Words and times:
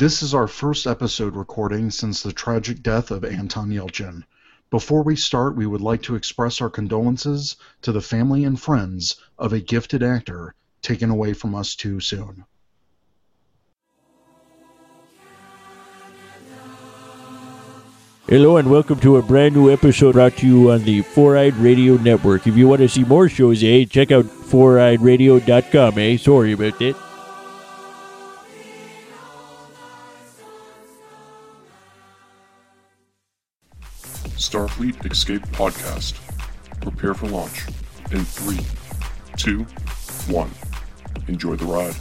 This 0.00 0.22
is 0.22 0.32
our 0.32 0.46
first 0.48 0.86
episode 0.86 1.36
recording 1.36 1.90
since 1.90 2.22
the 2.22 2.32
tragic 2.32 2.82
death 2.82 3.10
of 3.10 3.22
Anton 3.22 3.68
Yelchin. 3.68 4.24
Before 4.70 5.02
we 5.02 5.14
start, 5.14 5.56
we 5.56 5.66
would 5.66 5.82
like 5.82 6.00
to 6.04 6.14
express 6.14 6.62
our 6.62 6.70
condolences 6.70 7.56
to 7.82 7.92
the 7.92 8.00
family 8.00 8.44
and 8.44 8.58
friends 8.58 9.16
of 9.38 9.52
a 9.52 9.60
gifted 9.60 10.02
actor 10.02 10.54
taken 10.80 11.10
away 11.10 11.34
from 11.34 11.54
us 11.54 11.74
too 11.74 12.00
soon. 12.00 12.46
Hello 18.26 18.56
and 18.56 18.70
welcome 18.70 18.98
to 19.00 19.18
a 19.18 19.22
brand 19.22 19.54
new 19.54 19.70
episode 19.70 20.12
brought 20.12 20.38
to 20.38 20.46
you 20.46 20.70
on 20.70 20.82
the 20.84 21.02
Four 21.02 21.36
Eyed 21.36 21.56
Radio 21.56 21.96
Network. 21.96 22.46
If 22.46 22.56
you 22.56 22.68
want 22.68 22.80
to 22.80 22.88
see 22.88 23.04
more 23.04 23.28
shows, 23.28 23.62
eh, 23.62 23.84
check 23.84 24.10
out 24.12 24.24
foureyedradio.com, 24.24 25.98
eh? 25.98 26.16
Sorry 26.16 26.52
about 26.52 26.78
that. 26.78 27.09
Starfleet 34.40 35.12
Escape 35.12 35.42
Podcast. 35.48 36.14
Prepare 36.80 37.12
for 37.12 37.26
launch 37.26 37.66
in 38.10 38.24
three, 38.24 38.64
two, 39.36 39.64
one. 40.32 40.50
Enjoy 41.28 41.56
the 41.56 41.66
ride. 41.66 41.94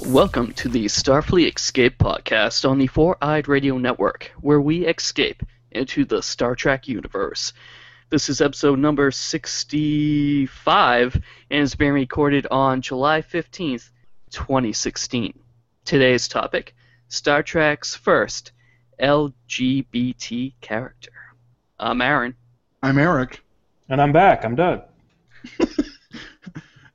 Welcome 0.00 0.54
to 0.54 0.68
the 0.68 0.86
Starfleet 0.86 1.54
Escape 1.54 1.98
podcast 1.98 2.68
on 2.68 2.78
the 2.78 2.88
Four 2.88 3.16
Eyed 3.22 3.46
Radio 3.46 3.78
Network, 3.78 4.32
where 4.40 4.60
we 4.60 4.88
escape 4.88 5.44
into 5.70 6.04
the 6.04 6.20
Star 6.20 6.56
Trek 6.56 6.88
universe. 6.88 7.52
This 8.10 8.28
is 8.28 8.40
episode 8.40 8.80
number 8.80 9.12
65 9.12 11.22
and 11.48 11.62
is 11.62 11.76
being 11.76 11.92
recorded 11.92 12.48
on 12.50 12.82
July 12.82 13.22
15th, 13.22 13.88
2016. 14.30 15.38
Today's 15.84 16.26
topic 16.26 16.74
Star 17.06 17.44
Trek's 17.44 17.94
first 17.94 18.50
LGBT 19.02 20.52
character. 20.60 21.10
I'm 21.78 22.00
Aaron. 22.00 22.34
I'm 22.82 22.98
Eric. 22.98 23.42
And 23.88 24.00
I'm 24.00 24.12
back. 24.12 24.44
I'm 24.44 24.54
Doug. 24.54 24.82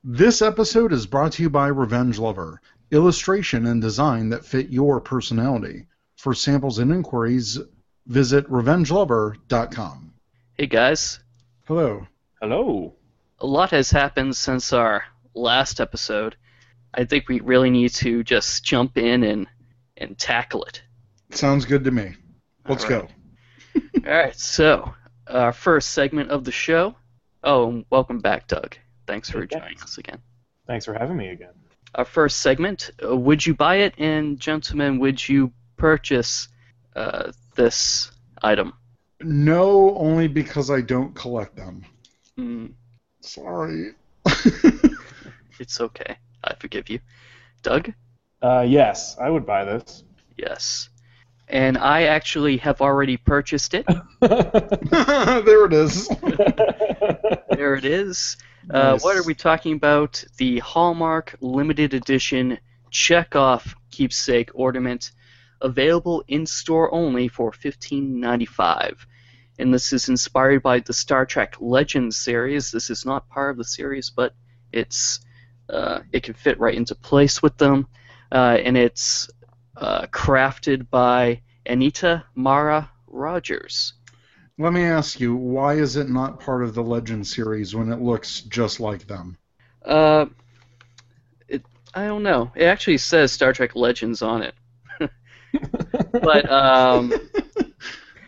This 0.04 0.40
episode 0.40 0.92
is 0.94 1.06
brought 1.06 1.32
to 1.32 1.42
you 1.42 1.50
by 1.50 1.66
Revenge 1.66 2.18
Lover, 2.18 2.62
illustration 2.90 3.66
and 3.66 3.82
design 3.82 4.30
that 4.30 4.42
fit 4.44 4.70
your 4.70 5.02
personality. 5.02 5.84
For 6.16 6.32
samples 6.32 6.78
and 6.78 6.90
inquiries, 6.90 7.58
visit 8.06 8.48
revengelover.com. 8.48 10.14
Hey 10.54 10.66
guys, 10.66 11.20
Hello. 11.66 12.06
Hello. 12.40 12.94
a 13.40 13.46
lot 13.46 13.70
has 13.72 13.90
happened 13.90 14.34
since 14.34 14.72
our 14.72 15.04
last 15.34 15.78
episode. 15.78 16.36
I 16.94 17.04
think 17.04 17.28
we 17.28 17.40
really 17.40 17.68
need 17.68 17.90
to 17.96 18.24
just 18.24 18.64
jump 18.64 18.96
in 18.96 19.24
and, 19.24 19.46
and 19.98 20.16
tackle 20.16 20.64
it. 20.64 20.80
Sounds 21.30 21.64
good 21.64 21.84
to 21.84 21.90
me. 21.90 22.14
Let's 22.68 22.84
All 22.84 22.90
right. 22.90 23.08
go. 23.74 23.80
All 24.06 24.12
right, 24.16 24.36
so 24.38 24.94
our 25.28 25.52
first 25.52 25.90
segment 25.90 26.30
of 26.30 26.44
the 26.44 26.52
show. 26.52 26.94
Oh, 27.44 27.68
and 27.68 27.84
welcome 27.90 28.18
back, 28.20 28.46
Doug. 28.48 28.76
Thanks 29.06 29.30
for 29.30 29.40
Hey, 29.42 29.46
joining 29.46 29.68
thanks. 29.68 29.82
us 29.84 29.98
again. 29.98 30.18
Thanks 30.66 30.84
for 30.84 30.94
having 30.94 31.16
me 31.16 31.28
again. 31.28 31.52
Our 31.94 32.04
first 32.04 32.40
segment: 32.40 32.90
uh, 33.02 33.16
Would 33.16 33.46
you 33.46 33.54
buy 33.54 33.76
it? 33.76 33.94
And 33.98 34.38
gentlemen, 34.40 34.98
would 34.98 35.26
you 35.26 35.52
purchase 35.76 36.48
uh, 36.96 37.32
this 37.54 38.10
item? 38.42 38.72
No, 39.20 39.96
only 39.96 40.28
because 40.28 40.70
I 40.70 40.80
don't 40.80 41.14
collect 41.14 41.56
them. 41.56 41.84
Mm, 42.38 42.72
Sorry. 43.20 43.92
it's 45.58 45.80
okay. 45.80 46.16
I 46.44 46.54
forgive 46.58 46.88
you. 46.88 47.00
Doug? 47.62 47.92
Uh, 48.42 48.64
yes, 48.66 49.16
I 49.20 49.28
would 49.30 49.44
buy 49.46 49.64
this. 49.64 50.04
Yes. 50.36 50.88
And 51.50 51.78
I 51.78 52.04
actually 52.04 52.58
have 52.58 52.80
already 52.80 53.16
purchased 53.16 53.74
it. 53.74 53.86
there 54.20 55.64
it 55.64 55.72
is. 55.72 56.08
there 57.50 57.74
it 57.74 57.84
is. 57.84 58.36
Uh, 58.70 58.92
Nice. 58.92 59.04
what 59.04 59.16
are 59.16 59.22
we 59.22 59.34
talking 59.34 59.74
about? 59.74 60.22
The 60.36 60.58
Hallmark 60.58 61.36
limited 61.40 61.94
edition 61.94 62.58
Chekov 62.92 63.74
keepsake 63.90 64.50
ornament, 64.54 65.12
available 65.60 66.22
in 66.28 66.46
store 66.46 66.92
only 66.92 67.28
for 67.28 67.50
$15.95. 67.50 68.96
And 69.58 69.74
this 69.74 69.92
is 69.92 70.08
inspired 70.08 70.62
by 70.62 70.80
the 70.80 70.92
Star 70.92 71.26
Trek 71.26 71.56
Legends 71.60 72.16
series. 72.16 72.70
This 72.70 72.90
is 72.90 73.04
not 73.04 73.28
part 73.28 73.50
of 73.50 73.56
the 73.56 73.64
series, 73.64 74.10
but 74.10 74.34
it's 74.72 75.20
uh, 75.68 76.00
it 76.12 76.22
can 76.22 76.34
fit 76.34 76.58
right 76.58 76.74
into 76.74 76.94
place 76.94 77.42
with 77.42 77.56
them, 77.58 77.86
uh, 78.32 78.56
and 78.64 78.76
it's 78.76 79.28
uh, 79.78 80.06
crafted 80.06 80.88
by 80.90 81.40
Anita 81.66 82.24
Marra 82.36 82.88
Rogers. 83.06 83.94
Let 84.58 84.72
me 84.72 84.82
ask 84.82 85.20
you, 85.20 85.36
why 85.36 85.74
is 85.74 85.96
it 85.96 86.08
not 86.08 86.40
part 86.40 86.64
of 86.64 86.74
the 86.74 86.82
Legend 86.82 87.26
series 87.26 87.74
when 87.74 87.92
it 87.92 88.00
looks 88.00 88.40
just 88.40 88.80
like 88.80 89.06
them? 89.06 89.36
Uh, 89.84 90.26
it, 91.46 91.62
I 91.94 92.06
don't 92.06 92.24
know. 92.24 92.50
It 92.56 92.64
actually 92.64 92.98
says 92.98 93.30
Star 93.30 93.52
Trek 93.52 93.76
Legends 93.76 94.20
on 94.20 94.42
it. 94.42 94.54
but 96.12 96.50
um, 96.50 97.12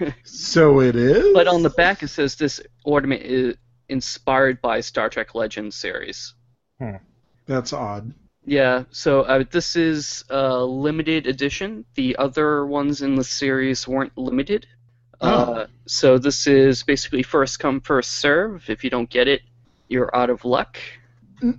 So 0.25 0.81
it 0.81 0.97
is? 0.97 1.35
but 1.35 1.47
on 1.47 1.63
the 1.63 1.71
back 1.71 2.03
it 2.03 2.09
says 2.09 2.37
this 2.37 2.61
ornament 2.85 3.23
is 3.23 3.57
inspired 3.89 4.63
by 4.63 4.81
Star 4.81 5.09
Trek 5.09 5.35
Legends 5.35 5.77
series. 5.77 6.35
That's 7.47 7.73
odd. 7.73 8.15
Yeah, 8.45 8.85
so 8.91 9.23
uh, 9.23 9.45
this 9.51 9.77
is 9.77 10.25
a 10.31 10.65
limited 10.65 11.27
edition. 11.27 11.85
The 11.95 12.17
other 12.17 12.67
ones 12.67 13.03
in 13.03 13.15
the 13.15 13.25
series 13.25 13.87
weren't 13.87 14.17
limited. 14.17 14.67
Uh, 15.21 15.67
so 15.87 16.17
this 16.17 16.47
is 16.47 16.83
basically 16.83 17.23
first 17.23 17.59
come, 17.61 17.81
first 17.83 18.13
serve. 18.13 18.71
If 18.71 18.83
you 18.83 18.91
don't 18.91 19.11
get 19.11 19.29
it, 19.29 19.43
you're 19.89 20.15
out 20.17 20.31
of 20.31 20.45
luck. 20.45 20.79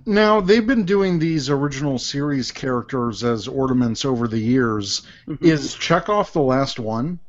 Now, 0.04 0.40
they've 0.40 0.66
been 0.66 0.84
doing 0.84 1.18
these 1.18 1.50
original 1.50 1.98
series 1.98 2.50
characters 2.50 3.24
as 3.24 3.48
ornaments 3.48 4.04
over 4.04 4.28
the 4.28 4.38
years. 4.38 5.02
Mhm. 5.28 5.42
Is 5.42 5.74
Chekov 5.74 6.32
the 6.32 6.42
last 6.42 6.78
one? 6.78 7.20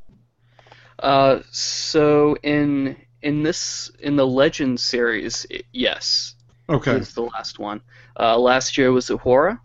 Uh, 1.00 1.40
so 1.52 2.36
in 2.44 2.96
in 3.22 3.44
this 3.44 3.92
in 4.00 4.16
the 4.16 4.28
Legends 4.28 4.84
series, 4.84 5.46
i 5.52 5.62
yes, 5.72 6.33
Okay. 6.70 6.94
is 6.96 7.14
the 7.14 7.22
last 7.24 7.60
one. 7.60 7.82
Uh, 8.20 8.38
last 8.38 8.78
year 8.78 8.92
was 8.92 9.10
Uhura, 9.10 9.60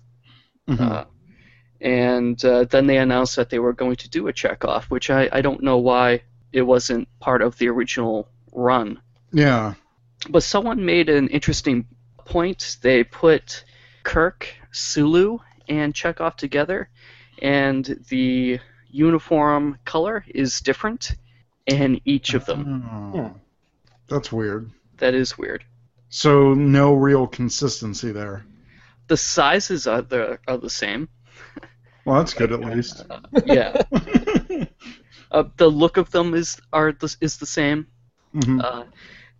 Mhm. 0.68 0.80
uh, 0.80 1.04
and 1.80 2.44
uh, 2.44 2.64
then 2.64 2.86
they 2.86 2.98
announced 2.98 3.36
that 3.36 3.50
they 3.50 3.58
were 3.58 3.72
going 3.72 3.96
to 3.96 4.08
do 4.10 4.28
a 4.28 4.32
Chekov, 4.32 4.84
which 4.84 5.10
I, 5.10 5.28
I 5.32 5.40
don't 5.40 5.62
know 5.62 5.78
why 5.78 6.22
it 6.52 6.62
wasn't 6.62 7.08
part 7.20 7.42
of 7.42 7.56
the 7.58 7.68
original 7.68 8.28
run. 8.52 9.00
yeah. 9.32 9.74
But 10.28 10.42
someone 10.42 10.84
made 10.84 11.08
an 11.08 11.28
interesting 11.28 11.86
point. 12.24 12.78
They 12.82 13.04
put 13.04 13.64
Kirk, 14.02 14.52
Sulu, 14.72 15.38
and 15.68 15.94
Chekov 15.94 16.34
together, 16.34 16.88
and 17.40 17.84
the 18.08 18.58
uniform 18.90 19.78
color 19.84 20.24
is 20.26 20.60
different 20.60 21.12
in 21.66 22.00
each 22.04 22.34
of 22.34 22.46
them. 22.46 22.82
Oh. 23.14 23.34
That's 24.08 24.32
weird. 24.32 24.70
That 24.96 25.14
is 25.14 25.38
weird. 25.38 25.64
So 26.10 26.54
no 26.54 26.94
real 26.94 27.26
consistency 27.26 28.12
there. 28.12 28.44
The 29.08 29.16
sizes 29.16 29.86
are 29.86 30.02
the 30.02 30.38
are 30.46 30.58
the 30.58 30.70
same. 30.70 31.08
Well, 32.04 32.16
that's 32.18 32.34
good 32.34 32.52
at 32.52 32.60
least. 32.64 33.04
Yeah. 33.44 33.82
uh, 35.30 35.44
the 35.56 35.68
look 35.68 35.96
of 35.96 36.10
them 36.10 36.34
is 36.34 36.60
are 36.72 36.92
the, 36.92 37.14
is 37.20 37.38
the 37.38 37.46
same. 37.46 37.86
Mhm. 38.34 38.60
Uh, 38.62 38.84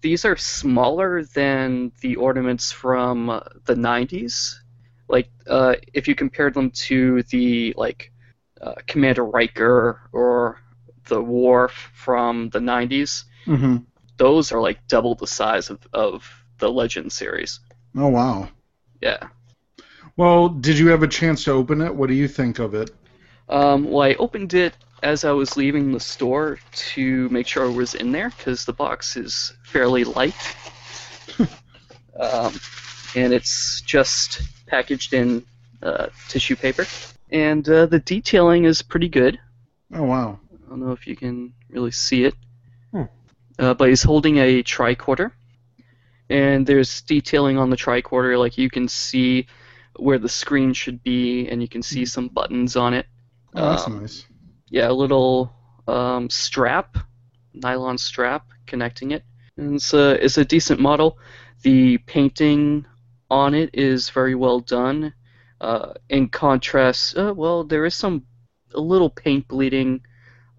these 0.01 0.25
are 0.25 0.37
smaller 0.37 1.25
than 1.25 1.93
the 2.01 2.17
ornaments 2.17 2.73
from 2.73 3.31
uh, 3.31 3.41
the 3.65 3.75
90s. 3.77 4.61
Like 5.09 5.31
uh, 5.49 5.75
if 5.93 6.09
you 6.09 6.15
compare 6.15 6.51
them 6.51 6.71
to 6.89 7.23
the 7.25 7.75
like 7.77 8.11
uh, 8.61 8.75
Commander 8.87 9.25
Riker 9.25 10.01
or 10.13 10.61
the 11.09 11.21
Worf 11.23 11.91
from 11.95 12.51
the 12.51 12.61
90s, 12.61 13.25
Mhm. 13.47 13.87
those 14.17 14.53
are 14.53 14.61
like 14.61 14.87
double 14.89 15.15
the 15.15 15.27
size 15.27 15.71
of, 15.71 15.79
of 15.93 16.25
the 16.59 16.71
Legend 16.71 17.13
series. 17.13 17.61
Oh 17.97 18.09
wow. 18.09 18.49
Yeah. 19.01 19.29
Well, 20.17 20.49
did 20.49 20.79
you 20.79 20.89
have 20.89 21.03
a 21.03 21.09
chance 21.09 21.45
to 21.45 21.53
open 21.53 21.81
it? 21.81 21.95
What 21.95 22.09
do 22.09 22.15
you 22.15 22.27
think 22.27 22.59
of 22.59 22.75
it? 22.75 22.91
Um, 23.49 23.91
well, 23.91 24.03
I 24.03 24.15
opened 24.15 24.53
it 24.55 24.75
as 25.03 25.25
I 25.25 25.31
was 25.31 25.57
leaving 25.57 25.93
the 25.93 26.01
store 26.01 26.59
to 26.73 27.29
make 27.29 27.47
sure 27.47 27.65
it 27.65 27.73
was 27.73 27.95
in 27.95 28.13
there 28.13 28.31
because 28.31 28.65
the 28.65 28.73
box 28.73 29.17
is 29.17 29.53
fairly 29.63 30.05
light. 30.05 30.35
um, 32.19 32.55
and 33.15 33.33
it's 33.33 33.81
just 33.83 34.43
packaged 34.67 35.15
in 35.15 35.45
uh, 35.83 36.09
tissue 36.29 36.57
paper. 36.57 36.87
And 37.31 37.69
uh, 37.69 37.87
the 37.87 38.01
detailing 38.01 38.65
is 38.65 38.83
pretty 38.83 39.09
good. 39.09 39.39
Oh 39.95 40.05
wow. 40.05 40.41
I 40.53 40.69
don't 40.69 40.81
know 40.81 40.93
if 40.93 41.07
you 41.07 41.17
can 41.17 41.55
really 41.71 41.93
see 41.93 42.25
it. 42.25 42.35
Hmm. 42.91 43.05
Uh, 43.59 43.75
but 43.75 43.89
he's 43.89 44.03
holding 44.03 44.39
a 44.39 44.63
tricorder. 44.63 45.33
And 46.31 46.67
there's 46.67 47.03
detailing 47.03 47.59
on 47.59 47.71
the 47.71 47.77
tricorder, 47.77 48.39
like 48.39 48.59
you 48.59 48.71
can 48.71 48.89
see 48.89 49.47
where 49.97 50.19
the 50.19 50.29
screen 50.29 50.73
should 50.73 51.03
be, 51.03 51.49
and 51.49 51.63
you 51.63 51.69
can 51.69 51.83
see 51.83 52.05
some 52.05 52.29
buttons 52.29 52.77
on 52.77 52.95
it. 52.95 53.07
Oh, 53.55 53.71
that's 53.71 53.87
Um, 53.87 54.01
nice. 54.01 54.27
Yeah, 54.71 54.91
a 54.91 54.93
little 54.93 55.53
um, 55.87 56.29
strap, 56.31 56.99
nylon 57.55 57.99
strap 57.99 58.47
connecting 58.67 59.13
it. 59.13 59.25
And 59.57 59.77
it's 59.77 59.95
a, 59.95 60.23
it's 60.25 60.39
a 60.39 60.45
decent 60.45 60.81
model. 60.81 61.19
The 61.63 61.99
painting 61.99 62.87
on 63.31 63.55
it 63.55 63.71
is 63.73 64.11
very 64.11 64.35
well 64.35 64.61
done. 64.61 65.15
Uh, 65.61 65.95
in 66.09 66.29
contrast, 66.29 67.17
uh, 67.19 67.35
well, 67.37 67.65
there 67.65 67.85
is 67.85 67.95
some 67.95 68.25
a 68.75 68.81
little 68.81 69.11
paint 69.11 69.49
bleeding 69.49 70.01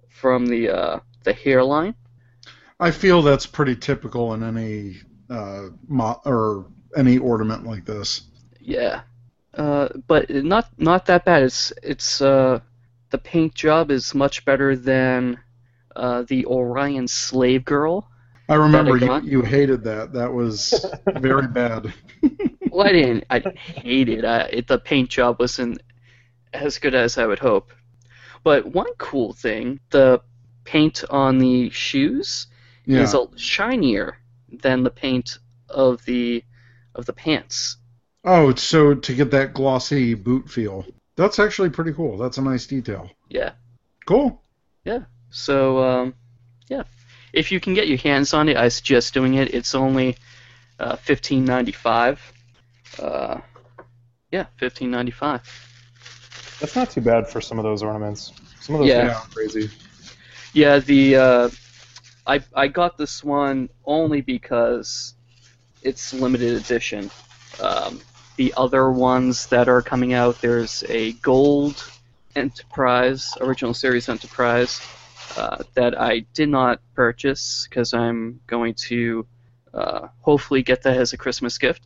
from 0.09 0.47
the 0.47 0.69
uh, 0.69 0.99
the 1.23 1.31
hairline. 1.31 1.95
I 2.79 2.91
feel 2.91 3.21
that's 3.21 3.45
pretty 3.45 3.75
typical 3.75 4.33
in 4.33 4.43
any 4.43 4.97
uh, 5.29 5.69
mo- 5.87 6.21
or 6.25 6.65
any 6.95 7.17
ornament 7.17 7.65
like 7.65 7.85
this. 7.85 8.23
Yeah, 8.59 9.01
uh, 9.55 9.89
but 10.07 10.29
not 10.29 10.69
not 10.77 11.05
that 11.07 11.25
bad. 11.25 11.43
It's 11.43 11.73
it's 11.83 12.21
uh, 12.21 12.59
the 13.09 13.17
paint 13.17 13.53
job 13.55 13.91
is 13.91 14.13
much 14.13 14.45
better 14.45 14.75
than 14.75 15.39
uh, 15.95 16.23
the 16.23 16.45
Orion 16.45 17.07
Slave 17.07 17.65
Girl. 17.65 18.09
I 18.47 18.55
remember 18.55 18.97
I 18.97 19.19
you, 19.19 19.29
you 19.29 19.41
hated 19.43 19.83
that. 19.83 20.13
That 20.13 20.33
was 20.33 20.85
very 21.19 21.47
bad. 21.61 21.93
Well, 22.71 22.87
I 22.87 22.91
didn't. 22.91 23.23
I 23.29 23.39
hate 23.55 24.09
it. 24.09 24.25
I, 24.25 24.41
it. 24.45 24.67
The 24.67 24.79
paint 24.79 25.09
job 25.09 25.39
wasn't 25.39 25.81
as 26.53 26.79
good 26.79 26.95
as 26.95 27.17
I 27.17 27.25
would 27.27 27.39
hope. 27.39 27.71
But 28.43 28.65
one 28.65 28.91
cool 28.97 29.33
thing, 29.33 29.79
the 29.89 30.21
paint 30.63 31.03
on 31.09 31.37
the 31.39 31.69
shoes 31.71 32.47
Yeah. 32.85 33.01
is 33.01 33.13
a, 33.13 33.27
shinier 33.35 34.18
than 34.51 34.83
the 34.83 34.89
paint 34.89 35.37
of 35.69 36.03
the 36.05 36.43
of 36.95 37.05
the 37.05 37.13
pants. 37.13 37.77
Oh, 38.23 38.53
so 38.55 38.93
to 38.95 39.13
get 39.13 39.31
that 39.31 39.53
glossy 39.53 40.13
boot 40.13 40.49
feel. 40.49 40.85
That's 41.15 41.39
actually 41.39 41.69
pretty 41.69 41.93
cool. 41.93 42.17
That's 42.17 42.37
a 42.37 42.41
nice 42.41 42.65
detail. 42.65 43.09
Yeah. 43.29 43.51
Cool. 44.05 44.41
Yeah. 44.85 45.03
So 45.29 45.83
um, 45.83 46.13
yeah, 46.67 46.83
if 47.33 47.51
you 47.51 47.59
can 47.59 47.73
get 47.73 47.87
your 47.87 47.97
hands 47.97 48.33
on 48.33 48.49
it, 48.49 48.57
I 48.57 48.69
suggest 48.69 49.13
doing 49.13 49.35
it. 49.35 49.53
It's 49.53 49.75
only 49.75 50.17
uh, 50.79 50.95
fifteen 50.95 51.45
ninety 51.45 51.71
five. 51.71 52.19
Uh, 52.97 53.39
yeah, 54.31 54.45
fifteen 54.57 54.91
ninety 54.91 55.11
five. 55.11 55.41
That's 56.59 56.75
not 56.75 56.89
too 56.89 57.01
bad 57.01 57.27
for 57.27 57.39
some 57.41 57.59
of 57.59 57.63
those 57.63 57.83
ornaments. 57.83 58.33
Some 58.59 58.75
of 58.75 58.79
those 58.81 58.89
Yeah. 58.89 59.15
are 59.15 59.27
crazy. 59.33 59.69
Yeah, 60.53 60.79
the 60.79 61.15
uh, 61.15 61.49
I 62.29 62.41
I 62.53 62.67
got 62.67 62.95
this 62.95 63.23
one 63.23 63.69
only 63.85 64.21
because 64.21 65.15
it's 65.81 66.13
limited 66.13 66.53
edition. 66.53 67.09
Um, 67.59 67.99
the 68.35 68.53
other 68.55 68.91
ones 68.91 69.47
that 69.47 69.67
are 69.67 69.81
coming 69.81 70.13
out, 70.13 70.39
there's 70.39 70.83
a 70.87 71.13
gold 71.13 71.83
Enterprise, 72.35 73.33
original 73.41 73.73
series 73.73 74.07
Enterprise, 74.07 74.79
uh, 75.35 75.63
that 75.73 75.99
I 75.99 76.19
did 76.35 76.49
not 76.49 76.79
purchase 76.93 77.67
because 77.67 77.95
I'm 77.95 78.39
going 78.45 78.75
to 78.89 79.25
uh, 79.73 80.07
hopefully 80.19 80.61
get 80.61 80.83
that 80.83 80.97
as 80.97 81.13
a 81.13 81.17
Christmas 81.17 81.57
gift. 81.57 81.81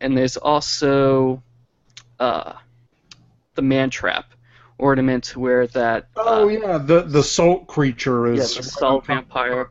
And 0.00 0.16
there's 0.16 0.38
also 0.38 1.42
uh, 2.18 2.54
the 3.54 3.62
Man 3.62 3.90
Trap 3.90 4.24
ornament 4.82 5.36
where 5.36 5.66
that. 5.68 6.08
Oh 6.16 6.44
uh, 6.44 6.48
yeah, 6.48 6.78
the 6.78 7.02
the 7.02 7.22
salt 7.22 7.68
creature 7.68 8.26
yeah, 8.34 8.42
is 8.42 8.56
the 8.56 8.62
salt 8.62 9.06
vampire 9.06 9.70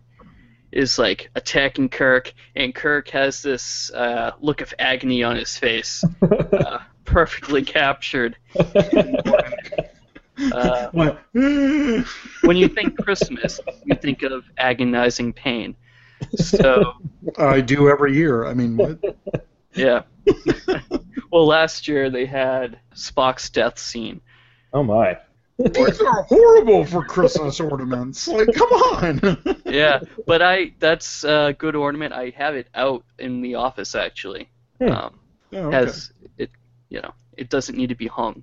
is 0.71 0.97
like 0.97 1.29
attacking 1.35 1.89
Kirk, 1.89 2.33
and 2.55 2.73
Kirk 2.73 3.09
has 3.09 3.41
this 3.41 3.91
uh, 3.91 4.31
look 4.39 4.61
of 4.61 4.73
agony 4.79 5.21
on 5.21 5.35
his 5.35 5.57
face, 5.57 6.03
uh, 6.21 6.79
perfectly 7.05 7.63
captured. 7.63 8.37
Uh, 10.53 10.89
when 11.33 12.57
you 12.57 12.67
think 12.67 12.97
Christmas, 12.97 13.59
you 13.85 13.93
think 13.93 14.23
of 14.23 14.43
agonizing 14.57 15.31
pain. 15.33 15.75
So 16.35 16.93
I 17.37 17.61
do 17.61 17.89
every 17.89 18.15
year. 18.15 18.45
I 18.45 18.55
mean, 18.55 18.75
what? 18.77 19.17
yeah. 19.75 20.01
well, 21.31 21.45
last 21.45 21.87
year 21.87 22.09
they 22.09 22.25
had 22.25 22.79
Spock's 22.95 23.51
death 23.51 23.77
scene. 23.77 24.19
Oh 24.73 24.83
my. 24.83 25.17
These 25.57 26.01
are 26.01 26.23
horrible 26.23 26.85
for 26.85 27.03
Christmas 27.03 27.59
ornaments. 27.59 28.27
Like, 28.27 28.53
come 28.53 28.69
on. 28.71 29.37
Yeah, 29.71 30.01
but 30.27 30.41
I 30.41 30.73
that's 30.79 31.23
a 31.23 31.55
good 31.57 31.75
ornament. 31.77 32.13
I 32.13 32.33
have 32.35 32.55
it 32.55 32.67
out 32.75 33.05
in 33.19 33.41
the 33.41 33.55
office 33.55 33.95
actually. 33.95 34.49
Hmm. 34.79 34.89
Um, 34.91 35.19
Oh, 35.53 35.57
okay. 35.67 35.75
has 35.77 36.13
it 36.37 36.49
you 36.89 37.01
know 37.01 37.13
it 37.37 37.49
doesn't 37.49 37.77
need 37.77 37.89
to 37.89 37.95
be 37.95 38.07
hung 38.07 38.41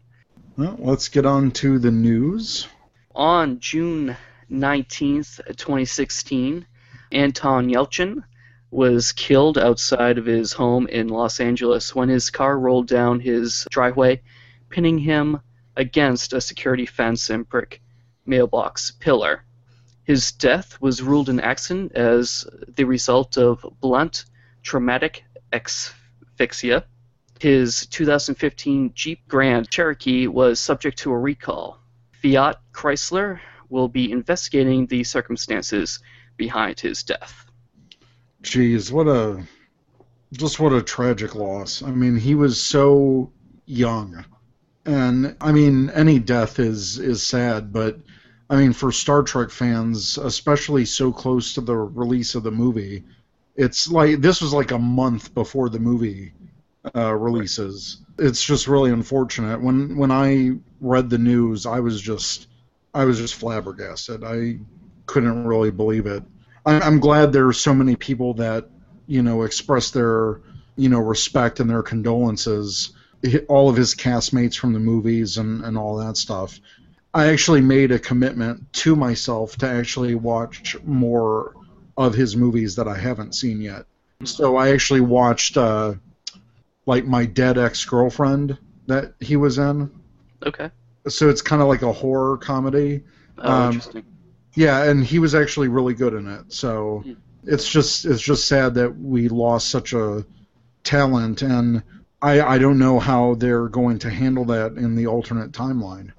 Well, 0.59 0.77
let's 0.79 1.09
get 1.09 1.25
on 1.25 1.51
to 1.53 1.79
the 1.79 1.91
news. 1.91 2.69
on 3.15 3.59
june 3.61 4.15
19th 4.51 5.41
2016 5.57 6.67
anton 7.13 7.69
yelchin 7.71 8.23
was 8.71 9.13
killed 9.13 9.57
outside 9.57 10.19
of 10.19 10.27
his 10.27 10.53
home 10.53 10.87
in 10.89 11.09
los 11.09 11.41
angeles 11.41 11.95
when 11.95 12.11
his 12.11 12.29
car 12.29 12.59
rolled 12.59 12.89
down 12.89 13.21
his 13.21 13.67
driveway 13.71 14.21
pinning 14.69 14.99
him 14.99 15.41
against 15.79 16.35
a 16.35 16.41
security 16.41 16.85
fence 16.85 17.31
and 17.31 17.49
brick 17.49 17.81
mailbox 18.27 18.91
pillar 18.91 19.43
his 20.05 20.33
death 20.33 20.79
was 20.81 21.03
ruled 21.03 21.31
an 21.31 21.41
accident 21.41 21.93
as 21.93 22.47
the 22.77 22.85
result 22.85 23.39
of 23.39 23.65
blunt 23.81 24.27
traumatic 24.63 25.25
asphyxia 25.53 26.85
his 27.41 27.87
2015 27.87 28.93
Jeep 28.95 29.21
Grand 29.29 29.71
Cherokee 29.71 30.27
was 30.27 30.59
subject 30.59 30.99
to 30.99 31.13
a 31.13 31.19
recall. 31.19 31.79
Fiat 32.21 32.61
Chrysler 32.73 33.41
will 33.69 33.89
be 33.89 34.11
investigating 34.11 34.87
the 34.87 35.05
circumstances 35.05 36.01
behind 36.37 36.81
his 36.81 37.03
death. 37.03 37.47
Jeez, 38.43 38.91
what 38.91 39.07
a 39.07 39.47
just 40.33 40.59
what 40.59 40.73
a 40.73 40.83
tragic 40.83 41.35
loss. 41.35 41.83
I 41.83 41.91
mean, 41.91 42.17
he 42.17 42.35
was 42.35 42.61
so 42.61 43.33
young. 43.67 44.25
And 44.89 45.37
I 45.41 45.53
mean, 45.53 45.91
any 45.91 46.19
death 46.19 46.59
is 46.59 46.99
is 46.99 47.23
sad, 47.23 47.73
but 47.73 48.01
I 48.51 48.57
mean, 48.57 48.73
for 48.73 48.91
Star 48.91 49.23
Trek 49.23 49.51
fans, 49.51 50.19
especially 50.19 50.85
so 50.87 51.13
close 51.13 51.55
to 51.55 51.61
the 51.61 51.77
release 51.77 52.35
of 52.35 52.43
the 52.43 52.51
movie, 52.51 53.05
it's 53.55 53.91
like 53.91 54.21
this 54.21 54.41
was 54.41 54.53
like 54.55 54.71
a 54.73 54.79
month 54.79 55.35
before 55.35 55.69
the 55.69 55.79
movie 55.79 56.33
uh, 56.97 57.15
releases. 57.15 57.99
It's 58.19 58.43
just 58.43 58.67
really 58.67 58.91
unfortunate. 58.91 59.61
When 59.61 59.97
when 59.97 60.11
I 60.11 60.53
read 60.81 61.11
the 61.11 61.19
news, 61.19 61.67
I 61.67 61.81
was 61.81 62.01
just 62.01 62.49
I 62.95 63.05
was 63.05 63.19
just 63.19 63.35
flabbergasted. 63.35 64.25
I 64.25 64.59
couldn't 65.07 65.45
really 65.45 65.71
believe 65.71 66.07
it. 66.07 66.23
I- 66.67 66.81
I'm 66.81 66.99
glad 67.01 67.33
there 67.33 67.47
are 67.49 67.53
so 67.53 67.75
many 67.75 67.97
people 67.97 68.35
that 68.35 68.71
you 69.07 69.23
know 69.23 69.43
express 69.43 69.91
their 69.91 70.41
you 70.77 70.89
know 70.89 71.01
respect 71.01 71.61
and 71.61 71.69
their 71.71 71.83
condolences. 71.83 72.93
All 73.49 73.69
of 73.69 73.77
his 73.77 73.95
castmates 73.95 74.57
from 74.57 74.73
the 74.73 74.79
movies 74.79 75.39
and 75.39 75.65
and 75.65 75.77
all 75.77 75.97
that 75.97 76.17
stuff. 76.17 76.61
I 77.15 77.29
actually 77.29 77.63
made 77.63 77.91
a 77.91 77.99
commitment 77.99 78.73
to 78.75 78.95
myself 78.95 79.57
to 79.57 79.67
actually 79.67 80.15
watch 80.15 80.77
more 80.85 81.55
of 81.97 82.15
his 82.15 82.37
movies 82.37 82.77
that 82.77 82.87
I 82.87 82.97
haven't 82.97 83.35
seen 83.35 83.61
yet. 83.61 83.87
So 84.25 84.57
I 84.57 84.71
actually 84.71 85.01
watched 85.01 85.57
uh, 85.57 85.95
like 86.87 87.07
my 87.07 87.25
dead 87.25 87.59
ex 87.59 87.85
girlfriend 87.85 88.57
that 88.87 89.15
he 89.21 89.37
was 89.37 89.59
in. 89.59 89.91
Okay. 90.47 90.71
So 91.09 91.29
it's 91.29 91.43
kind 91.43 91.63
of 91.63 91.69
like 91.69 91.83
a 91.83 91.93
horror 91.93 92.37
comedy. 92.37 93.03
Oh, 93.39 93.51
Um, 93.51 93.67
interesting. 93.73 94.05
Yeah, 94.55 94.85
and 94.85 95.05
he 95.05 95.19
was 95.19 95.35
actually 95.35 95.69
really 95.69 95.95
good 95.95 96.15
in 96.15 96.27
it. 96.29 96.53
So 96.53 97.03
Hmm. 97.05 97.13
it's 97.45 97.69
just 97.69 98.05
it's 98.05 98.23
just 98.23 98.47
sad 98.49 98.75
that 98.75 98.97
we 98.99 99.29
lost 99.29 99.71
such 99.71 99.93
a 99.93 100.25
talent, 100.85 101.43
and 101.43 101.83
I 102.21 102.41
I 102.41 102.59
don't 102.59 102.79
know 102.79 102.99
how 102.99 103.35
they're 103.35 103.69
going 103.69 103.99
to 104.01 104.11
handle 104.11 104.45
that 104.47 104.73
in 104.73 104.95
the 104.97 105.07
alternate 105.07 105.53
timeline, 105.53 106.13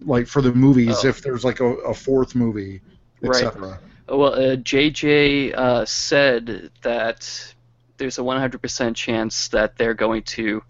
like 0.00 0.26
for 0.26 0.40
the 0.42 0.52
movies 0.52 1.04
Oh. 1.04 1.08
if 1.08 1.22
there's 1.22 1.44
like 1.44 1.60
a, 1.60 1.66
a 1.66 1.94
fourth 1.94 2.34
movie, 2.34 2.80
Right. 3.20 3.44
etc. 3.44 3.78
Oh, 4.08 4.18
Well, 4.18 4.34
uh, 4.34 4.56
JJ 4.56 5.52
uh, 5.54 5.84
said 5.84 6.70
that 6.82 7.54
there's 7.98 8.18
a 8.18 8.22
100% 8.22 8.94
chance 8.94 9.48
that 9.48 9.76
they're 9.76 9.94
going 9.94 10.22
to 10.22 10.62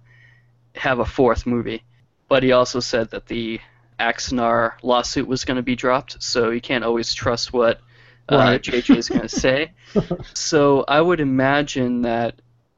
have 0.75 1.01
a 1.01 1.05
fourth 1.05 1.47
movie, 1.47 1.83
but 2.29 2.43
he 2.43 2.53
also 2.53 2.81
said 2.81 3.11
that 3.11 3.27
the 3.27 3.61
Axanar 3.99 4.73
lawsuit 4.83 5.27
was 5.27 5.45
going 5.45 5.57
to 5.57 5.63
be 5.63 5.77
dropped, 5.77 6.23
so 6.23 6.51
you 6.51 6.61
can't 6.61 6.85
always 6.85 7.13
trust 7.15 7.53
what 7.53 7.81
uh, 8.29 8.37
Right. 8.37 8.63
JJ 8.63 8.97
is 8.97 9.09
going 9.09 9.23
to 9.23 9.29
say. 9.29 9.73
so 10.35 10.85
I 10.87 11.01
would 11.01 11.21
imagine 11.21 12.03
that 12.03 12.35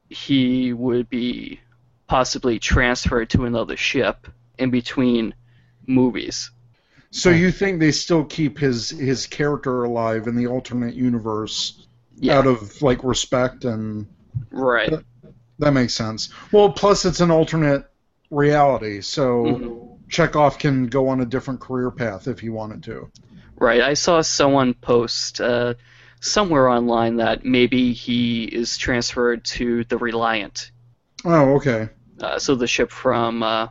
he 0.08 0.72
would 0.72 1.08
be 1.10 1.60
possibly 2.08 2.58
transferred 2.58 3.30
to 3.30 3.44
another 3.44 3.76
ship 3.76 4.26
in 4.58 4.70
between 4.70 5.34
movies. 5.86 6.50
So 7.10 7.30
you 7.30 7.50
think 7.52 7.80
they 7.80 7.92
still 7.92 8.24
keep 8.24 8.58
his 8.58 8.90
his 8.90 9.26
character 9.26 9.84
alive 9.84 10.26
in 10.26 10.36
the 10.36 10.46
alternate 10.46 10.94
universe 10.94 11.86
Yeah, 12.16 12.38
out 12.38 12.46
of 12.46 12.82
like 12.82 13.04
respect 13.04 13.64
and 13.64 14.06
right. 14.50 14.92
that 15.58 15.72
makes 15.72 15.94
sense. 15.94 16.30
Well, 16.52 16.70
plus 16.70 17.04
it's 17.04 17.20
an 17.20 17.30
alternate 17.30 17.84
reality. 18.30 19.00
So 19.00 19.44
Mhm. 19.44 19.98
Chekov 20.10 20.58
can 20.58 20.86
go 20.86 21.08
on 21.08 21.20
a 21.20 21.26
different 21.26 21.60
career 21.60 21.90
path 21.90 22.28
if 22.28 22.40
he 22.40 22.48
wanted 22.48 22.82
to. 22.84 23.10
Right. 23.56 23.80
I 23.80 23.94
saw 23.94 24.20
someone 24.22 24.74
post 24.74 25.40
uh, 25.40 25.74
somewhere 26.20 26.68
online 26.68 27.16
that 27.16 27.44
maybe 27.44 27.92
he 27.92 28.44
is 28.44 28.76
transferred 28.76 29.44
to 29.44 29.84
the 29.84 29.96
Reliant. 29.98 30.70
Oh, 31.24 31.54
okay. 31.56 31.88
Uh, 32.20 32.38
so 32.38 32.54
the 32.54 32.66
ship 32.66 32.90
from 32.90 33.42
uh, 33.42 33.68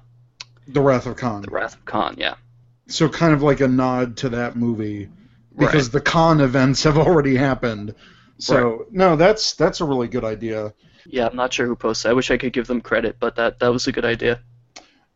The 0.67 0.81
Wrath 0.81 1.05
of 1.05 1.15
Khan. 1.17 1.41
the 1.41 1.51
Wrath 1.51 1.75
of 1.75 1.85
Khan. 1.85 2.15
Yeah. 2.17 2.35
So 2.87 3.09
kind 3.09 3.33
of 3.33 3.41
like 3.43 3.59
a 3.59 3.67
nod 3.67 4.17
to 4.17 4.29
that 4.29 4.55
movie 4.55 5.09
because 5.57 5.87
Right. 5.87 5.91
the 5.93 6.01
Khan 6.01 6.39
events 6.39 6.83
have 6.83 6.97
already 6.97 7.35
happened. 7.35 7.95
So 8.37 8.85
no, 8.91 9.15
that's 9.15 9.55
that's 9.55 9.81
a 9.81 9.85
really 9.85 10.07
good 10.07 10.23
idea. 10.23 10.73
Yeah. 11.05 11.27
I'm 11.27 11.35
not 11.35 11.51
sure 11.53 11.65
who 11.65 11.75
posted. 11.75 12.11
I 12.11 12.13
wish 12.13 12.31
I 12.31 12.37
could 12.37 12.53
give 12.53 12.67
them 12.67 12.81
credit, 12.81 13.17
but 13.19 13.35
that 13.35 13.59
that 13.59 13.69
was 13.73 13.87
a 13.87 13.91
good 13.91 14.05
idea. 14.05 14.39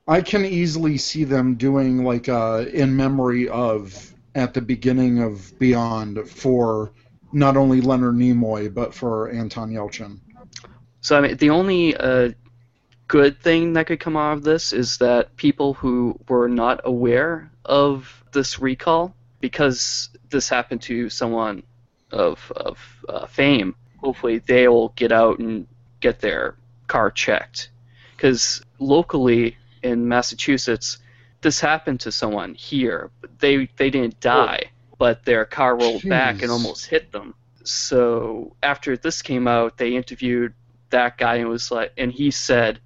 I 0.07 0.21
can 0.21 0.43
easily 0.43 0.97
see 0.97 1.23
them 1.23 1.55
doing 1.55 2.03
like 2.03 2.27
uh, 2.27 2.65
in 2.73 2.95
memory 2.95 3.47
of 3.47 4.13
at 4.35 4.53
the 4.53 4.61
beginning 4.61 5.21
of 5.21 5.57
Beyond 5.59 6.27
for 6.29 6.91
not 7.31 7.55
only 7.55 7.79
Leonard 7.79 8.15
Nimoy 8.15 8.73
but 8.73 8.93
for 8.93 9.29
Anton 9.29 9.69
Yelchin. 9.71 10.19
So 11.01 11.17
I 11.17 11.21
mean, 11.21 11.37
the 11.37 11.51
only 11.51 11.95
uh, 11.95 12.31
good 13.11 13.37
thing 13.41 13.73
that 13.73 13.87
could 13.87 13.99
come 13.99 14.15
out 14.15 14.37
of 14.37 14.41
this 14.41 14.71
is 14.71 14.99
that 14.99 15.35
people 15.35 15.73
who 15.73 16.17
were 16.29 16.47
not 16.47 16.79
aware 16.85 17.51
of 17.65 18.23
this 18.31 18.57
recall, 18.57 19.13
because 19.41 20.09
this 20.29 20.47
happened 20.47 20.81
to 20.81 21.09
someone 21.09 21.61
of 22.11 22.53
of 22.55 22.77
uh, 23.09 23.25
fame, 23.25 23.75
hopefully 23.97 24.37
they'll 24.37 24.89
get 24.95 25.11
out 25.11 25.39
and 25.39 25.67
get 25.99 26.21
their 26.21 26.55
car 26.87 27.11
checked. 27.11 27.69
Because 28.15 28.61
locally 28.79 29.57
in 29.83 30.07
Massachusetts, 30.07 30.99
this 31.41 31.59
happened 31.59 31.99
to 31.99 32.13
someone 32.13 32.53
here. 32.53 33.11
They 33.39 33.67
they 33.75 33.89
didn't 33.89 34.21
die, 34.21 34.71
but 34.97 35.25
their 35.25 35.43
car 35.43 35.75
rolled 35.75 36.07
back 36.07 36.41
and 36.43 36.49
almost 36.49 36.85
hit 36.85 37.11
them. 37.11 37.33
So 37.65 38.55
after 38.63 38.95
this 38.95 39.21
came 39.21 39.49
out, 39.49 39.77
they 39.77 39.97
interviewed 39.97 40.53
that 40.91 41.17
guy 41.17 41.35
and 41.35 41.49
was 41.49 41.71
like, 41.71 41.91
and 41.97 42.09
he 42.09 42.31
said 42.31 42.79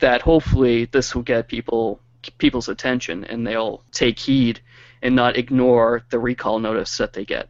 that 0.00 0.22
hopefully 0.22 0.84
this 0.86 1.14
will 1.14 1.22
get 1.22 1.48
people 1.48 2.00
people's 2.38 2.68
attention 2.68 3.24
and 3.24 3.46
they'll 3.46 3.82
take 3.92 4.18
heed 4.18 4.60
and 5.02 5.14
not 5.14 5.36
ignore 5.36 6.02
the 6.10 6.18
recall 6.18 6.58
notice 6.58 6.96
that 6.98 7.12
they 7.12 7.24
get. 7.24 7.48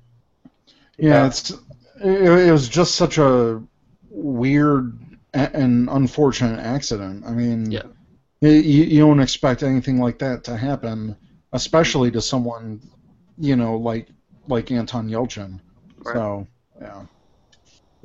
Yeah, 0.98 1.10
Yeah. 1.22 1.26
it's 1.26 1.50
it, 2.04 2.48
it 2.48 2.52
was 2.52 2.68
just 2.68 2.94
such 2.94 3.16
a 3.18 3.62
weird 4.10 4.98
and 5.32 5.88
unfortunate 5.90 6.58
accident. 6.60 7.24
I 7.26 7.32
mean, 7.32 7.70
Yeah. 7.70 7.82
you, 8.40 8.50
you 8.50 9.00
don't 9.00 9.20
expect 9.20 9.62
anything 9.62 9.98
like 9.98 10.18
that 10.18 10.44
to 10.44 10.56
happen, 10.56 11.16
especially 11.52 12.10
to 12.12 12.20
someone, 12.20 12.80
you 13.38 13.56
know, 13.56 13.76
like 13.76 14.08
like 14.48 14.70
Anton 14.70 15.08
Yelchin. 15.08 15.60
Right. 16.04 16.14
So 16.14 16.46
yeah, 16.80 17.02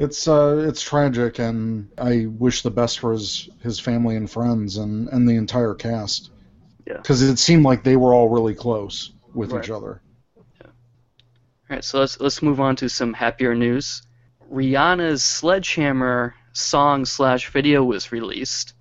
it's 0.01 0.27
uh, 0.27 0.65
it's 0.67 0.81
tragic, 0.81 1.39
and 1.39 1.89
I 1.97 2.25
wish 2.25 2.63
the 2.63 2.71
best 2.71 2.99
for 2.99 3.11
his 3.11 3.49
his 3.61 3.79
family 3.79 4.15
and 4.15 4.29
friends 4.29 4.77
and 4.77 5.07
and 5.09 5.29
the 5.29 5.35
entire 5.35 5.75
cast. 5.75 6.31
Yeah. 6.87 6.97
Because 6.97 7.21
it 7.21 7.37
seemed 7.37 7.63
like 7.63 7.83
they 7.83 7.95
were 7.95 8.13
all 8.13 8.29
really 8.29 8.55
close 8.55 9.11
with 9.33 9.51
Right. 9.51 9.63
each 9.63 9.69
other. 9.69 10.01
All 10.63 10.69
right, 11.69 11.83
so 11.83 11.99
let's 11.99 12.19
let's 12.19 12.41
move 12.41 12.59
on 12.59 12.75
to 12.77 12.89
some 12.89 13.13
happier 13.13 13.55
news. 13.55 14.01
Rihanna's 14.51 15.23
Sledgehammer 15.23 16.33
song 16.51 17.05
slash 17.05 17.49
video 17.49 17.83
was 17.83 18.11
released, 18.11 18.73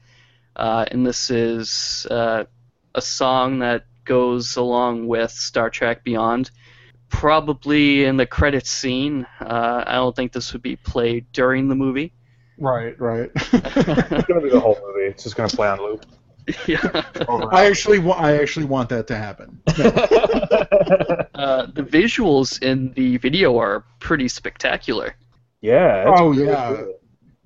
uh, 0.56 0.86
and 0.90 1.06
this 1.06 1.30
is 1.30 2.06
uh, 2.10 2.44
a 2.94 3.00
song 3.00 3.60
that 3.60 3.84
goes 4.04 4.56
along 4.56 5.06
with 5.06 5.30
Star 5.30 5.70
Trek 5.70 6.02
Beyond. 6.02 6.50
Probably 7.10 8.04
in 8.04 8.16
the 8.16 8.24
credits 8.26 8.70
scene. 8.70 9.26
Uh, 9.40 9.84
I 9.86 9.94
don't 9.96 10.16
think 10.16 10.32
this 10.32 10.52
would 10.52 10.62
be 10.62 10.76
played 10.76 11.26
during 11.32 11.68
the 11.68 11.74
movie. 11.74 12.12
Right. 12.58 12.98
Right. 13.00 13.30
It's 13.52 14.24
gonna 14.26 14.40
be 14.40 14.50
the 14.50 14.60
whole 14.60 14.78
movie. 14.82 15.06
It's 15.08 15.24
just 15.24 15.36
gonna 15.36 15.48
play 15.48 15.68
on 15.68 15.78
loop. 15.80 16.06
yeah. 16.66 16.80
I 17.52 17.66
actually, 17.66 17.98
wa- 17.98 18.16
I 18.16 18.38
actually 18.38 18.66
want 18.66 18.88
that 18.90 19.06
to 19.08 19.16
happen. 19.16 19.60
Uh, 21.34 21.66
the 21.74 21.82
visuals 21.82 22.62
in 22.62 22.92
the 22.92 23.16
video 23.16 23.56
are 23.58 23.84
pretty 23.98 24.28
spectacular. 24.28 25.14
yeah. 25.62 26.10
it's 26.10 26.20
Oh, 26.20 26.28
really 26.30 26.44
yeah. 26.46 26.74
cool. 26.76 26.94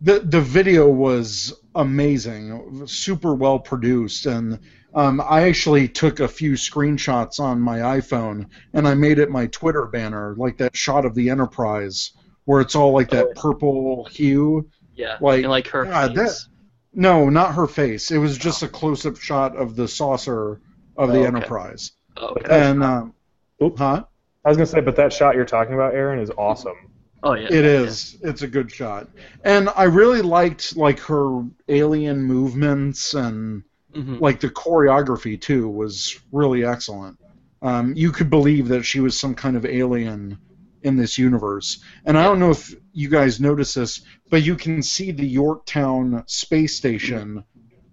the 0.00 0.18
The 0.20 0.40
video 0.40 0.88
was 0.88 1.52
amazing, 1.76 2.86
super 2.86 3.34
well 3.34 3.58
produced, 3.60 4.26
and 4.26 4.58
um, 4.94 5.20
I 5.20 5.42
actually 5.48 5.88
took 5.88 6.20
a 6.20 6.28
few 6.28 6.52
screenshots 6.52 7.40
on 7.40 7.60
my 7.60 7.78
iPhone 7.78 8.46
and 8.72 8.86
I 8.86 8.94
made 8.94 9.18
it 9.18 9.30
my 9.30 9.46
Twitter 9.46 9.86
banner, 9.86 10.34
like 10.36 10.56
that 10.58 10.76
shot 10.76 11.04
of 11.04 11.14
the 11.14 11.30
Enterprise 11.30 12.12
where 12.44 12.60
it's 12.60 12.74
all 12.74 12.92
like 12.92 13.10
that 13.10 13.34
purple 13.36 14.04
hue. 14.04 14.68
Yeah, 14.94 15.16
Like, 15.20 15.42
and 15.42 15.50
like 15.50 15.66
her 15.68 15.84
God, 15.86 16.14
that- 16.14 16.26
face. 16.28 16.48
No, 16.96 17.28
not 17.28 17.54
her 17.54 17.66
face. 17.66 18.12
It 18.12 18.18
was 18.18 18.38
just 18.38 18.62
a 18.62 18.68
close 18.68 19.04
up 19.04 19.16
shot 19.16 19.56
of 19.56 19.74
the 19.74 19.88
saucer 19.88 20.60
of 20.96 21.08
the 21.08 21.14
Oh, 21.16 21.18
okay. 21.18 21.26
Enterprise. 21.26 21.92
Oh, 22.16 22.26
okay. 22.28 22.68
And 22.68 22.84
um, 22.84 23.14
Oops. 23.60 23.76
huh? 23.78 24.04
I 24.44 24.48
was 24.48 24.56
gonna 24.56 24.66
say, 24.66 24.80
but 24.80 24.94
that 24.96 25.12
shot 25.12 25.34
you're 25.34 25.44
talking 25.44 25.74
about, 25.74 25.94
Aaron, 25.94 26.20
is 26.20 26.30
awesome. 26.38 26.76
Oh 27.24 27.32
yeah. 27.34 27.46
It 27.46 27.64
is. 27.64 28.16
It's 28.22 28.42
a 28.42 28.46
good 28.46 28.70
shot, 28.70 29.08
and 29.42 29.70
I 29.74 29.84
really 29.84 30.20
liked 30.22 30.76
like 30.76 31.00
her 31.00 31.42
alien 31.66 32.22
movements 32.22 33.14
and 33.14 33.64
hmm 33.94 34.18
like 34.20 34.40
the 34.40 34.48
choreography 34.48 35.40
too 35.40 35.68
was 35.68 36.18
really 36.32 36.64
excellent. 36.64 37.18
Um, 37.62 37.94
you 37.96 38.12
could 38.12 38.30
believe 38.30 38.68
that 38.68 38.84
she 38.84 39.00
was 39.00 39.18
some 39.18 39.34
kind 39.34 39.56
of 39.56 39.64
alien 39.64 40.38
in 40.82 40.96
this 40.96 41.16
universe, 41.16 41.82
and 42.04 42.18
I 42.18 42.24
don't 42.24 42.38
know 42.38 42.50
if 42.50 42.74
you 42.92 43.08
guys 43.08 43.40
notice 43.40 43.74
this, 43.74 44.02
but 44.30 44.42
you 44.42 44.54
can 44.54 44.82
see 44.82 45.10
the 45.10 45.26
Yorktown 45.26 46.22
space 46.26 46.76
station 46.76 47.44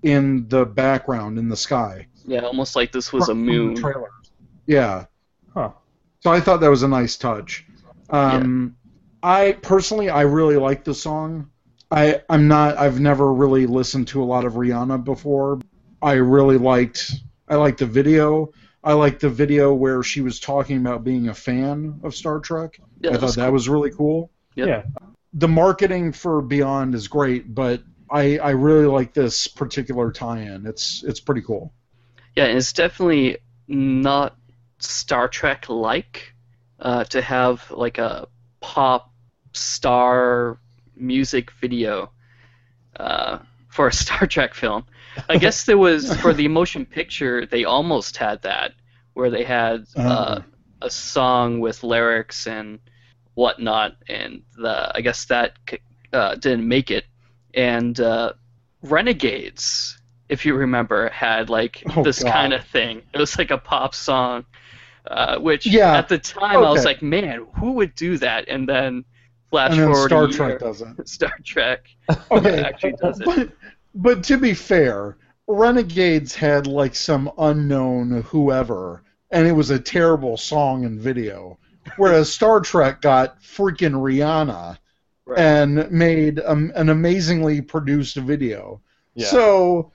in 0.04 0.48
the 0.50 0.66
background 0.66 1.38
in 1.38 1.48
the 1.48 1.56
sky. 1.56 2.08
Yeah, 2.26 2.42
almost 2.42 2.76
like 2.76 2.92
this 2.92 3.14
was 3.14 3.30
a 3.30 3.36
from 3.36 3.46
the 3.46 3.54
moon. 3.54 3.76
trailers. 3.76 4.32
Yeah. 4.68 5.06
Huh. 5.54 5.72
So 6.20 6.32
I 6.32 6.40
thought 6.40 6.62
that 6.62 6.70
was 6.70 6.84
a 6.84 6.88
nice 6.88 7.18
touch. 7.18 7.66
Um, 8.10 8.76
I 9.24 9.54
personally, 9.54 10.10
I 10.10 10.22
really 10.22 10.58
like 10.58 10.84
the 10.84 10.94
song. 10.94 11.50
I 11.90 12.22
I'm 12.30 12.48
not. 12.48 12.78
I've 12.78 13.00
never 13.00 13.34
really 13.34 13.66
listened 13.66 14.08
to 14.10 14.24
a 14.24 14.26
lot 14.26 14.46
of 14.46 14.54
Rihanna 14.54 15.04
before. 15.04 15.60
I 16.02 16.14
really 16.14 16.58
liked. 16.58 17.12
I 17.48 17.56
liked 17.56 17.80
the 17.80 17.86
video. 17.86 18.52
I 18.84 18.94
liked 18.94 19.22
the 19.22 19.30
video 19.30 19.74
where 19.74 20.02
she 20.02 20.22
was 20.22 20.40
talking 20.40 20.78
about 20.78 21.04
being 21.04 21.28
a 21.30 21.34
fan 21.34 22.00
of 22.04 22.16
Star 22.16 22.40
Trek. 22.40 22.80
Yeah, 23.00 23.12
I 23.12 23.14
thought 23.14 23.22
was 23.24 23.36
that 23.36 23.46
cool. 23.46 23.54
was 23.54 23.70
really 23.70 23.92
cool. 23.92 24.32
Yep. 24.56 24.68
Yeah. 24.68 24.84
The 25.34 25.48
marketing 25.48 26.12
for 26.12 26.42
Beyond 26.42 26.96
is 26.96 27.08
great, 27.08 27.54
but 27.54 27.84
I 28.10 28.38
I 28.40 28.50
really 28.52 28.86
like 28.86 29.14
this 29.14 29.48
particular 29.48 30.12
tie-in. 30.12 30.66
It's 30.66 31.04
it's 31.04 31.20
pretty 31.20 31.42
cool. 31.42 31.74
Yeah, 32.36 32.46
and 32.46 32.58
it's 32.58 32.74
definitely 32.74 33.38
not 33.68 34.36
Star 34.80 35.28
Trek 35.28 35.70
like 35.70 36.34
uh, 36.80 37.04
to 37.06 37.22
have 37.22 37.70
like 37.72 37.98
a 37.98 38.28
pop 38.60 39.12
star 39.54 40.58
music 40.96 41.52
video 41.52 42.12
uh, 42.98 43.40
for 43.70 43.88
a 43.88 43.94
Star 44.04 44.28
Trek 44.28 44.54
film. 44.54 44.86
I 45.30 45.38
guess 45.38 45.66
there 45.66 45.78
was 45.78 46.16
for 46.18 46.34
the 46.34 46.48
motion 46.48 46.86
picture 46.86 47.46
they 47.46 47.64
almost 47.66 48.18
had 48.18 48.42
that 48.44 48.74
where 49.14 49.30
they 49.30 49.44
had 49.44 49.86
uh, 49.96 50.02
Uh. 50.02 50.42
a 50.82 50.90
song 50.90 51.60
with 51.60 51.84
lyrics 51.84 52.48
and 52.48 52.80
whatnot, 53.34 53.96
and 54.10 54.42
the, 54.58 54.92
I 54.96 55.02
guess 55.02 55.26
that 55.26 55.54
uh, 56.14 56.36
didn't 56.36 56.68
make 56.68 56.92
it. 56.92 57.06
And 57.54 58.00
uh, 58.00 58.34
Renegades, 58.82 59.98
if 60.30 60.46
you 60.46 60.56
remember, 60.56 61.10
had 61.10 61.50
like 61.50 61.84
Oh, 61.96 62.04
this 62.04 62.24
kind 62.24 62.54
of 62.54 62.66
thing. 62.66 63.02
It 63.14 63.18
was 63.20 63.38
like 63.38 63.52
a 63.52 63.58
pop 63.58 63.94
song, 63.96 64.46
uh, 65.06 65.38
which 65.40 65.66
Yeah, 65.66 65.98
at 65.98 66.08
the 66.10 66.18
time 66.18 66.58
I 66.58 66.70
was 66.70 66.86
like, 66.86 67.02
man, 67.02 67.46
who 67.58 67.74
would 67.74 67.96
do 67.96 68.18
that? 68.18 68.48
And 68.48 68.68
then 68.68 69.06
flash 69.50 69.72
and 69.72 69.82
then 69.82 69.88
forward 69.92 70.10
Star 70.10 70.28
Trek 70.28 70.60
does 70.60 70.82
it. 70.82 70.88
Star 71.08 71.34
Trek 71.44 71.88
Okay, 72.32 72.64
actually 72.64 72.94
does 72.94 73.20
it. 73.20 73.26
But, 73.26 73.50
but 73.94 74.24
to 74.26 74.38
be 74.38 74.54
fair, 74.54 75.18
Renegades 75.48 76.36
had 76.36 76.68
like 76.68 76.96
some 76.96 77.32
unknown 77.38 78.22
whoever, 78.24 79.04
and 79.32 79.48
it 79.48 79.54
was 79.54 79.70
a 79.70 79.80
terrible 79.80 80.38
song 80.38 80.86
and 80.86 81.00
video. 81.00 81.58
Whereas 81.98 82.32
Star 82.32 82.60
Trek 82.60 83.02
got 83.02 83.42
freaking 83.42 83.94
Rihanna 83.94 84.78
Right. 85.26 85.40
and 85.40 85.92
made 85.92 86.40
um, 86.40 86.72
an 86.76 86.90
amazingly 86.90 87.62
produced 87.62 88.16
video. 88.18 88.82
Yeah. 89.14 89.28
So, 89.28 89.92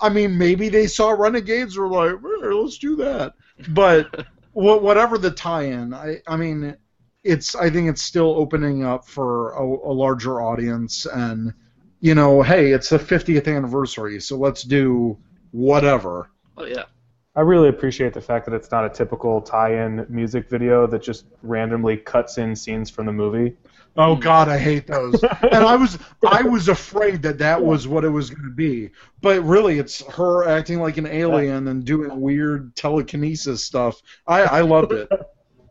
I, 0.00 0.10
mean, 0.10 0.36
maybe 0.36 0.68
they 0.68 0.86
saw 0.86 1.10
Renegades 1.10 1.78
were 1.78 1.88
like, 1.88 2.12
"Eh, 2.12 2.46
let's 2.48 2.76
do 2.76 2.94
that. 2.96 3.34
But 3.70 4.26
whatever 4.52 5.16
the 5.16 5.30
tie-in, 5.30 5.94
I, 5.94 6.20
I 6.26 6.36
mean, 6.36 6.76
it's 7.24 7.54
I 7.54 7.70
think 7.70 7.88
it's 7.88 8.02
still 8.02 8.34
opening 8.36 8.84
up 8.84 9.08
for 9.08 9.52
a, 9.52 9.62
a 9.62 9.92
larger 9.92 10.42
audience, 10.42 11.06
and 11.06 11.54
you 12.00 12.14
know, 12.14 12.42
hey, 12.42 12.72
it's 12.72 12.88
the 12.88 12.98
50th 12.98 13.54
anniversary, 13.54 14.20
so 14.20 14.36
let's 14.36 14.62
do 14.62 15.18
whatever. 15.52 16.30
Oh 16.56 16.64
yeah. 16.64 16.84
I 17.36 17.42
really 17.42 17.68
appreciate 17.68 18.12
the 18.12 18.20
fact 18.20 18.44
that 18.46 18.54
it's 18.54 18.70
not 18.72 18.84
a 18.84 18.88
typical 18.88 19.40
tie-in 19.40 20.04
music 20.08 20.48
video 20.48 20.86
that 20.88 21.00
just 21.00 21.26
randomly 21.42 21.96
cuts 21.96 22.38
in 22.38 22.56
scenes 22.56 22.90
from 22.90 23.06
the 23.06 23.12
movie. 23.12 23.56
Oh 23.96 24.16
God, 24.16 24.48
I 24.48 24.58
hate 24.58 24.86
those. 24.86 25.22
and 25.42 25.64
I 25.64 25.76
was 25.76 25.98
I 26.28 26.42
was 26.42 26.68
afraid 26.68 27.22
that 27.22 27.38
that 27.38 27.62
was 27.62 27.86
what 27.86 28.04
it 28.04 28.08
was 28.08 28.30
going 28.30 28.48
to 28.48 28.54
be, 28.54 28.90
but 29.20 29.42
really, 29.42 29.78
it's 29.78 30.04
her 30.06 30.48
acting 30.48 30.80
like 30.80 30.96
an 30.96 31.06
alien 31.06 31.68
and 31.68 31.84
doing 31.84 32.20
weird 32.20 32.74
telekinesis 32.76 33.64
stuff. 33.64 34.00
I 34.26 34.42
I 34.42 34.60
loved 34.62 34.92
it. 34.92 35.08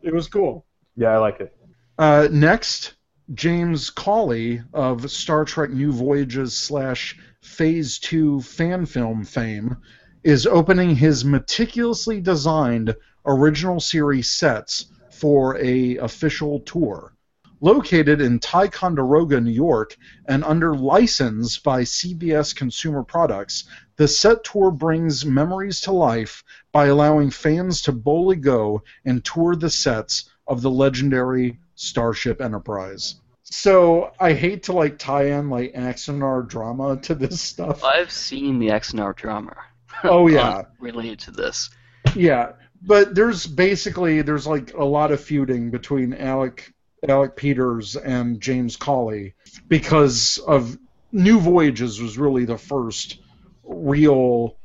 It 0.02 0.14
was 0.14 0.28
cool. 0.28 0.64
Yeah, 0.96 1.08
I 1.08 1.18
like 1.18 1.40
it. 1.40 1.54
Uh, 1.98 2.26
next, 2.32 2.94
James 3.34 3.90
Cawley 3.90 4.60
of 4.74 5.08
Star 5.08 5.44
Trek 5.44 5.70
New 5.70 5.92
Voyages 5.92 6.56
slash 6.56 7.16
Phase 7.40 8.00
Two 8.00 8.40
fan 8.40 8.86
film 8.86 9.22
fame 9.22 9.76
is 10.24 10.48
opening 10.48 10.96
his 10.96 11.24
meticulously 11.24 12.20
designed 12.20 12.96
original 13.24 13.78
series 13.78 14.28
sets 14.32 14.86
for 15.12 15.56
a 15.58 15.96
official 15.98 16.58
tour. 16.58 17.14
Located 17.60 18.20
in 18.20 18.40
Ticonderoga, 18.40 19.40
New 19.40 19.52
York, 19.52 19.96
and 20.26 20.42
under 20.42 20.74
license 20.74 21.56
by 21.56 21.82
CBS 21.82 22.56
Consumer 22.56 23.04
Products, 23.04 23.62
the 23.94 24.08
set 24.08 24.42
tour 24.42 24.72
brings 24.72 25.24
memories 25.24 25.80
to 25.82 25.92
life 25.92 26.42
by 26.72 26.86
allowing 26.86 27.30
fans 27.30 27.82
to 27.82 27.92
boldly 27.92 28.36
go 28.36 28.82
and 29.04 29.24
tour 29.24 29.54
the 29.54 29.70
sets 29.70 30.28
of 30.48 30.62
the 30.62 30.70
legendary 30.70 31.60
Starship 31.80 32.42
Enterprise. 32.42 33.14
So 33.42 34.12
I 34.20 34.34
hate 34.34 34.64
to 34.64 34.72
like 34.72 34.98
tie 34.98 35.28
in 35.28 35.48
like 35.48 35.72
Axanar 35.72 36.46
drama 36.46 36.98
to 36.98 37.14
this 37.14 37.40
stuff. 37.40 37.82
I've 37.82 38.12
seen 38.12 38.58
the 38.58 38.68
Axanar 38.68 39.16
drama. 39.16 39.56
Oh 40.04 40.26
yeah, 40.28 40.58
um, 40.58 40.66
related 40.78 41.18
to 41.20 41.30
this. 41.30 41.70
yeah. 42.14 42.52
But 42.82 43.14
there's 43.14 43.46
basically 43.46 44.20
there's 44.20 44.46
like 44.46 44.74
a 44.74 44.84
lot 44.84 45.10
of 45.10 45.22
feuding 45.22 45.70
between 45.70 46.12
Alec 46.12 46.72
Alec 47.08 47.34
Peters 47.34 47.96
and 47.96 48.40
James 48.40 48.76
Cawley 48.76 49.34
because 49.68 50.36
of 50.46 50.76
New 51.12 51.40
Voyages 51.40 52.00
was 52.00 52.18
really 52.18 52.44
the 52.44 52.58
first 52.58 53.20
real 53.64 54.58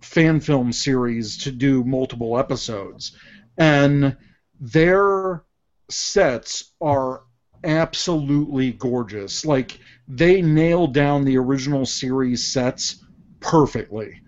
fan 0.00 0.38
film 0.38 0.72
series 0.72 1.38
to 1.38 1.50
do 1.50 1.82
multiple 1.82 2.38
episodes. 2.38 3.16
And 3.58 4.16
their 4.60 5.42
sets 5.90 6.72
are 6.80 7.22
absolutely 7.64 8.72
gorgeous. 8.72 9.44
Like 9.44 9.78
they 10.08 10.42
nailed 10.42 10.94
down 10.94 11.24
the 11.24 11.38
original 11.38 11.86
series 11.86 12.46
sets 12.46 13.04
perfectly. 13.40 14.20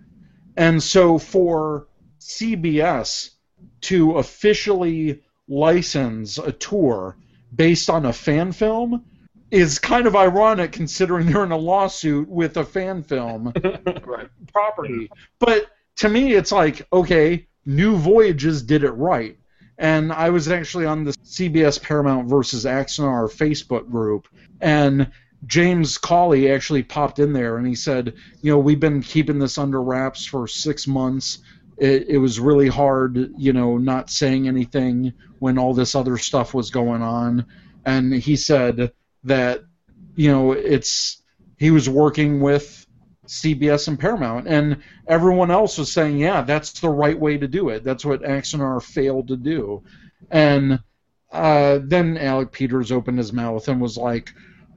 And 0.55 0.81
so 0.81 1.17
for 1.17 1.87
CBS 2.19 3.31
to 3.81 4.17
officially 4.17 5.21
license 5.47 6.37
a 6.37 6.51
tour 6.51 7.15
based 7.55 7.89
on 7.89 8.05
a 8.05 8.13
fan 8.13 8.51
film 8.51 9.05
is 9.49 9.79
kind 9.79 10.07
of 10.07 10.15
ironic 10.15 10.71
considering 10.73 11.27
they're 11.27 11.43
in 11.43 11.51
a 11.51 11.57
lawsuit 11.57 12.27
with 12.27 12.57
a 12.57 12.65
fan 12.65 13.01
film 13.01 13.53
Right. 14.05 14.29
property. 14.51 15.09
But 15.39 15.67
to 15.97 16.09
me, 16.09 16.33
it's 16.33 16.51
like, 16.51 16.85
okay, 16.91 17.47
New 17.65 17.95
Voyages 17.95 18.61
did 18.61 18.83
it 18.83 18.91
right. 18.91 19.37
And 19.77 20.11
I 20.11 20.29
was 20.29 20.47
actually 20.47 20.85
on 20.85 21.03
the 21.03 21.11
CBS 21.11 21.81
Paramount 21.81 22.29
versus 22.29 22.65
Axanar 22.65 23.31
Facebook 23.31 23.89
group, 23.89 24.27
and 24.59 25.11
James 25.45 25.97
Cawley 25.97 26.51
actually 26.51 26.83
popped 26.83 27.19
in 27.19 27.33
there 27.33 27.57
and 27.57 27.67
he 27.67 27.75
said, 27.75 28.13
you 28.41 28.51
know, 28.51 28.57
we've 28.57 28.79
been 28.79 29.03
keeping 29.03 29.37
this 29.37 29.57
under 29.57 29.81
wraps 29.81 30.25
for 30.25 30.47
six 30.47 30.87
months. 30.87 31.39
It, 31.77 32.07
it 32.09 32.17
was 32.17 32.39
really 32.39 32.67
hard, 32.67 33.31
you 33.37 33.53
know, 33.53 33.77
not 33.77 34.09
saying 34.09 34.47
anything 34.47 35.13
when 35.39 35.59
all 35.59 35.75
this 35.75 35.93
other 35.93 36.17
stuff 36.17 36.55
was 36.55 36.71
going 36.71 37.03
on. 37.03 37.45
And 37.85 38.13
he 38.13 38.35
said 38.35 38.91
that, 39.25 39.61
you 40.15 40.31
know, 40.31 40.53
it's 40.53 41.21
he 41.57 41.69
was 41.69 41.87
working 41.87 42.39
with 42.39 42.86
CBS 43.27 43.87
and 43.87 43.99
Paramount, 43.99 44.47
and 44.47 44.81
everyone 45.07 45.51
else 45.51 45.77
was 45.77 45.91
saying, 45.91 46.17
yeah, 46.17 46.41
that's 46.41 46.71
the 46.79 46.89
right 46.89 47.19
way 47.19 47.37
to 47.37 47.47
do 47.47 47.69
it. 47.69 47.83
That's 47.83 48.05
what 48.05 48.23
Axanar 48.23 48.81
failed 48.81 49.27
to 49.29 49.37
do. 49.37 49.83
And 50.31 50.79
uh, 51.31 51.79
then 51.83 52.17
Alec 52.17 52.51
Peters 52.51 52.91
opened 52.91 53.17
his 53.17 53.33
mouth 53.33 53.67
and 53.67 53.81
was 53.81 53.97
like, 53.97 54.33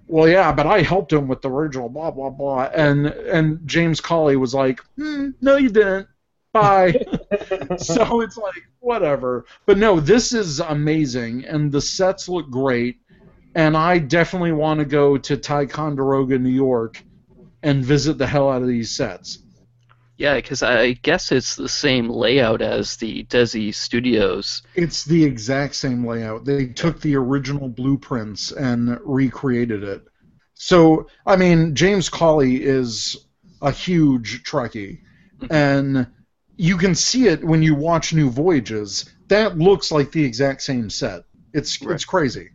well, 0.06 0.28
yeah, 0.28 0.50
but 0.52 0.66
I 0.66 0.82
helped 0.82 1.12
him 1.12 1.28
with 1.28 1.40
the 1.40 1.50
original, 1.50 1.88
blah 1.88 2.10
blah 2.10 2.30
blah. 2.30 2.68
And 2.74 3.06
and 3.06 3.66
James 3.66 4.00
Cawley 4.00 4.36
was 4.36 4.52
like, 4.52 4.80
hmm, 4.96 5.30
no, 5.40 5.56
you 5.56 5.70
didn't. 5.70 6.08
Bye. 6.52 6.92
so 7.78 8.20
it's 8.20 8.36
like 8.36 8.68
whatever. 8.80 9.46
But 9.66 9.78
no, 9.78 10.00
this 10.00 10.32
is 10.32 10.58
amazing, 10.58 11.44
and 11.44 11.70
the 11.70 11.80
sets 11.80 12.28
look 12.28 12.50
great. 12.50 12.98
And 13.54 13.76
I 13.76 13.98
definitely 13.98 14.52
want 14.52 14.78
to 14.78 14.86
go 14.86 15.16
to 15.18 15.36
Ticonderoga, 15.36 16.38
New 16.38 16.50
York, 16.50 17.02
and 17.62 17.84
visit 17.84 18.18
the 18.18 18.26
hell 18.26 18.50
out 18.50 18.62
of 18.62 18.68
these 18.68 18.90
sets. 18.90 19.38
Yeah, 20.16 20.34
because 20.34 20.62
I 20.62 20.92
guess 20.92 21.32
it's 21.32 21.56
the 21.56 21.68
same 21.68 22.10
layout 22.10 22.60
as 22.60 22.96
the 22.96 23.24
Desilu 23.24 23.74
Studios. 23.74 24.60
It's 24.74 25.04
the 25.04 25.24
exact 25.24 25.74
same 25.74 26.06
layout. 26.06 26.44
They 26.44 26.66
took 26.66 27.00
the 27.00 27.16
original 27.16 27.70
blueprints 27.70 28.52
and 28.52 28.98
recreated 29.02 29.82
it. 29.82 30.02
So, 30.52 31.06
I 31.24 31.36
mean, 31.36 31.74
James 31.74 32.10
Cawley 32.10 32.62
is 32.62 33.16
a 33.62 33.70
huge 33.70 34.44
Trekkie, 34.44 35.00
mm-hmm. 35.38 35.46
and 35.50 36.06
you 36.58 36.76
can 36.76 36.94
see 36.94 37.28
it 37.28 37.42
when 37.42 37.62
you 37.62 37.74
watch 37.74 38.12
New 38.12 38.28
Voyages. 38.28 39.08
That 39.28 39.56
looks 39.56 39.90
like 39.90 40.12
the 40.12 40.22
exact 40.22 40.60
same 40.60 40.90
set. 40.90 41.24
It's 41.54 41.80
Right. 41.80 41.94
it's 41.94 42.04
crazy. 42.04 42.50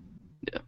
Yeah. 0.54 0.60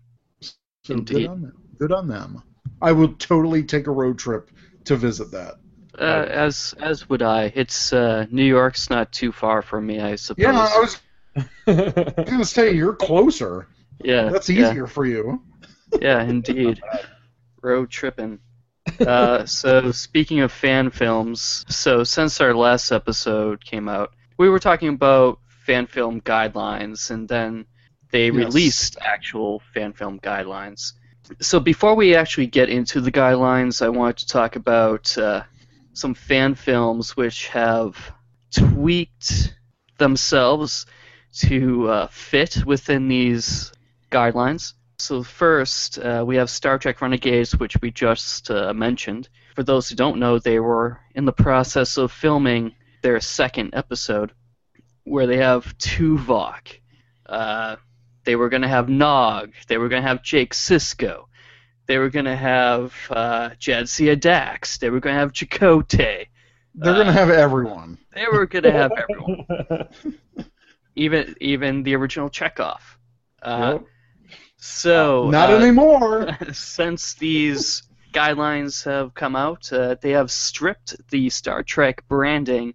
So 0.84 0.95
Indeed. 0.95 1.13
good 1.13 1.28
on 1.28 1.41
them. 1.43 1.54
Good 1.78 1.91
on 1.91 2.08
them. 2.08 2.41
I 2.82 2.92
would 2.92 3.20
totally 3.20 3.63
take 3.63 3.88
a 3.88 3.92
road 3.92 4.18
trip 4.20 4.50
to 4.86 4.96
visit 4.96 5.32
that. 5.32 5.56
Uh, 5.98 6.26
as 6.30 6.76
as 6.80 7.10
would 7.10 7.22
I. 7.24 7.52
It's 7.56 7.92
uh, 7.92 8.26
New 8.30 8.44
York's 8.46 8.90
not 8.90 9.12
too 9.12 9.32
far 9.32 9.62
from 9.62 9.86
me, 9.88 10.00
I 10.00 10.16
suppose. 10.16 10.44
Yeah, 10.44 10.68
I 10.72 10.80
was 10.80 12.26
gonna 12.30 12.46
say 12.46 12.74
you're 12.74 12.94
closer. 12.96 13.68
yeah, 14.04 14.30
That's 14.30 14.50
yeah. 14.50 14.70
easier 14.70 14.88
for 14.88 15.06
you. 15.06 15.42
Yeah, 16.02 16.22
indeed. 16.24 16.82
Road 17.62 17.90
tripping. 17.90 18.40
Uh, 19.00 19.46
so 19.46 19.92
speaking 19.92 20.42
of 20.42 20.52
fan 20.52 20.92
films, 20.92 21.66
so 21.70 22.04
since 22.04 22.40
our 22.42 22.54
last 22.54 22.92
episode 22.92 23.63
came 23.63 23.90
out, 23.90 24.12
we 24.38 24.50
were 24.50 24.60
talking 24.60 24.90
about 24.90 25.40
fan 25.66 25.88
film 25.88 26.22
guidelines, 26.22 27.10
and 27.10 27.28
then 27.28 27.66
they 28.12 28.28
Yes. 28.28 28.36
released 28.36 28.98
actual 29.02 29.62
fan 29.74 29.94
film 29.94 30.20
guidelines. 30.20 30.94
So 31.42 31.60
before 31.60 31.96
we 31.96 32.16
actually 32.16 32.48
get 32.48 32.70
into 32.70 33.02
the 33.02 33.12
guidelines, 33.12 33.82
I 33.82 33.90
wanted 33.90 34.18
to 34.18 34.28
talk 34.28 34.56
about 34.56 35.18
uh, 35.18 35.44
some 35.94 36.13
fan 36.13 36.56
films 36.56 37.18
which 37.18 37.48
have 37.50 37.98
tweaked 38.52 39.56
themselves 39.98 40.86
to 41.40 41.90
uh, 41.90 42.08
fit 42.08 42.66
within 42.66 43.08
these 43.08 43.72
guidelines. 44.12 44.74
So 45.00 45.22
first, 45.22 46.00
uh, 46.00 46.24
we 46.26 46.38
have 46.38 46.50
Star 46.50 46.80
Trek 46.80 47.02
Renegades, 47.02 47.56
which 47.56 47.80
we 47.82 47.92
just 47.92 48.50
uh, 48.50 48.74
mentioned. 48.74 49.30
For 49.56 49.63
those 49.63 49.90
who 49.90 49.96
don't 49.96 50.20
know, 50.20 50.40
they 50.40 50.60
were 50.60 51.00
in 51.13 51.26
the 51.26 51.34
process 51.34 51.98
of 51.98 52.12
filming 52.12 52.74
their 53.04 53.20
second 53.20 53.76
episode, 53.76 54.32
where 55.04 55.28
they 55.28 55.38
have 55.38 55.78
Tuvok. 55.78 56.80
Uh, 58.28 58.32
they 58.32 58.36
were 58.36 58.50
going 58.50 58.62
to 58.63 58.68
have 58.68 58.90
Nog. 58.90 59.54
They 59.68 59.78
were 59.78 59.90
going 59.90 60.02
to 60.04 60.08
have 60.08 60.24
Jake 60.24 60.54
Sisko. 60.54 61.26
They 61.88 61.98
were 61.98 62.10
going 62.10 62.26
to 62.26 62.36
have 62.36 62.94
uh, 63.10 63.50
Jadzia 63.60 64.20
Dax. 64.20 64.78
They 64.78 64.90
were 64.90 65.00
going 65.00 65.16
to 65.16 65.20
have 65.20 65.32
Chakotay. 65.34 66.28
They're 66.76 66.94
Uh, 66.94 66.98
gonna 66.98 67.12
have 67.13 67.30
everyone. 67.32 67.98
They 68.13 68.26
were 68.32 68.46
going 68.46 68.63
to 68.63 68.72
have 68.72 68.92
everyone, 68.92 69.88
even 70.96 71.36
even 71.42 71.84
the 71.84 71.96
original 71.96 72.30
Chekov. 72.30 72.80
Uh, 73.42 73.80
Yep. 73.80 73.86
So 74.58 75.30
Not 75.30 75.50
uh, 75.52 75.58
anymore. 75.58 76.38
since 76.54 77.13
these 77.16 77.84
guidelines 78.13 78.84
have 78.86 79.13
come 79.13 79.36
out, 79.36 79.72
uh, 79.72 79.96
they 80.02 80.12
have 80.12 80.30
stripped 80.32 80.96
the 81.10 81.30
Star 81.30 81.63
Trek 81.63 82.08
branding, 82.08 82.74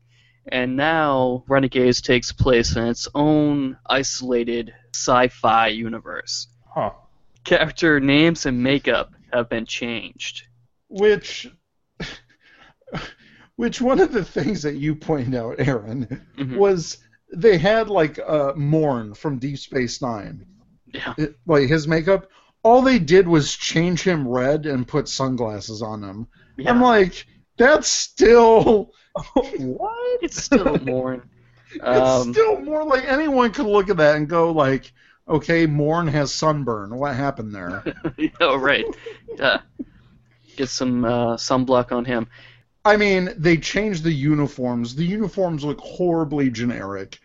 and 0.49 0.77
now 0.77 1.45
Renegades 1.49 2.01
takes 2.01 2.33
place 2.33 2.77
in 2.77 2.85
its 2.87 3.09
own 3.15 3.77
isolated 3.87 4.73
sci-fi 4.95 5.69
universe. 5.69 6.49
huh. 6.75 6.91
Character 7.45 7.99
names 8.01 8.47
and 8.47 8.63
makeup 8.63 9.13
have 9.33 9.49
been 9.49 9.67
changed. 9.67 10.45
Which, 10.89 11.49
which 13.57 13.81
one 13.81 14.01
of 14.01 14.13
the 14.13 14.25
things 14.25 14.63
that 14.63 14.77
you 14.77 14.95
pointed 14.95 15.35
out, 15.35 15.57
Aaron, 15.59 16.25
Mhm. 16.39 16.57
was 16.57 16.99
they 17.35 17.59
had 17.59 17.89
like 17.89 18.19
uh, 18.19 18.53
Morn 18.57 19.15
from 19.15 19.39
Deep 19.39 19.59
Space 19.59 20.01
Nine, 20.03 20.47
Yeah. 20.93 21.15
it, 21.19 21.37
like 21.47 21.69
his 21.69 21.89
makeup. 21.89 22.29
All 22.63 22.83
they 22.83 22.99
did 23.01 23.27
was 23.27 23.53
change 23.57 24.03
him 24.03 24.29
red 24.29 24.67
and 24.67 24.87
put 24.87 25.09
sunglasses 25.09 25.83
on 25.83 26.03
him. 26.05 26.29
Yeah. 26.57 26.71
I'm 26.71 26.81
like, 26.81 27.27
That's 27.59 27.89
still 27.89 28.93
what? 29.35 30.23
It's 30.23 30.43
still 30.43 30.79
Morn. 30.79 31.29
It's 31.75 32.11
Um, 32.11 32.29
still 32.29 32.61
more 32.61 32.85
like 32.85 33.05
anyone 33.07 33.53
could 33.53 33.67
look 33.67 33.89
at 33.91 33.97
that 33.99 34.17
and 34.17 34.29
go 34.29 34.51
like, 34.53 34.93
okay, 35.29 35.67
Morn 35.67 36.07
has 36.09 36.33
sunburn. 36.35 36.97
What 36.97 37.15
happened 37.17 37.55
there? 37.55 37.89
oh, 38.41 38.57
right. 38.57 38.85
Uh, 39.39 39.59
get 40.57 40.69
some 40.69 41.05
uh, 41.05 41.37
sunblock 41.37 41.93
on 41.93 42.05
him. 42.05 42.29
I 42.85 42.97
mean, 42.97 43.31
they 43.37 43.57
changed 43.57 44.05
the 44.05 44.13
uniforms. 44.13 44.95
The 44.95 45.05
uniforms 45.05 45.65
look 45.65 45.81
horribly 45.81 46.51
generic. 46.51 47.19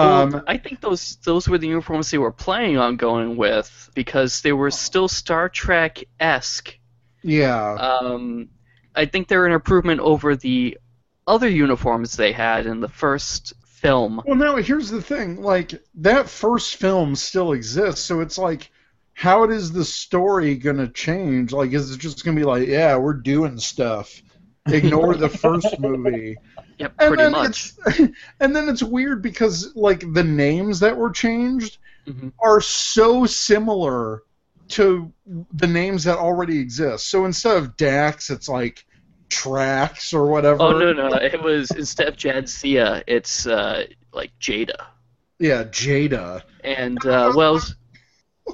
Well, 0.00 0.28
Um, 0.28 0.42
I 0.46 0.56
think 0.58 0.80
those 0.80 1.16
those 1.24 1.48
were 1.48 1.58
the 1.58 1.68
uniforms 1.68 2.10
they 2.10 2.18
were 2.18 2.32
planning 2.32 2.78
on 2.78 2.96
going 2.96 3.36
with 3.36 3.90
because 3.94 4.40
they 4.42 4.52
were 4.52 4.70
still 4.70 5.08
Star 5.08 5.48
Trek 5.50 6.02
esque. 6.20 6.78
yeah. 7.22 7.80
Um, 7.80 8.50
I 8.94 9.06
think 9.06 9.28
they're 9.28 9.46
an 9.46 9.52
improvement 9.52 10.00
over 10.00 10.36
the 10.36 10.78
other 11.26 11.48
uniforms 11.48 12.16
they 12.16 12.32
had 12.32 12.66
in 12.66 12.80
the 12.80 12.88
first 12.88 13.54
film. 13.86 14.22
Well, 14.26 14.36
now 14.36 14.56
here's 14.56 14.90
the 14.90 15.02
thing. 15.02 15.42
Like 15.42 15.80
that 15.96 16.28
first 16.28 16.76
film 16.76 17.14
still 17.16 17.52
exists, 17.52 18.02
so 18.02 18.20
it's 18.20 18.38
like, 18.38 18.70
how 19.14 19.44
is 19.48 19.72
the 19.72 19.84
story 19.84 20.56
gonna 20.56 20.88
change? 20.88 21.52
Like, 21.52 21.72
is 21.72 21.90
it 21.90 21.98
just 21.98 22.24
gonna 22.24 22.36
be 22.36 22.44
like, 22.44 22.66
yeah, 22.66 22.96
we're 22.96 23.14
doing 23.14 23.58
stuff? 23.58 24.22
Ignore 24.66 25.14
the 25.14 25.28
first 25.28 25.78
movie. 25.78 26.36
Yep, 26.78 26.94
And 26.98 27.14
pretty 27.14 27.30
much. 27.30 27.72
and 28.40 28.54
then 28.54 28.68
it's 28.68 28.82
weird 28.82 29.22
because 29.22 29.74
like 29.76 30.00
the 30.12 30.24
names 30.24 30.80
that 30.80 30.96
were 30.96 31.10
changed 31.10 31.78
Mhm. 32.06 32.32
are 32.38 32.60
so 32.60 33.26
similar 33.26 34.22
to 34.68 35.12
the 35.54 35.66
names 35.66 36.04
that 36.04 36.18
already 36.18 36.60
exist. 36.60 37.08
So 37.10 37.24
instead 37.24 37.56
of 37.56 37.76
Dax, 37.76 38.30
it's 38.30 38.48
like 38.48 38.84
Trax 39.28 40.14
or 40.14 40.26
whatever. 40.26 40.62
Oh 40.62 40.78
no 40.78 40.92
no! 40.92 41.08
It 41.16 41.42
was 41.42 41.70
instead 41.70 42.08
of 42.08 42.16
Jadzia, 42.16 43.02
it's 43.06 43.46
uh, 43.46 43.86
like 44.12 44.32
Jada. 44.40 44.86
Yeah, 45.38 45.64
Jada. 45.64 46.42
And 46.62 47.04
uh, 47.04 47.32
well, 47.34 47.60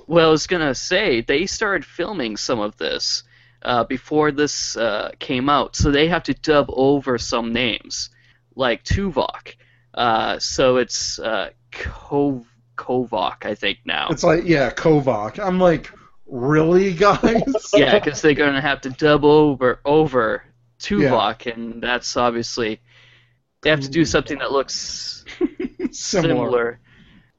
well, 0.07 0.29
I 0.29 0.31
was 0.31 0.47
gonna 0.47 0.75
say 0.75 1.21
they 1.21 1.47
started 1.47 1.85
filming 1.85 2.37
some 2.37 2.61
of 2.61 2.77
this 2.77 3.23
uh, 3.63 3.85
before 3.85 4.33
this 4.33 4.77
uh, 4.77 5.13
came 5.19 5.49
out, 5.49 5.77
so 5.77 5.91
they 5.91 6.09
have 6.09 6.25
to 6.25 6.35
dub 6.35 6.67
over 6.69 7.19
some 7.19 7.53
names, 7.53 8.11
like 8.55 8.85
Tuvok. 8.85 9.55
Uh, 9.95 10.39
so 10.39 10.79
it's 10.79 11.19
uh, 11.19 11.51
Kov- 11.71 12.47
I 13.43 13.55
think 13.55 13.79
now. 13.85 14.09
It's 14.11 14.25
like 14.25 14.45
yeah, 14.45 14.71
Kovac. 14.71 15.39
I'm 15.39 15.61
like, 15.61 15.91
really, 16.27 16.93
guys? 16.95 17.71
yeah, 17.75 17.99
because 17.99 18.21
they're 18.21 18.35
gonna 18.35 18.61
have 18.61 18.81
to 18.83 18.91
dub 18.91 19.25
over 19.25 19.81
over 19.85 20.43
Tuvok, 20.83 21.53
and 21.53 21.83
that's 21.83 22.17
obviously 22.17 22.81
they 23.63 23.71
have 23.71 23.81
to 23.81 23.89
do 23.89 24.03
mm. 24.03 24.07
something 24.07 24.39
that 24.39 24.53
looks 24.53 25.25
similar. 25.93 26.81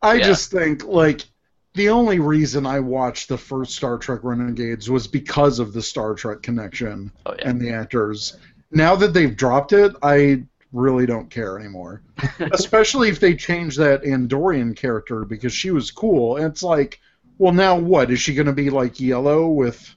I 0.01 0.15
Yeah. 0.15 0.25
just 0.25 0.51
think 0.51 0.85
like 0.85 1.25
the 1.73 1.89
only 1.89 2.19
reason 2.19 2.65
I 2.65 2.79
watched 2.79 3.29
the 3.29 3.37
first 3.37 3.75
Star 3.75 3.97
Trek 3.97 4.19
Renegades 4.23 4.89
was 4.89 5.07
because 5.07 5.59
of 5.59 5.73
the 5.73 5.81
Star 5.81 6.13
Trek 6.13 6.41
connection 6.41 7.11
Oh 7.25 7.35
yeah. 7.37 7.49
and 7.49 7.59
the 7.59 7.71
actors. 7.71 8.37
Now 8.71 8.95
that 8.95 9.13
they've 9.13 9.35
dropped 9.35 9.73
it, 9.73 9.93
I 10.01 10.43
really 10.71 11.05
don't 11.05 11.29
care 11.29 11.59
anymore. 11.59 12.01
Especially 12.51 13.09
if 13.09 13.19
they 13.19 13.35
change 13.35 13.75
that 13.77 14.03
Andorian 14.03 14.75
character 14.75 15.25
because 15.25 15.53
she 15.53 15.71
was 15.71 15.91
cool. 15.91 16.37
And 16.37 16.45
it's 16.45 16.63
like, 16.63 16.99
well, 17.37 17.53
now 17.53 17.77
what? 17.77 18.11
Is 18.11 18.19
she 18.19 18.33
going 18.33 18.47
to 18.47 18.53
be 18.53 18.69
like 18.69 18.99
yellow 18.99 19.47
with 19.47 19.95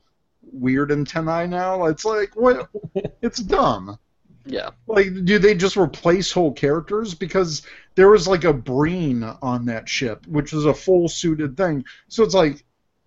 weird 0.53 0.93
antennae 0.93 1.47
now? 1.47 1.87
It's 1.87 2.05
like, 2.05 2.35
what? 2.35 2.69
It's 3.23 3.39
dumb. 3.39 3.99
Yeah. 4.47 4.71
Like, 4.87 5.25
do 5.25 5.39
they 5.39 5.55
just 5.55 5.77
replace 5.77 6.31
whole 6.31 6.53
characters? 6.53 7.15
Because 7.15 7.63
there 7.97 8.09
was 8.09 8.29
like 8.29 8.45
a 8.45 8.53
Breen 8.53 9.23
on 9.23 9.67
that 9.67 9.89
ship, 9.89 10.27
which 10.27 10.53
was 10.53 10.65
a 10.65 10.75
full 10.75 11.09
suited 11.09 11.57
thing. 11.57 11.85
So 12.09 12.23
it's 12.23 12.35
like, 12.35 12.65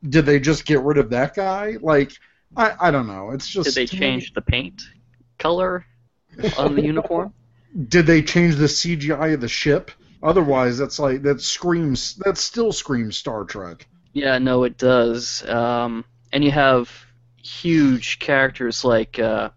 did 0.08 0.25
they 0.25 0.39
just 0.39 0.65
get 0.65 0.82
rid 0.82 0.97
of 0.97 1.10
that 1.12 1.36
guy? 1.36 1.78
Like, 1.82 2.12
I, 2.56 2.73
I 2.80 2.91
don't 2.91 3.08
know. 3.08 3.32
It's 3.32 3.47
just 3.47 3.73
Did 3.73 3.75
they 3.75 3.86
change 3.86 4.34
the 4.34 4.41
paint 4.41 4.84
color 5.38 5.86
on 6.58 6.75
the 6.75 6.82
uniform? 6.86 7.34
Did 7.88 8.06
they 8.06 8.21
change 8.21 8.56
the 8.56 8.65
CGI 8.65 9.34
of 9.34 9.41
the 9.41 9.47
ship? 9.47 9.91
Otherwise, 10.21 10.78
that's 10.78 10.99
like 10.99 11.21
that 11.21 11.41
screams. 11.41 12.15
That 12.15 12.38
still 12.38 12.71
screams 12.71 13.15
Star 13.15 13.45
Trek. 13.45 13.88
Yeah, 14.12 14.38
no, 14.39 14.63
it 14.63 14.78
does. 14.78 15.47
Um, 15.47 16.04
and 16.34 16.43
you 16.43 16.52
have 16.52 16.91
huge 17.62 18.20
characters 18.20 18.84
like 18.86 19.18
uh, 19.20 19.50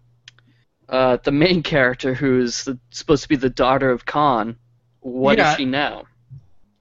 uh, 0.89 1.17
the 1.23 1.31
main 1.31 1.63
character, 1.73 2.13
who's 2.13 2.63
the, 2.65 2.79
supposed 2.91 3.23
to 3.23 3.29
be 3.29 3.35
the 3.35 3.49
daughter 3.49 3.89
of 3.91 4.05
Khan. 4.05 4.57
What 5.01 5.39
is 5.39 5.43
Yeah. 5.43 5.55
she 5.55 5.65
now? 5.65 6.03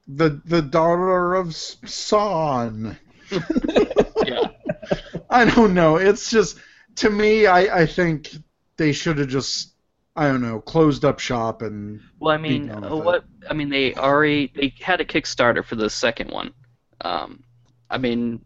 The 0.09 0.41
the 0.45 0.63
daughter 0.63 1.35
of 1.35 1.49
S- 1.49 1.77
San. 1.87 2.99
Yeah. 4.25 4.49
I 5.31 5.45
don't 5.47 5.75
know. 5.75 5.97
It's 5.97 6.31
just 6.31 6.59
to 6.97 7.11
me. 7.11 7.47
I 7.47 7.83
I 7.83 7.87
think 7.87 8.31
they 8.77 8.93
should 8.93 9.19
have 9.19 9.29
just 9.29 9.75
I 10.15 10.29
don't 10.29 10.43
know 10.43 10.61
closed 10.61 11.05
up 11.05 11.19
shop 11.19 11.63
and 11.63 12.01
Well, 12.21 12.35
I 12.35 12.39
mean, 12.39 12.67
done 12.69 12.83
with 12.83 12.93
uh, 12.93 12.97
it. 12.97 13.05
what? 13.05 13.25
I 13.51 13.55
mean, 13.55 13.69
they 13.69 13.95
already 13.95 14.53
they 14.55 14.75
had 14.81 15.01
a 15.01 15.05
Kickstarter 15.05 15.65
for 15.65 15.75
the 15.77 15.91
second 15.91 16.31
one. 16.31 16.53
Um, 17.01 17.43
I 17.91 17.99
mean, 17.99 18.45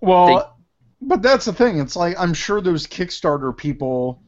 well. 0.00 0.57
But 1.00 1.22
that's 1.22 1.44
the 1.46 1.52
thing. 1.52 1.78
It's 1.78 1.96
like 1.96 2.18
I'm 2.18 2.34
sure 2.34 2.60
those 2.60 2.86
Kickstarter 2.86 3.56
people 3.56 4.22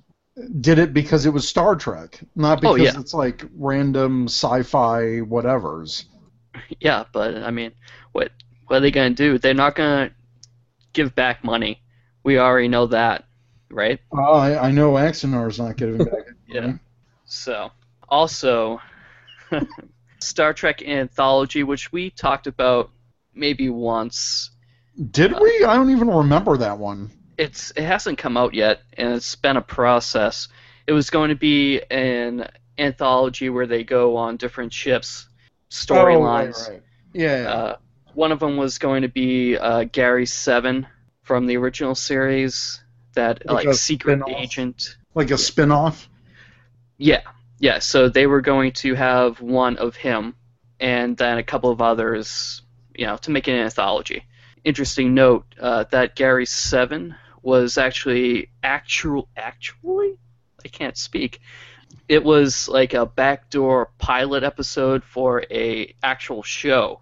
did 0.61 0.79
it 0.79 0.93
because 0.95 1.27
it 1.27 1.33
was 1.33 1.49
Star 1.49 1.75
Trek, 1.77 2.21
not 2.37 2.63
Oh, 2.65 2.75
because 2.75 2.95
yeah. 2.95 3.01
it's 3.01 3.15
like 3.15 3.45
random 3.57 4.25
sci-fi 4.29 5.21
whatevers. 5.21 6.05
yeah, 6.81 7.05
but 7.13 7.37
I 7.37 7.51
mean, 7.51 7.73
what 8.13 8.31
what 8.67 8.77
are 8.77 8.81
they 8.81 8.91
gonna 8.91 9.11
do? 9.11 9.39
They're 9.39 9.55
not 9.55 9.75
gonna 9.75 10.13
give 10.93 11.15
back 11.15 11.45
money. 11.45 11.83
We 12.23 12.39
already 12.39 12.69
know 12.69 12.87
that, 12.89 13.25
right? 13.71 13.99
Oh, 14.13 14.35
I, 14.35 14.69
I 14.69 14.71
know 14.71 14.93
Axanar's 14.93 15.59
not 15.59 15.77
giving 15.77 15.99
back. 16.05 16.27
Yeah. 16.49 16.73
So, 17.27 17.71
also, 18.09 18.81
Star 20.21 20.53
Trek 20.53 20.83
Anthology, 20.83 21.63
which 21.63 21.93
we 21.93 22.11
talked 22.11 22.49
about 22.49 22.91
maybe 23.35 23.69
once. 23.71 24.51
Did 25.11 25.33
we? 25.41 25.65
I 25.65 25.75
don't 25.75 25.91
even 25.91 26.09
remember 26.09 26.57
that 26.59 26.79
one. 26.79 27.11
It's 27.39 27.71
it 27.77 27.85
hasn't 27.85 28.19
come 28.19 28.37
out 28.37 28.55
yet, 28.55 28.83
and 28.95 29.15
it's 29.15 29.35
been 29.37 29.57
a 29.57 29.63
process. 29.63 30.49
It 30.87 30.93
was 30.93 31.11
going 31.11 31.31
to 31.31 31.37
be 31.37 31.81
an 31.91 32.49
anthology 32.77 33.49
where 33.49 33.67
they 33.67 33.85
go 33.85 34.17
on 34.17 34.37
different 34.37 34.73
ships, 34.73 35.29
storylines. 35.71 36.67
Oh, 36.67 36.73
right, 36.73 36.75
right. 36.75 36.83
Yeah. 37.13 37.43
yeah. 37.43 37.51
Uh, 37.51 37.77
one 38.15 38.33
of 38.33 38.41
them 38.41 38.57
was 38.57 38.79
going 38.79 39.03
to 39.03 39.09
be 39.09 39.57
uh, 39.57 39.85
Gary 39.85 40.27
Seven 40.27 40.87
from 41.23 41.47
the 41.47 41.57
original 41.57 41.95
series, 41.95 42.83
that 43.15 43.47
Like 43.47 43.67
like 43.67 43.75
secret 43.77 44.21
spin-off? 44.21 44.43
agent. 44.43 44.97
like 45.15 45.31
a 45.31 45.39
spin-off. 45.39 46.09
Yeah, 46.99 47.23
yeah. 47.59 47.79
So 47.79 48.09
they 48.09 48.27
were 48.27 48.41
going 48.41 48.73
to 48.73 48.95
have 48.95 49.41
one 49.41 49.77
of 49.79 49.97
him, 49.97 50.35
and 50.81 51.17
then 51.17 51.39
a 51.39 51.43
couple 51.43 51.71
of 51.71 51.81
others, 51.81 52.63
you 52.95 53.07
know, 53.07 53.17
to 53.19 53.31
make 53.31 53.49
an 53.49 53.55
anthology. 53.55 54.25
Interesting 54.65 55.15
note 55.15 55.45
uh, 55.61 55.85
that 55.91 56.17
Gary 56.17 56.47
Seven 56.47 57.15
was 57.43 57.79
actually 57.79 58.51
actual 58.63 59.29
actually 59.37 60.19
I 60.65 60.69
can't 60.69 60.97
speak. 60.97 61.41
It 62.09 62.23
was 62.23 62.69
like 62.69 62.95
a 62.95 63.07
backdoor 63.07 63.91
pilot 63.99 64.43
episode 64.43 65.03
for 65.05 65.45
a 65.51 65.95
actual 66.03 66.43
show 66.43 67.01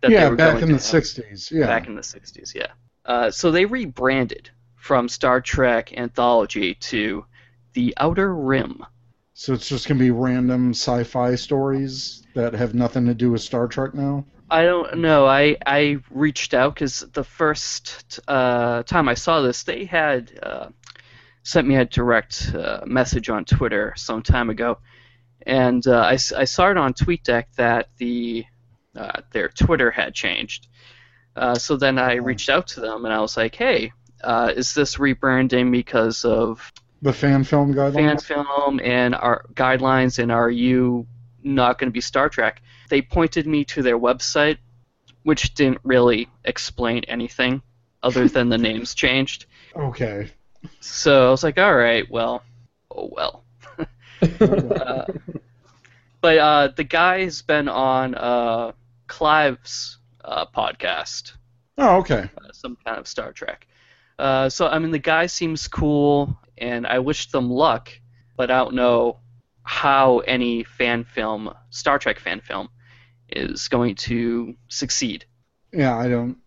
that 0.00 0.10
yeah, 0.10 0.24
they 0.24 0.30
were 0.30 0.36
back 0.36 0.62
in 0.62 0.68
the 0.68 0.74
have 0.74 0.82
'60s. 0.82 1.50
Yeah. 1.50 1.66
back 1.66 1.86
in 1.86 1.94
the 1.94 2.02
60s, 2.02 2.54
yeah. 2.54 2.72
Uh, 3.04 3.30
so 3.30 3.50
they 3.50 3.64
rebranded 3.64 4.50
from 4.74 5.08
Star 5.08 5.40
Trek 5.40 5.96
Anthology 5.96 6.74
to 6.74 7.24
The 7.74 7.94
Outer 7.96 8.34
Rim. 8.34 8.84
So 9.34 9.52
it's 9.52 9.68
just 9.68 9.86
gonna 9.88 10.00
be 10.00 10.10
random 10.10 10.70
sci-fi 10.70 11.34
stories 11.34 12.22
that 12.34 12.54
have 12.54 12.74
nothing 12.74 13.06
to 13.06 13.14
do 13.14 13.30
with 13.30 13.42
Star 13.42 13.68
Trek 13.68 13.94
now. 13.94 14.24
I 14.48 14.62
don't 14.62 14.98
know. 14.98 15.26
I, 15.26 15.56
I 15.66 15.98
reached 16.10 16.54
out 16.54 16.74
because 16.74 17.00
the 17.00 17.24
first 17.24 18.20
uh, 18.28 18.82
time 18.84 19.08
I 19.08 19.14
saw 19.14 19.40
this, 19.40 19.64
they 19.64 19.84
had 19.84 20.38
uh, 20.42 20.68
sent 21.42 21.66
me 21.66 21.76
a 21.76 21.84
direct 21.84 22.52
uh, 22.54 22.80
message 22.86 23.28
on 23.28 23.44
Twitter 23.44 23.92
some 23.96 24.22
time 24.22 24.50
ago, 24.50 24.78
and 25.44 25.86
uh, 25.86 26.00
I, 26.00 26.12
I 26.12 26.44
saw 26.44 26.70
it 26.70 26.76
on 26.76 26.94
TweetDeck 26.94 27.44
that 27.56 27.88
the 27.98 28.44
uh, 28.96 29.20
their 29.32 29.48
Twitter 29.48 29.90
had 29.90 30.14
changed. 30.14 30.68
Uh, 31.34 31.54
so 31.54 31.76
then 31.76 31.98
I 31.98 32.14
reached 32.14 32.48
out 32.48 32.66
to 32.68 32.80
them 32.80 33.04
and 33.04 33.12
I 33.12 33.20
was 33.20 33.36
like, 33.36 33.54
"Hey, 33.54 33.92
uh, 34.24 34.52
is 34.56 34.74
this 34.74 34.96
rebranding 34.96 35.70
because 35.70 36.24
of 36.24 36.72
The 37.02 37.12
fan 37.12 37.44
film 37.44 37.74
guidelines? 37.74 37.94
fan 37.94 38.18
film 38.18 38.80
and 38.82 39.14
our 39.14 39.44
guidelines 39.54 40.18
and 40.18 40.32
are 40.32 40.50
you 40.50 41.06
not 41.42 41.78
going 41.78 41.88
to 41.88 41.92
be 41.92 42.00
Star 42.00 42.28
Trek? 42.28 42.62
They 42.88 43.02
pointed 43.02 43.46
me 43.46 43.64
to 43.66 43.82
their 43.82 43.98
website, 43.98 44.58
which 45.22 45.54
didn't 45.54 45.80
really 45.82 46.28
explain 46.44 47.04
anything 47.08 47.62
other 48.02 48.28
than 48.34 48.48
the 48.48 48.58
names 48.58 48.94
changed. 48.94 49.46
Okay. 49.74 50.30
So 50.80 51.28
I 51.28 51.30
was 51.30 51.42
like, 51.44 51.58
all 51.58 51.74
right, 51.74 52.08
well, 52.10 52.42
oh 52.90 53.08
well. 53.12 53.44
uh, 54.40 55.04
but 56.20 56.38
uh, 56.38 56.68
the 56.76 56.84
guy's 56.84 57.42
been 57.42 57.68
on 57.68 58.14
uh, 58.14 58.72
Clive's 59.06 59.98
uh, 60.24 60.46
podcast, 60.46 61.32
Oh, 61.78 61.98
okay. 61.98 62.28
uh, 62.38 62.52
some 62.52 62.76
kind 62.84 62.98
of 62.98 63.06
Star 63.06 63.32
Trek. 63.32 63.66
Uh, 64.18 64.48
so 64.48 64.66
I 64.66 64.78
mean, 64.78 64.90
the 64.92 64.98
guy 64.98 65.26
seems 65.26 65.68
cool, 65.68 66.36
and 66.56 66.86
I 66.86 66.98
wish 67.00 67.30
them 67.30 67.50
luck, 67.50 67.90
but 68.36 68.50
I 68.50 68.58
don't 68.58 68.74
know 68.74 69.18
how 69.62 70.20
any 70.20 70.64
fan 70.64 71.04
film, 71.04 71.52
Star 71.70 71.98
Trek 71.98 72.18
fan 72.18 72.40
film, 72.40 72.68
is 73.30 73.68
going 73.68 73.94
to 73.96 74.54
succeed. 74.68 75.24
Yeah, 75.72 75.96
I 75.96 76.08
don't. 76.08 76.38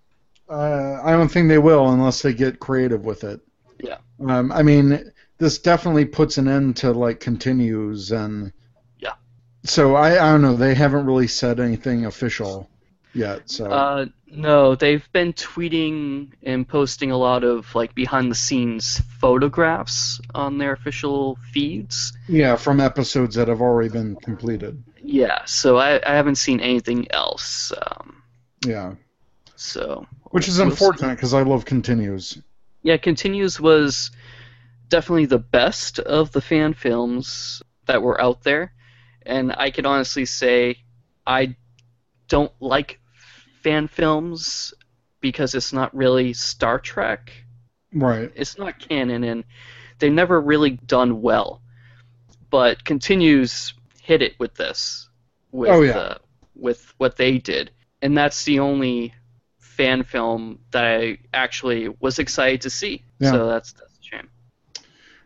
Uh, 0.50 1.00
I 1.04 1.12
don't 1.12 1.30
think 1.30 1.48
they 1.48 1.58
will 1.60 1.90
unless 1.90 2.22
they 2.22 2.34
get 2.34 2.60
creative 2.60 3.06
with 3.06 3.24
it. 3.24 3.40
Yeah. 3.80 3.98
Um, 4.28 4.52
I 4.52 4.64
mean, 4.64 5.12
this 5.38 5.60
definitely 5.60 6.06
puts 6.06 6.38
an 6.38 6.48
end 6.48 6.78
to 6.78 6.92
like 6.92 7.20
continues 7.20 8.12
and. 8.12 8.52
Yeah. 8.98 9.14
So 9.64 9.96
I 9.96 10.14
I 10.14 10.32
don't 10.32 10.42
know. 10.42 10.56
They 10.56 10.74
haven't 10.74 11.06
really 11.06 11.28
said 11.28 11.60
anything 11.60 12.06
official 12.06 12.70
yet. 13.14 13.50
So. 13.50 13.66
Uh, 13.70 14.06
no, 14.32 14.76
they've 14.76 15.08
been 15.12 15.34
tweeting 15.34 16.32
and 16.44 16.68
posting 16.68 17.12
a 17.12 17.18
lot 17.18 17.44
of 17.44 17.74
like 17.76 17.96
behind 17.96 18.32
the 18.32 18.36
scenes 18.36 19.02
photographs 19.20 20.20
on 20.36 20.58
their 20.58 20.74
official 20.74 21.38
feeds. 21.52 22.14
yeah, 22.28 22.56
from 22.56 22.80
episodes 22.80 23.36
that 23.36 23.48
have 23.48 23.62
already 23.62 23.90
been 23.90 24.16
completed. 24.18 24.84
Yeah, 25.02 25.46
so 25.46 25.78
I, 25.78 25.96
I 26.06 26.14
haven't 26.16 26.36
seen 26.36 26.60
anything 26.60 27.12
else. 27.12 27.72
Um, 27.82 28.24
Yeah. 28.66 28.96
so 29.56 30.06
Which 30.32 30.48
is 30.48 30.60
unfortunate 30.60 31.16
because 31.16 31.34
I 31.34 31.42
love 31.44 31.66
continues. 31.66 32.38
Yeah, 32.82 32.98
Continues 32.98 33.60
was 33.60 34.12
definitely 34.88 35.26
the 35.26 35.38
best 35.40 36.00
of 36.00 36.32
the 36.32 36.42
fan 36.42 36.74
films 36.74 37.62
that 37.88 38.02
were 38.02 38.20
out 38.22 38.44
there, 38.44 38.72
and 39.26 39.54
I 39.56 39.72
can 39.72 39.86
honestly 39.86 40.26
say 40.26 40.78
I 41.28 41.56
don't 42.28 42.52
like 42.62 43.00
fan 43.62 43.88
films 43.88 44.74
because 45.22 45.56
it's 45.56 45.74
not 45.74 45.96
really 45.96 46.34
Star 46.34 46.80
Trek. 46.80 47.32
Right. 47.92 48.32
it's 48.36 48.58
not 48.60 48.78
canon 48.78 49.24
and 49.24 49.44
they've 49.98 50.14
never 50.14 50.40
really 50.40 50.72
done 50.72 51.22
well. 51.22 51.62
But 52.52 52.84
continues 52.86 53.74
hit 54.02 54.22
it 54.22 54.34
with 54.40 54.56
this, 54.56 55.10
with 55.52 55.70
Oh, 55.70 55.82
yeah. 55.82 55.98
uh, 55.98 56.18
with 56.56 56.94
what 56.98 57.16
they 57.16 57.38
did, 57.38 57.72
and 58.02 58.18
that's 58.18 58.44
the 58.46 58.60
only 58.60 59.14
fan 59.60 60.04
film 60.04 60.60
that 60.72 60.84
I 60.84 61.18
actually 61.34 61.90
was 62.00 62.18
excited 62.20 62.62
to 62.62 62.70
see. 62.70 63.04
Yeah. 63.20 63.32
So 63.32 63.48
that's 63.48 63.74
that's 63.74 63.94
a 64.00 64.04
shame. 64.04 64.30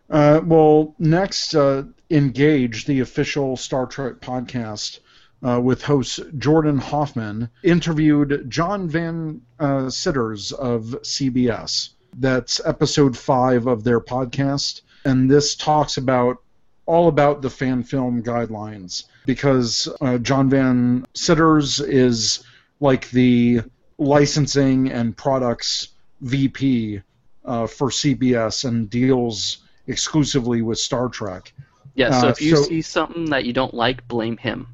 Uh, 0.10 0.42
well, 0.44 0.96
next, 1.00 1.56
uh, 1.56 1.84
Engage, 2.10 2.86
the 2.86 3.00
official 3.00 3.56
Star 3.58 3.86
Trek 3.86 4.16
podcast 4.20 5.00
uh, 5.44 5.60
with 5.62 5.82
host 5.84 6.20
Jordan 6.38 6.78
Hoffman, 6.78 7.50
interviewed 7.64 8.50
John 8.50 8.88
Van 8.90 9.42
uh, 9.60 9.90
Citters 9.90 10.52
of 10.52 10.84
CBS. 11.04 11.90
That's 12.18 12.62
episode 12.66 13.18
five 13.18 13.68
of 13.68 13.84
their 13.84 14.00
podcast, 14.00 14.82
and 15.06 15.30
this 15.30 15.56
talks 15.56 15.98
about 15.98 16.38
all 16.86 17.08
about 17.08 17.42
the 17.42 17.50
fan 17.50 17.82
film 17.84 18.22
guidelines 18.22 19.06
because 19.26 19.88
uh, 20.02 20.18
John 20.20 20.50
Van 20.50 21.06
Citters 21.14 21.80
is 21.80 22.44
like 22.80 23.10
the 23.12 23.62
licensing 23.98 24.92
and 24.92 25.16
products 25.16 25.90
VP 26.22 27.02
uh, 27.46 27.68
for 27.68 27.90
CBS 27.90 28.66
and 28.66 28.90
deals 28.90 29.58
exclusively 29.88 30.62
with 30.62 30.78
Star 30.78 31.10
Trek. 31.10 31.52
Yeah. 31.96 32.20
So 32.22 32.28
Uh, 32.28 32.32
if 32.32 32.42
you 32.42 32.56
so- 32.58 32.64
see 32.64 32.82
something 32.82 33.26
that 33.26 33.46
you 33.46 33.54
don't 33.54 33.74
like, 33.74 34.08
blame 34.08 34.38
him. 34.38 34.68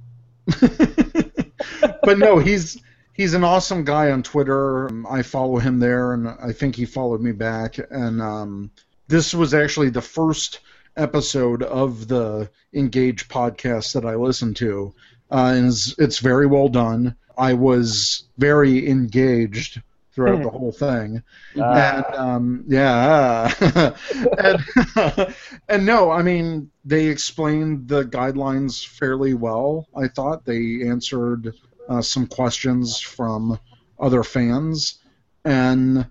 but 2.04 2.18
no, 2.18 2.40
he's 2.40 2.82
he's 3.14 3.34
an 3.34 3.44
awesome 3.44 3.84
guy 3.84 4.12
on 4.12 4.24
Twitter. 4.24 4.90
I 5.08 5.22
follow 5.22 5.58
him 5.58 5.80
there, 5.80 6.14
and 6.14 6.28
I 6.28 6.52
think 6.54 6.76
he 6.76 6.86
followed 6.86 7.22
me 7.22 7.32
back. 7.32 7.78
And 7.92 8.22
um, 8.22 8.72
this 9.08 9.34
was 9.34 9.54
actually 9.54 9.90
the 9.90 10.02
first 10.02 10.60
episode 10.98 11.64
of 11.64 12.08
the 12.08 12.50
Engage 12.74 13.28
podcast 13.28 13.94
that 13.94 14.06
I 14.06 14.16
listened 14.16 14.56
to, 14.58 14.94
uh, 15.32 15.54
and 15.56 15.68
it's, 15.68 15.98
it's 15.98 16.20
very 16.20 16.48
well 16.48 16.70
done. 16.70 17.16
I 17.38 17.54
was 17.54 18.24
very 18.38 18.90
engaged 18.90 19.82
throughout 20.20 20.44
the 20.44 20.50
whole 20.58 20.72
thing. 20.72 21.24
and 21.56 22.06
um, 22.16 22.64
yeah, 22.68 23.54
and, 24.38 25.34
and 25.70 25.86
no, 25.86 26.12
I 26.12 26.22
mean 26.24 26.72
they 26.86 27.08
explained 27.08 27.88
the 27.88 28.04
guidelines 28.04 28.86
fairly 28.86 29.34
well. 29.34 29.88
I 29.96 30.08
thought 30.08 30.46
they 30.46 30.82
answered 30.88 31.54
uh, 31.88 32.02
some 32.02 32.28
questions 32.28 33.00
from 33.00 33.60
other 34.00 34.24
fans, 34.24 35.00
and 35.46 36.08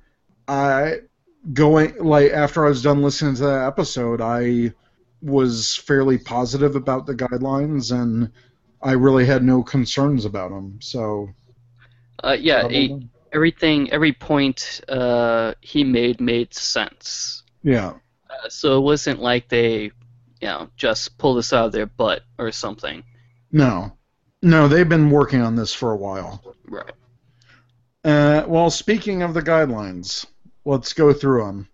I 0.47 1.01
going 1.53 2.03
like 2.03 2.33
after 2.33 2.65
I 2.67 2.69
was 2.69 2.83
done 2.83 3.03
listening 3.03 3.37
to 3.37 3.43
that 3.43 3.67
episode, 3.67 4.21
I 4.21 4.73
was 5.23 5.77
fairly 5.77 6.19
positive 6.19 6.77
about 6.77 7.07
the 7.07 7.15
guidelines, 7.15 7.93
and 7.93 8.31
I 8.83 8.93
really 8.93 9.27
had 9.27 9.43
no 9.43 9.63
concerns 9.63 10.25
about 10.25 10.51
them. 10.51 10.79
So 10.81 11.31
Uh, 12.23 12.37
yeah. 12.39 12.63
well 12.63 12.71
he- 12.71 12.89
done. 12.89 13.11
Everything, 13.33 13.91
every 13.93 14.13
point 14.13 14.81
uh, 14.89 15.55
he 15.61 15.85
made 15.85 16.21
made 16.21 16.55
sense. 16.55 17.43
yeah. 17.63 17.95
Uh, 18.31 18.49
so 18.49 18.77
it 18.79 18.83
wasn't 18.83 19.21
like 19.21 19.49
they, 19.49 19.85
you 19.85 19.93
know, 20.43 20.69
just 20.77 21.17
pulled 21.19 21.39
this 21.39 21.53
out 21.53 21.67
of 21.67 21.73
their 21.73 21.87
butt 21.87 22.23
or 22.39 22.53
something. 22.53 23.03
No, 23.51 23.97
no, 24.43 24.69
they've 24.69 24.89
been 24.89 25.11
working 25.11 25.41
on 25.41 25.57
this 25.57 25.73
for 25.73 25.93
a 25.93 25.97
while. 25.97 26.43
Right. 26.67 26.93
Uh, 28.05 28.45
well, 28.47 28.71
speaking 28.71 29.23
of 29.23 29.33
the 29.35 29.41
guidelines, 29.43 30.27
let's 30.65 30.93
go 30.93 31.13
through 31.13 31.45
them. 31.47 31.69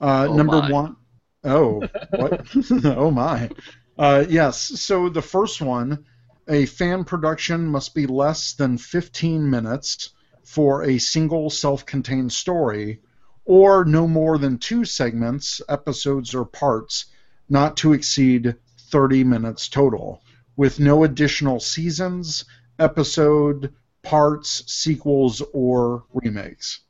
Uh, 0.00 0.26
Oh, 0.28 0.34
number 0.34 0.60
my. 0.60 0.70
one 0.70 0.96
oh 1.44 1.82
what? 2.10 2.46
oh 2.84 3.10
my. 3.10 3.50
Uh, 3.98 4.24
yes. 4.28 4.58
So 4.58 5.08
the 5.08 5.22
first 5.22 5.60
one, 5.60 6.04
a 6.48 6.66
fan 6.66 7.04
production 7.04 7.66
must 7.66 7.94
be 7.94 8.06
less 8.06 8.54
than 8.54 8.78
15 8.78 9.48
minutes 9.48 10.10
for 10.44 10.84
a 10.84 10.98
single 10.98 11.50
self-contained 11.50 12.32
story, 12.32 13.00
or 13.44 13.84
no 13.84 14.06
more 14.06 14.38
than 14.38 14.58
two 14.58 14.84
segments, 14.84 15.60
episodes, 15.68 16.34
or 16.34 16.44
parts, 16.44 17.06
not 17.48 17.76
to 17.78 17.92
exceed 17.92 18.54
30 18.78 19.24
minutes 19.24 19.68
total, 19.68 20.22
with 20.56 20.80
no 20.80 21.04
additional 21.04 21.60
seasons, 21.60 22.44
episode, 22.78 23.72
parts, 24.02 24.64
sequels, 24.72 25.42
or 25.52 26.04
remakes. 26.12 26.80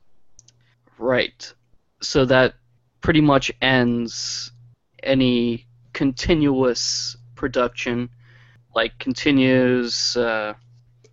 Right. 0.97 1.53
So 2.01 2.25
that 2.25 2.55
pretty 3.01 3.21
much 3.21 3.51
ends 3.61 4.51
any 5.03 5.65
continuous 5.93 7.15
production, 7.35 8.09
like 8.75 8.97
continues. 8.99 10.15
Uh, 10.17 10.53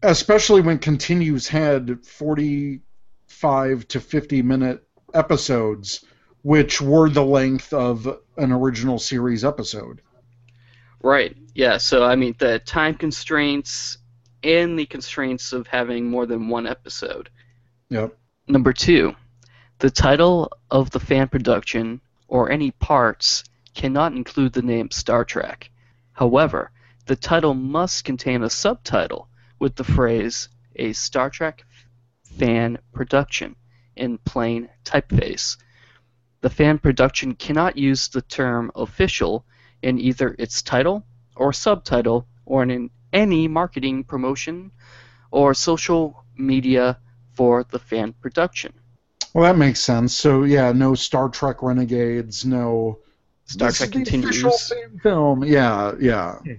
Especially 0.02 0.60
when 0.60 0.78
continues 0.78 1.46
had 1.48 2.04
45 2.04 3.88
to 3.88 4.00
50 4.00 4.42
minute 4.42 4.86
episodes, 5.14 6.04
which 6.42 6.80
were 6.80 7.08
the 7.08 7.24
length 7.24 7.72
of 7.72 8.18
an 8.36 8.52
original 8.52 8.98
series 8.98 9.44
episode. 9.44 10.02
right. 11.02 11.36
Yeah. 11.54 11.76
So 11.76 12.04
I 12.04 12.16
mean, 12.16 12.34
the 12.38 12.58
time 12.58 12.94
constraints 12.94 13.98
and 14.42 14.78
the 14.78 14.86
constraints 14.86 15.52
of 15.52 15.66
having 15.66 16.10
more 16.10 16.26
than 16.26 16.48
one 16.48 16.66
episode. 16.66 17.30
Yep. 17.90 18.16
Number 18.48 18.72
two, 18.72 19.14
the 19.78 19.90
title 19.90 20.50
of 20.70 20.90
the 20.90 21.00
fan 21.00 21.28
production 21.28 22.00
or 22.26 22.50
any 22.50 22.70
parts 22.72 23.44
cannot 23.74 24.14
include 24.14 24.52
the 24.52 24.62
name 24.62 24.90
Star 24.90 25.24
Trek. 25.24 25.70
However, 26.12 26.70
the 27.06 27.16
title 27.16 27.54
must 27.54 28.04
contain 28.04 28.42
a 28.42 28.50
subtitle 28.50 29.28
with 29.62 29.76
the 29.76 29.84
phrase 29.84 30.48
a 30.74 30.92
Star 30.92 31.30
Trek 31.30 31.64
fan 32.24 32.78
production 32.92 33.54
in 33.94 34.18
plain 34.18 34.68
typeface. 34.84 35.56
The 36.40 36.50
fan 36.50 36.78
production 36.78 37.36
cannot 37.36 37.78
use 37.78 38.08
the 38.08 38.22
term 38.22 38.72
official 38.74 39.46
in 39.80 40.00
either 40.00 40.34
its 40.36 40.62
title 40.62 41.06
or 41.36 41.52
subtitle 41.52 42.26
or 42.44 42.64
in 42.64 42.90
any 43.12 43.46
marketing 43.46 44.02
promotion 44.02 44.72
or 45.30 45.54
social 45.54 46.24
media 46.36 46.98
for 47.34 47.62
the 47.62 47.78
fan 47.78 48.14
production. 48.20 48.72
Well, 49.32 49.44
that 49.44 49.56
makes 49.56 49.80
sense. 49.80 50.16
So, 50.16 50.42
yeah, 50.42 50.72
no 50.72 50.96
Star 50.96 51.28
Trek 51.28 51.62
Renegades, 51.62 52.44
no. 52.44 52.98
Star 53.44 53.68
This 53.68 53.78
Trek 53.78 53.88
is 53.90 53.92
the 53.92 54.00
continues. 54.10 54.42
official 54.42 54.58
fan 54.58 54.98
film. 54.98 55.44
Yeah, 55.44 55.92
yeah. 56.00 56.34
Hmm. 56.38 56.52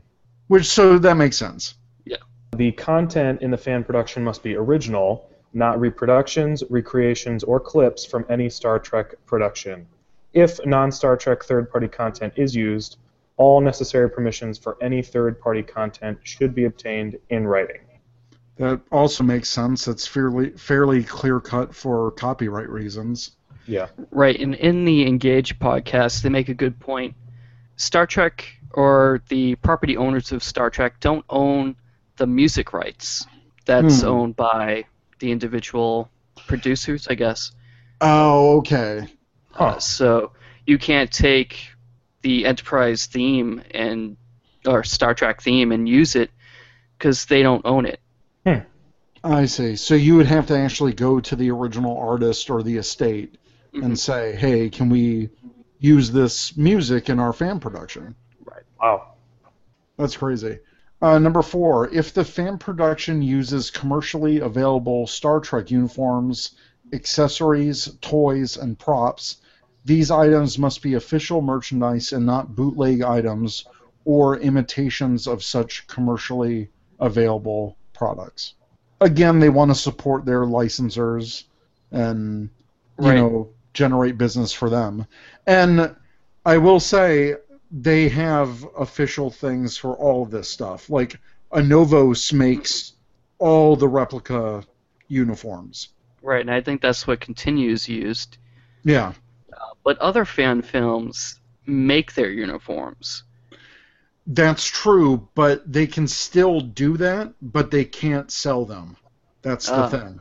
Which, 0.47 0.67
so 0.67 0.97
that 0.99 1.15
makes 1.17 1.37
sense. 1.37 1.75
The 2.55 2.71
content 2.73 3.41
in 3.41 3.51
the 3.51 3.57
fan 3.57 3.83
production 3.83 4.23
must 4.23 4.43
be 4.43 4.55
original, 4.55 5.29
not 5.53 5.79
reproductions, 5.79 6.63
recreations, 6.69 7.43
or 7.43 7.59
clips 7.59 8.05
from 8.05 8.25
any 8.29 8.49
Star 8.49 8.79
Trek 8.79 9.15
production. 9.25 9.87
If 10.33 10.63
non 10.65 10.91
Star 10.91 11.17
Trek 11.17 11.43
third 11.43 11.71
party 11.71 11.87
content 11.87 12.33
is 12.35 12.55
used, 12.55 12.97
All 13.37 13.61
necessary 13.61 14.09
permissions 14.09 14.59
for 14.59 14.77
any 14.79 15.01
third-party 15.01 15.63
content 15.63 16.19
should 16.21 16.53
be 16.53 16.65
obtained 16.65 17.17
in 17.29 17.47
writing. 17.47 17.81
That 18.57 18.79
also 18.91 19.23
makes 19.23 19.49
sense. 19.49 19.87
It's 19.87 20.05
fairly 20.05 20.51
fairly 20.51 21.03
clear 21.03 21.39
cut 21.39 21.73
for 21.73 22.11
copyright 22.11 22.69
reasons. 22.69 23.31
Yeah. 23.65 23.87
Right, 24.11 24.39
and 24.39 24.53
in 24.55 24.85
the 24.85 25.07
Engage 25.07 25.57
podcast, 25.57 26.21
they 26.21 26.29
make 26.29 26.49
a 26.49 26.53
good 26.53 26.79
point. 26.79 27.15
Star 27.75 28.05
Trek 28.05 28.45
or 28.71 29.23
the 29.29 29.55
property 29.55 29.97
owners 29.97 30.31
of 30.31 30.43
Star 30.43 30.69
Trek 30.69 30.99
don't 30.99 31.25
own 31.29 31.75
the 32.17 32.27
music 32.27 32.73
rights. 32.73 33.25
That's 33.65 34.01
Hmm. 34.01 34.07
owned 34.07 34.35
by 34.35 34.85
the 35.19 35.31
individual 35.31 36.09
producers, 36.47 37.07
I 37.09 37.15
guess. 37.15 37.51
Oh, 38.01 38.57
okay. 38.57 39.07
Huh. 39.51 39.79
So 39.79 40.31
you 40.65 40.77
can't 40.77 41.11
take 41.11 41.67
the 42.21 42.45
Enterprise 42.45 43.05
theme 43.05 43.61
and 43.71 44.17
or 44.65 44.83
Star 44.83 45.13
Trek 45.13 45.41
theme 45.41 45.71
and 45.71 45.87
use 45.87 46.15
it 46.15 46.31
because 46.97 47.25
they 47.25 47.43
don't 47.43 47.65
own 47.65 47.85
it. 47.85 47.99
I 49.25 49.45
see. 49.45 49.77
So 49.77 49.95
you 49.95 50.17
would 50.17 50.25
have 50.25 50.47
to 50.47 50.57
actually 50.57 50.91
go 50.91 51.21
to 51.21 51.35
the 51.37 51.49
original 51.49 51.97
artist 51.97 52.49
or 52.49 52.61
the 52.61 52.75
estate 52.75 53.37
Mhm. 53.73 53.83
and 53.85 53.99
say, 53.99 54.35
"Hey, 54.35 54.69
can 54.69 54.89
we 54.89 55.29
use 55.79 56.11
this 56.11 56.57
music 56.57 57.07
in 57.07 57.19
our 57.19 57.31
fan 57.31 57.61
production?" 57.61 58.15
Right. 58.43 58.63
Wow. 58.81 59.13
That's 59.97 60.17
crazy. 60.17 60.59
Uh, 61.03 61.19
number 61.19 61.41
four, 61.41 61.89
if 61.89 62.13
the 62.13 62.23
fan 62.23 62.57
production 62.57 63.21
uses 63.21 63.69
commercially 63.69 64.39
available 64.39 65.05
Star 65.05 65.41
Trek 65.41 65.69
uniforms, 65.69 66.51
accessories, 66.93 67.97
toys, 67.99 68.55
and 68.55 68.79
props, 68.79 69.41
these 69.83 70.09
items 70.09 70.57
must 70.57 70.81
be 70.81 70.93
official 70.93 71.41
merchandise 71.41 72.13
and 72.13 72.25
not 72.25 72.55
bootleg 72.55 73.01
items 73.01 73.65
or 74.05 74.37
imitations 74.37 75.27
of 75.27 75.43
such 75.43 75.85
commercially 75.87 76.69
available 77.01 77.75
products. 77.91 78.53
Again, 79.01 79.39
they 79.39 79.49
want 79.49 79.71
to 79.71 79.75
support 79.75 80.23
their 80.23 80.45
licensors 80.45 81.43
and 81.91 82.49
you 82.97 83.07
Right. 83.09 83.15
know 83.15 83.49
generate 83.73 84.17
business 84.17 84.53
for 84.53 84.69
them. 84.69 85.05
And 85.47 85.93
I 86.45 86.59
will 86.59 86.79
say 86.79 87.35
they 87.75 88.07
have 88.07 88.65
official 88.77 89.31
things 89.31 89.75
for 89.75 89.95
all 89.95 90.21
of 90.21 90.29
this 90.29 90.47
stuff. 90.47 90.91
Like 90.91 91.19
Anovos 91.51 92.31
makes 92.31 92.93
all 93.39 93.75
the 93.75 93.87
replica 93.87 94.63
uniforms. 95.07 95.89
Right, 96.21 96.41
and 96.41 96.51
I 96.51 96.61
think 96.61 96.81
that's 96.81 97.07
what 97.07 97.19
continues 97.19 97.89
used. 97.89 98.37
Yeah. 98.83 99.13
But 99.83 99.97
other 99.97 100.23
fan 100.23 100.61
films 100.61 101.39
make 101.65 102.13
their 102.13 102.29
uniforms. 102.29 103.23
That's 104.27 104.65
true, 104.65 105.27
but 105.35 105.69
they 105.69 105.87
can 105.87 106.07
still 106.07 106.61
do 106.61 106.95
that, 106.97 107.33
but 107.41 107.71
they 107.71 107.83
can't 107.83 108.31
sell 108.31 108.65
them. 108.65 108.95
That's 109.41 109.65
the 109.65 109.73
Ah. 109.73 109.89
thing. 109.89 110.19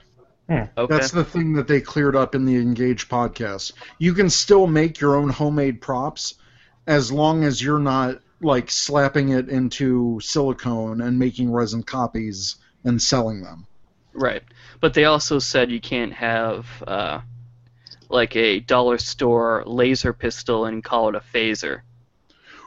Okay. 0.51 0.87
That's 0.89 1.13
the 1.13 1.25
thing 1.25 1.53
that 1.53 1.69
they 1.69 1.81
cleared 1.81 2.17
up 2.17 2.35
in 2.35 2.45
the 2.45 2.57
Engage 2.57 3.09
podcast. 3.09 3.73
You 3.99 4.13
can 4.15 4.29
still 4.29 4.67
make 4.67 5.01
your 5.01 5.15
own 5.17 5.29
homemade 5.29 5.81
props 5.81 6.35
as 6.87 7.13
long 7.13 7.45
as 7.45 7.63
you're 7.63 7.79
not 7.79 8.19
like 8.41 8.71
slapping 8.71 9.31
it 9.31 9.49
into 9.49 10.19
silicone 10.21 11.01
and 11.01 11.19
making 11.19 11.53
resin 11.53 11.83
copies 11.83 12.57
and 12.85 13.01
selling 13.01 13.43
them. 13.43 13.67
Right. 14.13 14.43
But 14.81 14.95
they 14.95 15.05
also 15.05 15.39
said 15.39 15.71
you 15.71 15.81
can't 15.81 16.13
have 16.13 16.67
uh, 16.87 17.21
like 18.09 18.37
a 18.37 18.61
dollar 18.61 18.99
store 18.99 19.63
laser 19.67 20.13
pistol 20.13 20.67
and 20.67 20.83
call 20.83 21.09
it 21.09 21.15
a 21.15 21.21
phaser. 21.21 21.83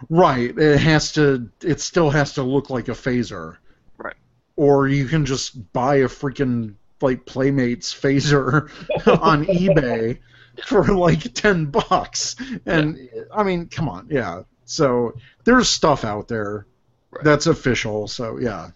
Right. 0.09 0.57
It 0.57 0.79
has 0.79 1.11
to 1.13 1.49
it 1.61 1.81
still 1.81 2.09
has 2.09 2.33
to 2.33 2.43
look 2.43 2.69
like 2.69 2.87
a 2.87 2.91
phaser. 2.91 3.57
Right. 3.97 4.15
Or 4.55 4.87
you 4.87 5.05
can 5.05 5.25
just 5.25 5.73
buy 5.73 5.97
a 5.97 6.07
freaking 6.07 6.75
like 7.01 7.25
Playmates 7.25 7.93
phaser 7.93 8.69
on 9.21 9.45
eBay 9.45 10.19
for 10.63 10.83
like 10.85 11.33
10 11.33 11.65
bucks. 11.67 12.35
And 12.65 13.09
I 13.33 13.43
mean, 13.43 13.67
come 13.67 13.89
on. 13.89 14.07
Yeah. 14.09 14.43
So 14.65 15.13
there's 15.43 15.69
stuff 15.69 16.03
out 16.03 16.27
there 16.27 16.65
Right. 17.11 17.23
that's 17.23 17.47
official. 17.47 18.07
So 18.07 18.37
yeah. 18.39 18.71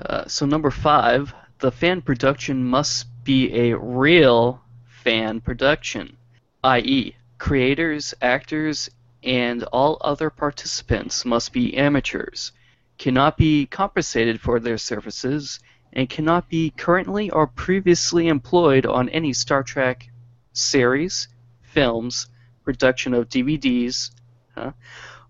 Uh, 0.00 0.26
so 0.26 0.44
number 0.46 0.70
five, 0.70 1.32
the 1.60 1.70
fan 1.70 2.02
production 2.02 2.64
must 2.64 3.06
be 3.24 3.70
a 3.70 3.78
real 3.78 4.60
fan 5.04 5.40
production, 5.40 6.16
i.e., 6.64 7.14
creators, 7.38 8.12
actors, 8.20 8.90
and 9.22 9.62
all 9.64 9.98
other 10.00 10.30
participants 10.30 11.24
must 11.24 11.52
be 11.52 11.76
amateurs, 11.76 12.52
cannot 12.98 13.36
be 13.36 13.66
compensated 13.66 14.40
for 14.40 14.58
their 14.60 14.78
services, 14.78 15.60
and 15.92 16.08
cannot 16.10 16.48
be 16.48 16.70
currently 16.76 17.30
or 17.30 17.46
previously 17.46 18.28
employed 18.28 18.84
on 18.84 19.08
any 19.10 19.32
Star 19.32 19.62
Trek 19.62 20.08
series, 20.56 21.28
films, 21.62 22.26
production 22.64 23.14
of 23.14 23.28
DVDs, 23.28 24.10
huh, 24.54 24.72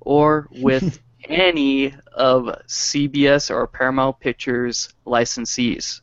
or 0.00 0.48
with 0.52 0.98
any 1.28 1.92
of 2.14 2.44
CBS 2.68 3.50
or 3.50 3.66
Paramount 3.66 4.20
Pictures 4.20 4.88
licensees. 5.06 6.00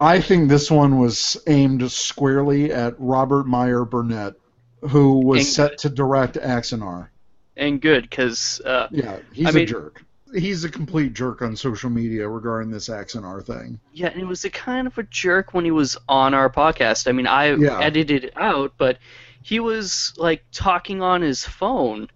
I 0.00 0.20
think 0.20 0.48
this 0.48 0.70
one 0.70 0.98
was 0.98 1.36
aimed 1.46 1.90
squarely 1.92 2.72
at 2.72 2.94
Robert 2.98 3.46
Meyer 3.46 3.84
Burnett, 3.84 4.34
who 4.80 5.18
was 5.20 5.40
And- 5.40 5.46
set 5.46 5.78
to 5.78 5.88
direct 5.90 6.34
Axanar. 6.36 7.08
And 7.56 7.80
good, 7.80 8.02
because 8.10 8.60
uh, 8.64 8.88
Yeah, 8.90 9.18
he's 9.32 9.46
I 9.46 9.50
a 9.50 9.52
mean- 9.52 9.66
jerk. 9.68 10.02
He's 10.34 10.64
a 10.64 10.68
complete 10.68 11.12
jerk 11.14 11.42
on 11.42 11.54
social 11.56 11.90
media 11.90 12.28
regarding 12.28 12.70
this 12.70 12.88
Axanar 12.88 13.44
thing. 13.44 13.78
yeah, 13.92 14.08
and 14.08 14.20
it 14.20 14.26
was 14.26 14.44
a 14.44 14.50
kind 14.50 14.86
of 14.86 14.98
a 14.98 15.04
jerk 15.04 15.54
when 15.54 15.64
he 15.64 15.70
was 15.70 15.96
on 16.08 16.34
our 16.34 16.50
podcast. 16.50 17.08
I 17.08 17.12
mean, 17.12 17.26
I 17.26 17.54
Yeah. 17.54 17.78
edited 17.80 18.24
it 18.24 18.32
out, 18.36 18.72
but 18.76 18.98
he 19.42 19.60
was 19.60 20.12
like 20.16 20.44
talking 20.52 21.02
on 21.02 21.22
his 21.22 21.44
phone 21.44 22.08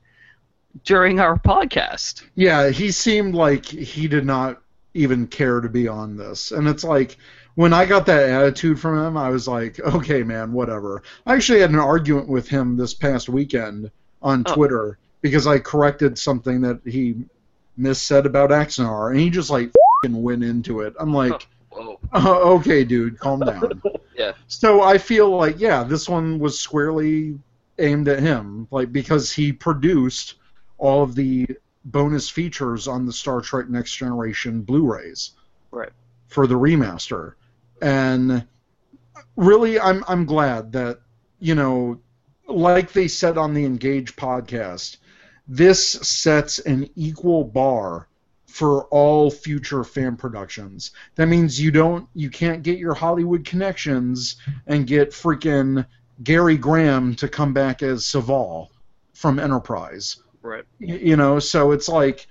during 0.84 1.20
our 1.20 1.38
podcast. 1.38 2.22
Yeah, 2.34 2.70
he 2.70 2.90
seemed 2.90 3.34
like 3.34 3.64
he 3.66 4.08
did 4.08 4.24
not 4.24 4.60
even 4.94 5.26
care 5.26 5.60
to 5.60 5.68
be 5.68 5.86
on 5.88 6.16
this. 6.16 6.50
And 6.52 6.66
it's 6.68 6.84
like 6.84 7.16
when 7.54 7.72
I 7.72 7.84
got 7.86 8.06
that 8.06 8.28
attitude 8.28 8.78
from 8.80 8.98
him, 8.98 9.16
I 9.16 9.30
was 9.30 9.46
like, 9.48 9.78
okay, 9.80 10.22
man, 10.22 10.52
whatever. 10.52 11.02
I 11.26 11.34
actually 11.34 11.60
had 11.60 11.70
an 11.70 11.78
argument 11.78 12.28
with 12.28 12.48
him 12.48 12.76
this 12.76 12.94
past 12.94 13.28
weekend 13.28 13.90
on 14.22 14.42
Oh. 14.46 14.54
Twitter 14.54 14.98
because 15.20 15.46
I 15.46 15.58
corrected 15.58 16.18
something 16.18 16.60
that 16.62 16.80
he 16.84 17.16
missaid 17.78 18.24
about 18.24 18.50
Axanar, 18.50 19.10
and 19.10 19.20
he 19.20 19.30
just 19.30 19.50
like 19.50 19.72
fing 20.02 20.22
went 20.22 20.42
into 20.44 20.80
it. 20.80 20.94
I'm 20.98 21.12
like, 21.14 21.46
oh, 21.72 21.82
Whoa. 21.82 22.00
"Oh, 22.12 22.54
okay, 22.58 22.84
dude, 22.84 23.18
calm 23.18 23.40
down. 23.40 23.82
Yeah. 24.18 24.32
So 24.48 24.82
I 24.82 24.98
feel 24.98 25.30
like, 25.30 25.60
yeah, 25.60 25.84
this 25.84 26.08
one 26.08 26.40
was 26.40 26.58
squarely 26.58 27.38
aimed 27.78 28.08
at 28.08 28.18
him, 28.18 28.66
like 28.72 28.92
because 28.92 29.30
he 29.30 29.52
produced 29.52 30.34
all 30.76 31.04
of 31.04 31.14
the 31.14 31.46
bonus 31.84 32.28
features 32.28 32.88
on 32.88 33.06
the 33.06 33.12
Star 33.12 33.40
Trek 33.40 33.68
Next 33.68 33.94
Generation 33.94 34.62
Blu-rays 34.62 35.30
Right. 35.70 35.90
for 36.26 36.48
the 36.48 36.56
remaster, 36.56 37.34
and 37.80 38.44
really, 39.36 39.78
I'm 39.78 40.02
I'm 40.08 40.24
glad 40.24 40.72
that 40.72 40.98
you 41.38 41.54
know, 41.54 42.00
like 42.48 42.92
they 42.92 43.06
said 43.06 43.38
on 43.38 43.54
the 43.54 43.64
Engage 43.64 44.16
podcast, 44.16 44.96
this 45.48 45.92
sets 45.92 46.58
an 46.60 46.88
equal 46.94 47.42
bar 47.42 48.06
for 48.46 48.84
all 48.86 49.30
future 49.30 49.84
fan 49.84 50.16
productions. 50.16 50.90
That 51.14 51.28
means 51.28 51.60
you 51.60 51.70
don't 51.70 52.08
you 52.14 52.30
can't 52.30 52.62
get 52.62 52.78
your 52.78 52.94
Hollywood 52.94 53.44
connections 53.44 54.36
and 54.66 54.86
get 54.86 55.10
freaking 55.10 55.86
Gary 56.22 56.56
Graham 56.56 57.14
to 57.16 57.28
come 57.28 57.52
back 57.52 57.82
as 57.82 58.04
Soval 58.04 58.68
from 59.14 59.38
Enterprise. 59.38 60.16
Right. 60.42 60.64
You 60.78 61.16
know, 61.16 61.38
so 61.38 61.72
it's 61.72 61.88
like 61.88 62.26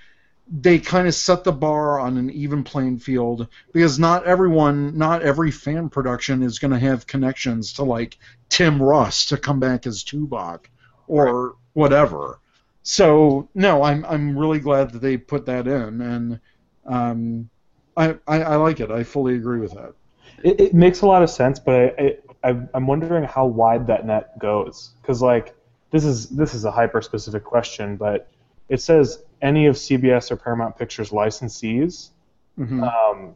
they 0.49 0.80
kind 0.80 1.07
of 1.07 1.13
set 1.13 1.43
the 1.43 1.51
bar 1.51 1.99
on 1.99 2.18
an 2.18 2.30
even 2.30 2.63
playing 2.63 2.99
field 2.99 3.47
because 3.74 3.99
not 3.99 4.26
everyone, 4.26 4.97
not 4.97 5.22
every 5.22 5.51
fan 5.51 5.89
production 5.89 6.41
is 6.41 6.59
going 6.59 6.72
to 6.72 6.80
have 6.80 7.07
connections 7.07 7.74
to 7.74 7.84
like 7.84 8.18
Tim 8.49 8.82
Russ 8.82 9.26
to 9.28 9.38
come 9.38 9.59
back 9.59 9.86
as 9.86 10.03
Tuvok 10.03 10.65
or 11.07 11.55
whatever. 11.74 12.39
So 12.88 13.49
no, 13.53 13.83
I'm 13.83 14.05
I'm 14.05 14.38
really 14.38 14.59
glad 14.59 14.91
that 14.91 14.99
they 14.99 15.17
put 15.17 15.45
that 15.47 15.67
in, 15.67 15.99
and 15.99 16.39
um, 16.85 17.49
I, 17.97 18.15
I 18.25 18.43
I 18.43 18.55
like 18.55 18.79
it. 18.79 18.89
I 18.91 19.03
fully 19.03 19.35
agree 19.35 19.59
with 19.59 19.73
that. 19.73 19.93
It, 20.41 20.61
it 20.61 20.73
makes 20.73 21.01
a 21.01 21.05
lot 21.05 21.21
of 21.21 21.29
sense, 21.29 21.59
but 21.59 21.99
I, 21.99 22.17
I, 22.45 22.55
I'm 22.73 22.88
wondering 22.88 23.25
how 23.25 23.45
wide 23.45 23.88
that 23.88 24.05
net 24.05 24.39
goes, 24.39 24.91
because 25.01 25.21
like 25.21 25.53
this 25.91 26.05
is 26.05 26.29
this 26.29 26.53
is 26.53 26.63
a 26.63 26.71
hyper 26.71 27.01
specific 27.01 27.43
question, 27.43 27.97
but 27.97 28.29
it 28.69 28.79
says 28.79 29.21
any 29.41 29.65
of 29.67 29.75
CBS 29.75 30.31
or 30.31 30.38
Paramount 30.38 30.77
Pictures 30.77 31.09
licensees. 31.09 32.11
Mhm. 32.57 32.89
Um, 32.89 33.35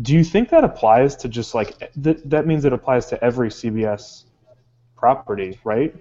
do 0.00 0.14
you 0.14 0.22
think 0.22 0.48
that 0.50 0.62
applies 0.62 1.16
to 1.16 1.28
just 1.28 1.56
like 1.56 1.76
that? 1.96 2.30
That 2.30 2.46
means 2.46 2.64
it 2.64 2.72
applies 2.72 3.06
to 3.06 3.24
every 3.24 3.50
CBS 3.50 4.26
property, 4.96 5.58
right? 5.64 5.92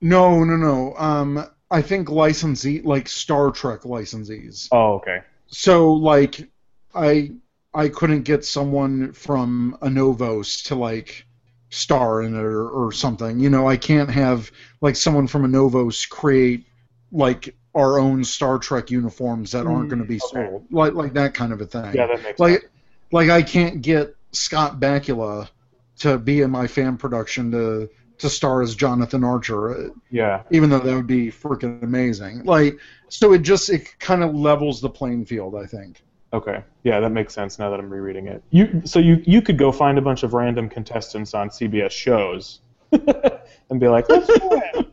No, 0.00 0.44
no, 0.44 0.56
no. 0.56 0.94
Um, 0.96 1.44
I 1.74 1.82
think 1.82 2.08
licensee 2.08 2.82
like 2.82 3.08
Star 3.08 3.50
Trek 3.50 3.80
licensees. 3.80 4.68
Oh, 4.70 4.94
okay. 4.94 5.22
So 5.48 5.92
like 5.92 6.48
I 6.94 7.32
I 7.74 7.88
couldn't 7.88 8.22
get 8.22 8.44
someone 8.44 9.12
from 9.12 9.76
Anovos 9.82 10.66
to 10.66 10.76
like 10.76 11.26
star 11.70 12.22
in 12.22 12.36
it 12.36 12.40
or, 12.40 12.68
or 12.68 12.92
something. 12.92 13.40
You 13.40 13.50
know, 13.50 13.68
I 13.68 13.76
can't 13.76 14.08
have 14.08 14.52
like 14.80 14.94
someone 14.94 15.26
from 15.26 15.42
Anovos 15.42 16.08
create 16.08 16.64
like 17.10 17.56
our 17.74 17.98
own 17.98 18.22
Star 18.22 18.60
Trek 18.60 18.92
uniforms 18.92 19.50
that 19.50 19.66
aren't 19.66 19.88
going 19.88 20.00
to 20.00 20.06
be 20.06 20.18
hmm, 20.18 20.38
okay. 20.38 20.48
sold. 20.48 20.66
Like 20.70 20.94
like 20.94 21.14
that 21.14 21.34
kind 21.34 21.52
of 21.52 21.60
a 21.60 21.66
thing. 21.66 21.92
Yeah, 21.92 22.06
that 22.06 22.22
makes 22.22 22.38
like 22.38 22.60
sense. 22.60 22.72
like 23.10 23.30
I 23.30 23.42
can't 23.42 23.82
get 23.82 24.14
Scott 24.30 24.78
Bakula 24.78 25.48
to 25.98 26.18
be 26.18 26.42
in 26.42 26.52
my 26.52 26.68
fan 26.68 26.98
production 26.98 27.50
to 27.50 27.90
to 28.24 28.30
star 28.30 28.60
as 28.62 28.74
Jonathan 28.74 29.22
Archer, 29.24 29.70
uh, 29.86 29.88
Yeah. 30.10 30.42
even 30.50 30.68
though 30.70 30.80
that 30.80 30.94
would 30.94 31.06
be 31.06 31.28
freaking 31.28 31.82
amazing. 31.82 32.44
Like 32.44 32.78
so, 33.08 33.32
it 33.32 33.42
just 33.42 33.70
it 33.70 33.98
kind 34.00 34.22
of 34.24 34.34
levels 34.34 34.80
the 34.80 34.90
playing 34.90 35.24
field. 35.26 35.54
I 35.54 35.66
think. 35.66 36.02
Okay. 36.32 36.64
Yeah, 36.82 36.98
that 37.00 37.10
makes 37.10 37.32
sense 37.32 37.58
now 37.60 37.70
that 37.70 37.78
I'm 37.78 37.88
rereading 37.88 38.26
it. 38.26 38.42
You 38.50 38.82
so 38.84 38.98
you 38.98 39.22
you 39.24 39.40
could 39.40 39.56
go 39.56 39.70
find 39.70 39.98
a 39.98 40.02
bunch 40.02 40.22
of 40.24 40.34
random 40.34 40.68
contestants 40.68 41.32
on 41.32 41.48
CBS 41.48 41.92
shows 41.92 42.60
and 42.90 43.78
be 43.80 43.86
like, 43.88 44.08
let's 44.08 44.26
do 44.26 44.38
it. 44.74 44.86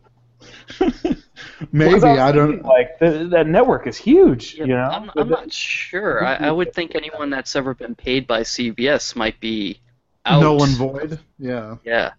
Maybe 1.72 1.94
Because 1.96 2.04
I 2.04 2.32
don't. 2.32 2.64
like 2.64 2.98
the, 3.00 3.28
that 3.32 3.48
network 3.48 3.88
is 3.88 3.98
huge. 3.98 4.56
Yeah, 4.56 4.62
you 4.66 4.74
know. 4.74 4.84
I'm, 4.84 5.12
I'm 5.16 5.30
not 5.30 5.52
sure. 5.52 6.26
I, 6.26 6.36
I 6.48 6.52
would 6.52 6.74
think 6.74 6.96
anyone 6.96 7.30
that's 7.30 7.56
ever 7.56 7.74
been 7.74 7.96
paid 7.96 8.26
by 8.28 8.42
CBS 8.42 9.16
might 9.16 9.40
be 9.40 9.80
out. 10.26 10.42
Null 10.42 10.64
and 10.64 10.74
void. 10.76 11.20
Yeah. 11.40 11.76
Yeah, 11.84 12.12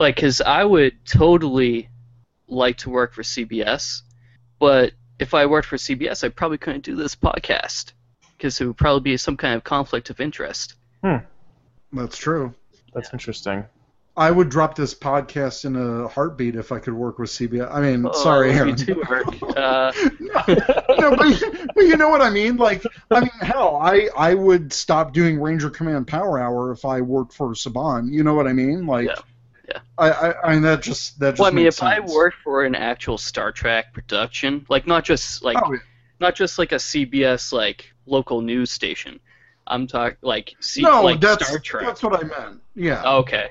like 0.00 0.16
because 0.16 0.40
I 0.40 0.64
would 0.64 0.94
totally 1.04 1.88
like 2.48 2.78
to 2.78 2.90
work 2.90 3.12
for 3.14 3.22
CBS, 3.22 4.02
but 4.58 4.92
if 5.18 5.34
I 5.34 5.46
worked 5.46 5.68
for 5.68 5.76
CBS, 5.76 6.24
I 6.24 6.28
probably 6.28 6.58
couldn't 6.58 6.84
do 6.84 6.96
this 6.96 7.14
podcast 7.14 7.92
because 8.36 8.60
it 8.60 8.66
would 8.66 8.76
probably 8.76 9.00
be 9.12 9.16
some 9.16 9.36
kind 9.36 9.54
of 9.54 9.64
conflict 9.64 10.10
of 10.10 10.20
interest. 10.20 10.74
Hmm. 11.02 11.18
That's 11.92 12.16
true. 12.16 12.52
That's 12.92 13.12
interesting. 13.12 13.64
I 14.16 14.30
would 14.30 14.48
drop 14.48 14.76
this 14.76 14.94
podcast 14.94 15.64
in 15.64 15.74
a 15.74 16.06
heartbeat 16.06 16.54
if 16.54 16.70
I 16.70 16.78
could 16.78 16.94
work 16.94 17.18
with 17.18 17.30
CBS. 17.30 17.68
I 17.72 17.80
mean, 17.80 18.06
Oh, 18.06 18.12
sorry, 18.12 18.52
Aaron. 18.52 18.68
you 18.70 18.76
too, 18.76 19.02
Eric. 19.10 19.26
Uh, 19.56 19.92
no, 20.98 21.16
but, 21.16 21.42
but 21.74 21.84
you 21.84 21.96
know 21.96 22.08
what 22.08 22.20
I 22.20 22.28
mean. 22.30 22.56
Like, 22.56 22.82
I 23.10 23.20
mean, 23.20 23.30
hell, 23.40 23.76
I 23.80 24.08
I 24.16 24.34
would 24.34 24.72
stop 24.72 25.12
doing 25.12 25.40
Ranger 25.40 25.70
Command 25.70 26.06
Power 26.08 26.38
Hour 26.40 26.70
if 26.72 26.84
I 26.84 27.00
worked 27.00 27.32
for 27.32 27.50
Saban. 27.54 28.12
You 28.12 28.24
know 28.24 28.34
what 28.34 28.46
I 28.48 28.52
mean? 28.52 28.86
Like, 28.86 29.06
Yeah, 29.06 29.14
yeah. 29.68 29.78
I, 29.98 30.10
I 30.10 30.42
I 30.48 30.52
mean 30.52 30.62
that 30.62 30.82
just 30.82 31.18
that 31.20 31.32
just. 31.32 31.40
well, 31.40 31.48
I 31.48 31.54
mean, 31.54 31.64
makes 31.64 31.78
if 31.78 31.82
I 31.82 31.96
sense. 31.98 32.12
worked 32.12 32.36
for 32.44 32.64
an 32.64 32.74
actual 32.74 33.18
Star 33.18 33.52
Trek 33.52 33.92
production, 33.92 34.64
like 34.68 34.86
not 34.86 35.04
just 35.04 35.42
like 35.42 35.56
Oh, 35.62 35.72
yeah. 35.72 35.78
not 36.20 36.34
just 36.34 36.58
like 36.58 36.72
a 36.72 36.76
CBS 36.76 37.52
like 37.52 37.92
local 38.06 38.40
news 38.42 38.70
station. 38.70 39.20
I'm 39.66 39.86
talking 39.86 40.18
like 40.22 40.54
C- 40.60 40.82
no, 40.82 41.02
like 41.02 41.20
that's 41.20 41.46
Star 41.46 41.58
Trek. 41.58 41.86
that's 41.86 42.02
what 42.02 42.18
I 42.22 42.26
meant. 42.26 42.60
Yeah. 42.74 43.02
Okay, 43.18 43.48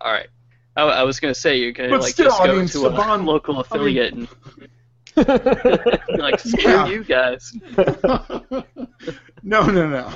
all 0.00 0.12
right. 0.12 0.28
I, 0.76 0.82
I 0.82 1.02
was 1.04 1.20
gonna 1.20 1.34
say 1.34 1.56
you're 1.58 1.72
gonna 1.72 1.88
But 1.88 2.00
like 2.00 2.12
still, 2.12 2.26
just 2.26 2.40
I 2.40 2.46
go 2.48 2.56
mean, 2.56 2.66
to 2.66 2.78
Saban- 2.78 3.20
a 3.20 3.22
local 3.22 3.60
affiliate 3.60 4.12
and 4.12 4.28
be 5.16 5.16
like 6.18 6.40
screw 6.40 6.60
Yeah. 6.62 6.86
you 6.88 7.04
guys. 7.04 7.52
no, 9.42 9.66
no, 9.66 9.88
no. 9.88 10.12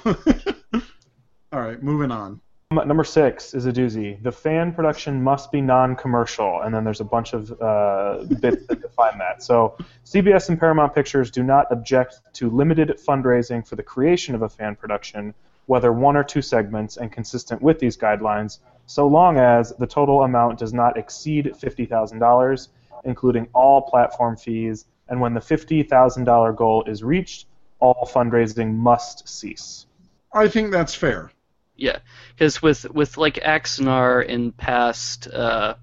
All 1.52 1.60
right, 1.60 1.80
moving 1.82 2.10
on. 2.10 2.40
Um, 2.70 2.86
Number 2.86 3.04
six 3.04 3.54
is 3.54 3.64
a 3.64 3.72
doozy. 3.72 4.22
The 4.22 4.30
fan 4.30 4.74
production 4.74 5.22
must 5.22 5.50
be 5.50 5.62
non-commercial, 5.62 6.60
and 6.60 6.74
then 6.74 6.84
there's 6.84 7.00
a 7.00 7.04
bunch 7.04 7.32
of 7.32 7.50
uh, 7.62 8.24
bits 8.40 8.66
that 8.66 8.82
define 8.82 9.16
that. 9.16 9.42
So 9.42 9.74
CBS 10.04 10.50
and 10.50 10.60
Paramount 10.60 10.94
Pictures 10.94 11.30
do 11.30 11.42
not 11.42 11.64
object 11.70 12.20
to 12.34 12.50
limited 12.50 12.98
fundraising 12.98 13.66
for 13.66 13.76
the 13.76 13.82
creation 13.82 14.34
of 14.34 14.42
a 14.42 14.50
fan 14.50 14.76
production, 14.76 15.32
whether 15.64 15.94
one 15.94 16.14
or 16.14 16.22
two 16.22 16.42
segments 16.42 16.98
and 16.98 17.10
consistent 17.10 17.62
with 17.62 17.78
these 17.78 17.96
guidelines, 17.96 18.58
so 18.84 19.06
long 19.06 19.38
as 19.38 19.72
the 19.78 19.86
total 19.86 20.24
amount 20.24 20.58
does 20.58 20.74
not 20.74 20.98
exceed 20.98 21.46
$50,000, 21.46 22.68
including 23.04 23.48
all 23.54 23.80
platform 23.80 24.36
fees, 24.36 24.84
and 25.08 25.18
when 25.18 25.32
the 25.32 25.40
$50,000 25.40 26.56
goal 26.56 26.84
is 26.86 27.02
reached, 27.02 27.46
all 27.78 28.06
fundraising 28.12 28.74
must 28.74 29.26
cease. 29.26 29.86
I 30.34 30.48
think 30.48 30.70
that's 30.70 30.94
fair. 30.94 31.30
Yeah, 31.78 32.00
because 32.34 32.60
with 32.60 32.90
with 32.90 33.16
like 33.16 33.34
Axanar 33.36 34.26
in 34.26 34.52
past, 34.52 35.28
uh, 35.28 35.76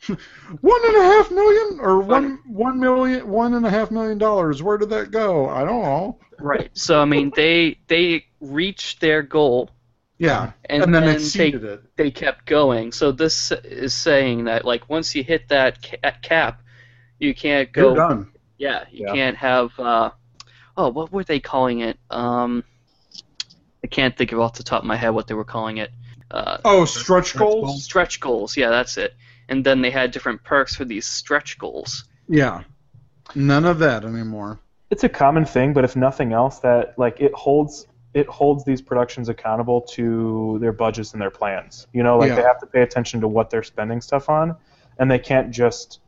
One 0.60 0.80
and 0.86 0.96
a 0.96 1.02
half 1.02 1.30
million 1.30 1.80
or 1.80 2.00
one 2.00 2.38
one 2.46 2.78
million 2.78 3.26
one 3.28 3.54
and 3.54 3.66
a 3.66 3.70
half 3.70 3.90
million 3.90 4.18
dollars. 4.18 4.62
Where 4.62 4.78
did 4.78 4.90
that 4.90 5.10
go? 5.10 5.48
I 5.48 5.64
don't 5.64 5.82
know. 5.82 6.18
right. 6.38 6.70
So 6.74 7.00
I 7.02 7.04
mean, 7.04 7.32
they 7.34 7.78
they 7.88 8.26
reached 8.40 9.00
their 9.00 9.22
goal 9.22 9.70
Yeah, 10.18 10.52
and, 10.66 10.84
and, 10.84 10.94
then 10.94 11.04
then 11.04 11.22
they, 11.34 11.48
it. 11.52 11.82
they 11.96 12.10
kept 12.10 12.46
going. 12.46 12.92
So 12.92 13.10
this 13.10 13.50
is 13.64 13.92
saying 13.94 14.44
that 14.44 14.64
like 14.64 14.88
once 14.88 15.14
you 15.14 15.24
hit 15.24 15.48
that 15.48 15.82
ca- 15.82 16.12
cap, 16.22 16.62
you 17.18 17.34
can't 17.34 17.72
go. 17.72 17.88
You're 17.88 17.96
done. 17.96 18.32
Yeah, 18.58 18.84
you 18.92 19.06
Yeah. 19.06 19.14
can't 19.14 19.36
have. 19.36 19.78
Uh, 19.80 20.10
oh, 20.76 20.90
what 20.90 21.10
were 21.10 21.24
they 21.24 21.40
calling 21.40 21.80
it? 21.80 21.98
Um, 22.10 22.64
can't 23.88 24.16
think 24.16 24.32
of 24.32 24.40
off 24.40 24.54
the 24.54 24.62
top 24.62 24.82
of 24.82 24.86
my 24.86 24.96
head 24.96 25.10
what 25.10 25.26
they 25.26 25.34
were 25.34 25.44
calling 25.44 25.78
it. 25.78 25.90
Uh, 26.30 26.58
Oh, 26.64 26.84
stretch 26.84 27.34
goals. 27.36 27.84
stretch 27.84 28.20
goals. 28.20 28.56
Yeah, 28.56 28.70
that's 28.70 28.96
it. 28.98 29.14
And 29.48 29.64
then 29.64 29.80
they 29.80 29.90
had 29.90 30.10
different 30.10 30.44
perks 30.44 30.74
for 30.76 30.84
these 30.84 31.06
stretch 31.06 31.58
goals. 31.58 32.04
Yeah, 32.28 32.62
none 33.34 33.64
of 33.64 33.78
that 33.80 34.04
anymore. 34.04 34.60
it's 34.90 35.04
a 35.04 35.08
common 35.08 35.44
thing, 35.44 35.72
but 35.74 35.84
if 35.84 35.96
nothing 35.96 36.32
else, 36.32 36.58
that 36.60 36.98
like 36.98 37.20
it 37.20 37.32
holds 37.34 37.86
it 38.14 38.26
holds 38.26 38.64
these 38.64 38.80
productions 38.80 39.28
accountable 39.28 39.82
to 39.82 40.58
their 40.60 40.72
budgets 40.72 41.12
and 41.12 41.20
their 41.20 41.30
plans. 41.30 41.86
You 41.92 42.02
know, 42.02 42.18
like 42.18 42.34
they 42.34 42.42
have 42.42 42.58
to 42.60 42.66
pay 42.66 42.82
attention 42.82 43.20
to 43.20 43.28
what 43.28 43.50
they're 43.50 43.62
spending 43.62 44.00
stuff 44.00 44.28
on, 44.28 44.56
and 44.98 45.10
they 45.10 45.18
can't 45.18 45.50
just 45.50 46.00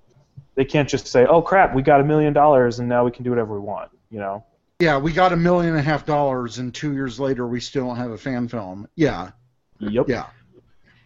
they 0.55 0.65
can't 0.65 0.89
just 0.89 1.07
say, 1.07 1.25
"Oh 1.27 1.41
crap, 1.43 1.75
we 1.75 1.83
got 1.83 2.01
a 2.01 2.05
million 2.05 2.33
dollars 2.33 2.79
and 2.79 2.89
now 2.89 3.05
we 3.05 3.11
can 3.11 3.23
do 3.25 3.31
whatever 3.31 3.55
we 3.55 3.61
want." 3.67 3.91
You 4.11 4.19
know. 4.19 4.45
Yeah, 4.81 4.99
we 4.99 5.13
got 5.13 5.33
a 5.33 5.37
million 5.37 5.71
and 5.73 5.79
a 5.79 5.83
half 5.83 6.07
dollars, 6.07 6.59
and 6.59 6.75
two 6.75 6.95
years 6.95 7.21
later, 7.21 7.47
we 7.47 7.61
still 7.61 7.87
don't 7.87 7.97
have 7.97 8.11
a 8.13 8.19
fan 8.19 8.49
film. 8.49 8.89
Yeah, 8.97 9.33
Yep. 9.79 10.09
yeah. 10.09 10.27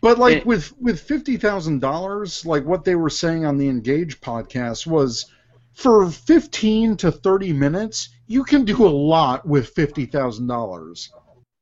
But 0.01 0.19
like 0.19 0.39
It- 0.39 0.47
with 0.47 0.73
with 0.81 1.01
fifty 1.01 1.37
thousand 1.37 1.81
dollars, 1.81 2.45
like 2.47 2.65
what 2.65 2.85
they 2.85 2.95
were 2.95 3.11
saying 3.11 3.45
on 3.45 3.57
the 3.57 3.69
Engage 3.69 4.21
podcast 4.21 4.87
was, 4.87 5.27
for 5.73 6.09
fifteen 6.11 6.97
to 6.99 7.11
thirty 7.11 7.53
minutes, 7.53 8.11
you 8.27 8.45
can 8.45 8.65
do 8.65 8.87
a 8.87 8.89
lot 8.89 9.47
with 9.47 9.71
fifty 9.71 10.07
thousand 10.07 10.47
dollars. 10.47 11.11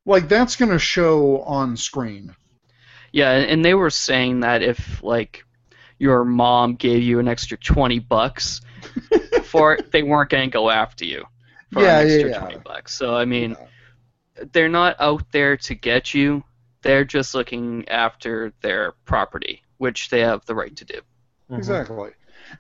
Like 0.05 0.29
that's 0.29 0.57
gonna 0.57 0.79
show 0.79 1.41
on 1.43 1.77
screen. 1.77 2.35
Yeah, 3.13 3.31
and 3.33 3.65
they 3.65 3.75
were 3.75 3.91
saying 3.91 4.41
that 4.41 4.63
if 4.63 5.03
like 5.03 5.45
your 5.99 6.25
mom 6.25 6.75
gave 6.75 7.03
you 7.03 7.21
an 7.21 7.29
extra 7.29 7.57
twenty 7.59 8.01
bucks 8.01 8.61
for 9.45 9.75
it, 9.75 9.93
they 9.93 10.03
weren't 10.03 10.31
going 10.31 10.51
to 10.51 10.53
go 10.53 10.69
after 10.69 11.05
you 11.05 11.25
for 11.73 11.83
Yeah, 11.83 12.01
an 12.01 12.09
yeah, 12.09 12.15
extra 12.15 12.31
yeah. 12.31 12.39
twenty 12.39 12.59
bucks. 12.59 12.95
So 12.95 13.17
I 13.17 13.25
mean, 13.25 13.57
they're 14.53 14.69
not 14.69 14.97
out 15.01 15.31
there 15.33 15.57
to 15.57 15.75
get 15.75 16.15
you. 16.15 16.45
They're 16.83 17.05
just 17.05 17.35
looking 17.35 17.89
after 17.89 18.53
their 18.63 18.93
property, 19.05 19.63
which 19.79 20.11
they 20.11 20.21
have 20.21 20.45
the 20.47 20.55
right 20.55 20.75
to 20.77 20.85
do. 20.85 21.01
Mhm. 21.51 21.59
Exactly. 21.59 22.11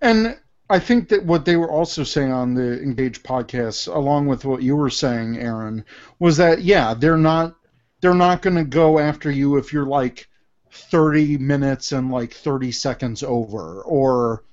And 0.00 0.38
I 0.70 0.78
think 0.78 1.08
that 1.10 1.24
what 1.24 1.44
they 1.44 1.56
were 1.56 1.70
also 1.70 2.04
saying 2.04 2.32
on 2.32 2.54
the 2.54 2.80
Engage 2.82 3.22
podcast, 3.22 3.92
along 3.94 4.26
with 4.26 4.44
what 4.44 4.62
you 4.62 4.76
were 4.76 4.90
saying, 4.90 5.38
Aaron, 5.38 5.84
was 6.18 6.36
that 6.38 6.62
yeah, 6.62 6.94
they're 6.94 7.16
not 7.18 7.56
they're 8.00 8.14
not 8.14 8.42
going 8.42 8.56
to 8.56 8.64
go 8.64 8.98
after 8.98 9.30
you 9.30 9.56
if 9.56 9.72
you're 9.72 9.86
like 9.86 10.28
30 10.70 11.38
minutes 11.38 11.92
and 11.92 12.10
like 12.10 12.32
30 12.34 12.72
seconds 12.72 13.22
over 13.22 13.82
or 13.82 14.44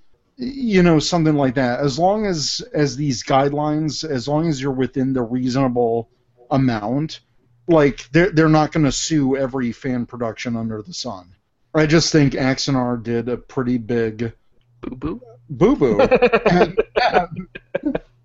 you 0.41 0.81
know 0.83 0.99
something 0.99 1.35
like 1.35 1.55
that. 1.55 1.81
As 1.81 1.99
long 1.99 2.25
as 2.25 2.61
as 2.73 2.95
these 2.95 3.23
guidelines 3.23 4.09
as 4.09 4.27
long 4.27 4.47
as 4.47 4.61
you're 4.61 4.71
within 4.71 5.13
the 5.13 5.21
reasonable 5.21 6.09
amount 6.49 7.19
like 7.67 8.09
they're 8.11 8.31
they're 8.31 8.49
not 8.49 8.71
going 8.71 8.85
to 8.85 8.91
sue 8.91 9.35
every 9.35 9.71
fan 9.71 10.05
production 10.05 10.55
under 10.55 10.81
the 10.81 10.93
sun. 10.93 11.35
I 11.75 11.85
just 11.85 12.11
think 12.11 12.33
Axanar 12.33 13.03
did 13.03 13.29
a 13.29 13.37
pretty 13.37 13.77
big 13.77 14.33
Boo 14.81 14.95
boo. 14.95 15.21
boo 15.49 15.75
boo 15.75 15.99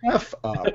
f 0.07 0.35
up. 0.45 0.67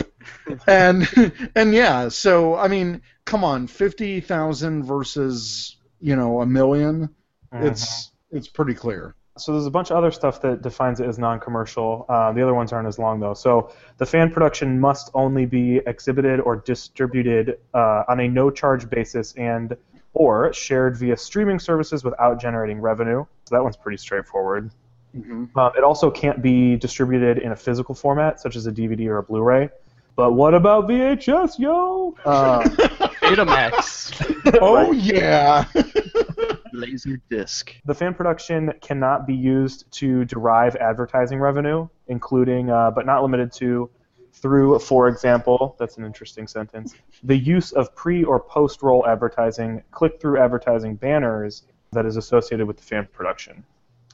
And 0.68 1.08
and 1.56 1.74
yeah 1.74 2.10
so 2.10 2.56
i 2.56 2.68
mean 2.68 3.02
come 3.26 3.44
on 3.44 3.68
50,000 3.68 4.84
versus 4.84 5.78
you 6.02 6.16
know 6.16 6.42
a 6.42 6.46
1000000 6.46 7.10
Mhm. 7.54 7.66
it's 7.66 8.12
it's 8.32 8.48
pretty 8.48 8.74
clear 8.76 9.16
so 9.40 9.54
there's 9.54 9.66
a 9.66 9.72
bunch 9.72 9.92
of 9.92 9.98
other 9.98 10.12
stuff 10.12 10.42
that 10.42 10.62
defines 10.62 11.00
it 11.00 11.08
as 11.08 11.18
non-commercial. 11.18 12.06
Uh, 12.08 12.32
the 12.32 12.42
other 12.42 12.54
ones 12.54 12.72
aren't 12.74 12.88
as 12.88 13.00
long 13.00 13.20
though. 13.20 13.34
So 13.34 13.72
the 13.98 14.06
fan 14.06 14.32
production 14.32 14.80
must 14.80 15.10
only 15.14 15.46
be 15.46 15.78
exhibited 15.86 16.40
or 16.40 16.58
distributed 16.58 17.60
uh, 17.74 18.04
on 18.08 18.20
a 18.20 18.28
no-charge 18.28 18.90
basis 18.90 19.34
and 19.34 19.76
or 20.14 20.52
shared 20.54 20.98
via 20.98 21.16
streaming 21.16 21.60
services 21.60 22.04
without 22.04 22.42
generating 22.42 22.82
revenue. 22.82 23.26
So 23.46 23.56
that 23.56 23.64
one's 23.64 23.78
pretty 23.78 23.98
straightforward. 23.98 24.72
Mhm. 25.16 25.56
Um, 25.56 25.72
it 25.76 25.84
also 25.84 26.12
can't 26.12 26.42
be 26.42 26.76
distributed 26.76 27.40
in 27.40 27.52
a 27.52 27.56
physical 27.56 27.96
format, 27.96 28.40
such 28.40 28.56
as 28.56 28.68
a 28.68 28.72
DVD 28.72 29.08
or 29.08 29.18
a 29.18 29.24
Blu-ray. 29.24 29.70
But 30.16 30.34
what 30.34 30.54
about 30.54 30.88
VHS, 30.88 31.58
yo? 31.60 32.16
Uh, 32.26 32.68
Betamax, 33.36 34.60
Oh 34.62 34.92
yeah. 34.92 35.66
laser 36.74 37.20
disc. 37.30 37.76
the 37.86 37.94
fan 37.94 38.14
production 38.14 38.72
cannot 38.82 39.28
be 39.28 39.34
used 39.34 39.92
to 39.92 40.24
derive 40.26 40.76
advertising 40.78 41.40
revenue, 41.40 41.88
including, 42.08 42.70
uh, 42.70 42.92
but 42.92 43.06
not 43.06 43.22
limited 43.22 43.52
to, 43.52 43.90
through, 44.34 44.80
for 44.80 45.08
example, 45.08 45.76
that's 45.80 45.98
an 45.98 46.06
interesting 46.06 46.48
sentence, 46.48 46.96
the 47.24 47.36
use 47.38 47.72
of 47.74 47.94
pre 47.96 48.24
or 48.24 48.40
post 48.40 48.82
roll 48.82 49.06
advertising, 49.06 49.84
click 49.92 50.22
through 50.22 50.40
advertising 50.40 50.96
banners 50.96 51.64
that 51.92 52.06
is 52.06 52.16
associated 52.18 52.68
with 52.68 52.78
the 52.78 52.84
fan 52.84 53.08
production. 53.12 53.64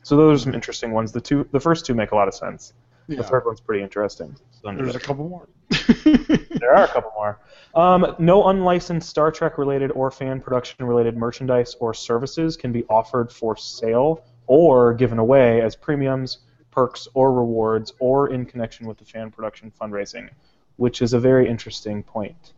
So 0.04 0.16
those 0.16 0.42
are 0.42 0.44
some 0.46 0.54
interesting 0.54 0.92
ones. 0.92 1.12
The 1.12 1.22
two, 1.22 1.48
the 1.52 1.60
first 1.60 1.86
two 1.86 1.94
make 1.94 2.12
a 2.12 2.16
lot 2.16 2.28
of 2.28 2.34
sense. 2.34 2.74
The 3.08 3.24
third 3.24 3.46
one's 3.46 3.60
pretty 3.60 3.84
interesting. 3.84 4.36
There's 4.74 4.96
a 4.96 5.00
couple 5.00 5.28
more. 5.30 5.48
There 6.60 6.74
are 6.74 6.86
a 6.86 6.88
couple 6.88 7.12
more. 7.16 7.40
Um, 7.76 8.16
no 8.18 8.48
unlicensed 8.48 9.10
Star 9.10 9.32
Trek 9.32 9.58
related 9.58 9.92
or 9.92 10.10
fan 10.10 10.42
production 10.42 10.86
related 10.86 11.18
merchandise 11.18 11.76
or 11.80 11.94
services 11.94 12.58
can 12.58 12.72
be 12.72 12.86
offered 12.90 13.32
for 13.32 13.56
sale 13.58 14.24
or 14.48 14.94
given 14.94 15.20
away 15.20 15.62
as 15.62 15.76
premiums, 15.76 16.40
perks, 16.72 17.08
or 17.14 17.34
rewards, 17.34 17.94
or 18.00 18.32
in 18.32 18.46
connection 18.46 18.88
with 18.88 18.98
the 18.98 19.06
fan 19.06 19.32
production 19.32 19.72
fundraising, 19.80 20.30
which 20.78 21.02
is 21.02 21.14
a 21.14 21.20
very 21.20 21.48
interesting 21.48 22.04
point. 22.04 22.54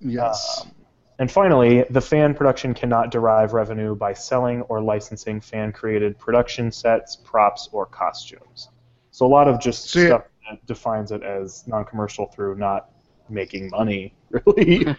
yes. 0.00 0.62
Um, 0.62 0.72
and 1.18 1.30
finally, 1.30 1.84
the 1.88 2.00
fan 2.00 2.34
production 2.34 2.74
cannot 2.74 3.10
derive 3.10 3.54
revenue 3.54 3.94
by 3.94 4.12
selling 4.12 4.60
or 4.62 4.82
licensing 4.82 5.40
fan 5.40 5.72
created 5.72 6.18
production 6.18 6.70
sets, 6.70 7.16
props, 7.16 7.70
or 7.72 7.86
costumes. 7.86 8.68
So 9.12 9.24
a 9.24 9.28
lot 9.28 9.48
of 9.48 9.58
just 9.58 9.88
So, 9.88 9.98
yeah. 9.98 10.06
stuff 10.08 10.22
defines 10.66 11.12
it 11.12 11.22
as 11.22 11.66
non 11.66 11.84
commercial 11.84 12.26
through 12.26 12.56
not 12.56 12.90
making 13.28 13.70
money, 13.70 14.14
really. 14.30 14.84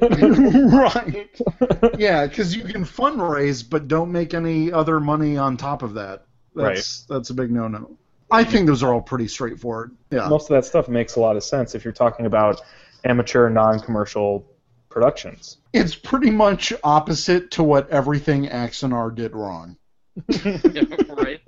right. 0.00 1.30
Yeah, 1.98 2.26
because 2.26 2.56
you 2.56 2.64
can 2.64 2.84
fundraise, 2.84 3.68
but 3.68 3.88
don't 3.88 4.10
make 4.10 4.34
any 4.34 4.72
other 4.72 5.00
money 5.00 5.36
on 5.36 5.56
top 5.56 5.82
of 5.82 5.94
that. 5.94 6.26
That's 6.54 7.02
that's 7.02 7.30
a 7.30 7.34
big 7.34 7.50
no-no. 7.50 7.96
I 8.30 8.42
think 8.42 8.66
those 8.66 8.82
are 8.82 8.92
all 8.92 9.02
pretty 9.02 9.28
straightforward. 9.28 9.92
Yeah. 10.10 10.28
Most 10.28 10.50
of 10.50 10.54
that 10.56 10.64
stuff 10.64 10.88
makes 10.88 11.16
a 11.16 11.20
lot 11.20 11.36
of 11.36 11.44
sense 11.44 11.74
if 11.74 11.84
you're 11.84 11.92
talking 11.92 12.26
about 12.26 12.60
amateur 13.04 13.48
non 13.48 13.80
commercial 13.80 14.46
productions. 14.88 15.58
It's 15.72 15.94
pretty 15.94 16.30
much 16.30 16.72
opposite 16.82 17.50
to 17.52 17.62
what 17.62 17.90
everything 17.90 18.46
Axanar 18.46 19.14
did 19.14 19.34
wrong. 19.34 19.76
right? 21.16 21.40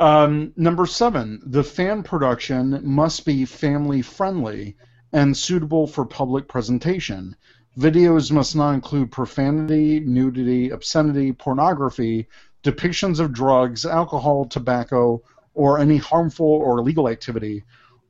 Um, 0.00 0.54
number 0.56 0.86
seven, 0.86 1.42
the 1.44 1.62
fan 1.62 2.02
production 2.02 2.80
must 2.82 3.26
be 3.26 3.44
family 3.44 4.00
friendly 4.00 4.78
and 5.12 5.36
suitable 5.36 5.86
for 5.86 6.06
public 6.06 6.48
presentation. 6.48 7.36
Videos 7.78 8.32
must 8.32 8.56
not 8.56 8.72
include 8.72 9.12
profanity, 9.12 10.00
nudity, 10.00 10.70
obscenity, 10.70 11.32
pornography, 11.32 12.28
depictions 12.64 13.20
of 13.20 13.34
drugs, 13.34 13.84
alcohol, 13.84 14.46
tobacco, 14.46 15.22
or 15.52 15.78
any 15.78 15.98
harmful 15.98 16.46
or 16.46 16.78
illegal 16.78 17.06
activity, 17.06 17.62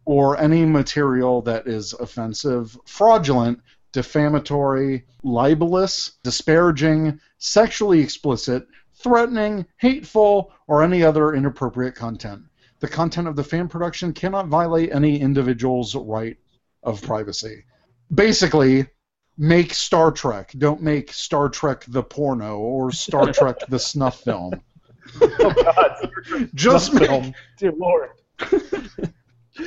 or 0.05 0.39
any 0.39 0.65
material 0.65 1.43
that 1.43 1.67
is 1.67 1.93
offensive, 1.95 2.79
fraudulent, 2.85 3.61
defamatory, 3.91 5.05
libelous, 5.25 6.13
disparaging, 6.23 7.19
sexually 7.39 8.01
explicit, 8.01 8.69
threatening, 9.03 9.67
hateful, 9.79 10.53
or 10.67 10.83
any 10.83 11.03
other 11.03 11.35
inappropriate 11.35 11.95
content. 11.95 12.43
The 12.81 12.89
content 12.89 13.29
of 13.29 13.37
the 13.37 13.45
fan 13.45 13.69
production 13.69 14.13
cannot 14.13 14.49
violate 14.49 14.93
any 14.93 15.21
individual's 15.21 15.95
right 15.95 16.37
of 16.83 17.03
privacy. 17.03 17.65
Basically, 18.13 18.87
make 19.37 19.75
Star 19.75 20.11
Trek. 20.11 20.53
Don't 20.57 20.83
make 20.83 21.13
Star 21.13 21.49
Trek 21.49 21.85
the 21.89 22.03
porno 22.03 22.59
or 22.59 22.91
Star 22.91 23.33
Trek 23.33 23.57
the 23.69 23.79
snuff 23.79 24.21
film. 24.21 24.61
oh, 25.21 25.55
God. 25.63 26.11
Just 26.55 26.93
Snuff 26.93 27.01
make, 27.01 27.11
film. 27.11 27.35
Dear 27.59 27.73
Lord. 27.73 28.11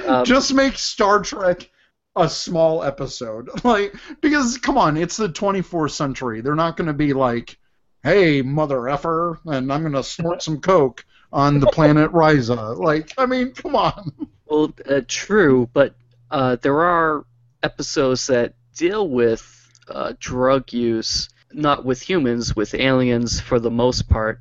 Um, 0.08 0.26
just 0.26 0.54
make 0.54 0.78
Star 0.78 1.22
Trek 1.22 1.70
a 2.16 2.30
small 2.30 2.84
episode. 2.84 3.50
Like 3.64 3.96
because 4.22 4.58
come 4.58 4.78
on, 4.78 4.98
it's 4.98 5.18
the 5.18 5.30
24th 5.30 5.92
century. 5.92 6.42
They're 6.42 6.56
not 6.56 6.78
going 6.78 6.88
to 6.88 6.94
be 6.94 7.14
like, 7.14 7.58
"Hey, 8.04 8.42
mother 8.42 8.88
effer," 8.90 9.40
and 9.46 9.72
I'm 9.72 9.82
going 9.82 9.94
to 9.94 10.04
snort 10.04 10.44
some 10.44 10.60
coke 10.62 11.06
on 11.32 11.60
the 11.60 11.68
planet 11.68 12.12
Risa. 12.12 12.78
Like, 12.78 13.14
I 13.18 13.26
mean, 13.26 13.52
come 13.54 13.76
on. 13.76 14.12
Well, 14.46 14.74
uh, 14.88 15.02
true, 15.08 15.70
but 15.74 15.96
uh, 16.30 16.58
there 16.58 16.82
are 16.82 17.26
episodes 17.64 18.28
that 18.28 18.54
deal 18.76 19.08
with 19.10 19.72
uh, 19.88 20.14
drug 20.20 20.72
use, 20.74 21.30
not 21.52 21.86
with 21.86 22.02
humans, 22.02 22.56
with 22.56 22.76
aliens 22.76 23.40
for 23.40 23.60
the 23.60 23.72
most 23.72 24.10
part. 24.10 24.40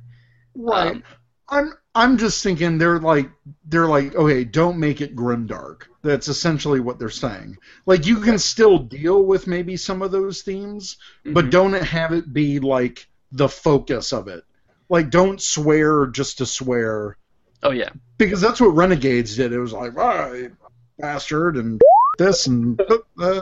Right. 0.55 0.91
Um, 0.91 1.03
I'm 1.49 1.73
I'm 1.95 2.17
just 2.17 2.41
thinking 2.41 2.77
they're 2.77 2.99
like 2.99 3.29
they're 3.65 3.87
like 3.87 4.15
okay, 4.15 4.43
don't 4.43 4.79
make 4.79 5.01
it 5.01 5.15
grimdark. 5.15 5.83
That's 6.01 6.27
essentially 6.27 6.79
what 6.79 6.99
they're 6.99 7.09
saying. 7.09 7.57
Like 7.85 8.05
you 8.05 8.19
can 8.19 8.39
still 8.39 8.77
deal 8.77 9.23
with 9.23 9.47
maybe 9.47 9.77
some 9.77 10.01
of 10.01 10.11
those 10.11 10.41
themes, 10.41 10.97
but 11.25 11.45
mhm. 11.45 11.51
don't 11.51 11.73
have 11.73 12.11
it 12.11 12.33
be 12.33 12.59
like 12.59 13.07
the 13.33 13.49
focus 13.49 14.13
of 14.13 14.27
it. 14.27 14.43
Like 14.89 15.09
don't 15.09 15.41
swear 15.41 16.07
just 16.07 16.37
to 16.37 16.45
swear 16.45 17.17
oh 17.63 17.71
yeah, 17.71 17.89
because 18.17 18.41
that's 18.41 18.61
what 18.61 18.75
Renegades 18.75 19.35
did. 19.35 19.51
It 19.53 19.59
was 19.59 19.73
like, 19.73 19.93
ah, 19.97 20.31
you 20.31 20.55
bastard, 20.99 21.57
and 21.57 21.81
this 22.17 22.47
and 22.47 22.79
uh, 23.19 23.41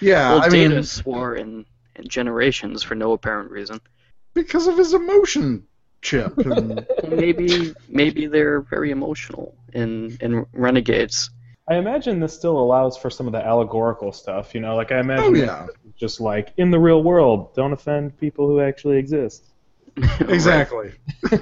yeah. 0.00 0.30
well, 0.30 0.42
I 0.42 0.48
Data 0.48 0.74
mean, 0.76 0.82
swore 0.84 1.36
in, 1.36 1.66
in 1.96 2.08
generations 2.08 2.82
for 2.82 2.94
no 2.94 3.12
apparent 3.12 3.50
reason. 3.50 3.80
because 4.32 4.66
of 4.66 4.78
his 4.78 4.94
emotion 4.94 5.66
chip. 6.02 6.36
And, 6.38 6.86
maybe 7.08 7.74
maybe 7.88 8.26
they're 8.26 8.60
very 8.60 8.90
emotional 8.90 9.54
in 9.72 10.16
in 10.20 10.46
Renegades. 10.52 11.30
I 11.68 11.76
imagine 11.76 12.20
this 12.20 12.34
still 12.34 12.58
allows 12.58 12.98
for 12.98 13.08
some 13.08 13.26
of 13.26 13.32
the 13.32 13.44
allegorical 13.44 14.12
stuff, 14.12 14.54
you 14.54 14.60
know, 14.60 14.76
like 14.76 14.92
I 14.92 15.00
imagine 15.00 15.24
oh 15.24 15.34
yeah, 15.34 15.64
it's 15.64 15.83
just 15.96 16.20
like 16.20 16.52
in 16.56 16.70
the 16.70 16.78
real 16.78 17.02
world, 17.02 17.54
don't 17.54 17.72
offend 17.72 18.18
people 18.18 18.46
who 18.46 18.60
actually 18.60 18.98
exist. 18.98 19.44
exactly. 20.20 20.92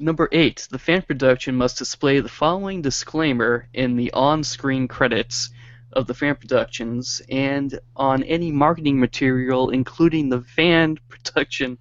Number 0.00 0.28
eight, 0.30 0.68
the 0.70 0.78
fan 0.78 1.02
production 1.02 1.56
must 1.56 1.78
display 1.78 2.20
the 2.20 2.28
following 2.28 2.82
disclaimer 2.82 3.68
in 3.74 3.96
the 3.96 4.12
on-screen 4.12 4.86
credits 4.86 5.50
of 5.92 6.06
the 6.06 6.14
fan 6.14 6.36
productions 6.36 7.22
and 7.28 7.78
on 7.96 8.22
any 8.22 8.52
marketing 8.52 9.00
material, 9.00 9.70
including 9.70 10.28
the 10.28 10.42
fan 10.42 10.98
production 11.08 11.78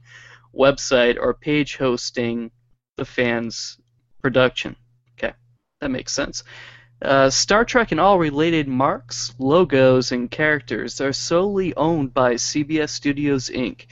website 0.55 1.17
or 1.19 1.33
page 1.33 1.75
hosting 1.75 2.49
the 2.95 3.05
fan's 3.05 3.77
production. 4.21 4.75
Okay, 5.17 5.33
that 5.81 5.91
makes 5.91 6.13
sense. 6.13 6.43
Uh, 6.99 7.29
Star 7.29 7.63
Trek 7.63 7.91
and 7.91 7.99
all 7.99 8.17
related 8.17 8.67
marks, 8.67 9.35
logos, 9.37 10.11
and 10.11 10.31
characters 10.31 10.99
are 10.99 11.13
solely 11.13 11.75
owned 11.75 12.11
by 12.11 12.33
CBS 12.33 12.89
Studios 12.89 13.49
Inc. 13.49 13.85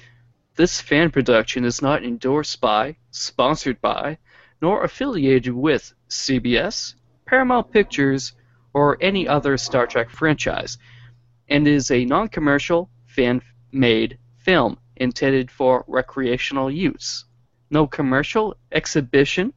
This 0.55 0.81
fan 0.81 1.11
production 1.11 1.65
is 1.65 1.83
not 1.83 2.03
endorsed 2.03 2.59
by, 2.59 2.95
sponsored 3.11 3.79
by, 3.79 4.17
nor 4.59 4.83
affiliated 4.83 5.53
with 5.53 5.93
CBS, 6.09 6.95
Paramount 7.27 7.71
Pictures, 7.71 8.33
or 8.73 8.97
any 8.99 9.27
other 9.27 9.55
Star 9.55 9.85
Trek 9.85 10.09
franchise, 10.09 10.79
and 11.47 11.67
is 11.67 11.91
a 11.91 12.05
non 12.05 12.27
commercial, 12.27 12.89
fan 13.05 13.39
made 13.71 14.17
film 14.39 14.79
intended 14.95 15.51
for 15.51 15.85
recreational 15.87 16.71
use. 16.71 17.25
No 17.69 17.85
commercial, 17.85 18.57
exhibition, 18.71 19.53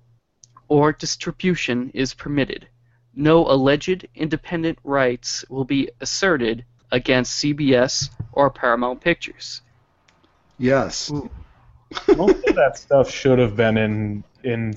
or 0.69 0.93
distribution 0.93 1.91
is 1.95 2.13
permitted. 2.13 2.69
No 3.19 3.45
alleged 3.51 4.07
independent 4.15 4.79
rights 4.85 5.45
will 5.51 5.65
be 5.65 5.91
asserted 6.01 6.65
against 6.93 7.43
CBS 7.43 8.11
or 8.33 8.49
Paramount 8.49 9.01
Pictures. 9.01 9.61
Yes. 10.57 11.11
Most 12.17 12.47
of 12.47 12.55
that 12.55 12.79
stuff 12.79 13.11
should 13.11 13.41
have 13.41 13.57
been 13.57 13.77
in 13.77 14.23
in 14.45 14.73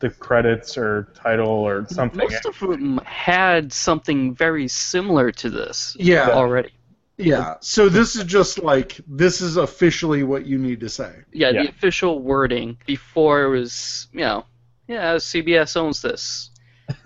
the 0.00 0.10
credits 0.10 0.76
or 0.76 1.08
title 1.14 1.48
or 1.48 1.86
something. 1.88 2.18
Most 2.18 2.44
of 2.44 2.58
them 2.60 2.98
had 3.06 3.72
something 3.72 4.34
very 4.34 4.68
similar 4.68 5.32
to 5.32 5.48
this 5.48 5.96
Yeah. 5.98 6.28
already. 6.30 6.70
Yeah. 7.16 7.54
So 7.60 7.88
this 7.88 8.14
is 8.16 8.24
just 8.24 8.58
like 8.62 9.00
this 9.08 9.40
is 9.40 9.56
officially 9.56 10.24
what 10.24 10.44
you 10.44 10.58
need 10.58 10.80
to 10.80 10.90
say. 10.90 11.12
Yeah, 11.32 11.48
Yeah. 11.50 11.62
the 11.62 11.68
official 11.70 12.20
wording 12.20 12.76
before 12.86 13.44
it 13.44 13.48
was, 13.48 14.08
you 14.12 14.20
know, 14.20 14.44
yeah, 14.86 15.14
CBS 15.16 15.74
owns 15.76 16.02
this. 16.02 16.50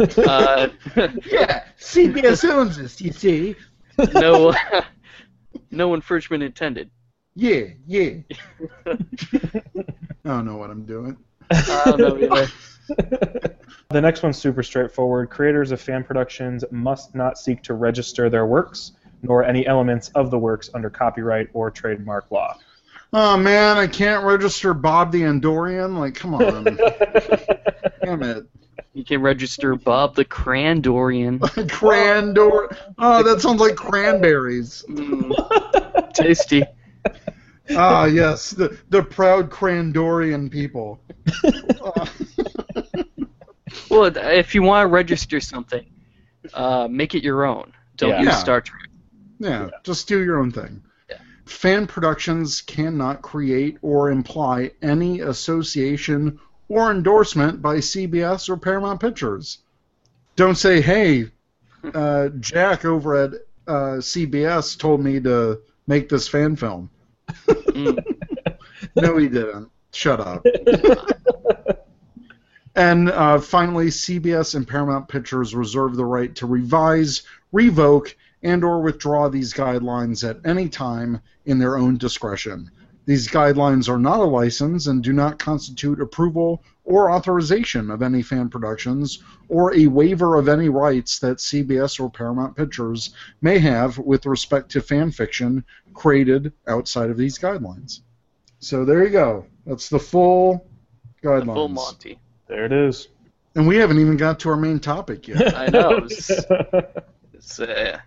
Uh, 0.00 0.68
Yeah. 0.96 1.64
CBS 1.78 2.48
owns 2.48 2.76
this. 2.76 3.00
You 3.00 3.12
see. 3.12 3.56
no, 4.14 4.54
no 5.70 5.94
infringement 5.94 6.42
intended. 6.42 6.90
Yeah. 7.34 7.64
Yeah. 7.86 8.10
I 8.86 8.94
don't 10.24 10.44
know 10.44 10.56
what 10.56 10.70
I'm 10.70 10.84
doing. 10.84 11.16
I 11.50 11.82
don't 11.86 12.00
know 12.00 12.36
either. 12.36 12.50
the 13.90 14.00
next 14.00 14.22
one's 14.22 14.38
super 14.38 14.62
straightforward. 14.62 15.30
Creators 15.30 15.70
of 15.72 15.80
fan 15.80 16.04
productions 16.04 16.64
must 16.70 17.14
not 17.14 17.38
seek 17.38 17.62
to 17.62 17.74
register 17.74 18.28
their 18.30 18.46
works, 18.46 18.92
nor 19.22 19.44
any 19.44 19.66
elements 19.66 20.08
of 20.14 20.30
the 20.30 20.38
works 20.38 20.70
under 20.74 20.90
copyright 20.90 21.48
or 21.52 21.70
trademark 21.70 22.30
law. 22.30 22.56
Oh 23.14 23.36
man, 23.36 23.76
I 23.76 23.86
can't 23.86 24.24
register 24.24 24.72
Bob 24.72 25.12
the 25.12 25.22
Andorian. 25.22 25.98
Like, 25.98 26.14
come 26.14 26.34
on, 26.34 26.64
damn 28.04 28.22
it, 28.22 28.46
You 28.94 29.04
can 29.04 29.22
register 29.22 29.74
Bob 29.74 30.14
the 30.16 30.24
Crandorian. 30.24 31.38
Crandor. 31.68 32.76
Oh, 32.98 33.22
that 33.22 33.40
sounds 33.40 33.60
like 33.60 33.74
cranberries. 33.76 34.84
Mm, 34.90 36.12
tasty. 36.12 36.62
Ah, 37.74 38.04
yes, 38.04 38.50
the 38.50 38.78
the 38.90 39.02
proud 39.02 39.50
Crandorian 39.50 40.50
people. 40.50 41.00
Uh, 41.82 42.06
Well, 43.90 44.14
if 44.16 44.54
you 44.54 44.62
want 44.62 44.84
to 44.84 44.88
register 44.88 45.40
something, 45.40 45.84
uh, 46.54 46.86
make 46.90 47.14
it 47.14 47.22
your 47.22 47.44
own. 47.44 47.72
Don't 47.96 48.10
Yeah. 48.10 48.18
use 48.20 48.26
Yeah. 48.28 48.38
Star 48.38 48.60
Trek. 48.60 48.80
yeah, 49.38 49.70
just 49.84 50.06
do 50.08 50.22
your 50.22 50.38
own 50.38 50.50
thing. 50.52 50.82
Yeah. 51.08 51.16
Fan 51.46 51.86
productions 51.86 52.60
cannot 52.60 53.22
create 53.22 53.78
or 53.82 54.10
imply 54.10 54.72
any 54.82 55.20
association 55.20 56.38
or 56.72 56.90
endorsement 56.90 57.60
by 57.60 57.76
CBS 57.76 58.48
or 58.48 58.56
Paramount 58.56 58.98
Pictures. 58.98 59.58
Don't 60.36 60.54
say, 60.54 60.80
"Hey, 60.80 61.26
uh, 61.92 62.30
Jack 62.40 62.86
over 62.86 63.14
at 63.14 63.34
uh, 63.68 64.00
CBS 64.00 64.78
told 64.78 65.04
me 65.04 65.20
to 65.20 65.60
make 65.86 66.08
this 66.08 66.26
fan 66.28 66.56
film." 66.56 66.88
Mm. 67.46 68.02
No, 68.96 69.16
he 69.16 69.28
didn't. 69.28 69.70
Shut 69.92 70.20
up. 70.20 70.44
and 72.74 73.10
uh, 73.10 73.38
finally, 73.38 73.86
CBS 73.86 74.54
and 74.54 74.68
Paramount 74.68 75.08
Pictures 75.08 75.54
reserve 75.54 75.96
the 75.96 76.04
right 76.04 76.34
to 76.34 76.46
revise, 76.46 77.22
revoke, 77.52 78.14
and/or 78.42 78.82
withdraw 78.82 79.28
these 79.28 79.54
guidelines 79.54 80.28
at 80.28 80.44
any 80.44 80.68
time 80.68 81.22
in 81.46 81.58
their 81.58 81.78
own 81.78 81.96
discretion. 81.96 82.70
These 83.04 83.28
guidelines 83.28 83.88
are 83.88 83.98
not 83.98 84.20
a 84.20 84.24
license 84.24 84.86
and 84.86 85.02
do 85.02 85.12
not 85.12 85.38
constitute 85.38 86.00
approval 86.00 86.62
or 86.84 87.10
authorization 87.10 87.90
of 87.90 88.00
any 88.02 88.22
fan 88.22 88.48
productions 88.48 89.22
or 89.48 89.74
a 89.74 89.86
waiver 89.88 90.36
of 90.36 90.48
any 90.48 90.68
rights 90.68 91.18
that 91.18 91.38
CBS 91.38 91.98
or 91.98 92.08
Paramount 92.10 92.56
Pictures 92.56 93.10
may 93.40 93.58
have 93.58 93.98
with 93.98 94.24
respect 94.26 94.70
to 94.72 94.80
fan 94.80 95.10
fiction 95.10 95.64
created 95.94 96.52
outside 96.68 97.10
of 97.10 97.16
these 97.16 97.38
guidelines. 97.38 98.00
So 98.60 98.84
there 98.84 99.02
you 99.02 99.10
go. 99.10 99.46
That's 99.66 99.88
the 99.88 99.98
full 99.98 100.64
The 101.22 101.28
guidelines. 101.28 101.54
full 101.54 101.68
Monty. 101.68 102.18
There 102.46 102.64
it 102.64 102.72
is. 102.72 103.08
And 103.56 103.66
we 103.66 103.76
haven't 103.76 103.98
even 103.98 104.16
got 104.16 104.38
to 104.40 104.48
our 104.50 104.56
main 104.56 104.78
topic 104.78 105.26
yet. 105.28 105.56
I 105.56 105.66
know. 105.66 106.06
It's, 107.34 107.58
it's 107.58 107.60
uh, 107.60 107.98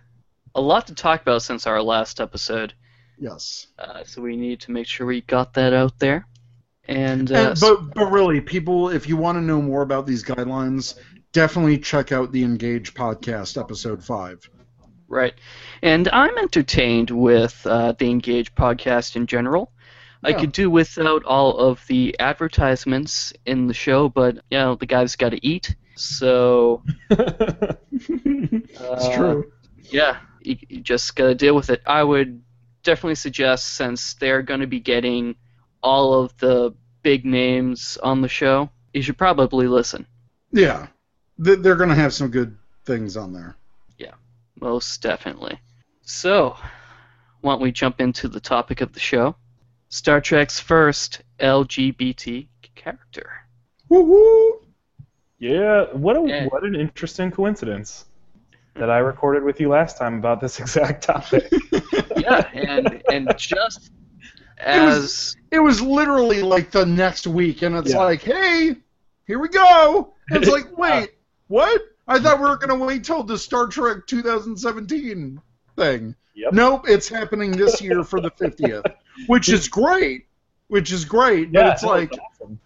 a 0.54 0.60
lot 0.60 0.86
to 0.86 0.94
talk 0.94 1.20
about 1.20 1.42
since 1.42 1.66
our 1.66 1.82
last 1.82 2.20
episode. 2.20 2.72
Yes. 3.18 3.68
Uh, 3.78 4.04
so 4.04 4.22
we 4.22 4.36
need 4.36 4.60
to 4.60 4.70
make 4.70 4.86
sure 4.86 5.06
we 5.06 5.20
got 5.22 5.54
that 5.54 5.72
out 5.72 5.98
there. 5.98 6.26
And, 6.88 7.30
uh, 7.32 7.50
And, 7.50 7.60
but 7.60 7.94
but 7.94 8.06
really, 8.06 8.40
people, 8.40 8.90
if 8.90 9.08
you 9.08 9.16
want 9.16 9.36
to 9.36 9.42
know 9.42 9.60
more 9.60 9.82
about 9.82 10.06
these 10.06 10.22
guidelines, 10.22 10.94
definitely 11.32 11.78
check 11.78 12.12
out 12.12 12.32
the 12.32 12.44
Engage 12.44 12.94
podcast, 12.94 13.60
episode 13.60 14.04
five. 14.04 14.48
Right. 15.08 15.34
And 15.82 16.08
I'm 16.08 16.36
entertained 16.38 17.10
with 17.10 17.64
uh, 17.66 17.92
the 17.92 18.10
Engage 18.10 18.54
podcast 18.54 19.16
in 19.16 19.26
general. 19.26 19.72
Yeah. 20.22 20.30
I 20.30 20.32
could 20.40 20.52
do 20.52 20.70
without 20.70 21.24
all 21.24 21.58
of 21.58 21.84
the 21.86 22.16
advertisements 22.18 23.32
in 23.44 23.66
the 23.66 23.74
show, 23.74 24.08
but 24.08 24.36
you 24.50 24.58
know 24.58 24.74
the 24.74 24.86
guy's 24.86 25.16
got 25.16 25.30
to 25.30 25.46
eat. 25.46 25.76
So 25.96 26.82
It's 27.10 28.80
uh, 28.80 29.16
true. 29.16 29.52
Yeah, 29.90 30.18
you, 30.40 30.56
you 30.68 30.80
just 30.80 31.14
got 31.16 31.26
to 31.26 31.34
deal 31.34 31.54
with 31.54 31.70
it. 31.70 31.82
I 31.86 32.02
would 32.02 32.42
definitely 32.86 33.16
suggest 33.16 33.74
since 33.74 34.14
they're 34.14 34.42
going 34.42 34.60
to 34.60 34.66
be 34.66 34.80
getting 34.80 35.34
all 35.82 36.14
of 36.14 36.36
the 36.38 36.72
big 37.02 37.24
names 37.26 37.98
on 38.02 38.22
the 38.22 38.28
show, 38.28 38.70
you 38.94 39.02
should 39.02 39.18
probably 39.18 39.66
listen. 39.68 40.06
Yeah, 40.52 40.86
they're 41.36 41.76
going 41.76 41.90
to 41.90 41.94
have 41.94 42.14
some 42.14 42.28
good 42.28 42.56
things 42.84 43.16
on 43.16 43.32
there. 43.32 43.56
Yeah, 43.98 44.14
most 44.60 45.02
definitely. 45.02 45.58
So, 46.02 46.56
why 47.40 47.52
don't 47.52 47.60
we 47.62 47.72
jump 47.72 48.00
into 48.00 48.28
the 48.28 48.40
topic 48.40 48.80
of 48.80 48.92
the 48.92 49.00
show? 49.00 49.36
Star 49.88 50.20
Trek's 50.20 50.58
first 50.58 51.22
LGBT 51.40 52.48
character. 52.74 53.30
Woo 53.88 54.02
woo! 54.02 54.60
yeah, 55.38 55.84
what 55.92 56.16
a 56.16 56.26
Yeah. 56.26 56.46
what 56.46 56.64
an 56.64 56.74
interesting 56.74 57.30
coincidence 57.30 58.06
that 58.78 58.90
I 58.90 58.98
recorded 58.98 59.42
with 59.44 59.60
you 59.60 59.68
last 59.68 59.98
time 59.98 60.14
about 60.18 60.40
this 60.40 60.58
exact 60.64 61.04
topic. 61.04 61.50
Yeah, 62.16 62.48
and 62.52 63.02
and 63.10 63.34
just 63.38 63.90
It 64.58 64.80
was- 64.84 64.96
as 64.96 65.36
It 65.50 65.58
was 65.60 65.80
literally 65.82 66.42
like 66.42 66.70
the 66.70 66.86
next 66.86 67.26
week, 67.26 67.62
and 67.62 67.76
it's 67.76 67.92
Yeah. 67.92 67.98
like, 68.00 68.22
hey, 68.22 68.76
here 69.26 69.38
we 69.38 69.48
go. 69.48 70.14
And 70.30 70.42
it's 70.42 70.50
like, 70.52 70.76
wait, 70.78 71.10
what? 71.48 71.82
I 72.08 72.18
thought 72.20 72.38
we 72.40 72.46
were 72.48 72.56
going 72.56 72.78
to 72.78 72.84
wait 72.84 73.04
till 73.04 73.22
the 73.22 73.36
Star 73.36 73.66
Trek 73.66 74.06
2017 74.06 75.40
thing. 75.76 76.14
Yep. 76.34 76.52
Nope, 76.52 76.84
it's 76.88 77.08
happening 77.08 77.50
this 77.52 77.80
year 77.82 78.04
for 78.04 78.20
the 78.20 78.30
50th, 78.30 78.84
which 79.26 79.48
is 79.48 79.68
great. 79.68 80.26
Which 80.68 80.90
is 80.92 81.04
great, 81.04 81.52
but 81.52 81.60
Yeah, 81.64 81.72
it's 81.72 81.82
no, 81.82 81.88
like, 81.90 82.12
awesome. 82.12 82.58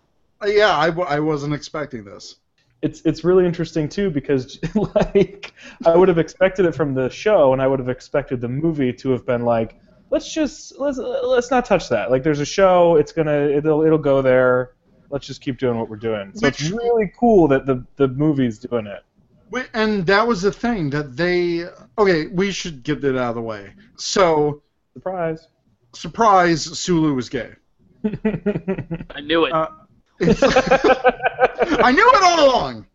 uh, 0.43 0.47
yeah, 0.47 0.77
I, 0.77 0.87
w- 0.87 1.07
I 1.09 1.21
wasn't 1.21 1.55
expecting 1.55 2.03
this. 2.05 2.37
It's 2.83 3.03
it's 3.03 3.25
really 3.25 3.45
interesting 3.47 3.89
too 3.89 4.11
because 4.11 4.59
like 4.95 5.53
I 5.85 5.97
would 5.97 6.09
have 6.09 6.19
expected 6.19 6.67
it 6.67 6.75
from 6.75 6.95
the 6.95 7.11
show 7.11 7.53
and 7.53 7.61
I 7.61 7.67
would 7.67 7.79
have 7.79 7.89
expected 7.89 8.41
the 8.41 8.49
movie 8.49 8.93
to 8.95 9.11
have 9.11 9.27
been 9.27 9.45
like 9.45 9.79
let's 10.11 10.33
just 10.33 10.79
let's 10.79 10.99
let's 10.99 11.51
not 11.51 11.65
touch 11.65 11.89
that 11.91 12.11
like 12.11 12.23
there's 12.23 12.41
a 12.41 12.45
show 12.47 12.97
it's 12.97 13.13
gonna 13.13 13.49
it'll 13.49 13.83
it'll 13.83 13.99
go 13.99 14.23
there 14.23 14.73
let's 15.11 15.27
just 15.27 15.41
keep 15.41 15.59
doing 15.59 15.79
what 15.79 15.89
we're 15.89 15.97
doing 15.97 16.33
so 16.35 16.47
it's 16.47 16.63
Which- 16.63 16.73
really 16.73 17.13
cool 17.19 17.49
that 17.49 17.67
the 17.67 17.85
the 17.97 18.09
movie's 18.09 18.59
doing 18.59 18.87
it 18.87 19.05
And 19.75 20.07
that 20.07 20.27
was 20.27 20.43
the 20.43 20.53
thing 20.53 20.91
that 20.91 21.17
they. 21.17 21.67
Okay, 21.99 22.29
we 22.29 22.53
should 22.53 22.85
get 22.85 23.01
that 23.01 23.19
out 23.19 23.31
of 23.31 23.35
the 23.35 23.43
way. 23.43 23.75
So, 23.97 24.63
surprise 24.93 25.49
surprise, 25.93 26.79
Sulu 26.79 27.15
was 27.15 27.29
gay. 27.29 27.51
I 29.11 29.21
knew 29.21 29.45
it. 29.45 29.53
Uh, 29.53 29.69
I 31.83 31.93
knew 31.93 32.11
it 32.15 32.23
all 32.23 32.47
along. 32.51 32.87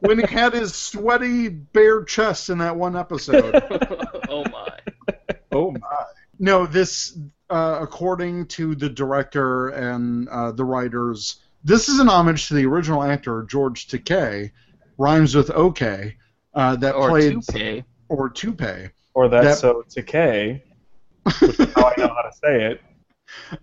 when 0.00 0.18
he 0.18 0.26
had 0.26 0.52
his 0.52 0.74
sweaty 0.74 1.48
bare 1.48 2.04
chest 2.04 2.50
in 2.50 2.58
that 2.58 2.76
one 2.76 2.96
episode. 2.96 3.54
oh 4.28 4.44
my. 4.50 4.68
oh 5.52 5.70
my! 5.72 6.04
No, 6.38 6.66
this, 6.66 7.18
uh, 7.50 7.78
according 7.80 8.46
to 8.48 8.74
the 8.74 8.88
director 8.88 9.68
and 9.68 10.28
uh, 10.28 10.52
the 10.52 10.64
writers, 10.64 11.36
this 11.64 11.88
is 11.88 11.98
an 11.98 12.08
homage 12.08 12.48
to 12.48 12.54
the 12.54 12.66
original 12.66 13.02
actor 13.02 13.44
George 13.48 13.88
Takei, 13.88 14.50
rhymes 14.98 15.34
with 15.34 15.50
OK, 15.50 16.16
uh, 16.54 16.76
that 16.76 16.94
Or 16.94 17.08
played 17.08 17.42
toupee. 17.42 17.84
or 18.08 18.28
toupee. 18.28 18.88
or 19.14 19.28
that's 19.28 19.46
That- 19.46 19.56
so 19.58 19.84
Takei 19.88 20.62
which 21.40 21.58
is 21.60 21.72
how 21.74 21.84
I 21.86 21.94
know 21.98 22.08
how 22.08 22.22
to 22.22 22.32
say 22.42 22.64
it 22.70 22.80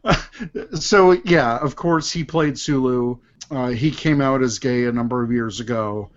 so 0.79 1.11
yeah, 1.25 1.57
of 1.57 1.75
course 1.75 2.11
he 2.11 2.23
played 2.23 2.57
Sulu. 2.57 3.17
Uh, 3.51 3.69
he 3.69 3.91
came 3.91 4.21
out 4.21 4.41
as 4.41 4.59
gay 4.59 4.85
a 4.85 4.91
number 4.91 5.23
of 5.23 5.31
years 5.31 5.59
ago. 5.59 6.09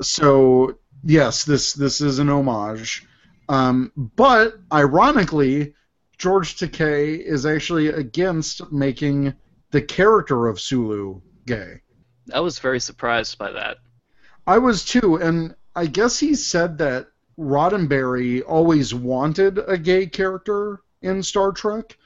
So 0.00 0.78
yes, 1.02 1.44
this 1.44 1.72
this 1.72 2.00
is 2.00 2.18
an 2.18 2.28
homage. 2.28 3.06
Um, 3.48 3.92
but 3.96 4.54
ironically, 4.72 5.74
George 6.18 6.56
Takei 6.56 7.18
is 7.18 7.44
actually 7.44 7.88
against 7.88 8.72
making 8.72 9.34
the 9.70 9.82
character 9.82 10.46
of 10.46 10.60
Sulu 10.60 11.20
gay. 11.46 11.80
I 12.32 12.40
was 12.40 12.58
very 12.58 12.80
surprised 12.80 13.36
by 13.38 13.50
that. 13.52 13.78
I 14.46 14.58
was 14.58 14.84
too, 14.84 15.16
and 15.16 15.54
I 15.74 15.86
guess 15.86 16.18
he 16.18 16.34
said 16.34 16.78
that 16.78 17.08
Roddenberry 17.38 18.42
always 18.46 18.94
wanted 18.94 19.58
a 19.58 19.76
gay 19.76 20.06
character 20.06 20.80
in 21.02 21.22
Star 21.22 21.52
Trek, 21.52 21.98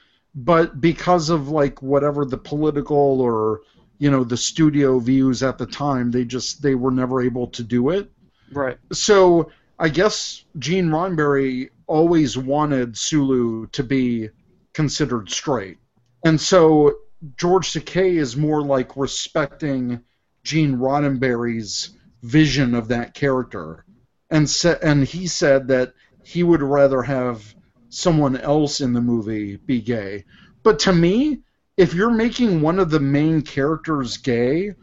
but 0.45 0.79
because 0.79 1.29
of 1.29 1.49
like 1.49 1.81
whatever 1.81 2.23
the 2.23 2.37
political 2.37 3.19
or 3.19 3.61
you 3.97 4.09
know 4.09 4.23
the 4.23 4.37
studio 4.37 4.97
views 4.97 5.43
at 5.43 5.57
the 5.57 5.65
time, 5.65 6.11
they 6.11 6.23
just 6.23 6.61
they 6.61 6.75
were 6.75 6.91
never 6.91 7.21
able 7.21 7.47
to 7.47 7.63
do 7.63 7.89
it. 7.89 8.09
Right. 8.51 8.77
So 8.93 9.51
I 9.77 9.89
guess 9.89 10.45
Gene 10.57 10.87
Roddenberry 10.87 11.69
always 11.87 12.37
wanted 12.37 12.97
Sulu 12.97 13.67
to 13.67 13.83
be 13.83 14.29
considered 14.73 15.29
straight, 15.29 15.77
and 16.23 16.39
so 16.39 16.95
George 17.35 17.73
Takei 17.73 18.15
is 18.15 18.37
more 18.37 18.61
like 18.61 18.95
respecting 18.95 19.99
Gene 20.43 20.77
Roddenberry's 20.77 21.97
vision 22.23 22.75
of 22.75 22.87
that 22.87 23.13
character, 23.13 23.83
and 24.29 24.49
sa- 24.49 24.79
and 24.81 25.03
he 25.03 25.27
said 25.27 25.67
that 25.67 25.93
he 26.23 26.43
would 26.43 26.61
rather 26.61 27.01
have 27.01 27.53
someone 27.89 28.37
else 28.37 28.81
in 28.81 28.93
the 28.93 29.01
movie 29.01 29.57
be 29.57 29.81
gay. 29.81 30.23
But 30.63 30.79
to 30.79 30.93
me, 30.93 31.39
if 31.77 31.93
you're 31.93 32.11
making 32.11 32.61
one 32.61 32.79
of 32.79 32.89
the 32.89 32.99
main 32.99 33.41
characters 33.41 34.17
gay, 34.17 34.73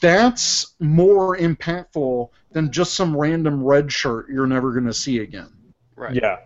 that's 0.00 0.74
more 0.80 1.36
impactful 1.36 2.28
than 2.52 2.70
just 2.70 2.94
some 2.94 3.16
random 3.16 3.62
red 3.62 3.92
shirt 3.92 4.28
you're 4.28 4.46
never 4.46 4.72
going 4.72 4.86
to 4.86 4.94
see 4.94 5.18
again. 5.18 5.50
Right. 5.96 6.14
Yeah. 6.14 6.38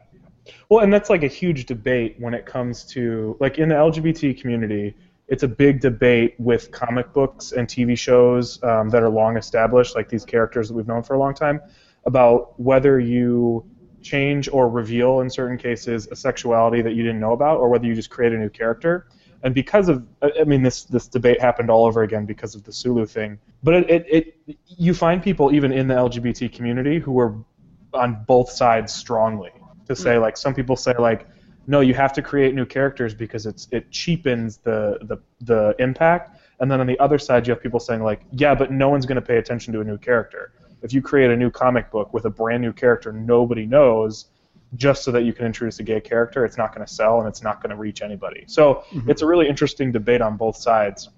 Well, 0.69 0.83
and 0.83 0.93
that's 0.93 1.11
like 1.11 1.23
a 1.23 1.29
huge 1.29 1.67
debate 1.67 2.17
when 2.19 2.35
it 2.35 2.47
comes 2.47 2.85
to 2.85 3.37
like 3.41 3.59
in 3.59 3.69
the 3.69 3.75
LGBT 3.75 4.41
community. 4.41 4.95
It's 5.29 5.43
a 5.43 5.49
big 5.49 5.81
debate 5.81 6.37
with 6.39 6.71
comic 6.71 7.13
books 7.13 7.51
and 7.51 7.67
TV 7.67 7.99
shows 7.99 8.63
um, 8.63 8.89
that 8.91 9.03
are 9.03 9.09
long 9.09 9.37
established, 9.37 9.97
like 9.97 10.09
these 10.09 10.25
characters 10.25 10.69
that 10.69 10.75
we've 10.75 10.87
known 10.87 11.03
for 11.03 11.15
a 11.15 11.19
long 11.19 11.35
time, 11.35 11.61
about 12.05 12.59
whether 12.61 13.01
you 13.01 13.65
change 14.07 14.49
or 14.49 14.69
reveal 14.69 15.21
in 15.21 15.29
certain 15.29 15.59
cases 15.59 16.09
a 16.11 16.17
sexuality 16.17 16.81
that 16.83 16.95
you 16.95 17.03
didn't 17.03 17.21
know 17.21 17.33
about, 17.33 17.59
or 17.59 17.69
whether 17.69 17.87
you 17.87 17.95
just 17.95 18.11
create 18.11 18.33
a 18.33 18.39
new 18.39 18.49
character. 18.49 19.09
And 19.43 19.55
because 19.55 19.89
of, 19.89 20.07
I 20.23 20.45
mean, 20.45 20.63
this 20.63 20.85
this 20.85 21.07
debate 21.09 21.41
happened 21.41 21.71
all 21.71 21.85
over 21.85 22.03
again 22.03 22.25
because 22.25 22.55
of 22.55 22.65
the 22.65 22.73
Sulu 22.73 23.07
thing. 23.07 23.39
But 23.63 23.75
it, 23.75 23.91
it, 23.91 24.37
it 24.47 24.59
you 24.67 24.95
find 24.95 25.23
people 25.23 25.53
even 25.53 25.73
in 25.73 25.89
the 25.89 25.95
LGBT 25.95 26.53
community 26.53 26.99
who 26.99 27.19
are 27.21 27.35
on 27.93 28.25
both 28.27 28.51
sides 28.51 28.93
strongly 28.93 29.53
to 29.87 29.97
say 29.97 30.15
mm. 30.17 30.21
like 30.21 30.37
some 30.37 30.55
people 30.55 30.77
say 30.77 30.95
like 30.99 31.27
no 31.67 31.81
you 31.81 31.95
have 31.95 32.13
to 32.13 32.23
create 32.23 32.55
new 32.55 32.67
characters 32.67 33.15
because 33.15 33.47
it's 33.47 33.69
it 33.71 33.91
cheapens 33.91 34.59
the 34.59 34.99
the 35.03 35.17
the 35.41 35.75
impact 35.79 36.39
and 36.61 36.71
then 36.71 36.81
on 36.81 36.87
the 36.87 36.99
other 36.99 37.19
side 37.19 37.47
you 37.47 37.53
have 37.53 37.63
people 37.63 37.81
saying 37.81 38.03
like 38.03 38.21
yeah 38.33 38.55
but 38.55 38.71
no 38.71 38.89
one's 38.89 39.07
going 39.07 39.17
to 39.17 39.23
pay 39.23 39.39
attention 39.39 39.73
to 39.73 39.81
a 39.81 39.85
new 39.85 39.99
character 39.99 40.53
if 40.83 40.93
you 40.93 41.03
create 41.03 41.31
a 41.31 41.37
new 41.37 41.51
comic 41.51 41.91
book 41.91 42.13
with 42.13 42.25
a 42.25 42.31
brand 42.31 42.63
new 42.63 42.73
character 42.73 43.13
nobody 43.13 43.67
knows 43.67 44.27
just 44.75 45.05
so 45.05 45.13
that 45.13 45.23
you 45.23 45.33
can 45.33 45.47
introduce 45.47 45.79
a 45.79 45.83
gay 45.83 46.01
character 46.01 46.45
it's 46.45 46.59
not 46.59 46.75
going 46.75 46.87
to 46.87 46.93
sell 46.93 47.21
and 47.21 47.29
it's 47.29 47.43
not 47.43 47.63
going 47.63 47.71
to 47.71 47.77
reach 47.77 48.03
anybody. 48.03 48.45
So 48.47 48.85
mm-hmm. 48.91 49.11
it's 49.11 49.23
a 49.23 49.27
really 49.27 49.49
interesting 49.49 49.93
debate 49.93 50.21
on 50.21 50.37
both 50.37 50.57
sides. 50.57 51.09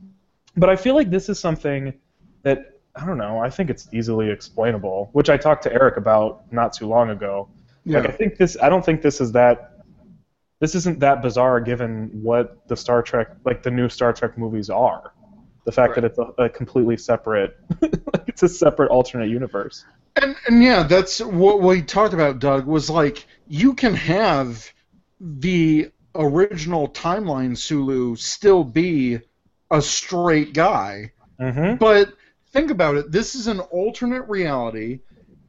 But 0.56 0.68
i 0.70 0.76
feel 0.76 0.94
like 0.94 1.10
this 1.10 1.28
is 1.28 1.38
something 1.38 1.94
that 2.42 2.80
i 2.96 3.06
don't 3.06 3.18
know 3.18 3.38
i 3.38 3.48
think 3.48 3.70
it's 3.70 3.88
easily 3.92 4.30
explainable 4.30 5.10
which 5.12 5.30
i 5.30 5.36
talked 5.36 5.62
to 5.62 5.72
eric 5.72 5.96
about 5.96 6.50
not 6.52 6.72
too 6.72 6.86
long 6.86 7.10
ago. 7.10 7.48
Yeah. 7.84 8.00
like 8.00 8.10
I 8.10 8.12
think 8.12 8.36
this 8.36 8.56
I 8.60 8.68
don't 8.68 8.84
think 8.84 9.02
this 9.02 9.20
is 9.20 9.32
that 9.32 9.78
this 10.60 10.74
isn't 10.74 11.00
that 11.00 11.22
bizarre 11.22 11.60
given 11.60 12.10
what 12.12 12.66
the 12.68 12.76
Star 12.76 13.02
Trek 13.02 13.28
like 13.44 13.62
the 13.62 13.70
new 13.70 13.88
Star 13.88 14.12
Trek 14.12 14.36
movies 14.36 14.68
are. 14.70 15.12
The 15.64 15.72
fact 15.72 15.94
that 15.96 16.04
it's 16.04 16.18
a, 16.18 16.22
a 16.38 16.48
completely 16.48 16.96
separate 16.96 17.56
it's 18.42 18.52
a 18.52 18.56
separate 18.56 18.90
alternate 18.90 19.28
universe. 19.28 19.84
And, 20.16 20.36
and 20.46 20.62
yeah, 20.62 20.84
that's 20.84 21.20
what 21.20 21.60
we 21.60 21.82
talked 21.82 22.14
about, 22.14 22.38
Doug, 22.38 22.66
was 22.66 22.88
like 22.88 23.26
you 23.48 23.74
can 23.74 23.94
have 23.94 24.70
the 25.20 25.90
original 26.14 26.88
timeline 26.88 27.56
Sulu 27.56 28.16
still 28.16 28.64
be 28.64 29.20
a 29.70 29.82
straight 29.82 30.54
guy, 30.54 31.12
Mm-hmm. 31.40 31.76
but 31.76 32.12
think 32.52 32.72
about 32.72 32.96
it. 32.96 33.12
This 33.12 33.36
is 33.36 33.46
an 33.46 33.60
alternate 33.60 34.28
reality, 34.28 35.00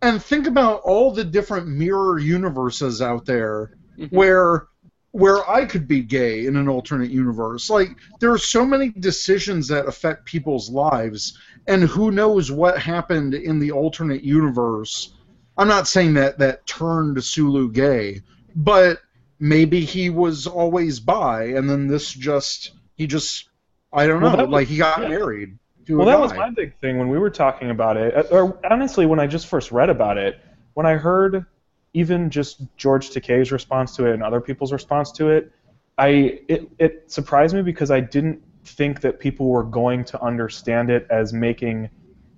and 0.04 0.22
think 0.22 0.46
about 0.46 0.82
all 0.82 1.12
the 1.12 1.24
different 1.24 1.68
mirror 1.68 2.20
universes 2.20 3.02
out 3.02 3.26
there 3.26 3.72
Mhm. 3.98 4.12
where 4.12 4.68
where 5.12 5.48
I 5.50 5.66
could 5.66 5.88
be 5.88 6.02
gay 6.02 6.46
in 6.46 6.56
an 6.56 6.68
alternate 6.68 7.10
universe. 7.10 7.70
Like 7.70 7.90
there 8.20 8.32
are 8.32 8.38
so 8.38 8.66
many 8.66 8.90
decisions 8.90 9.68
that 9.70 9.88
affect 9.88 10.26
people's 10.26 10.70
lives, 10.70 11.38
and 11.68 11.84
who 11.84 12.12
knows 12.12 12.52
what 12.52 12.78
happened 12.80 13.34
in 13.34 13.60
the 13.60 13.72
alternate 13.72 14.24
universe. 14.24 15.14
I'm 15.58 15.68
not 15.68 15.88
saying 15.88 16.14
that 16.14 16.38
that 16.40 16.66
turned 16.68 17.22
Sulu 17.24 17.72
gay, 17.72 18.22
but 18.56 19.00
maybe 19.40 19.82
he 19.82 20.10
was 20.10 20.48
always 20.48 21.00
bi, 21.00 21.46
and 21.46 21.70
then 21.70 21.88
this 21.88 22.12
just 22.12 22.72
he 22.96 23.08
just 23.08 23.50
I 23.92 24.06
don't 24.06 24.20
know, 24.22 24.28
Well, 24.28 24.38
that 24.38 24.48
was- 24.50 24.54
like 24.54 24.68
he 24.68 24.78
got 24.78 25.02
yeah. 25.02 25.10
married. 25.10 25.58
To 25.88 25.98
Well, 25.98 26.06
that 26.06 26.20
was 26.20 26.34
my 26.36 26.52
big 26.52 26.78
thing 26.80 27.00
when 27.00 27.10
we 27.10 27.18
were 27.18 27.32
talking 27.32 27.72
about 27.72 27.98
it. 27.98 28.16
Uh, 28.16 28.24
Or 28.30 28.60
honestly, 28.70 29.08
when 29.08 29.20
I 29.20 29.26
just 29.26 29.48
first 29.48 29.72
read 29.72 29.90
about 29.90 30.20
it, 30.20 30.40
when 30.76 30.86
I 30.86 30.94
heard 30.94 31.46
even 31.94 32.30
just 32.30 32.62
George 32.78 33.10
Takei's 33.10 33.52
response 33.52 33.96
to 33.96 34.06
it 34.06 34.14
and 34.14 34.24
other 34.24 34.42
people's 34.42 34.72
response 34.72 35.12
to 35.14 35.30
it, 35.30 35.52
I 35.98 36.42
it, 36.48 36.70
it 36.78 37.12
surprised 37.12 37.56
me 37.56 37.62
because 37.62 37.92
I 37.92 38.00
didn't 38.00 38.42
think 38.64 39.02
that 39.02 39.20
people 39.20 39.48
were 39.48 39.64
going 39.64 40.04
to 40.06 40.22
understand 40.22 40.90
it 40.90 41.08
as 41.10 41.34
making 41.34 41.90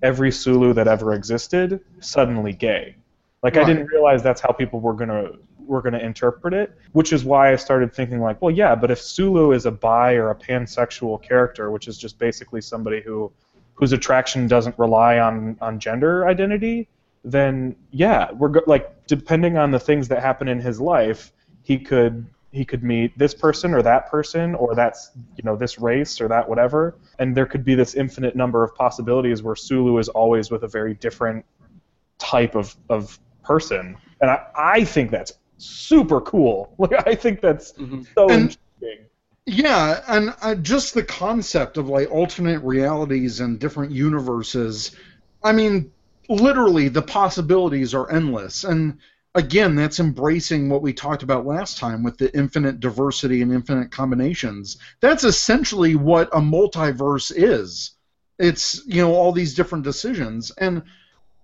every 0.02 0.32
Sulu 0.32 0.72
that 0.74 0.88
ever 0.88 1.14
existed 1.14 1.80
suddenly 2.00 2.52
gay. 2.52 2.96
Like 3.42 3.56
I 3.56 3.64
didn't 3.64 3.86
realize 3.86 4.22
that's 4.22 4.40
how 4.40 4.52
people 4.52 4.80
were 4.80 4.94
gonna 4.94 5.30
were 5.58 5.82
gonna 5.82 5.98
interpret 5.98 6.54
it, 6.54 6.76
which 6.92 7.12
is 7.12 7.24
why 7.24 7.52
I 7.52 7.56
started 7.56 7.92
thinking 7.92 8.20
like, 8.20 8.40
well, 8.40 8.52
yeah, 8.52 8.74
but 8.74 8.90
if 8.90 9.00
Sulu 9.00 9.52
is 9.52 9.66
a 9.66 9.70
bi 9.70 10.14
or 10.14 10.30
a 10.30 10.34
pansexual 10.34 11.20
character, 11.20 11.70
which 11.70 11.88
is 11.88 11.98
just 11.98 12.18
basically 12.18 12.60
somebody 12.60 13.00
who 13.00 13.32
whose 13.74 13.92
attraction 13.92 14.46
doesn't 14.46 14.78
rely 14.78 15.18
on 15.18 15.56
on 15.60 15.80
gender 15.80 16.26
identity, 16.26 16.88
then 17.24 17.76
yeah, 17.90 18.30
we're 18.32 18.48
go- 18.48 18.62
like 18.66 19.06
depending 19.06 19.56
on 19.56 19.70
the 19.70 19.78
things 19.80 20.08
that 20.08 20.20
happen 20.22 20.48
in 20.48 20.60
his 20.60 20.80
life, 20.80 21.32
he 21.62 21.78
could 21.78 22.26
he 22.50 22.64
could 22.64 22.82
meet 22.82 23.16
this 23.18 23.32
person 23.32 23.72
or 23.72 23.80
that 23.82 24.10
person 24.10 24.54
or 24.56 24.74
that's 24.74 25.10
you 25.36 25.44
know 25.44 25.56
this 25.56 25.78
race 25.78 26.20
or 26.20 26.28
that 26.28 26.48
whatever, 26.48 26.96
and 27.18 27.34
there 27.36 27.46
could 27.46 27.64
be 27.64 27.74
this 27.74 27.94
infinite 27.94 28.34
number 28.36 28.62
of 28.64 28.74
possibilities 28.74 29.42
where 29.42 29.56
Sulu 29.56 29.98
is 29.98 30.08
always 30.08 30.50
with 30.50 30.64
a 30.64 30.68
very 30.68 30.94
different 30.94 31.44
type 32.18 32.54
of 32.54 32.76
of 32.90 33.18
person, 33.42 33.96
and 34.20 34.30
I 34.30 34.46
I 34.54 34.84
think 34.84 35.10
that's 35.10 35.32
super 35.58 36.20
cool. 36.20 36.74
Like 36.78 37.06
I 37.06 37.14
think 37.14 37.40
that's 37.40 37.72
Mhm. 37.74 38.06
so 38.14 38.24
And- 38.28 38.32
interesting. 38.42 38.58
Yeah, 39.44 40.02
and 40.06 40.32
uh, 40.40 40.54
just 40.54 40.94
the 40.94 41.02
concept 41.02 41.76
of 41.76 41.88
like 41.88 42.08
alternate 42.12 42.60
realities 42.62 43.40
and 43.40 43.58
different 43.58 43.90
universes. 43.90 44.94
I 45.42 45.50
mean, 45.50 45.90
literally, 46.28 46.88
the 46.88 47.02
possibilities 47.02 47.94
are 47.94 48.10
endless. 48.10 48.64
And 48.64 48.98
again, 49.34 49.74
that's 49.74 50.00
embracing 50.00 50.68
what 50.68 50.82
we 50.82 50.92
talked 50.92 51.22
about 51.22 51.46
last 51.46 51.78
time 51.78 52.02
with 52.02 52.18
the 52.18 52.34
infinite 52.36 52.80
diversity 52.80 53.42
and 53.42 53.52
infinite 53.52 53.90
combinations. 53.90 54.78
That's 55.00 55.24
essentially 55.24 55.94
what 55.96 56.28
a 56.32 56.40
multiverse 56.40 57.32
is. 57.34 57.92
It's 58.38 58.82
you 58.86 59.02
know 59.02 59.14
all 59.14 59.32
these 59.32 59.54
different 59.54 59.84
decisions 59.84 60.50
and. 60.58 60.82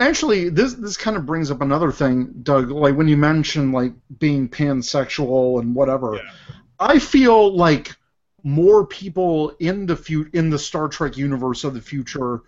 Actually, 0.01 0.49
this 0.49 0.75
this 0.75 0.97
kind 0.97 1.17
of 1.17 1.27
brings 1.27 1.51
up 1.51 1.61
another 1.61 1.91
thing, 1.91 2.33
Doug. 2.45 2.71
Like 2.71 2.95
when 2.95 3.09
you 3.09 3.17
mentioned 3.17 3.73
like 3.73 3.93
being 4.21 4.49
pansexual 4.49 5.61
and 5.61 5.75
whatever, 5.75 6.15
Yeah. 6.15 6.31
I 6.79 7.01
feel 7.01 7.57
like 7.57 7.97
more 8.45 8.87
people 8.87 9.57
in 9.59 9.87
the 9.87 9.97
fu- 9.97 10.31
in 10.33 10.51
the 10.51 10.59
Star 10.59 10.87
Trek 10.87 11.17
universe 11.17 11.65
of 11.65 11.75
the 11.75 11.81
future 11.81 12.43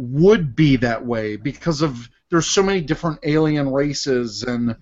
would 0.00 0.54
be 0.56 0.76
that 0.76 1.04
way 1.04 1.36
because 1.36 1.82
of 1.82 2.08
there's 2.30 2.46
so 2.46 2.62
many 2.62 2.80
different 2.80 3.18
alien 3.24 3.70
races 3.72 4.42
and 4.42 4.76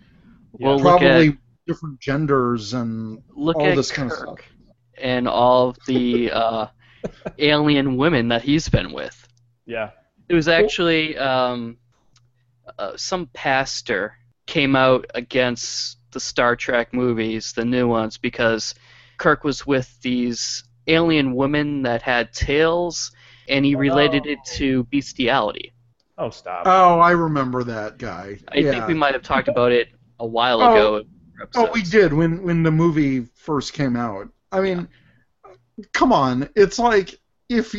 Well, 0.52 0.78
probably 0.80 1.28
at 1.28 1.34
different 1.66 2.00
genders 2.00 2.74
and 2.74 3.22
look 3.34 3.56
all 3.56 3.66
at 3.66 3.76
this 3.76 3.90
kind 3.90 4.10
of 4.10 4.18
Kirk 4.18 4.40
stuff. 4.40 4.52
and 5.00 5.28
all 5.28 5.70
of 5.70 5.78
the 5.86 6.30
uh, 6.30 6.66
alien 7.38 7.96
women 7.96 8.28
that 8.28 8.42
he's 8.42 8.68
been 8.68 8.92
with. 8.92 9.26
Yeah. 9.66 9.90
It 10.28 10.34
was 10.34 10.48
actually 10.48 11.16
um, 11.16 11.78
uh, 12.78 12.96
some 12.96 13.26
pastor 13.32 14.14
came 14.46 14.76
out 14.76 15.06
against 15.14 15.98
the 16.10 16.20
Star 16.20 16.56
Trek 16.56 16.92
movies, 16.94 17.52
the 17.52 17.64
new 17.64 17.86
ones, 17.88 18.18
because 18.18 18.74
Kirk 19.18 19.44
was 19.44 19.66
with 19.66 20.00
these 20.02 20.64
alien 20.86 21.34
women 21.34 21.82
that 21.82 22.02
had 22.02 22.32
tails, 22.32 23.10
and 23.48 23.64
he 23.64 23.74
related 23.74 24.26
it 24.26 24.38
oh. 24.40 24.56
to 24.56 24.84
bestiality. 24.84 25.72
Oh, 26.16 26.30
stop. 26.30 26.62
Oh, 26.66 26.98
I 26.98 27.12
remember 27.12 27.62
that 27.64 27.98
guy. 27.98 28.38
I 28.48 28.58
yeah. 28.58 28.72
think 28.72 28.88
we 28.88 28.94
might 28.94 29.14
have 29.14 29.22
talked 29.22 29.48
about 29.48 29.72
it 29.72 29.88
a 30.18 30.26
while 30.26 30.60
Oh. 30.60 30.72
ago. 30.72 31.04
Oh, 31.54 31.70
we 31.72 31.82
did 31.82 32.12
when 32.12 32.42
when 32.42 32.64
the 32.64 32.70
movie 32.72 33.20
first 33.36 33.72
came 33.72 33.94
out. 33.94 34.28
I 34.50 34.60
mean, 34.60 34.88
come 35.92 36.12
on, 36.12 36.48
it's 36.56 36.80
like 36.80 37.14
if 37.48 37.76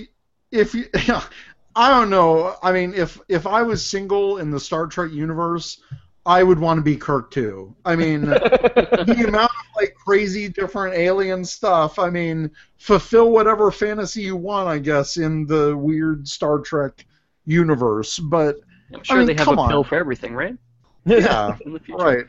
if 0.51 0.73
you, 0.73 0.85
I 1.75 1.89
don't 1.89 2.09
know. 2.09 2.55
I 2.63 2.71
mean, 2.71 2.93
if 2.93 3.19
if 3.27 3.45
I 3.45 3.63
was 3.63 3.85
single 3.85 4.37
in 4.37 4.49
the 4.49 4.59
Star 4.59 4.87
Trek 4.87 5.11
universe, 5.11 5.81
I 6.29 6.43
would 6.43 6.59
want 6.59 6.77
to 6.77 6.83
be 6.83 6.95
Kirk 6.95 7.31
too. 7.31 7.75
I 7.83 7.95
mean, 7.95 8.21
the 8.25 9.25
amount 9.27 9.49
of 9.49 9.75
like 9.75 9.95
crazy 9.95 10.47
different 10.47 10.95
alien 10.95 11.43
stuff. 11.43 11.97
I 11.97 12.11
mean, 12.11 12.51
fulfill 12.77 13.31
whatever 13.31 13.71
fantasy 13.71 14.21
you 14.21 14.35
want, 14.35 14.67
I 14.67 14.77
guess, 14.77 15.17
in 15.17 15.47
the 15.47 15.75
weird 15.75 16.27
Star 16.27 16.59
Trek 16.59 17.03
universe. 17.47 18.19
But 18.19 18.57
I'm 18.93 19.03
sure 19.03 19.17
mean, 19.17 19.25
they 19.25 19.33
have 19.33 19.45
come 19.45 19.57
a 19.57 19.67
pill 19.69 19.83
for 19.83 19.95
everything, 19.95 20.35
right? 20.35 20.55
yeah, 21.03 21.57
In 21.65 21.73
the 21.73 21.79
future. 21.79 22.03
right. 22.03 22.25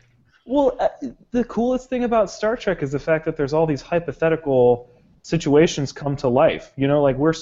Well, 0.47 0.79
uh, 0.81 0.89
the 1.33 1.45
coolest 1.45 1.91
thing 1.91 2.05
about 2.05 2.31
Star 2.31 2.57
Trek 2.57 2.83
is 2.83 2.93
the 2.93 2.99
fact 2.99 3.27
that 3.27 3.37
there's 3.37 3.53
all 3.53 3.67
these 3.67 3.83
hypothetical 3.83 4.89
situations 5.25 5.93
come 5.93 6.17
to 6.17 6.29
life. 6.29 6.73
You 6.77 6.89
know, 6.89 7.03
like 7.03 7.19
we're 7.19 7.35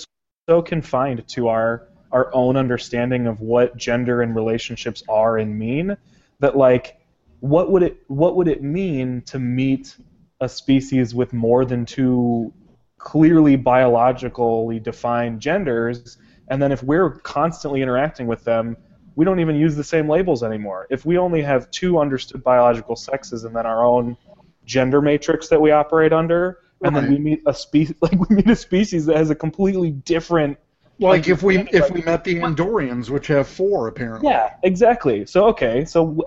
so 0.48 0.60
confined 0.62 1.28
to 1.28 1.46
our 1.46 1.86
our 2.10 2.34
own 2.34 2.56
understanding 2.56 3.28
of 3.28 3.40
what 3.40 3.76
gender 3.76 4.22
and 4.22 4.34
relationships 4.34 5.04
are 5.08 5.38
and 5.38 5.56
mean 5.56 5.96
that 6.40 6.56
like 6.56 6.98
what 7.40 7.70
would 7.70 7.82
it 7.82 7.98
what 8.08 8.36
would 8.36 8.48
it 8.48 8.62
mean 8.62 9.22
to 9.22 9.38
meet 9.38 9.96
a 10.40 10.48
species 10.48 11.14
with 11.14 11.32
more 11.32 11.64
than 11.64 11.84
two 11.84 12.52
clearly 12.98 13.56
biologically 13.56 14.80
defined 14.80 15.40
genders, 15.40 16.18
and 16.48 16.60
then 16.60 16.72
if 16.72 16.82
we're 16.82 17.10
constantly 17.20 17.80
interacting 17.80 18.26
with 18.26 18.44
them, 18.44 18.76
we 19.14 19.24
don't 19.24 19.40
even 19.40 19.56
use 19.56 19.74
the 19.76 19.84
same 19.84 20.08
labels 20.08 20.42
anymore. 20.42 20.86
If 20.90 21.04
we 21.04 21.16
only 21.18 21.42
have 21.42 21.70
two 21.70 21.98
understood 21.98 22.42
biological 22.42 22.96
sexes 22.96 23.44
and 23.44 23.54
then 23.54 23.66
our 23.66 23.84
own 23.84 24.16
gender 24.64 25.00
matrix 25.00 25.48
that 25.48 25.60
we 25.60 25.70
operate 25.70 26.12
under, 26.12 26.58
and 26.82 26.94
then 26.94 27.10
we 27.10 27.18
meet 27.18 27.42
a 27.46 27.54
species 27.54 27.96
like 28.02 28.28
we 28.28 28.36
meet 28.36 28.50
a 28.50 28.56
species 28.56 29.06
that 29.06 29.16
has 29.16 29.30
a 29.30 29.34
completely 29.34 29.90
different 29.90 30.58
Like 30.98 31.28
if 31.28 31.42
we 31.42 31.58
if 31.70 31.90
we 31.90 32.02
met 32.02 32.24
the 32.24 32.36
Andorians, 32.36 33.08
which 33.08 33.28
have 33.28 33.48
four 33.48 33.86
apparently. 33.88 34.30
Yeah, 34.30 34.54
exactly. 34.62 35.26
So 35.26 35.46
okay, 35.46 35.84
so 35.84 36.26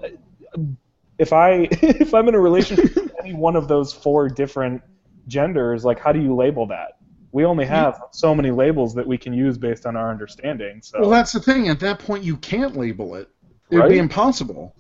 if 1.17 1.33
I 1.33 1.67
if 1.71 2.13
I'm 2.13 2.27
in 2.27 2.35
a 2.35 2.39
relationship 2.39 2.95
with 2.95 3.11
any 3.23 3.33
one 3.33 3.55
of 3.55 3.67
those 3.67 3.91
four 3.91 4.29
different 4.29 4.81
genders, 5.27 5.83
like 5.83 5.99
how 5.99 6.11
do 6.11 6.21
you 6.21 6.35
label 6.35 6.65
that? 6.67 6.97
We 7.33 7.45
only 7.45 7.65
have 7.65 8.01
so 8.11 8.35
many 8.35 8.51
labels 8.51 8.93
that 8.95 9.07
we 9.07 9.17
can 9.17 9.33
use 9.33 9.57
based 9.57 9.85
on 9.85 9.95
our 9.95 10.09
understanding. 10.09 10.81
So 10.81 10.99
Well, 10.99 11.09
that's 11.09 11.31
the 11.31 11.39
thing. 11.39 11.69
At 11.69 11.79
that 11.79 11.99
point, 11.99 12.23
you 12.25 12.35
can't 12.37 12.75
label 12.75 13.15
it. 13.15 13.29
It 13.69 13.77
would 13.77 13.89
be 13.89 13.99
impossible. 13.99 14.75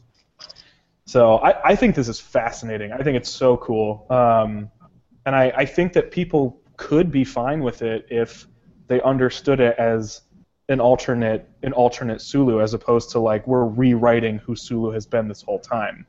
So 1.05 1.37
I, 1.37 1.71
I 1.71 1.75
think 1.75 1.95
this 1.95 2.09
is 2.09 2.19
fascinating. 2.19 2.91
I 2.91 3.03
think 3.03 3.15
it's 3.15 3.29
so 3.29 3.55
cool. 3.57 4.05
Um, 4.09 4.69
and 5.25 5.33
I, 5.33 5.53
I 5.55 5.65
think 5.65 5.93
that 5.93 6.11
people 6.11 6.61
could 6.75 7.09
be 7.09 7.23
fine 7.23 7.61
with 7.61 7.81
it 7.83 8.05
if 8.09 8.47
they 8.91 9.01
understood 9.03 9.61
it 9.61 9.77
as 9.79 10.21
an 10.67 10.81
alternate 10.81 11.47
an 11.63 11.71
alternate 11.71 12.21
Sulu 12.21 12.59
as 12.59 12.73
opposed 12.73 13.11
to 13.11 13.19
like 13.19 13.47
we're 13.47 13.63
rewriting 13.63 14.37
who 14.39 14.53
Sulu 14.53 14.91
has 14.91 15.05
been 15.05 15.29
this 15.29 15.41
whole 15.41 15.59
time. 15.59 16.05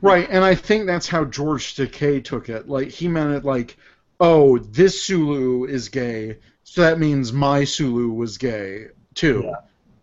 Right, 0.00 0.26
and 0.30 0.42
I 0.42 0.54
think 0.54 0.86
that's 0.86 1.06
how 1.06 1.26
George 1.26 1.74
Takei 1.76 2.24
took 2.24 2.48
it. 2.48 2.66
Like 2.66 2.88
he 2.88 3.08
meant 3.08 3.34
it 3.34 3.44
like, 3.44 3.76
oh, 4.20 4.56
this 4.56 5.02
Sulu 5.02 5.64
is 5.66 5.90
gay, 5.90 6.38
so 6.64 6.80
that 6.80 6.98
means 6.98 7.30
my 7.30 7.64
Sulu 7.64 8.08
was 8.08 8.38
gay 8.38 8.86
too. 9.14 9.42
Yeah. 9.44 9.56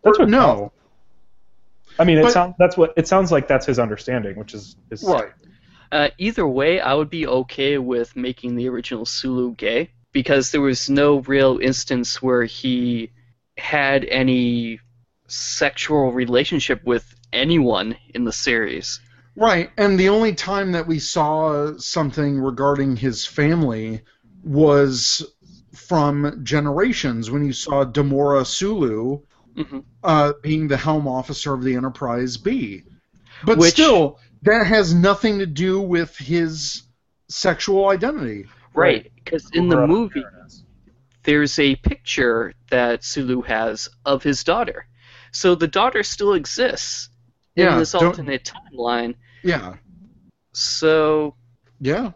That's 0.04 0.20
what 0.20 0.30
no, 0.30 0.72
I 1.98 2.04
mean, 2.04 2.20
it 2.20 2.24
But- 2.24 2.34
sounds 2.34 2.54
that's 2.60 2.78
what 2.78 2.94
it 2.98 3.08
sounds 3.08 3.32
like. 3.32 3.48
That's 3.48 3.66
his 3.66 3.80
understanding, 3.80 4.38
which 4.38 4.54
is, 4.54 4.76
is 4.92 5.04
right. 5.04 5.32
Uh, 5.92 6.10
either 6.20 6.46
way, 6.46 6.80
I 6.80 6.94
would 6.94 7.10
be 7.10 7.26
okay 7.26 7.80
with 7.80 8.16
making 8.16 8.56
the 8.56 8.70
original 8.70 9.06
Sulu 9.06 9.56
gay 9.56 9.90
because 10.16 10.52
there 10.52 10.62
was 10.62 10.90
no 10.90 11.18
real 11.18 11.60
instance 11.62 12.22
where 12.22 12.46
he 12.46 13.12
had 13.58 14.06
any 14.06 14.80
sexual 15.28 16.14
relationship 16.14 16.82
with 16.86 17.14
anyone 17.34 17.98
in 18.14 18.24
the 18.24 18.32
series. 18.32 19.02
Right, 19.36 19.70
and 19.78 20.00
the 20.00 20.08
only 20.08 20.34
time 20.34 20.72
that 20.72 20.88
we 20.88 21.00
saw 21.00 21.78
something 21.78 22.40
regarding 22.40 22.96
his 22.96 23.26
family 23.26 24.04
was 24.42 25.22
from 25.74 26.40
Generations 26.46 27.30
when 27.30 27.46
you 27.46 27.52
saw 27.52 27.84
Demora 27.84 28.46
Sulu 28.46 29.20
hmm 29.58 29.80
uh, 30.02 30.32
being 30.42 30.68
the 30.70 30.78
helm 30.78 31.08
officer 31.10 31.54
of 31.54 31.64
the 31.64 31.76
Enterprise 31.76 32.38
B. 32.38 32.84
But 33.44 33.58
Which- 33.58 33.72
still, 33.72 34.20
that 34.44 34.66
has 34.66 34.94
nothing 34.94 35.40
to 35.40 35.46
do 35.46 35.82
with 35.82 36.16
his 36.16 36.84
sexual 37.28 37.90
identity. 37.90 38.46
Right, 38.76 39.12
because 39.16 39.50
in 39.54 39.70
the 39.70 39.78
movie, 39.78 40.24
there's 41.24 41.60
a 41.60 41.76
picture 41.78 42.54
that 42.70 43.04
Sulu 43.04 43.42
has 43.42 43.90
of 44.06 44.24
his 44.24 44.44
daughter. 44.44 44.88
So 45.32 45.56
the 45.56 45.68
daughter 45.68 46.04
still 46.04 46.34
exists 46.34 47.10
in 47.58 47.64
Yeah, 47.64 47.76
this 47.76 47.96
alternate 47.96 48.52
timeline. 48.72 49.16
Yeah, 49.44 49.76
So 50.54 51.36
yeah. 51.80 52.12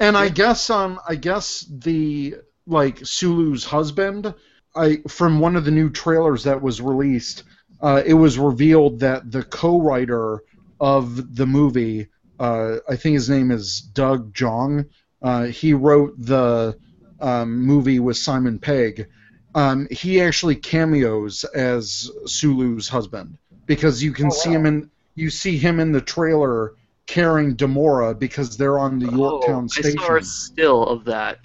And 0.00 0.16
I 0.16 0.28
guess 0.28 0.70
um 0.70 1.00
I 1.08 1.14
guess 1.16 1.66
the 1.70 2.36
like 2.66 2.98
Sulu's 3.06 3.64
husband, 3.64 4.34
I 4.76 4.98
from 5.08 5.40
one 5.40 5.56
of 5.56 5.64
the 5.64 5.70
new 5.70 5.90
trailers 5.90 6.44
that 6.44 6.62
was 6.62 6.80
released, 6.80 7.44
uh, 7.80 8.02
it 8.04 8.14
was 8.14 8.38
revealed 8.38 9.00
that 9.00 9.30
the 9.30 9.44
co-writer 9.44 10.42
of 10.80 11.36
the 11.36 11.46
movie, 11.46 12.08
uh, 12.38 12.76
I 12.88 12.96
think 12.96 13.14
his 13.14 13.30
name 13.30 13.50
is 13.50 13.80
Doug 13.80 14.38
Jung. 14.38 14.86
Uh, 15.22 15.44
he 15.44 15.72
wrote 15.72 16.14
the 16.18 16.76
um, 17.20 17.60
movie 17.62 17.98
with 18.00 18.16
Simon 18.16 18.58
Pegg. 18.58 19.06
Um, 19.54 19.86
he 19.90 20.20
actually 20.20 20.56
cameos 20.56 21.44
as 21.54 22.10
Sulu's 22.26 22.88
husband 22.88 23.36
because 23.66 24.02
you 24.02 24.12
can 24.12 24.26
Oh, 24.26 24.30
see 24.30 24.50
wow. 24.50 24.56
him 24.56 24.66
in 24.66 24.90
you 25.14 25.28
see 25.30 25.58
him 25.58 25.78
in 25.78 25.92
the 25.92 26.00
trailer 26.00 26.72
carrying 27.06 27.54
Demora 27.54 28.18
because 28.18 28.56
they're 28.56 28.78
on 28.78 28.98
the 28.98 29.10
Yorktown 29.10 29.64
oh, 29.64 29.78
I 29.78 29.80
station. 29.80 29.98
saw 29.98 30.16
a 30.16 30.22
still 30.22 30.86
of 30.86 31.04
that. 31.04 31.38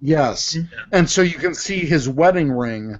Yes. 0.00 0.58
And 0.90 1.08
so 1.08 1.22
you 1.22 1.38
can 1.38 1.54
see 1.54 1.78
his 1.80 2.08
wedding 2.08 2.50
ring, 2.50 2.98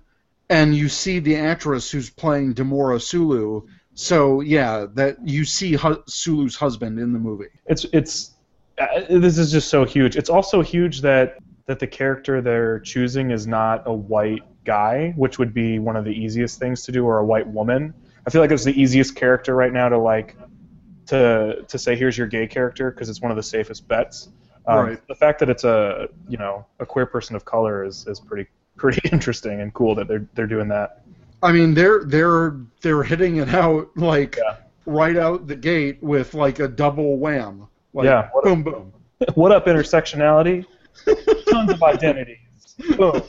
and 0.49 0.76
you 0.76 0.89
see 0.89 1.18
the 1.18 1.35
actress 1.37 1.91
who's 1.91 2.09
playing 2.11 2.55
Demora 2.55 3.03
Sulu. 3.03 3.62
So 3.95 4.41
yeah, 4.43 4.87
that 4.95 5.16
you 5.26 5.45
see 5.45 5.72
hu- 5.72 6.03
Sulu's 6.07 6.55
husband 6.55 7.01
in 7.01 7.12
the 7.12 7.18
movie. 7.18 7.49
it's 7.66 7.85
it's 7.93 8.32
this 9.08 9.38
is 9.38 9.52
just 9.52 9.68
so 9.68 9.84
huge. 9.84 10.16
It's 10.16 10.30
also 10.30 10.62
huge 10.62 11.00
that 11.02 11.38
that 11.66 11.78
the 11.78 11.86
character 11.86 12.40
they're 12.40 12.80
choosing 12.80 13.30
is 13.30 13.46
not 13.46 13.82
a 13.86 13.92
white 13.92 14.42
guy, 14.64 15.12
which 15.16 15.38
would 15.38 15.54
be 15.54 15.78
one 15.78 15.96
of 15.96 16.04
the 16.04 16.10
easiest 16.10 16.58
things 16.58 16.82
to 16.82 16.92
do, 16.92 17.04
or 17.04 17.18
a 17.18 17.24
white 17.24 17.46
woman. 17.46 17.94
I 18.26 18.30
feel 18.30 18.40
like 18.40 18.50
it's 18.50 18.64
the 18.64 18.80
easiest 18.80 19.14
character 19.14 19.54
right 19.54 19.72
now 19.72 19.88
to 19.88 19.98
like 19.98 20.36
to 21.06 21.64
to 21.68 21.78
say 21.78 21.96
here's 21.96 22.16
your 22.16 22.26
gay 22.26 22.46
character 22.46 22.90
because 22.90 23.08
it's 23.08 23.20
one 23.20 23.30
of 23.30 23.36
the 23.36 23.42
safest 23.42 23.86
bets. 23.88 24.28
Um, 24.66 24.78
Right. 24.86 25.08
The 25.08 25.14
fact 25.14 25.40
that 25.40 25.50
it's 25.50 25.64
a 25.64 26.08
you 26.28 26.38
know 26.38 26.66
a 26.78 26.86
queer 26.86 27.06
person 27.06 27.34
of 27.36 27.44
color 27.44 27.84
is, 27.84 28.06
is 28.06 28.20
pretty 28.20 28.48
pretty 28.76 29.00
interesting 29.12 29.60
and 29.60 29.72
cool 29.74 29.94
that 29.96 30.08
they're 30.08 30.26
they're 30.34 30.46
doing 30.46 30.68
that. 30.68 31.02
I 31.42 31.50
mean, 31.52 31.74
they're 31.74 32.04
they're 32.04 32.56
they're 32.80 33.02
hitting 33.02 33.36
it 33.36 33.48
out 33.48 33.88
like 33.96 34.36
Yeah. 34.36 34.56
right 34.86 35.16
out 35.16 35.46
the 35.48 35.56
gate 35.56 35.98
with 36.02 36.34
like 36.34 36.60
a 36.60 36.68
double 36.68 37.18
wham. 37.18 37.66
Like, 37.95 38.07
Yeah. 38.07 38.28
Boom 38.43 38.62
boom. 38.62 38.93
what 39.34 39.53
up 39.53 39.66
intersectionality? 39.66 40.64
Tons 41.51 41.70
of 41.72 41.82
identities. 41.82 42.38
Boom. 42.97 43.22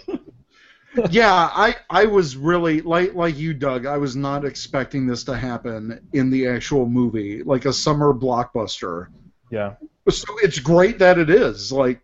yeah, 1.09 1.49
I 1.53 1.75
I 1.89 2.05
was 2.05 2.37
really 2.37 2.81
like 2.81 3.13
like 3.15 3.37
you, 3.37 3.53
Doug. 3.53 3.85
I 3.85 3.97
was 3.97 4.15
not 4.15 4.45
expecting 4.45 5.07
this 5.07 5.23
to 5.25 5.35
happen 5.35 5.99
in 6.13 6.29
the 6.29 6.47
actual 6.47 6.85
movie, 6.87 7.41
like 7.43 7.65
a 7.65 7.73
summer 7.73 8.13
blockbuster. 8.13 9.07
Yeah. 9.49 9.73
So 10.09 10.25
it's 10.43 10.59
great 10.59 10.99
that 10.99 11.17
it 11.17 11.29
is. 11.29 11.71
Like, 11.71 12.01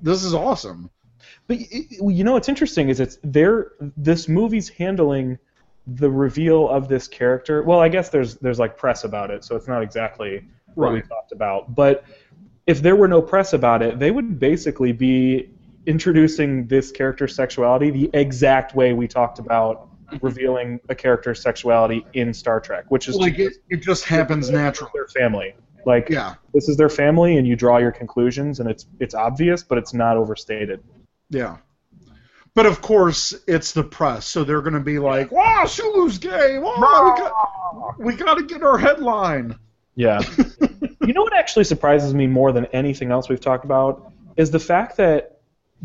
this 0.00 0.24
is 0.24 0.34
awesome. 0.34 0.90
But 1.46 1.58
y- 1.58 1.66
y- 2.00 2.10
you 2.12 2.24
know 2.24 2.32
what's 2.32 2.48
interesting 2.48 2.88
is 2.88 2.98
it's 3.00 3.18
there. 3.22 3.72
This 3.96 4.28
movie's 4.28 4.68
handling 4.68 5.38
the 5.86 6.10
reveal 6.10 6.68
of 6.68 6.88
this 6.88 7.06
character. 7.08 7.62
Well, 7.62 7.80
I 7.80 7.88
guess 7.88 8.08
there's 8.08 8.36
there's 8.36 8.58
like 8.58 8.76
press 8.76 9.04
about 9.04 9.30
it, 9.30 9.44
so 9.44 9.54
it's 9.56 9.68
not 9.68 9.82
exactly 9.82 10.44
what 10.74 10.92
we 10.92 11.02
talked 11.02 11.32
about. 11.32 11.74
But 11.74 12.04
if 12.66 12.80
there 12.82 12.96
were 12.96 13.08
no 13.08 13.20
press 13.22 13.52
about 13.52 13.82
it, 13.82 13.98
they 13.98 14.10
would 14.10 14.38
basically 14.38 14.92
be 14.92 15.50
introducing 15.86 16.66
this 16.68 16.90
character's 16.92 17.34
sexuality 17.34 17.90
the 17.90 18.10
exact 18.14 18.74
way 18.74 18.92
we 18.92 19.08
talked 19.08 19.38
about 19.38 19.88
revealing 20.20 20.78
a 20.88 20.94
character's 20.94 21.42
sexuality 21.42 22.06
in 22.12 22.32
Star 22.34 22.60
Trek, 22.60 22.84
which 22.90 23.08
is 23.08 23.16
Like 23.16 23.38
it, 23.38 23.54
it 23.70 23.78
just 23.82 24.04
happens 24.04 24.50
naturally. 24.50 24.90
their 24.94 25.08
family. 25.08 25.54
Like 25.84 26.08
Yeah, 26.08 26.34
this 26.54 26.68
is 26.68 26.76
their 26.76 26.88
family, 26.90 27.38
and 27.38 27.48
you 27.48 27.56
draw 27.56 27.78
your 27.78 27.90
conclusions, 27.90 28.60
and 28.60 28.70
it's 28.70 28.86
it's 29.00 29.14
obvious, 29.14 29.64
but 29.64 29.78
it's 29.78 29.92
not 29.92 30.16
overstated. 30.16 30.80
yeah. 31.30 31.56
But 32.54 32.66
of 32.66 32.82
course, 32.82 33.34
it's 33.46 33.72
the 33.72 33.82
press, 33.82 34.26
so 34.26 34.44
they're 34.44 34.60
going 34.60 34.74
to 34.74 34.80
be 34.80 34.98
like, 34.98 35.32
"Wow, 35.32 35.64
Sulu's 35.64 36.18
gay! 36.18 36.58
Wow, 36.58 36.76
we 37.16 37.20
got, 37.22 37.98
we 37.98 38.14
got 38.14 38.34
to 38.34 38.44
get 38.44 38.62
our 38.62 38.76
headline." 38.76 39.58
Yeah. 39.94 40.20
you 41.06 41.12
know 41.12 41.22
what 41.22 41.34
actually 41.34 41.64
surprises 41.64 42.14
me 42.14 42.26
more 42.26 42.52
than 42.52 42.66
anything 42.66 43.10
else 43.10 43.28
we've 43.28 43.40
talked 43.40 43.64
about 43.64 44.12
is 44.36 44.50
the 44.50 44.58
fact 44.58 44.96
that 44.96 45.38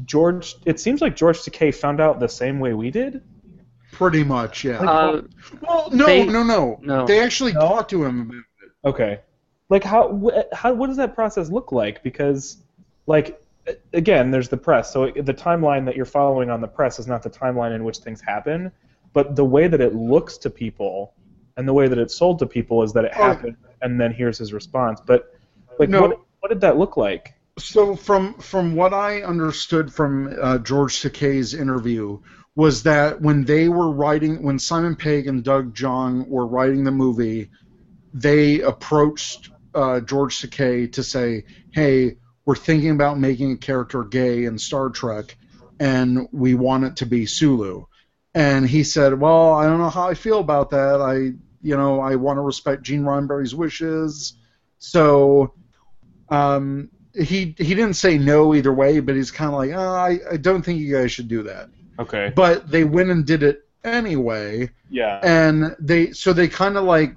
George. 0.05 0.55
It 0.65 0.79
seems 0.79 1.01
like 1.01 1.15
George 1.15 1.39
Takei 1.39 1.73
found 1.73 1.99
out 1.99 2.19
the 2.19 2.29
same 2.29 2.59
way 2.59 2.73
we 2.73 2.91
did. 2.91 3.21
Pretty 3.91 4.23
much, 4.23 4.63
yeah. 4.63 4.77
Uh, 4.79 5.21
well, 5.61 5.89
no, 5.91 6.05
they- 6.05 6.25
no, 6.25 6.43
no, 6.43 6.79
no. 6.83 7.05
They 7.07 7.19
actually 7.19 7.53
No? 7.53 7.61
talked 7.61 7.89
to 7.91 8.03
him 8.05 8.21
about 8.21 8.35
it. 8.37 8.71
Okay. 8.85 9.19
Like 9.69 9.83
how 9.83 10.15
wh- 10.17 10.55
how 10.55 10.73
what 10.73 10.87
does 10.87 10.97
that 10.97 11.13
process 11.15 11.49
look 11.49 11.71
like? 11.71 12.03
Because 12.03 12.57
like 13.07 13.41
again, 13.91 14.31
there's 14.31 14.47
the 14.49 14.55
press. 14.57 14.93
So 14.93 15.07
the 15.11 15.33
timeline 15.33 15.83
that 15.85 15.95
you're 15.97 16.05
following 16.05 16.49
on 16.49 16.61
the 16.61 16.67
press 16.67 16.99
is 16.99 17.07
not 17.07 17.21
the 17.23 17.29
timeline 17.29 17.75
in 17.75 17.83
which 17.83 17.97
things 17.97 18.21
happen, 18.21 18.71
but 19.13 19.35
the 19.35 19.43
way 19.43 19.67
that 19.67 19.81
it 19.81 19.93
looks 19.93 20.37
to 20.39 20.49
people 20.49 21.13
and 21.57 21.67
the 21.67 21.73
way 21.73 21.87
that 21.87 21.97
it's 21.97 22.15
sold 22.15 22.39
to 22.39 22.45
people 22.45 22.83
is 22.83 22.93
that 22.93 23.05
it 23.05 23.11
Oh. 23.15 23.23
happened 23.23 23.57
and 23.81 23.99
then 23.99 24.11
here's 24.13 24.37
his 24.37 24.53
response. 24.53 25.01
But 25.05 25.25
like 25.79 25.89
No. 25.89 26.01
what 26.01 26.19
what 26.39 26.49
did 26.49 26.61
that 26.61 26.77
look 26.77 26.97
like? 26.97 27.33
So 27.59 27.95
from 27.95 28.35
from 28.35 28.75
what 28.75 28.93
I 28.93 29.23
understood 29.23 29.91
from 29.91 30.33
uh, 30.39 30.59
George 30.59 31.01
Takei's 31.01 31.53
interview 31.53 32.19
was 32.55 32.83
that 32.83 33.21
when 33.21 33.45
they 33.45 33.69
were 33.69 33.91
writing, 33.91 34.41
when 34.43 34.57
Simon 34.59 34.95
Pegg 34.95 35.27
and 35.27 35.43
Doug 35.43 35.77
Jung 35.79 36.27
were 36.29 36.47
writing 36.47 36.83
the 36.83 36.91
movie, 36.91 37.49
they 38.13 38.61
approached 38.61 39.51
uh, 39.75 39.99
George 39.99 40.39
Takei 40.41 40.91
to 40.93 41.03
say, 41.03 41.45
"Hey, 41.71 42.17
we're 42.45 42.55
thinking 42.55 42.91
about 42.91 43.19
making 43.19 43.51
a 43.51 43.57
character 43.57 44.03
gay 44.03 44.45
in 44.45 44.57
Star 44.57 44.89
Trek, 44.89 45.37
and 45.79 46.27
we 46.31 46.55
want 46.55 46.83
it 46.85 46.95
to 46.97 47.05
be 47.05 47.25
Sulu. 47.25 47.85
And 48.33 48.67
he 48.67 48.83
said, 48.83 49.19
"Well, 49.19 49.53
I 49.53 49.65
don't 49.65 49.79
know 49.79 49.89
how 49.89 50.07
I 50.09 50.13
feel 50.13 50.39
about 50.39 50.69
that. 50.71 51.01
I, 51.01 51.33
you 51.67 51.75
know, 51.75 51.99
I 51.99 52.15
want 52.15 52.37
to 52.37 52.41
respect 52.41 52.83
Gene 52.83 53.03
Roddenberry's 53.03 53.53
wishes." 53.53 54.33
So, 54.79 55.53
um, 56.29 56.89
he 57.13 57.55
he 57.57 57.75
didn't 57.75 57.95
say 57.95 58.17
no 58.17 58.53
either 58.55 58.73
way, 58.73 58.99
but 58.99 59.15
he's 59.15 59.31
kind 59.31 59.51
of 59.51 59.57
like, 59.57 59.71
oh, 59.71 59.93
I 59.93 60.19
I 60.33 60.37
don't 60.37 60.63
think 60.63 60.79
you 60.79 60.93
guys 60.93 61.11
should 61.11 61.27
do 61.27 61.43
that. 61.43 61.69
Okay. 61.99 62.31
But 62.35 62.69
they 62.69 62.83
went 62.83 63.09
and 63.09 63.25
did 63.25 63.43
it 63.43 63.67
anyway, 63.83 64.69
Yeah. 64.89 65.19
and 65.23 65.75
they 65.79 66.11
so 66.11 66.33
they 66.33 66.47
kind 66.47 66.77
of 66.77 66.83
like 66.85 67.15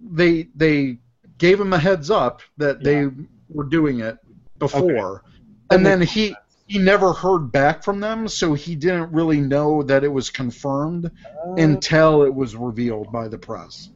they 0.00 0.48
they 0.54 0.98
gave 1.38 1.60
him 1.60 1.72
a 1.72 1.78
heads 1.78 2.10
up 2.10 2.42
that 2.58 2.82
they 2.84 3.08
were 3.48 3.64
doing 3.64 4.00
it 4.00 4.18
before, 4.58 5.24
and 5.70 5.84
then 5.84 6.00
he 6.00 6.34
he 6.72 6.78
never 6.78 7.12
heard 7.12 7.52
back 7.52 7.84
from 7.84 8.00
them, 8.00 8.26
so 8.26 8.54
he 8.54 8.74
didn't 8.74 9.12
really 9.12 9.42
know 9.42 9.82
that 9.82 10.04
it 10.04 10.08
was 10.08 10.30
confirmed 10.30 11.10
oh. 11.44 11.54
until 11.56 12.22
it 12.22 12.34
was 12.34 12.56
revealed 12.56 13.12
by 13.12 13.28
the 13.28 13.36
press. 13.36 13.90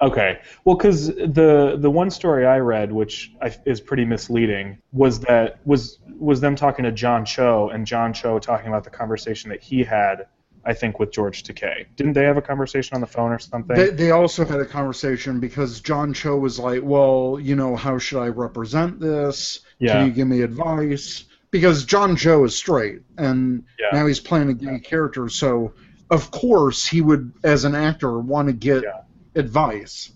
Okay. 0.00 0.40
Well, 0.64 0.74
because 0.74 1.08
the 1.08 1.76
the 1.78 1.90
one 1.90 2.10
story 2.10 2.46
I 2.46 2.56
read, 2.56 2.90
which 2.90 3.32
I, 3.42 3.54
is 3.66 3.82
pretty 3.82 4.06
misleading, 4.06 4.78
was 4.92 5.20
that 5.20 5.58
was 5.66 5.98
was 6.18 6.40
them 6.40 6.56
talking 6.56 6.86
to 6.86 6.92
John 6.92 7.26
Cho 7.26 7.68
and 7.68 7.86
John 7.86 8.14
Cho 8.14 8.38
talking 8.38 8.68
about 8.68 8.84
the 8.84 8.90
conversation 8.90 9.50
that 9.50 9.62
he 9.62 9.84
had, 9.84 10.26
I 10.64 10.72
think, 10.72 10.98
with 10.98 11.12
George 11.12 11.44
Takei. 11.44 11.84
Didn't 11.96 12.14
they 12.14 12.24
have 12.24 12.38
a 12.38 12.42
conversation 12.42 12.94
on 12.94 13.02
the 13.02 13.06
phone 13.06 13.30
or 13.30 13.38
something? 13.38 13.76
They, 13.76 13.90
they 13.90 14.10
also 14.10 14.46
had 14.46 14.58
a 14.58 14.64
conversation 14.64 15.38
because 15.38 15.82
John 15.82 16.14
Cho 16.14 16.38
was 16.38 16.58
like, 16.58 16.80
well, 16.82 17.38
you 17.38 17.56
know, 17.56 17.76
how 17.76 17.98
should 17.98 18.22
I 18.22 18.28
represent 18.28 19.00
this? 19.00 19.60
Yeah. 19.78 19.92
Can 19.92 20.06
you 20.06 20.12
give 20.12 20.28
me 20.28 20.40
advice? 20.40 21.26
Because 21.52 21.84
John 21.84 22.16
Cho 22.16 22.42
is 22.44 22.56
straight, 22.56 23.02
and 23.16 23.62
Yeah. 23.78 23.98
now 24.00 24.06
he's 24.06 24.18
playing 24.18 24.48
a 24.48 24.54
gay 24.54 24.80
character, 24.80 25.28
so 25.28 25.74
of 26.10 26.30
course 26.32 26.84
he 26.86 27.00
would, 27.00 27.32
as 27.44 27.64
an 27.64 27.74
actor, 27.76 28.18
want 28.18 28.48
to 28.48 28.52
get 28.54 28.82
Yeah. 28.82 29.02
advice. 29.36 30.10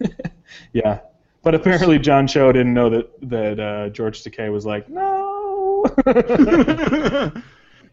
yeah. 0.72 1.00
But 1.42 1.56
apparently 1.56 1.98
John 1.98 2.28
Cho 2.28 2.52
didn't 2.52 2.74
know 2.74 2.90
that 2.90 3.10
that 3.30 3.58
uh, 3.58 3.88
George 3.88 4.22
Takei 4.22 4.52
was 4.52 4.64
like, 4.64 4.88
no. 4.88 5.84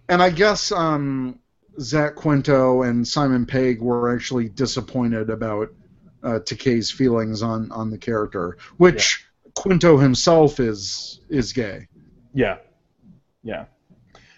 and 0.09 0.21
I 0.21 0.29
guess 0.29 0.71
um, 0.71 1.39
Zach 1.79 2.15
Quinto 2.15 2.83
and 2.83 3.07
Simon 3.07 3.45
Pegg 3.45 3.81
were 3.81 4.13
actually 4.13 4.49
disappointed 4.49 5.29
about 5.29 5.69
uh, 6.21 6.39
Takei's 6.43 6.91
feelings 6.91 7.41
on, 7.41 7.71
on 7.71 7.89
the 7.89 7.97
character, 7.97 8.57
which 8.77 9.25
Quinto 9.55 9.97
himself 9.97 10.59
is 10.59 11.21
is 11.29 11.53
gay. 11.53 11.87
Yeah, 12.33 12.57
yeah. 13.43 13.65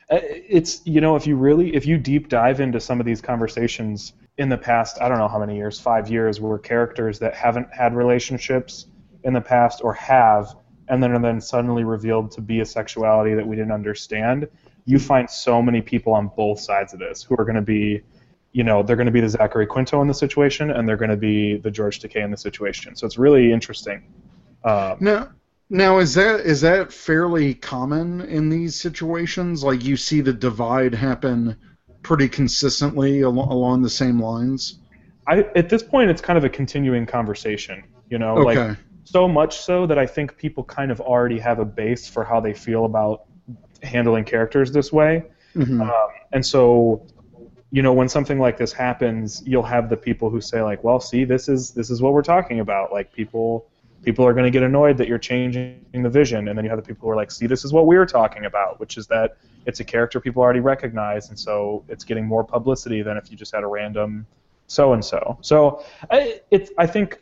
Uh, 0.09 0.19
It's 0.21 0.85
you 0.85 1.01
know 1.01 1.15
if 1.15 1.25
you 1.25 1.35
really 1.35 1.75
if 1.75 1.85
you 1.85 1.97
deep 1.97 2.29
dive 2.29 2.59
into 2.59 2.79
some 2.79 2.99
of 2.99 3.05
these 3.05 3.21
conversations 3.21 4.13
in 4.37 4.49
the 4.49 4.57
past 4.57 5.01
I 5.01 5.07
don't 5.09 5.17
know 5.17 5.27
how 5.27 5.39
many 5.39 5.55
years 5.55 5.79
five 5.79 6.09
years 6.09 6.39
were 6.39 6.59
characters 6.59 7.19
that 7.19 7.33
haven't 7.33 7.67
had 7.73 7.95
relationships 7.95 8.87
in 9.23 9.33
the 9.33 9.41
past 9.41 9.81
or 9.83 9.93
have 9.93 10.55
and 10.91 11.01
then 11.01 11.11
are 11.11 11.19
then 11.19 11.39
suddenly 11.39 11.83
revealed 11.83 12.31
to 12.31 12.41
be 12.41 12.59
a 12.59 12.65
sexuality 12.65 13.33
that 13.33 13.47
we 13.47 13.55
didn't 13.55 13.71
understand. 13.71 14.47
You 14.85 14.99
find 14.99 15.29
so 15.29 15.61
many 15.61 15.81
people 15.81 16.13
on 16.13 16.29
both 16.35 16.59
sides 16.59 16.93
of 16.93 16.99
this 16.99 17.23
who 17.23 17.35
are 17.39 17.45
going 17.45 17.55
to 17.55 17.61
be, 17.61 18.01
you 18.51 18.63
know, 18.63 18.83
they're 18.83 18.97
going 18.97 19.05
to 19.05 19.11
be 19.11 19.21
the 19.21 19.29
Zachary 19.29 19.65
Quinto 19.65 20.01
in 20.01 20.07
the 20.09 20.13
situation 20.13 20.69
and 20.69 20.87
they're 20.87 20.97
going 20.97 21.11
to 21.11 21.15
be 21.15 21.57
the 21.57 21.71
George 21.71 22.01
Takei 22.01 22.23
in 22.25 22.29
the 22.29 22.35
situation. 22.37 22.95
So 22.97 23.05
it's 23.07 23.17
really 23.17 23.53
interesting. 23.53 24.03
Um, 24.65 24.97
Now, 24.99 25.29
now 25.71 25.99
is 25.99 26.13
that 26.15 26.41
is 26.41 26.61
that 26.61 26.91
fairly 26.91 27.53
common 27.55 28.21
in 28.21 28.49
these 28.49 28.79
situations? 28.79 29.63
Like 29.63 29.83
you 29.83 29.95
see 29.97 30.21
the 30.21 30.33
divide 30.33 30.93
happen 30.93 31.55
pretty 32.03 32.27
consistently 32.27 33.23
al- 33.23 33.29
along 33.29 33.81
the 33.81 33.89
same 33.89 34.21
lines. 34.21 34.79
I, 35.27 35.45
at 35.55 35.69
this 35.69 35.81
point, 35.81 36.09
it's 36.09 36.21
kind 36.21 36.37
of 36.37 36.43
a 36.43 36.49
continuing 36.49 37.05
conversation. 37.05 37.83
You 38.09 38.19
know, 38.19 38.37
Okay. 38.39 38.67
like 38.67 38.77
so 39.05 39.27
much 39.27 39.59
so 39.59 39.87
that 39.87 39.97
I 39.97 40.05
think 40.05 40.37
people 40.37 40.63
kind 40.65 40.91
of 40.91 40.99
already 40.99 41.39
have 41.39 41.59
a 41.59 41.65
base 41.65 42.07
for 42.07 42.23
how 42.25 42.41
they 42.41 42.53
feel 42.53 42.83
about 42.85 43.23
handling 43.81 44.25
characters 44.25 44.71
this 44.71 44.91
way. 44.91 45.23
Mhm. 45.55 45.81
Um, 45.81 46.09
and 46.33 46.45
so, 46.45 47.05
you 47.71 47.81
know, 47.81 47.93
when 47.93 48.09
something 48.09 48.39
like 48.39 48.57
this 48.57 48.73
happens, 48.73 49.41
you'll 49.45 49.63
have 49.63 49.89
the 49.89 49.97
people 49.97 50.29
who 50.29 50.41
say 50.41 50.61
like, 50.61 50.83
"Well, 50.83 50.99
see, 50.99 51.23
this 51.23 51.47
is 51.47 51.71
this 51.71 51.89
is 51.89 52.01
what 52.01 52.11
we're 52.13 52.23
talking 52.23 52.59
about." 52.59 52.91
Like 52.91 53.13
people 53.13 53.67
people 54.03 54.25
are 54.25 54.33
going 54.33 54.45
to 54.45 54.51
get 54.51 54.63
annoyed 54.63 54.97
that 54.97 55.07
you're 55.07 55.17
changing 55.19 55.83
the 55.93 56.09
vision, 56.09 56.47
and 56.47 56.57
then 56.57 56.65
you 56.65 56.69
have 56.69 56.79
the 56.79 56.85
people 56.85 57.05
who 57.07 57.11
are 57.11 57.15
like, 57.15 57.31
"See, 57.31 57.47
this 57.47 57.63
is 57.65 57.71
what 57.73 57.85
we're 57.85 58.05
talking 58.05 58.45
about," 58.45 58.79
which 58.79 58.97
is 58.97 59.07
that 59.07 59.37
it's 59.65 59.79
a 59.79 59.83
character 59.83 60.19
people 60.19 60.41
already 60.41 60.59
recognize, 60.59 61.29
and 61.29 61.39
so 61.39 61.83
it's 61.87 62.03
getting 62.03 62.25
more 62.25 62.43
publicity 62.43 63.01
than 63.01 63.17
if 63.17 63.29
you 63.31 63.37
just 63.37 63.53
had 63.53 63.63
a 63.63 63.67
random 63.67 64.25
so 64.67 64.93
and 64.93 65.03
so. 65.03 65.37
So, 65.41 65.83
I, 66.09 66.41
it's 66.49 66.71
I 66.77 66.87
think 66.87 67.19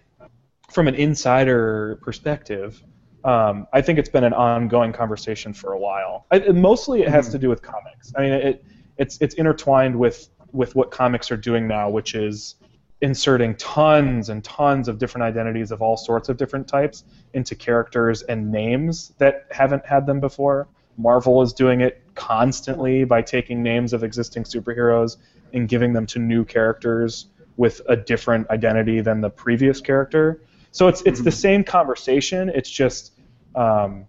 from 0.71 0.88
an 0.88 0.95
insider 0.95 1.99
perspective. 2.01 2.84
Um, 3.25 3.67
I 3.73 3.82
think 3.82 3.99
it's 3.99 4.07
been 4.07 4.23
an 4.23 4.32
ongoing 4.32 4.93
conversation 4.93 5.51
for 5.51 5.73
a 5.73 5.77
while. 5.77 6.25
I, 6.32 6.38
it- 6.38 6.55
mostly, 6.55 7.01
it 7.01 7.09
has 7.09 7.27
to 7.30 7.38
do 7.38 7.49
with 7.49 7.61
comics. 7.61 8.13
I 8.15 8.21
mean, 8.21 8.32
it, 8.34 8.63
it's 8.97 9.17
it's 9.19 9.36
intertwined 9.36 9.97
with 9.97 10.30
with 10.53 10.75
what 10.75 10.89
comics 10.91 11.30
are 11.32 11.38
doing 11.38 11.67
now, 11.67 11.89
which 11.89 12.15
is 12.15 12.55
inserting 13.02 13.56
tons 13.56 14.30
and 14.30 14.43
tons 14.43 14.88
of 14.88 14.97
different 14.97 15.24
identities 15.24 15.72
of 15.72 15.82
all 15.82 15.95
sorts 15.95 16.28
of 16.30 16.38
different 16.38 16.68
types 16.68 17.06
into 17.34 17.56
characters 17.56 18.22
and 18.24 18.52
names 18.52 19.14
that 19.18 19.47
haven't 19.52 19.86
had 19.86 20.06
them 20.06 20.20
before. 20.20 20.68
Marvel 20.97 21.41
is 21.41 21.54
doing 21.54 21.80
it 21.80 22.02
constantly 22.16 23.06
by 23.06 23.22
taking 23.22 23.64
names 23.64 23.93
of 23.93 24.04
existing 24.04 24.43
superheroes 24.43 25.16
and 25.54 25.70
giving 25.70 25.93
them 25.93 26.06
to 26.06 26.20
new 26.20 26.43
characters 26.43 27.28
with 27.56 27.82
a 27.88 27.95
different 27.95 28.50
identity 28.50 29.00
than 29.00 29.22
the 29.22 29.30
previous 29.30 29.80
character. 29.80 30.41
So 30.72 30.88
it's 30.88 31.02
it's 31.04 31.22
the 31.22 31.32
same 31.32 31.64
conversation. 31.64 32.50
It's 32.50 32.70
just 32.70 33.14
um, 33.56 34.06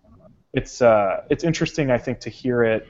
it's 0.53 0.83
uh, 0.83 1.25
it's 1.31 1.45
interesting, 1.45 1.91
I 1.91 1.99
think, 1.99 2.21
to 2.21 2.31
hear 2.31 2.65
it. 2.65 2.87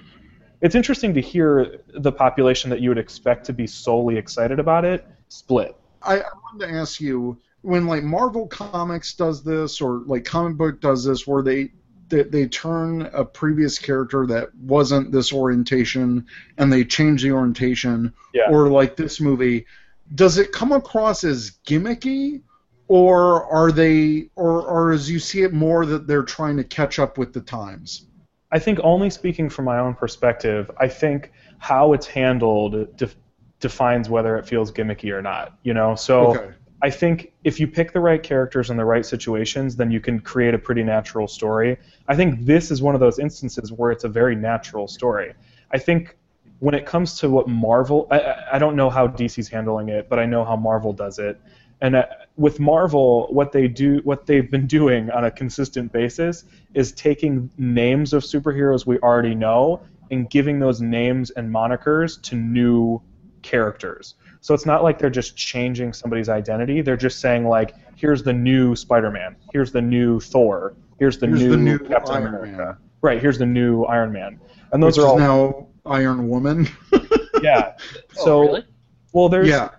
It's 0.60 0.74
interesting 0.74 1.14
to 1.14 1.20
hear 1.20 1.80
the 1.94 2.12
population 2.12 2.70
that 2.70 2.80
you 2.80 2.88
would 2.88 2.98
expect 2.98 3.46
to 3.46 3.52
be 3.52 3.66
solely 3.66 4.16
excited 4.16 4.58
about 4.58 4.84
it 4.84 5.06
split. 5.28 5.76
I, 6.02 6.20
I 6.20 6.24
wanted 6.44 6.66
to 6.66 6.72
ask 6.72 7.00
you 7.00 7.38
when 7.62 7.86
like 7.86 8.02
Marvel 8.02 8.46
Comics 8.46 9.14
does 9.14 9.42
this 9.42 9.80
or 9.80 10.02
like 10.06 10.24
comic 10.24 10.56
book 10.56 10.80
does 10.80 11.04
this 11.04 11.26
where 11.26 11.42
they 11.42 11.72
they, 12.08 12.22
they 12.24 12.46
turn 12.48 13.02
a 13.12 13.24
previous 13.24 13.78
character 13.78 14.26
that 14.26 14.52
wasn't 14.56 15.12
this 15.12 15.32
orientation 15.32 16.26
and 16.58 16.72
they 16.72 16.84
change 16.84 17.22
the 17.22 17.30
orientation 17.32 18.12
Yeah. 18.34 18.50
or 18.50 18.68
like 18.68 18.96
this 18.96 19.20
movie 19.20 19.66
does 20.14 20.38
it 20.38 20.50
come 20.50 20.72
across 20.72 21.22
as 21.22 21.52
gimmicky 21.66 22.42
or 22.88 23.44
are 23.44 23.70
they 23.70 24.30
or 24.34 24.62
or 24.62 24.92
as 24.92 25.08
you 25.08 25.20
see 25.20 25.42
it 25.42 25.52
more 25.52 25.86
that 25.86 26.06
they're 26.08 26.24
trying 26.24 26.56
to 26.56 26.64
catch 26.64 26.98
up 26.98 27.16
with 27.18 27.32
the 27.32 27.40
times 27.40 28.06
I 28.52 28.58
think 28.58 28.80
only 28.82 29.10
speaking 29.10 29.48
from 29.48 29.66
my 29.66 29.78
own 29.78 29.94
perspective, 29.94 30.70
I 30.76 30.88
think 30.88 31.30
how 31.58 31.92
it's 31.92 32.06
handled 32.06 32.96
def- 32.96 33.16
defines 33.60 34.08
whether 34.08 34.36
it 34.36 34.46
feels 34.46 34.72
gimmicky 34.72 35.10
or 35.12 35.22
not. 35.22 35.56
You 35.62 35.74
know, 35.74 35.94
so 35.94 36.36
Okay. 36.36 36.54
I 36.82 36.90
think 36.90 37.32
if 37.44 37.60
you 37.60 37.66
pick 37.66 37.92
the 37.92 38.00
right 38.00 38.22
characters 38.22 38.70
in 38.70 38.76
the 38.78 38.84
right 38.84 39.04
situations, 39.04 39.76
then 39.76 39.90
you 39.90 40.00
can 40.00 40.18
create 40.18 40.54
a 40.54 40.58
pretty 40.58 40.82
natural 40.82 41.28
story. 41.28 41.76
I 42.08 42.16
think 42.16 42.46
this 42.46 42.70
is 42.70 42.80
one 42.80 42.94
of 42.94 43.00
those 43.00 43.18
instances 43.18 43.70
where 43.70 43.90
it's 43.90 44.04
a 44.04 44.08
very 44.08 44.34
natural 44.34 44.88
story. 44.88 45.34
I 45.70 45.78
think 45.78 46.16
when 46.60 46.74
it 46.74 46.86
comes 46.86 47.18
to 47.18 47.28
what 47.28 47.48
Marvel, 47.48 48.06
I- 48.10 48.34
I, 48.52 48.58
don't 48.58 48.76
know 48.76 48.88
how 48.88 49.06
DC's 49.08 49.48
handling 49.48 49.90
it, 49.90 50.08
but 50.08 50.18
I 50.18 50.26
know 50.26 50.44
how 50.44 50.56
Marvel 50.56 50.92
does 50.92 51.18
it. 51.18 51.38
And 51.82 51.96
uh, 51.96 52.06
with 52.36 52.60
Marvel, 52.60 53.28
what 53.30 53.52
they 53.52 53.68
do, 53.68 54.00
what 54.04 54.26
they've 54.26 54.50
been 54.50 54.66
doing 54.66 55.10
on 55.10 55.24
a 55.24 55.30
consistent 55.30 55.92
basis, 55.92 56.44
is 56.74 56.92
taking 56.92 57.50
names 57.58 58.12
of 58.12 58.22
superheroes 58.22 58.86
we 58.86 58.98
already 58.98 59.34
know 59.34 59.80
and 60.10 60.28
giving 60.28 60.58
those 60.58 60.80
names 60.80 61.30
and 61.30 61.52
monikers 61.52 62.20
to 62.22 62.36
new 62.36 63.00
characters. 63.42 64.14
So 64.40 64.54
it's 64.54 64.66
not 64.66 64.82
like 64.82 64.98
they're 64.98 65.10
just 65.10 65.36
changing 65.36 65.92
somebody's 65.92 66.28
identity. 66.28 66.80
They're 66.80 66.96
just 66.96 67.20
saying 67.20 67.46
like, 67.46 67.74
here's 67.96 68.22
the 68.22 68.32
new 68.32 68.74
Spider-Man, 68.74 69.36
here's 69.52 69.72
the 69.72 69.82
new 69.82 70.20
Thor, 70.20 70.74
here's 70.98 71.18
the, 71.18 71.26
Here's 71.26 71.42
new, 71.42 71.50
the 71.50 71.56
new 71.56 71.78
Captain 71.78 72.14
Iron 72.14 72.26
America. 72.28 72.56
Man. 72.56 72.76
Right, 73.02 73.20
here's 73.20 73.38
the 73.38 73.46
new 73.46 73.84
Iron 73.84 74.12
Man. 74.12 74.40
And 74.72 74.82
those 74.82 74.96
which 74.96 75.04
are 75.04 75.06
is 75.06 75.12
all 75.12 75.18
now 75.18 75.68
Iron 75.86 76.28
Woman 76.28 76.68
yeah. 77.42 77.72
Oh, 78.18 78.24
So 78.24 78.40
really? 78.42 78.64
well, 79.12 79.28
there's 79.28 79.48
yeah 79.48 79.70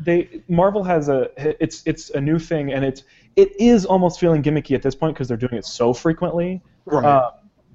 they 0.00 0.42
Marvel 0.48 0.82
has 0.84 1.08
a 1.08 1.28
it's 1.62 1.82
it's 1.86 2.10
a 2.10 2.20
new 2.20 2.38
thing 2.38 2.72
and 2.72 2.84
it's 2.84 3.02
it 3.36 3.52
is 3.60 3.84
almost 3.84 4.18
feeling 4.20 4.42
gimmicky 4.42 4.74
at 4.74 4.82
this 4.82 4.94
point 4.94 5.14
because 5.14 5.28
they're 5.28 5.36
doing 5.36 5.54
it 5.54 5.64
so 5.64 5.92
frequently. 5.92 6.62
right 6.86 7.04
uh, 7.04 7.30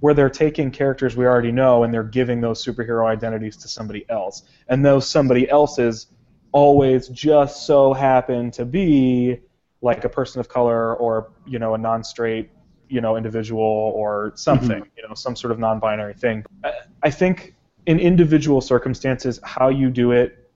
where 0.06 0.14
they're 0.14 0.30
taking 0.30 0.70
characters 0.70 1.18
we 1.18 1.26
already 1.26 1.52
know 1.52 1.84
and 1.84 1.92
they're 1.92 2.04
giving 2.04 2.40
those 2.40 2.64
superhero 2.64 3.08
identities 3.08 3.58
to 3.58 3.68
somebody 3.68 4.06
else, 4.08 4.44
and 4.68 4.86
those 4.86 5.10
somebody 5.10 5.50
else's 5.50 6.06
always 6.52 7.08
just 7.08 7.66
so 7.66 7.92
happen 7.92 8.52
to 8.52 8.66
be 8.66 9.40
like 9.82 10.04
a 10.04 10.10
person 10.10 10.40
of 10.40 10.48
color 10.48 10.96
or 10.96 11.32
you 11.48 11.58
know 11.58 11.74
a 11.74 11.78
non-straight 11.80 12.52
you 12.88 13.02
know 13.02 13.18
individual 13.18 13.64
or 13.96 14.32
something, 14.36 14.82
mm-hmm. 14.82 14.96
you 14.96 15.08
know, 15.08 15.16
some 15.16 15.36
sort 15.36 15.52
of 15.52 15.58
non-binary 15.58 16.14
thing. 16.14 16.46
I, 16.64 16.74
I 17.02 17.10
think 17.10 17.56
in 17.88 17.98
individual 17.98 18.62
circumstances, 18.62 19.40
how 19.44 19.70
you 19.70 19.90
do 19.90 20.12
it 20.12 20.52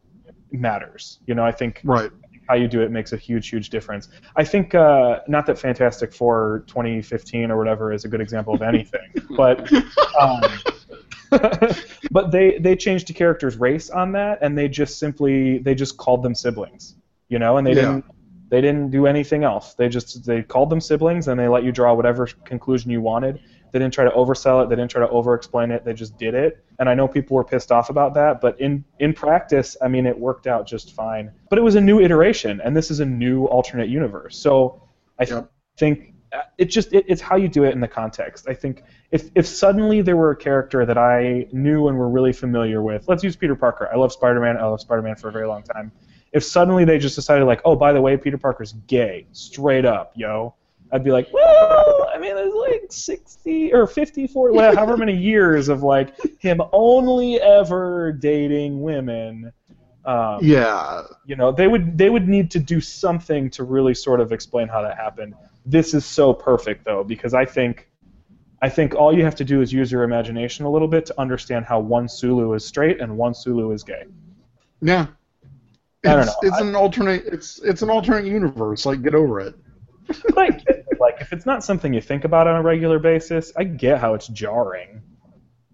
matters. 0.51 1.17
You 1.25 1.33
know, 1.33 1.43
I 1.43 1.53
think 1.53 1.81
Right. 1.83 2.11
How 2.49 2.55
you 2.55 2.67
do 2.67 2.81
it 2.81 2.91
makes 2.91 3.13
a 3.13 3.17
huge, 3.17 3.47
huge 3.47 3.69
difference. 3.69 4.09
I 4.35 4.43
think 4.43 4.73
uh, 4.73 5.19
not 5.27 5.45
that 5.45 5.59
Fantastic 5.59 6.11
Four 6.11 6.63
2015 6.67 7.51
or 7.51 7.57
whatever 7.57 7.93
is 7.93 8.05
a 8.05 8.07
good 8.09 8.21
example 8.21 8.55
of 8.55 8.63
anything, 8.63 9.07
but 9.37 9.71
um, 10.19 10.41
but 12.11 12.31
they 12.31 12.57
they 12.57 12.75
changed 12.75 13.07
the 13.07 13.13
character's 13.13 13.57
race 13.57 13.91
on 13.91 14.11
that, 14.13 14.39
and 14.41 14.57
they 14.57 14.67
just 14.67 14.97
simply 14.97 15.59
they 15.59 15.75
just 15.75 15.97
called 15.97 16.23
them 16.23 16.33
siblings, 16.33 16.95
you 17.29 17.37
know, 17.37 17.57
and 17.57 17.65
they 17.67 17.71
Yeah. 17.71 17.81
didn't 17.81 18.05
they 18.49 18.61
didn't 18.61 18.89
do 18.89 19.05
anything 19.05 19.43
else. 19.43 19.75
They 19.75 19.87
just 19.89 20.25
they 20.25 20.41
called 20.41 20.71
them 20.71 20.81
siblings, 20.81 21.27
and 21.27 21.39
they 21.39 21.47
let 21.47 21.63
you 21.63 21.71
draw 21.71 21.93
whatever 21.93 22.27
conclusion 22.45 22.89
you 22.89 22.99
wanted. 22.99 23.39
They 23.71 23.79
didn't 23.79 23.93
try 23.93 24.05
to 24.05 24.11
oversell 24.11 24.63
it. 24.63 24.69
They 24.69 24.75
didn't 24.75 24.91
try 24.91 25.01
to 25.05 25.09
over-explain 25.09 25.71
it. 25.71 25.85
They 25.85 25.93
just 25.93 26.17
did 26.17 26.33
it. 26.33 26.63
And 26.79 26.89
I 26.89 26.93
know 26.93 27.07
people 27.07 27.35
were 27.35 27.43
pissed 27.43 27.71
off 27.71 27.89
about 27.89 28.13
that, 28.15 28.41
but 28.41 28.59
in 28.59 28.83
in 28.99 29.13
practice, 29.13 29.77
I 29.81 29.87
mean, 29.87 30.05
it 30.05 30.17
worked 30.17 30.47
out 30.47 30.67
just 30.67 30.93
fine. 30.93 31.31
But 31.49 31.59
it 31.59 31.61
was 31.61 31.75
a 31.75 31.81
new 31.81 31.99
iteration, 31.99 32.61
and 32.63 32.75
this 32.75 32.89
is 32.91 32.99
a 32.99 33.05
new 33.05 33.45
alternate 33.45 33.89
universe. 33.89 34.37
So 34.37 34.81
I 35.19 35.25
th- 35.25 35.35
Yep. 35.35 35.51
think 35.77 36.13
uh, 36.31 36.41
it 36.57 36.65
just 36.65 36.93
it, 36.93 37.05
it's 37.07 37.21
how 37.21 37.35
you 37.35 37.47
do 37.47 37.63
it 37.63 37.73
in 37.73 37.79
the 37.79 37.87
context. 37.87 38.47
I 38.47 38.53
think 38.53 38.83
if 39.11 39.29
if 39.35 39.45
suddenly 39.47 40.01
there 40.01 40.15
were 40.15 40.31
a 40.31 40.35
character 40.35 40.85
that 40.85 40.97
I 40.97 41.47
knew 41.51 41.87
and 41.87 41.97
were 41.97 42.09
really 42.09 42.33
familiar 42.33 42.81
with, 42.83 43.07
let's 43.07 43.23
use 43.23 43.35
Peter 43.35 43.55
Parker. 43.55 43.89
I 43.91 43.95
love 43.97 44.11
Spider-Man. 44.11 44.57
I 44.57 44.65
love 44.65 44.81
Spider-Man 44.81 45.15
for 45.15 45.29
a 45.29 45.31
very 45.31 45.47
long 45.47 45.63
time. 45.63 45.91
If 46.31 46.43
suddenly 46.43 46.85
they 46.85 46.99
just 46.99 47.15
decided 47.15 47.45
like, 47.45 47.61
oh, 47.65 47.75
by 47.75 47.91
the 47.91 48.01
way, 48.01 48.15
Peter 48.15 48.37
Parker's 48.37 48.73
gay, 48.85 49.25
straight 49.31 49.83
up, 49.85 50.13
yo, 50.15 50.53
I'd 50.91 51.03
be 51.03 51.11
like, 51.11 51.27
well, 51.31 52.09
I 52.13 52.17
mean, 52.17 52.35
there's 52.35 52.53
like 52.53 52.85
60 52.89 53.73
or 53.73 53.85
54, 53.85 54.51
well, 54.53 54.75
however 54.75 54.97
many 54.97 55.15
years 55.15 55.69
of 55.69 55.83
like 55.83 56.13
him 56.39 56.61
only 56.73 57.39
ever 57.39 58.11
dating 58.11 58.81
women. 58.81 59.51
Um, 60.05 60.39
Yeah. 60.41 61.03
you 61.25 61.35
know, 61.35 61.51
they 61.51 61.67
would 61.67 61.97
they 61.97 62.09
would 62.09 62.27
need 62.27 62.49
to 62.51 62.59
do 62.59 62.81
something 62.81 63.49
to 63.51 63.63
really 63.63 63.93
sort 63.93 64.19
of 64.19 64.31
explain 64.31 64.67
how 64.67 64.81
that 64.81 64.97
happened. 64.97 65.35
This 65.65 65.93
is 65.93 66.05
so 66.05 66.33
perfect 66.33 66.85
though 66.85 67.03
because 67.03 67.33
I 67.35 67.45
think 67.45 67.87
I 68.61 68.69
think 68.69 68.95
all 68.95 69.15
you 69.15 69.23
have 69.23 69.35
to 69.35 69.45
do 69.45 69.61
is 69.61 69.71
use 69.71 69.91
your 69.91 70.03
imagination 70.03 70.65
a 70.65 70.71
little 70.71 70.87
bit 70.87 71.05
to 71.07 71.19
understand 71.21 71.65
how 71.65 71.79
one 71.79 72.09
Sulu 72.09 72.53
is 72.53 72.65
straight 72.65 72.99
and 72.99 73.15
one 73.17 73.33
Sulu 73.35 73.71
is 73.71 73.83
gay. 73.83 74.03
Yeah. 74.81 75.07
I 76.05 76.09
don't 76.15 76.19
It's, 76.21 76.27
know. 76.27 76.35
it's 76.43 76.59
an 76.61 76.75
alternate. 76.75 77.25
It's 77.25 77.59
it's 77.59 77.81
an 77.83 77.89
alternate 77.89 78.25
universe. 78.25 78.85
Like, 78.85 79.01
get 79.03 79.13
over 79.15 79.39
it. 79.41 79.53
Like 80.35 80.63
if 81.19 81.33
it's 81.33 81.45
not 81.45 81.63
something 81.63 81.93
you 81.93 82.01
think 82.01 82.23
about 82.25 82.47
on 82.47 82.55
a 82.55 82.61
regular 82.61 82.99
basis, 82.99 83.51
I 83.57 83.63
get 83.65 83.99
how 83.99 84.13
it's 84.13 84.27
jarring. 84.27 85.01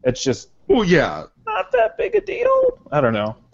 It's 0.03 0.23
just 0.23 0.49
Well, 0.67 0.83
yeah. 0.83 1.23
not 1.45 1.71
that 1.71 1.97
big 1.97 2.15
a 2.15 2.21
deal. 2.21 2.79
I 2.91 3.01
don't 3.01 3.13
know. 3.13 3.35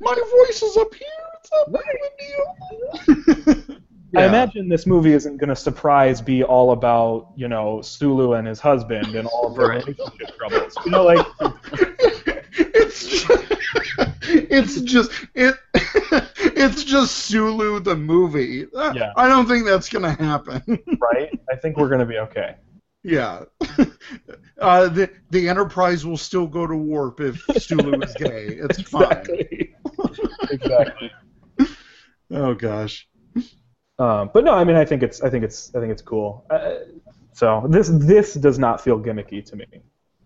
My 0.00 0.14
voice 0.14 0.62
is 0.62 0.76
up 0.76 0.94
here. 0.94 1.08
It's 1.40 1.50
not 1.52 1.72
big 1.72 1.82
a 2.04 3.56
deal. 3.66 3.76
I 4.14 4.26
imagine 4.26 4.68
this 4.68 4.86
movie 4.86 5.12
isn't 5.14 5.38
going 5.38 5.48
to 5.48 5.56
surprise 5.56 6.20
be 6.20 6.44
all 6.44 6.72
about 6.72 7.28
you 7.34 7.48
know 7.48 7.80
Sulu 7.80 8.34
and 8.34 8.46
his 8.46 8.60
husband 8.60 9.14
and 9.14 9.26
all 9.28 9.46
of 9.48 9.56
their 9.56 9.68
Right. 9.68 9.86
relationship 9.86 10.36
troubles. 10.36 10.74
You 10.84 10.90
know, 10.90 11.04
like 11.04 11.26
it's 12.52 13.06
just, 13.06 13.26
it's 14.22 14.80
just 14.82 15.10
it 15.34 15.54
it's 15.74 16.84
just 16.84 17.16
Sulu 17.16 17.80
the 17.80 17.96
movie. 17.96 18.66
Uh, 18.74 18.92
Yeah. 18.94 19.12
I 19.16 19.28
don't 19.28 19.46
think 19.46 19.66
that's 19.66 19.88
gonna 19.88 20.12
happen. 20.12 20.62
right? 21.00 21.30
I 21.50 21.56
think 21.56 21.76
we're 21.76 21.88
going 21.88 22.00
to 22.00 22.06
be 22.06 22.18
okay. 22.18 22.56
yeah. 23.02 23.44
Uh, 24.60 24.88
the 24.88 25.10
the 25.30 25.48
Enterprise 25.48 26.06
will 26.06 26.16
still 26.16 26.46
go 26.46 26.66
to 26.66 26.76
warp 26.76 27.20
if 27.20 27.42
Sulu 27.58 28.00
is 28.02 28.14
gay. 28.14 28.46
It's 28.62 28.80
fine. 28.82 29.02
Exactly. 29.10 29.74
exactly. 30.50 31.10
Oh 32.30 32.54
gosh. 32.54 33.08
Um, 33.98 34.30
but 34.32 34.44
no, 34.44 34.52
I 34.54 34.64
mean, 34.64 34.76
I 34.76 34.84
think 34.84 35.02
it's, 35.02 35.20
I 35.22 35.30
think 35.30 35.44
it's, 35.44 35.72
I 35.74 35.80
think 35.80 35.92
it's 35.92 36.02
cool. 36.02 36.44
Uh, 36.50 36.74
so 37.34 37.66
this, 37.68 37.88
this 37.88 38.34
does 38.34 38.58
not 38.58 38.80
feel 38.80 38.98
gimmicky 38.98 39.44
to 39.46 39.56
me. 39.56 39.66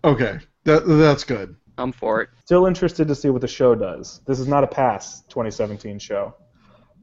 Okay. 0.03 0.39
That 0.63 0.87
that's 0.87 1.23
good. 1.23 1.55
I'm 1.77 1.91
for 1.91 2.21
it. 2.21 2.29
Still 2.45 2.65
interested 2.65 3.07
to 3.07 3.15
see 3.15 3.29
what 3.29 3.41
the 3.41 3.47
show 3.47 3.75
does. 3.75 4.21
This 4.25 4.39
is 4.39 4.47
not 4.47 4.63
a 4.63 4.67
pass 4.67 5.21
2017 5.29 5.99
show. 5.99 6.35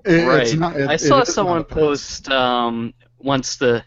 It- 0.05 0.27
right. 0.27 0.43
It's 0.43 0.55
not, 0.55 0.77
it- 0.79 0.89
I 0.89 0.97
saw 0.97 1.23
is 1.23 1.33
someone 1.33 1.65
post 1.65 2.29
um, 2.31 2.93
once 3.19 3.57
the 3.57 3.85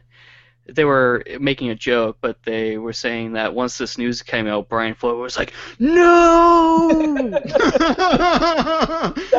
they 0.70 0.84
were 0.84 1.24
making 1.40 1.70
a 1.70 1.76
joke, 1.76 2.18
but 2.20 2.44
they 2.44 2.78
were 2.78 2.92
saying 2.94 3.34
that 3.34 3.54
once 3.54 3.78
this 3.78 3.98
news 3.98 4.22
came 4.22 4.48
out, 4.48 4.68
Bryan 4.68 4.96
Fuller 4.96 5.16
was 5.16 5.38
like, 5.38 5.54
"No!" 5.80 6.90
that 7.32 7.44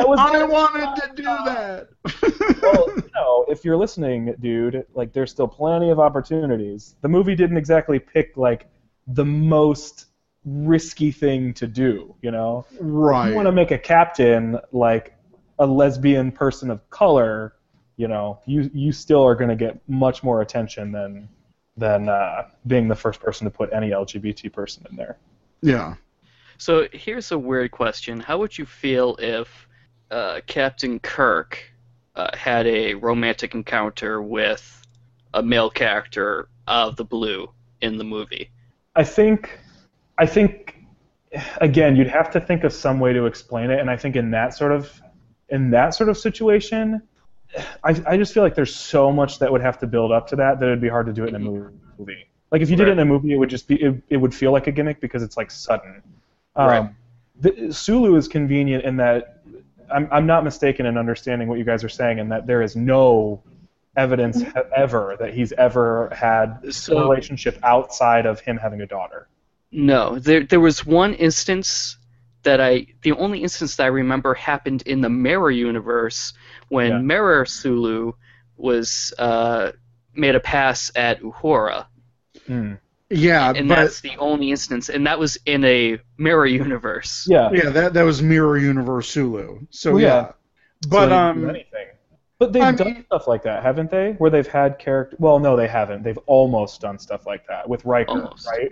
was 0.07 0.19
I 0.19 0.43
wanted 0.43 1.01
to 1.01 1.11
do 1.15 1.23
that. 1.23 1.89
well, 2.63 2.87
you 2.95 3.09
know, 3.13 3.45
if 3.47 3.63
you're 3.63 3.77
listening, 3.77 4.33
dude, 4.39 4.85
like 4.93 5.13
there's 5.13 5.31
still 5.31 5.47
plenty 5.47 5.91
of 5.91 5.99
opportunities. 5.99 6.95
The 7.01 7.09
movie 7.09 7.35
didn't 7.35 7.57
exactly 7.57 7.99
pick 7.99 8.35
like 8.35 8.67
the 9.07 9.25
most 9.25 10.07
risky 10.45 11.11
thing 11.11 11.53
to 11.55 11.67
do, 11.67 12.15
you 12.21 12.31
know. 12.31 12.65
right. 12.79 13.29
you 13.29 13.35
want 13.35 13.47
to 13.47 13.51
make 13.51 13.71
a 13.71 13.77
captain 13.77 14.57
like 14.71 15.15
a 15.59 15.65
lesbian 15.65 16.31
person 16.31 16.71
of 16.71 16.87
color, 16.89 17.53
you 17.97 18.07
know, 18.07 18.39
you 18.45 18.69
you 18.73 18.91
still 18.91 19.23
are 19.23 19.35
going 19.35 19.49
to 19.49 19.55
get 19.55 19.79
much 19.87 20.23
more 20.23 20.41
attention 20.41 20.91
than 20.91 21.27
than 21.75 22.09
uh, 22.09 22.47
being 22.67 22.87
the 22.87 22.95
first 22.95 23.19
person 23.19 23.45
to 23.45 23.51
put 23.51 23.71
any 23.73 23.89
LGBT 23.89 24.51
person 24.51 24.85
in 24.89 24.95
there. 24.95 25.17
yeah. 25.61 25.95
So 26.57 26.87
here's 26.91 27.31
a 27.31 27.39
weird 27.39 27.71
question: 27.71 28.19
How 28.19 28.37
would 28.37 28.57
you 28.57 28.65
feel 28.65 29.15
if 29.19 29.67
uh, 30.11 30.41
Captain 30.45 30.99
Kirk 30.99 31.59
uh, 32.15 32.35
had 32.35 32.67
a 32.67 32.95
romantic 32.95 33.55
encounter 33.55 34.21
with 34.21 34.85
a 35.33 35.41
male 35.41 35.69
character 35.69 36.49
of 36.67 36.95
the 36.95 37.05
blue 37.05 37.49
in 37.81 37.97
the 37.97 38.03
movie? 38.03 38.49
I 38.95 39.03
think 39.03 39.57
I 40.19 40.25
think 40.25 40.75
again, 41.61 41.95
you'd 41.95 42.07
have 42.07 42.29
to 42.31 42.39
think 42.39 42.63
of 42.63 42.73
some 42.73 42.99
way 42.99 43.13
to 43.13 43.25
explain 43.25 43.69
it, 43.71 43.79
and 43.79 43.89
I 43.89 43.97
think 43.97 44.15
in 44.15 44.31
that 44.31 44.53
sort 44.53 44.71
of 44.71 45.01
in 45.49 45.71
that 45.71 45.95
sort 45.95 46.09
of 46.09 46.17
situation, 46.17 47.01
I, 47.83 48.01
I 48.05 48.17
just 48.17 48.33
feel 48.33 48.43
like 48.43 48.53
there's 48.53 48.75
so 48.75 49.11
much 49.11 49.39
that 49.39 49.51
would 49.51 49.61
have 49.61 49.79
to 49.79 49.87
build 49.87 50.11
up 50.11 50.27
to 50.29 50.35
that 50.35 50.59
that 50.59 50.65
it'd 50.65 50.81
be 50.81 50.89
hard 50.89 51.05
to 51.07 51.13
do 51.13 51.23
it 51.23 51.29
in 51.29 51.35
a 51.35 51.39
movie. 51.39 52.27
Like 52.51 52.61
if 52.61 52.69
you 52.69 52.75
did 52.75 52.87
it 52.87 52.91
in 52.91 52.99
a 52.99 53.05
movie, 53.05 53.31
it 53.31 53.37
would 53.37 53.49
just 53.49 53.67
be 53.67 53.81
it, 53.81 54.01
it 54.09 54.17
would 54.17 54.33
feel 54.33 54.51
like 54.51 54.67
a 54.67 54.71
gimmick 54.71 54.99
because 54.99 55.23
it's 55.23 55.37
like 55.37 55.51
sudden. 55.51 56.01
Um, 56.55 56.67
Right. 56.67 56.89
the, 57.39 57.73
Sulu 57.73 58.15
is 58.15 58.27
convenient 58.27 58.83
in 58.83 58.97
that 58.97 59.41
I'm 59.91 60.07
I'm 60.11 60.25
not 60.25 60.43
mistaken 60.43 60.85
in 60.85 60.97
understanding 60.97 61.47
what 61.47 61.59
you 61.59 61.63
guys 61.63 61.83
are 61.83 61.89
saying, 61.89 62.19
and 62.19 62.31
that 62.31 62.45
there 62.45 62.61
is 62.61 62.75
no 62.75 63.41
evidence 63.95 64.43
ever 64.75 65.15
that 65.19 65.33
he's 65.33 65.51
ever 65.53 66.09
had 66.11 66.59
a 66.63 66.95
relationship 66.95 67.57
outside 67.63 68.25
of 68.25 68.39
him 68.39 68.57
having 68.57 68.81
a 68.81 68.85
daughter. 68.85 69.27
No, 69.71 70.19
there 70.19 70.43
there 70.43 70.59
was 70.59 70.85
one 70.85 71.13
instance 71.13 71.97
that 72.43 72.61
I 72.61 72.87
the 73.03 73.11
only 73.13 73.43
instance 73.43 73.75
that 73.75 73.83
I 73.83 73.87
remember 73.87 74.33
happened 74.33 74.83
in 74.83 75.01
the 75.01 75.09
Mirror 75.09 75.51
universe 75.51 76.33
when 76.69 76.89
Yeah. 76.91 76.97
Mirror 76.99 77.45
Sulu 77.45 78.13
was 78.57 79.13
uh, 79.17 79.71
made 80.13 80.35
a 80.35 80.39
pass 80.39 80.91
at 80.95 81.21
Uhura. 81.21 81.85
Hmm. 82.47 82.73
Yeah, 83.11 83.51
and 83.55 83.67
but 83.67 83.75
that's 83.75 84.01
the 84.01 84.15
only 84.17 84.51
instance, 84.51 84.89
and 84.89 85.07
that 85.07 85.17
was 85.17 85.35
in 85.47 85.63
a 85.65 85.97
mirror 86.19 86.45
universe. 86.45 87.25
Yeah. 87.27 87.49
yeah, 87.51 87.69
that 87.69 87.93
that 87.93 88.03
was 88.03 88.21
Mirror 88.21 88.59
Universe 88.59 89.09
Sulu. 89.09 89.61
So 89.71 89.93
Well, 89.93 90.01
yeah. 90.01 90.07
yeah. 90.07 90.31
But 90.89 91.09
So 91.09 91.15
um. 91.17 91.49
Anything. 91.49 91.87
But 92.37 92.53
they've 92.53 92.61
I 92.63 92.71
done 92.71 92.93
mean- 92.93 93.05
stuff 93.05 93.27
like 93.27 93.43
that, 93.43 93.63
haven't 93.63 93.89
they? 93.91 94.11
Where 94.13 94.29
they've 94.29 94.47
had 94.47 94.77
character. 94.79 95.17
Well, 95.19 95.39
no, 95.39 95.57
they 95.57 95.67
haven't. 95.67 96.03
They've 96.03 96.19
almost 96.27 96.79
done 96.81 96.97
stuff 96.99 97.25
like 97.25 97.45
that 97.47 97.67
with 97.67 97.83
Riker, 97.83 98.11
Almost. 98.11 98.47
right? 98.47 98.71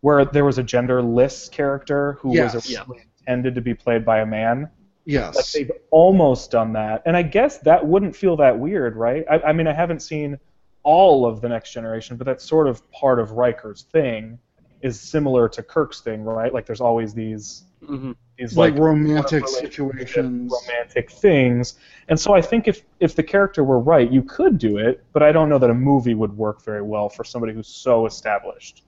Where 0.00 0.24
there 0.24 0.44
was 0.44 0.58
a 0.58 0.62
genderless 0.62 1.50
character 1.50 2.12
who 2.20 2.34
Yes. 2.34 2.54
was 2.54 2.70
Yeah. 2.70 2.84
intended 3.20 3.54
to 3.56 3.60
be 3.60 3.74
played 3.74 4.04
by 4.04 4.20
a 4.20 4.26
man. 4.26 4.62
Like 4.62 4.70
yes. 5.06 5.52
they've 5.52 5.70
almost 5.90 6.50
done 6.50 6.74
that, 6.74 7.02
and 7.06 7.16
I 7.16 7.22
guess 7.22 7.58
that 7.58 7.86
wouldn't 7.86 8.14
feel 8.14 8.36
that 8.36 8.58
weird, 8.58 8.94
right? 8.94 9.24
I, 9.30 9.38
I 9.40 9.52
mean, 9.54 9.66
I 9.66 9.72
haven't 9.72 10.02
seen 10.02 10.38
all 10.82 11.24
of 11.26 11.40
the 11.40 11.48
Next 11.48 11.72
Generation, 11.72 12.16
but 12.16 12.26
that's 12.26 12.44
sort 12.44 12.68
of 12.68 12.88
part 12.92 13.18
of 13.18 13.32
Riker's 13.32 13.82
thing. 13.90 14.38
Is 14.80 15.00
similar 15.00 15.48
to 15.48 15.62
Kirk's 15.62 16.00
thing, 16.02 16.22
right? 16.24 16.54
Like 16.54 16.64
there's 16.64 16.80
always 16.80 17.12
these 17.14 17.64
hmm 17.84 18.12
these 18.38 18.56
like, 18.56 18.74
like 18.74 18.80
romantic 18.82 19.48
situations. 19.48 20.52
romantic 20.52 21.10
things. 21.10 21.74
And 22.08 22.20
so 22.20 22.32
I 22.34 22.40
think 22.40 22.68
if 22.68 22.84
if 23.00 23.16
the 23.16 23.22
character 23.24 23.64
were 23.64 23.80
right, 23.80 24.08
you 24.08 24.22
could 24.22 24.58
do 24.58 24.76
it, 24.78 25.02
but 25.12 25.22
I 25.24 25.32
don't 25.32 25.48
know 25.48 25.58
that 25.58 25.70
a 25.70 25.74
movie 25.74 26.14
would 26.14 26.36
work 26.36 26.62
very 26.62 26.82
well 26.82 27.08
for 27.08 27.24
somebody 27.24 27.52
who's 27.52 27.66
so 27.66 28.06
established. 28.06 28.84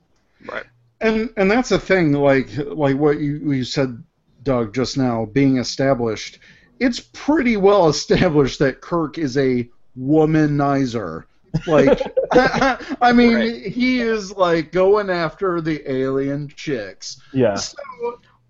Right. 0.46 0.64
And 1.00 1.30
and 1.36 1.50
that's 1.50 1.70
the 1.70 1.78
thing, 1.78 2.12
like 2.12 2.48
like 2.56 2.96
what 2.96 3.18
you, 3.20 3.36
you 3.52 3.64
said, 3.64 4.02
Doug, 4.42 4.74
just 4.74 4.98
now, 4.98 5.24
being 5.26 5.58
established. 5.58 6.38
It's 6.78 7.00
pretty 7.00 7.56
well 7.56 7.88
established 7.96 8.58
that 8.58 8.80
Kirk 8.80 9.18
is 9.18 9.36
a 9.36 9.68
womanizer. 9.98 11.24
Like, 11.66 12.00
I 12.32 13.12
mean, 13.12 13.34
Right. 13.34 13.66
he 13.66 14.00
is 14.00 14.30
like 14.32 14.72
going 14.72 15.10
after 15.10 15.60
the 15.60 15.90
alien 15.90 16.48
chicks. 16.48 17.20
Yeah. 17.32 17.54
So 17.56 17.76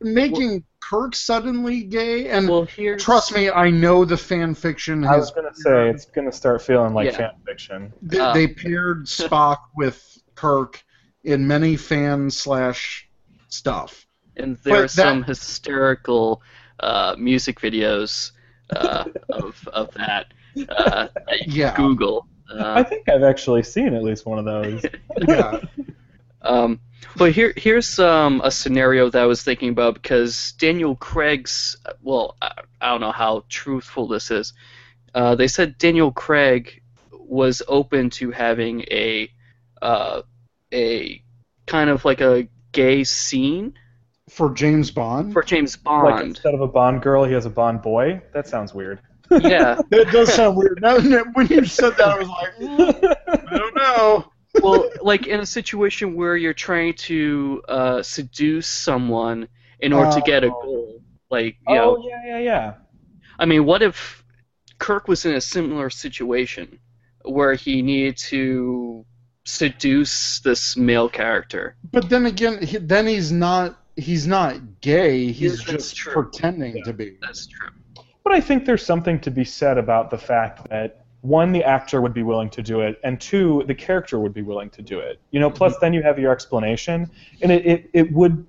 making 0.00 0.64
Kirk 0.80 1.14
suddenly 1.14 1.82
gay, 1.84 2.28
and 2.30 2.48
Well, 2.48 2.66
trust 2.98 3.34
me, 3.34 3.48
I 3.50 3.70
know 3.70 4.04
the 4.04 4.16
fan 4.16 4.54
fiction 4.54 5.04
I 5.04 5.16
was 5.16 5.30
gonna 5.30 5.54
say 5.54 5.88
it's 5.88 6.06
gonna 6.06 6.32
start 6.32 6.62
feeling 6.62 6.94
like 6.94 7.06
Yeah. 7.12 7.16
fan 7.16 7.30
fiction. 7.46 7.92
They, 8.02 8.18
Uh. 8.18 8.32
they 8.34 8.48
paired 8.48 9.04
Spock 9.06 9.58
with 9.76 10.02
Kirk 10.34 10.82
in 11.24 11.46
many 11.46 11.76
fan 11.76 12.30
slash 12.30 13.08
stuff. 13.48 14.06
and 14.36 14.56
there 14.58 14.74
are 14.74 14.76
But 14.82 14.82
that- 14.82 14.90
some 14.90 15.22
hysterical 15.24 16.42
uh, 16.78 17.14
music 17.18 17.60
videos 17.60 18.32
uh, 18.70 19.04
of 19.28 19.68
of 19.72 19.92
that. 19.94 20.32
Uh, 20.68 21.08
Yeah. 21.46 21.74
Google. 21.76 22.26
I 22.50 22.80
Uh, 22.80 22.84
think 22.84 23.08
I've 23.08 23.22
actually 23.22 23.62
seen 23.62 23.94
at 23.94 24.02
least 24.02 24.24
one 24.26 24.38
of 24.38 24.44
those. 24.44 24.82
Yeah. 25.28 25.60
um, 26.42 26.80
but 27.16 27.32
here 27.32 27.52
here's 27.56 27.98
um, 27.98 28.40
a 28.44 28.50
scenario 28.50 29.10
that 29.10 29.22
I 29.22 29.26
was 29.26 29.42
thinking 29.42 29.68
about 29.70 29.94
because 29.94 30.52
Daniel 30.58 30.96
Craig's 30.96 31.76
well, 32.02 32.36
I, 32.40 32.52
I 32.80 32.88
don't 32.90 33.00
know 33.00 33.12
how 33.12 33.44
truthful 33.48 34.08
this 34.08 34.30
is. 34.30 34.52
Uh, 35.14 35.34
they 35.34 35.48
said 35.48 35.76
Daniel 35.78 36.12
Craig 36.12 36.80
was 37.12 37.62
open 37.68 38.10
to 38.10 38.30
having 38.30 38.82
a 38.90 39.28
uh, 39.82 40.22
a 40.72 41.22
kind 41.66 41.90
of 41.90 42.04
like 42.04 42.20
a 42.20 42.48
gay 42.72 43.04
scene 43.04 43.74
For 44.28 44.50
James 44.50 44.90
Bond. 44.90 45.32
for 45.32 45.42
James 45.42 45.76
like 45.76 45.84
Bond. 45.84 46.26
instead 46.28 46.54
of 46.54 46.60
a 46.60 46.68
Bond 46.68 47.02
girl, 47.02 47.24
he 47.24 47.32
has 47.34 47.46
a 47.46 47.50
Bond 47.50 47.82
boy. 47.82 48.20
That 48.32 48.46
sounds 48.48 48.72
weird. 48.74 49.00
yeah. 49.30 49.80
that 49.90 50.10
does 50.12 50.32
sound 50.34 50.56
weird. 50.56 50.80
Now, 50.82 50.96
now, 50.98 51.22
when 51.34 51.46
you 51.48 51.64
said 51.64 51.96
that, 51.98 52.08
I 52.08 52.18
was 52.18 52.28
like, 52.28 52.54
"Mm, 52.56 53.16
I 53.52 53.58
don't 53.58 53.74
know. 53.76 54.32
well, 54.62 54.90
like 55.02 55.26
in 55.28 55.40
a 55.40 55.46
situation 55.46 56.14
where 56.16 56.36
you're 56.36 56.54
trying 56.54 56.94
to 56.94 57.62
uh, 57.68 58.02
seduce 58.02 58.66
someone 58.66 59.48
in 59.80 59.92
order 59.92 60.10
to 60.12 60.20
get 60.22 60.42
a 60.44 60.48
Oh. 60.48 60.62
goal, 60.62 61.00
like 61.30 61.56
you 61.68 61.76
oh 61.76 61.96
know, 61.96 62.04
yeah, 62.08 62.22
yeah, 62.26 62.38
yeah. 62.38 62.74
I 63.38 63.46
mean, 63.46 63.64
what 63.64 63.82
if 63.82 64.24
Kirk 64.78 65.06
was 65.08 65.24
in 65.26 65.34
a 65.34 65.40
similar 65.40 65.90
situation 65.90 66.78
where 67.24 67.54
he 67.54 67.82
needed 67.82 68.16
to 68.16 69.04
seduce 69.44 70.40
this 70.40 70.76
male 70.76 71.08
character? 71.08 71.76
But 71.92 72.08
then 72.08 72.26
again, 72.26 72.62
he, 72.62 72.78
then 72.78 73.06
he's 73.06 73.32
not. 73.32 73.76
He's 73.96 74.26
not 74.26 74.80
gay. 74.80 75.30
He's 75.30 75.66
Yeah, 75.66 75.74
just 75.74 75.96
true. 75.96 76.12
pretending 76.12 76.82
to 76.84 76.92
be. 76.92 77.18
That's 77.20 77.46
true. 77.46 77.68
But 78.24 78.32
I 78.32 78.40
think 78.40 78.64
there's 78.64 78.84
something 78.84 79.20
to 79.20 79.30
be 79.30 79.44
said 79.44 79.76
about 79.76 80.10
the 80.10 80.16
fact 80.16 80.68
that 80.70 81.04
one, 81.22 81.52
the 81.52 81.62
actor 81.64 82.00
would 82.00 82.14
be 82.14 82.22
willing 82.22 82.48
to 82.50 82.62
do 82.62 82.80
it, 82.80 82.98
and 83.04 83.20
two, 83.20 83.62
the 83.66 83.74
character 83.74 84.18
would 84.18 84.32
be 84.32 84.42
willing 84.42 84.70
to 84.70 84.82
do 84.82 84.98
it. 84.98 85.20
You 85.32 85.40
know, 85.40 85.50
plus 85.50 85.74
mm-hmm. 85.74 85.84
then 85.84 85.92
you 85.92 86.02
have 86.02 86.18
your 86.18 86.32
explanation, 86.32 87.10
and 87.42 87.52
it, 87.52 87.66
it, 87.66 87.90
it 87.92 88.12
would 88.12 88.46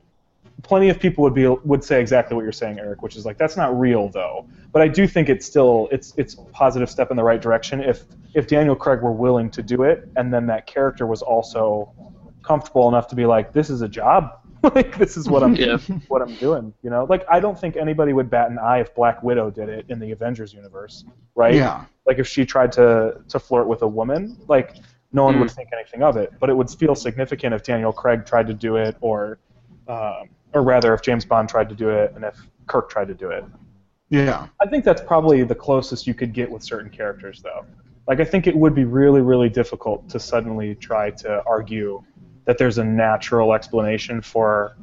plenty 0.63 0.89
of 0.89 0.99
people 0.99 1.23
would 1.23 1.33
be 1.33 1.47
would 1.47 1.83
say 1.83 1.99
exactly 2.01 2.35
what 2.35 2.43
you're 2.43 2.51
saying, 2.51 2.79
Eric, 2.79 3.01
which 3.01 3.15
is 3.15 3.25
like 3.25 3.37
that's 3.37 3.57
not 3.57 3.77
real 3.79 4.09
though. 4.09 4.45
But 4.71 4.81
I 4.81 4.87
do 4.87 5.07
think 5.07 5.29
it's 5.29 5.45
still 5.45 5.87
it's 5.91 6.13
it's 6.17 6.35
a 6.35 6.37
positive 6.51 6.89
step 6.89 7.11
in 7.11 7.17
the 7.17 7.23
right 7.23 7.41
direction 7.41 7.81
if 7.81 8.03
if 8.33 8.47
Daniel 8.47 8.75
Craig 8.75 9.01
were 9.01 9.11
willing 9.11 9.49
to 9.51 9.61
do 9.61 9.83
it, 9.83 10.09
and 10.15 10.33
then 10.33 10.47
that 10.47 10.67
character 10.67 11.05
was 11.05 11.21
also 11.21 11.91
comfortable 12.43 12.87
enough 12.87 13.07
to 13.09 13.15
be 13.15 13.25
like, 13.25 13.53
this 13.53 13.69
is 13.69 13.81
a 13.81 13.87
job. 13.89 14.37
like 14.75 14.95
this 14.97 15.17
is 15.17 15.27
what 15.27 15.41
I'm 15.43 15.55
Yeah. 15.55 15.77
what 16.07 16.21
I'm 16.21 16.35
doing. 16.35 16.71
You 16.83 16.91
know, 16.91 17.05
like 17.09 17.25
I 17.29 17.39
don't 17.39 17.59
think 17.59 17.75
anybody 17.75 18.13
would 18.13 18.29
bat 18.29 18.51
an 18.51 18.59
eye 18.59 18.79
if 18.79 18.93
Black 18.93 19.23
Widow 19.23 19.49
did 19.49 19.69
it 19.69 19.85
in 19.89 19.99
the 19.99 20.11
Avengers 20.11 20.53
universe, 20.53 21.03
right? 21.35 21.55
Yeah. 21.55 21.85
Like 22.05 22.19
if 22.19 22.27
she 22.27 22.45
tried 22.45 22.71
to 22.73 23.21
to 23.27 23.39
flirt 23.39 23.67
with 23.67 23.81
a 23.81 23.87
woman, 23.87 24.37
like 24.47 24.77
no 25.11 25.23
one 25.25 25.39
would 25.39 25.49
Mm. 25.49 25.55
think 25.55 25.69
anything 25.73 26.03
of 26.03 26.15
it. 26.15 26.31
But 26.39 26.49
it 26.51 26.53
would 26.55 26.69
feel 26.69 26.93
significant 26.95 27.53
if 27.55 27.63
Daniel 27.63 27.91
Craig 27.91 28.23
tried 28.25 28.47
to 28.47 28.53
do 28.53 28.75
it, 28.77 28.95
or 29.01 29.39
um, 29.87 30.29
or 30.53 30.63
rather, 30.63 30.93
if 30.93 31.01
James 31.01 31.25
Bond 31.25 31.49
tried 31.49 31.69
to 31.69 31.75
do 31.75 31.89
it, 31.89 32.13
and 32.15 32.23
if 32.23 32.35
Kirk 32.67 32.89
tried 32.89 33.07
to 33.07 33.13
do 33.13 33.29
it. 33.29 33.43
Yeah. 34.09 34.47
I 34.61 34.67
think 34.67 34.83
that's 34.83 35.01
probably 35.01 35.43
the 35.43 35.55
closest 35.55 36.05
you 36.05 36.13
could 36.13 36.33
get 36.33 36.51
with 36.51 36.63
certain 36.63 36.89
characters, 36.89 37.41
though. 37.41 37.65
Like 38.07 38.19
I 38.19 38.25
think 38.25 38.47
it 38.47 38.55
would 38.55 38.75
be 38.75 38.83
really, 38.83 39.21
really 39.21 39.47
difficult 39.49 40.09
to 40.09 40.19
suddenly 40.19 40.75
try 40.75 41.11
to 41.11 41.43
argue 41.45 42.03
that 42.45 42.57
there's 42.57 42.77
a 42.77 42.83
natural 42.83 43.53
explanation 43.53 44.21
for 44.21 44.75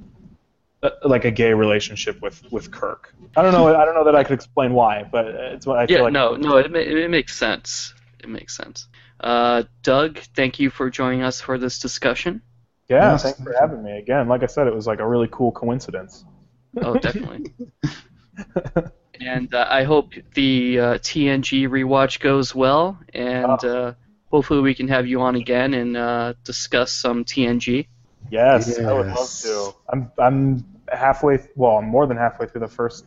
uh, 0.83 0.91
like 1.05 1.25
a 1.25 1.31
gay 1.31 1.53
relationship 1.53 2.23
with 2.23 2.41
with 2.53 2.71
Kirk. 2.71 3.13
I 3.37 3.43
don't 3.43 3.53
know. 3.53 3.75
I 3.75 3.85
don't 3.85 3.95
know 3.95 4.05
that 4.05 4.15
I 4.15 4.23
could 4.23 4.35
explain 4.35 4.73
why, 4.73 5.03
but 5.03 5.27
it's 5.27 5.67
what 5.67 5.79
I 5.79 5.87
feel 5.87 5.97
Yeah, 5.99 6.03
like. 6.05 6.13
no, 6.13 6.37
no, 6.37 6.57
it, 6.57 6.71
ma- 6.71 6.79
it 6.79 7.11
makes 7.11 7.37
sense. 7.37 7.93
It 8.21 8.29
makes 8.29 8.57
sense. 8.57 8.89
Uh, 9.21 9.65
Doug, 9.83 10.19
thank 10.37 10.61
you 10.61 10.71
for 10.71 10.89
joining 10.89 11.23
us 11.23 11.41
for 11.41 11.59
this 11.59 11.81
discussion. 11.81 12.41
Yeah, 12.89 13.13
Yes. 13.13 13.23
thanks 13.23 13.43
for 13.43 13.55
having 13.59 13.83
me 13.83 13.99
again. 13.99 14.29
Like 14.29 14.43
I 14.43 14.47
said, 14.47 14.67
it 14.67 14.75
was 14.75 14.87
like 14.87 15.01
a 15.01 15.07
really 15.07 15.29
cool 15.31 15.53
coincidence. 15.53 16.25
Oh, 16.81 16.95
definitely. 16.95 17.53
and 19.21 19.53
uh, 19.53 19.67
I 19.69 19.83
hope 19.85 20.13
the 20.35 20.79
uh, 20.81 20.85
TNG 20.99 21.69
rewatch 21.69 22.21
goes 22.21 22.55
well, 22.55 22.99
and 23.13 23.63
uh, 23.65 23.95
hopefully 24.31 24.61
we 24.61 24.75
can 24.75 24.89
have 24.89 25.07
you 25.07 25.21
on 25.21 25.35
again 25.37 25.75
and 25.75 25.97
uh, 25.97 26.35
discuss 26.45 26.93
some 26.93 27.25
TNG. 27.25 27.87
Yes, 28.31 28.79
I 28.79 28.93
would 28.93 29.07
love 29.09 29.17
Yes. 29.17 29.43
to. 29.43 29.75
I'm 29.89 30.13
I'm 30.19 30.65
halfway. 30.93 31.39
Well, 31.57 31.79
I'm 31.79 31.87
more 31.87 32.07
than 32.07 32.17
halfway 32.17 32.47
through 32.47 32.61
the 32.61 32.69
first 32.69 33.07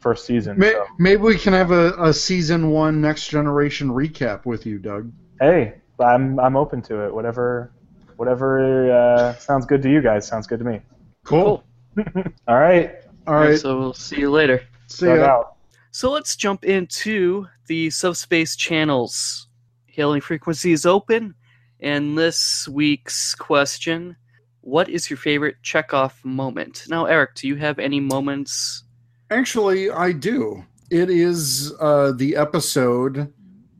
first 0.00 0.26
season. 0.26 0.58
May, 0.58 0.72
So. 0.72 0.86
maybe 0.98 1.22
we 1.22 1.36
can 1.36 1.52
have 1.54 1.70
a, 1.70 1.92
a 2.02 2.12
season 2.12 2.70
one 2.70 3.00
Next 3.00 3.28
Generation 3.28 3.88
recap 3.90 4.44
with 4.46 4.64
you, 4.66 4.78
Doug. 4.78 5.10
Hey, 5.40 5.74
I'm 5.98 6.38
I'm 6.38 6.56
open 6.56 6.82
to 6.82 7.06
it. 7.06 7.14
Whatever 7.14 7.72
whatever 8.18 8.92
uh, 8.92 9.34
sounds 9.36 9.64
good 9.64 9.80
to 9.80 9.90
you 9.90 10.02
guys 10.02 10.26
sounds 10.26 10.46
good 10.46 10.58
to 10.58 10.64
me. 10.64 10.80
Cool. 11.24 11.64
All 12.48 12.58
right, 12.58 12.96
All 13.26 13.34
right. 13.34 13.58
So 13.58 13.78
we'll 13.78 13.94
see 13.94 14.18
you 14.18 14.30
later. 14.30 14.62
See 14.88 15.06
Dug 15.06 15.20
ya. 15.20 15.24
out. 15.26 15.56
So 15.92 16.10
let's 16.10 16.36
jump 16.36 16.64
into 16.64 17.46
the 17.66 17.90
subspace 17.90 18.56
channels. 18.56 19.46
Hailing 19.86 20.20
frequency 20.20 20.72
is 20.72 20.84
open, 20.84 21.34
and 21.80 22.18
this 22.18 22.68
week's 22.68 23.34
question: 23.34 24.16
What 24.60 24.88
is 24.88 25.08
your 25.08 25.16
favorite 25.16 25.56
Chekov 25.64 26.12
moment? 26.24 26.84
Now, 26.88 27.06
Eric, 27.06 27.34
do 27.36 27.48
you 27.48 27.56
have 27.56 27.78
any 27.78 28.00
moments? 28.00 28.84
Actually, 29.30 29.90
I 29.90 30.12
do. 30.12 30.64
It 30.90 31.10
is 31.10 31.72
uh, 31.80 32.12
the 32.12 32.36
episode, 32.36 33.32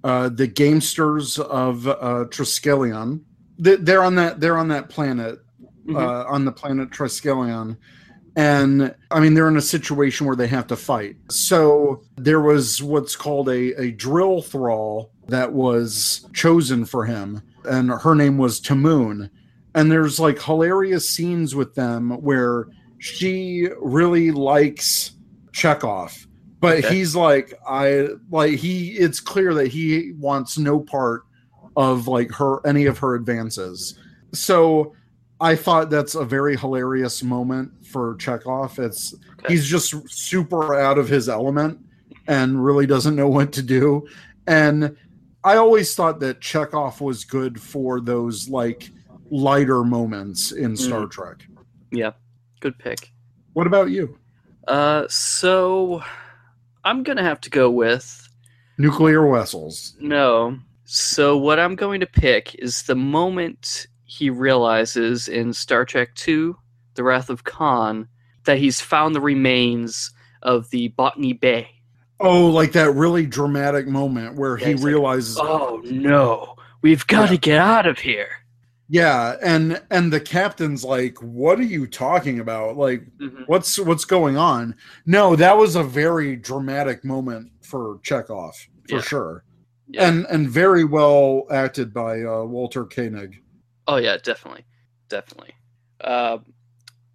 uh, 0.05 0.29
the 0.29 0.47
Gamesters 0.47 1.39
of 1.39 1.89
uh, 1.89 2.27
Triskelion. 2.29 3.23
They- 3.59 3.77
They're 3.77 4.03
on 4.03 4.15
that. 4.17 4.41
They're 4.41 4.57
on 4.59 4.69
that 4.69 4.89
planet, 4.89 5.41
Mhm. 5.87 5.97
uh, 5.97 6.25
on 6.29 6.45
the 6.45 6.53
planet 6.53 6.91
Triskelion, 6.91 7.77
and 8.37 8.95
I 9.11 9.21
mean 9.21 9.35
they're 9.35 9.49
in 9.49 9.57
a 9.57 9.61
situation 9.63 10.27
where 10.27 10.37
they 10.37 10.47
have 10.49 10.67
to 10.69 10.77
fight. 10.77 11.17
So 11.31 12.03
there 12.17 12.41
was 12.41 12.83
what's 12.83 13.17
called 13.17 13.49
a 13.49 13.73
a 13.81 13.91
drill 13.91 14.43
thrall 14.43 15.11
that 15.29 15.53
was 15.53 16.27
chosen 16.33 16.85
for 16.85 17.05
him, 17.05 17.43
and 17.65 17.91
her 17.91 18.15
name 18.15 18.39
was 18.39 18.61
Tamoon. 18.61 19.31
And 19.75 19.91
there's 19.93 20.19
like 20.19 20.41
hilarious 20.43 21.09
scenes 21.09 21.55
with 21.55 21.75
them 21.75 22.11
where 22.23 22.67
she 22.99 23.69
really 23.81 24.31
likes 24.31 25.13
Chekov, 25.53 26.27
but 26.61 26.79
Okay. 26.79 26.95
he's 26.97 27.15
like 27.17 27.55
I 27.69 28.09
like 28.31 28.55
he. 28.55 28.91
It's 28.93 29.21
clear 29.21 29.53
that 29.55 29.69
he 29.69 30.13
wants 30.19 30.59
no 30.59 30.81
part 30.81 31.23
of 31.77 32.09
like 32.09 32.31
her 32.33 32.67
any 32.67 32.87
of 32.87 32.99
her 32.99 33.15
advances. 33.15 33.99
So 34.33 34.95
I 35.41 35.55
thought 35.55 35.91
that's 35.91 36.15
a 36.15 36.25
very 36.25 36.57
hilarious 36.57 37.23
moment 37.23 37.71
for 37.87 38.15
Chekov. 38.17 38.79
It's 38.79 39.15
Okay. 39.39 39.55
he's 39.55 39.67
just 39.67 39.95
super 40.11 40.75
out 40.75 40.99
of 40.99 41.09
his 41.09 41.29
element 41.29 41.79
and 42.27 42.65
really 42.65 42.87
doesn't 42.87 43.15
know 43.15 43.29
what 43.29 43.53
to 43.53 43.63
do. 43.63 44.07
And 44.49 44.97
I 45.45 45.57
always 45.57 45.95
thought 45.95 46.19
that 46.21 46.41
Chekov 46.41 47.01
was 47.01 47.25
good 47.25 47.61
for 47.61 48.01
those 48.01 48.49
like 48.49 48.91
lighter 49.31 49.85
moments 49.85 50.51
in 50.51 50.77
Star 50.77 51.07
Trek. 51.07 51.47
Yeah, 51.93 52.13
good 52.61 52.77
pick. 52.79 53.13
What 53.53 53.67
about 53.69 53.91
you? 53.91 54.19
Uh, 54.67 55.07
so 55.09 56.03
I'm 56.85 57.03
gonna 57.05 57.23
have 57.23 57.41
to 57.43 57.51
go 57.51 57.71
with 57.71 58.29
Nuclear 58.77 59.27
vessels. 59.33 59.95
no. 60.01 60.59
So 60.91 61.37
what 61.37 61.59
I'm 61.61 61.75
going 61.77 62.01
to 62.01 62.07
pick 62.07 62.55
is 62.55 62.81
the 62.85 62.95
moment 62.95 63.87
he 64.05 64.31
realizes 64.31 65.29
in 65.29 65.53
Star 65.53 65.85
Trek 65.85 66.09
II: 66.27 66.53
The 66.95 67.05
Wrath 67.05 67.29
of 67.29 67.45
Khan 67.45 68.09
that 68.47 68.57
he's 68.57 68.81
found 68.81 69.15
the 69.15 69.21
remains 69.21 70.11
of 70.43 70.71
the 70.71 70.89
Botany 70.89 71.35
Bay. 71.35 71.69
Oh, 72.21 72.47
like 72.47 72.73
that 72.73 72.93
really 72.95 73.27
dramatic 73.27 73.87
moment 73.87 74.37
where 74.37 74.57
Yeah, 74.57 74.65
he 74.65 74.71
he's 74.73 74.81
like, 74.81 74.93
realizes 74.93 75.39
Oh 75.39 75.83
no, 75.85 76.55
we've 76.81 77.07
got 77.07 77.27
to 77.27 77.35
Yeah. 77.35 77.39
get 77.41 77.59
out 77.59 77.87
of 77.87 77.99
here. 77.99 78.29
Yeah, 78.89 79.37
and 79.43 79.83
and 79.91 80.11
the 80.11 80.21
captain's 80.21 80.85
like, 80.85 81.19
"What 81.19 81.59
are 81.59 81.65
you 81.65 81.87
talking 81.87 82.41
about? 82.41 82.79
Like 82.79 83.03
Mhm. 83.21 83.45
what's 83.47 83.79
what's 83.79 84.07
going 84.07 84.39
on?" 84.39 84.75
No, 85.05 85.37
that 85.37 85.59
was 85.59 85.77
a 85.77 85.83
very 85.83 86.35
dramatic 86.35 87.05
moment 87.05 87.53
for 87.63 87.99
Chekov, 88.03 88.55
for 88.89 88.95
Yeah. 88.95 89.01
sure. 89.03 89.45
Yeah. 89.91 90.09
and 90.09 90.27
and 90.27 90.49
very 90.49 90.85
well 90.85 91.47
acted 91.51 91.95
by 91.95 92.23
uh, 92.23 92.45
Walter 92.45 92.85
Koenig. 92.85 93.43
Oh 93.87 93.97
yeah, 93.97 94.19
definitely, 94.23 94.65
definitely. 95.09 95.55
Uh, 96.01 96.39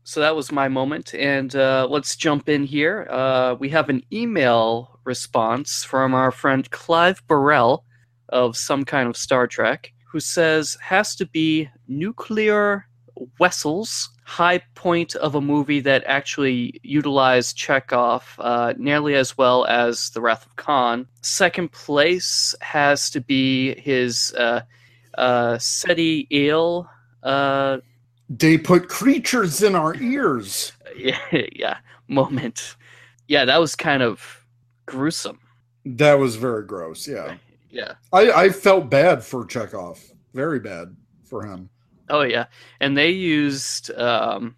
so 0.03 0.19
that 0.19 0.35
was 0.35 0.51
my 0.51 0.67
moment, 0.67 1.13
and 1.13 1.55
uh, 1.55 1.87
let's 1.89 2.15
jump 2.15 2.49
in 2.49 2.63
here. 2.65 3.07
Uh, 3.09 3.55
we 3.59 3.69
have 3.69 3.89
an 3.89 4.03
email 4.11 4.99
response 5.05 5.83
from 5.83 6.13
our 6.13 6.31
friend 6.31 6.69
Clive 6.71 7.25
Burrell 7.27 7.85
of 8.29 8.57
some 8.57 8.83
kind 8.83 9.07
of 9.07 9.15
Star 9.15 9.47
Trek, 9.47 9.93
who 10.11 10.19
says 10.19 10.77
has 10.81 11.15
to 11.17 11.25
be 11.27 11.69
nuclear 11.87 12.87
vessels. 13.39 14.09
High 14.25 14.59
point 14.75 15.15
of 15.15 15.35
a 15.35 15.41
movie 15.41 15.81
that 15.81 16.03
actually 16.05 16.79
utilized 16.83 17.57
Chekov 17.57 18.23
uh, 18.39 18.73
nearly 18.77 19.15
as 19.15 19.37
well 19.37 19.65
as 19.65 20.09
The 20.11 20.21
Wrath 20.21 20.45
of 20.45 20.55
Khan. 20.55 21.07
Second 21.21 21.71
place 21.71 22.55
has 22.61 23.09
to 23.11 23.19
be 23.21 23.79
his 23.79 24.33
uh, 24.37 24.61
uh, 25.17 25.57
Ceti 25.57 26.27
eel. 26.31 26.89
Uh, 27.21 27.77
They 28.29 28.57
put 28.57 28.87
creatures 28.89 29.61
in 29.61 29.75
our 29.75 29.95
ears. 29.95 30.71
yeah, 30.97 31.17
yeah, 31.51 31.77
moment. 32.07 32.75
Yeah, 33.27 33.45
that 33.45 33.59
was 33.59 33.75
kind 33.75 34.01
of 34.03 34.45
gruesome. 34.85 35.39
That 35.85 36.13
was 36.15 36.35
very 36.37 36.63
gross. 36.65 37.07
Yeah, 37.07 37.35
Yeah. 37.69 37.93
I, 38.13 38.31
I 38.31 38.49
felt 38.49 38.89
bad 38.89 39.23
for 39.23 39.45
Chekov. 39.45 39.99
Very 40.33 40.59
bad 40.59 40.95
for 41.25 41.45
him. 41.45 41.69
Oh 42.09 42.21
yeah, 42.21 42.45
and 42.79 42.97
they 42.97 43.09
used 43.09 43.91
um, 43.91 44.55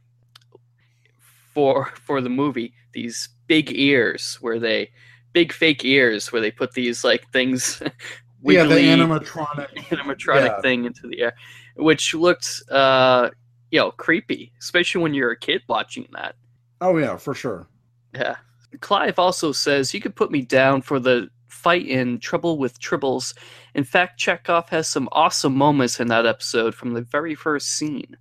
for 1.54 1.92
for 1.96 2.22
the 2.22 2.30
movie 2.30 2.74
these 2.94 3.30
big 3.48 3.72
ears 3.72 4.38
where 4.42 4.60
they 4.60 4.90
big 5.34 5.52
fake 5.52 5.84
ears 5.84 6.32
where 6.32 6.42
they 6.42 6.50
put 6.50 6.74
these 6.74 7.04
like 7.04 7.30
things 7.32 7.82
yeah, 8.44 8.64
the 8.64 8.70
wiggly 8.70 8.84
animatronic. 8.86 9.76
animatronic 9.90 10.48
yeah. 10.48 10.62
thing 10.62 10.86
into 10.86 11.08
the 11.08 11.22
air, 11.22 11.34
which 11.76 12.14
looked 12.14 12.64
uh, 12.72 13.30
you 13.72 13.80
know 13.80 13.92
creepy, 13.92 14.52
especially 14.60 15.02
when 15.02 15.14
you're 15.14 15.32
a 15.32 15.38
kid 15.38 15.62
watching 15.68 16.08
that. 16.14 16.36
Oh 16.82 16.98
yeah, 16.98 17.18
for 17.18 17.34
sure. 17.34 17.68
Yeah. 18.14 18.36
Clive 18.82 19.20
also 19.20 19.52
says 19.52 19.94
you 19.94 20.02
could 20.02 20.16
put 20.16 20.32
me 20.32 20.42
down 20.42 20.82
for 20.82 21.00
the 21.00 21.30
fight 21.56 21.88
in 21.88 22.20
Trouble 22.20 22.58
with 22.58 22.80
Tribbles. 22.80 23.34
In 23.74 23.84
fact, 23.84 24.20
Chekov 24.20 24.70
has 24.70 24.88
some 24.88 25.10
awesome 25.12 25.56
moments 25.56 26.00
in 26.00 26.10
that 26.10 26.26
episode 26.26 26.76
from 26.76 26.94
the 26.94 27.02
very 27.02 27.34
first 27.34 27.70
scene. 27.70 28.18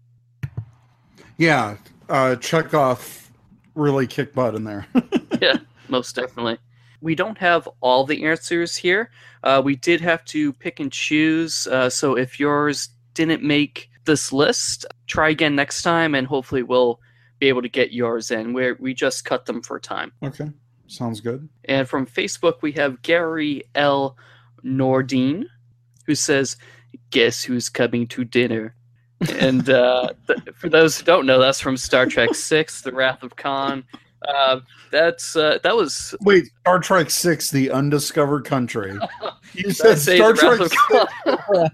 Yeah, 1.36 1.77
uh, 2.09 2.36
Chekov 2.39 3.28
really 3.74 4.06
kicked 4.06 4.35
butt 4.35 4.55
in 4.55 4.65
there. 4.65 4.86
yeah, 5.43 5.56
most 5.89 6.15
definitely. 6.15 6.59
We 7.01 7.15
don't 7.15 7.36
have 7.39 7.69
all 7.81 8.05
the 8.05 8.24
answers 8.24 8.77
here. 8.77 9.11
Uh, 9.43 9.61
we 9.62 9.77
did 9.77 10.01
have 10.01 10.24
to 10.27 10.52
pick 10.55 10.81
and 10.81 10.90
choose. 10.90 11.66
Uh, 11.66 11.90
so 11.90 12.16
if 12.16 12.40
yours 12.40 12.89
didn't 13.12 13.43
make 13.43 13.90
this 14.05 14.32
list, 14.32 14.86
try 15.06 15.28
again 15.28 15.55
next 15.55 15.82
time, 15.82 16.15
and 16.15 16.27
hopefully 16.27 16.62
we'll 16.62 17.01
be 17.40 17.48
able 17.48 17.62
to 17.62 17.69
get 17.69 17.93
yours 17.93 18.31
in. 18.31 18.52
Where 18.52 18.77
we 18.78 18.94
just 18.94 19.24
cut 19.24 19.44
them 19.44 19.61
for 19.61 19.78
time. 19.81 20.12
okay, 20.23 20.51
sounds 20.95 21.21
good. 21.21 21.49
And 21.65 21.89
from 21.89 22.07
Facebook, 22.07 22.62
we 22.62 22.73
have 22.73 23.03
Gary 23.03 23.62
L. 23.75 24.16
Nordine, 24.65 25.45
who 26.07 26.15
says, 26.15 26.57
Guess 27.11 27.43
who's 27.43 27.69
coming 27.69 28.07
to 28.09 28.25
dinner? 28.25 28.75
and 29.31 29.69
uh, 29.71 30.09
th- 30.27 30.41
for 30.55 30.69
those 30.69 30.99
who 30.99 31.05
don't 31.05 31.27
know, 31.27 31.41
that's 31.41 31.61
from 31.61 31.77
Star 31.77 32.07
Trek 32.07 32.35
Six: 32.35 32.83
The 32.83 32.93
Wrath 32.93 33.23
of 33.23 33.37
Khan. 33.37 33.85
Uh, 34.27 34.61
that's 34.91 35.37
uh, 35.37 35.59
that 35.62 35.77
was. 35.77 36.15
Wait, 36.23 36.47
Star 36.61 36.79
Trek 36.79 37.11
Six: 37.11 37.51
The 37.51 37.71
Undiscovered 37.71 38.45
Country. 38.45 38.97
You 39.57 39.69
I 39.69 39.73
said 39.73 39.99
Star 39.99 40.33
The 40.33 40.49
Wrath 40.59 40.73
Trek 40.89 41.11
of 41.27 41.39
Khan? 41.47 41.71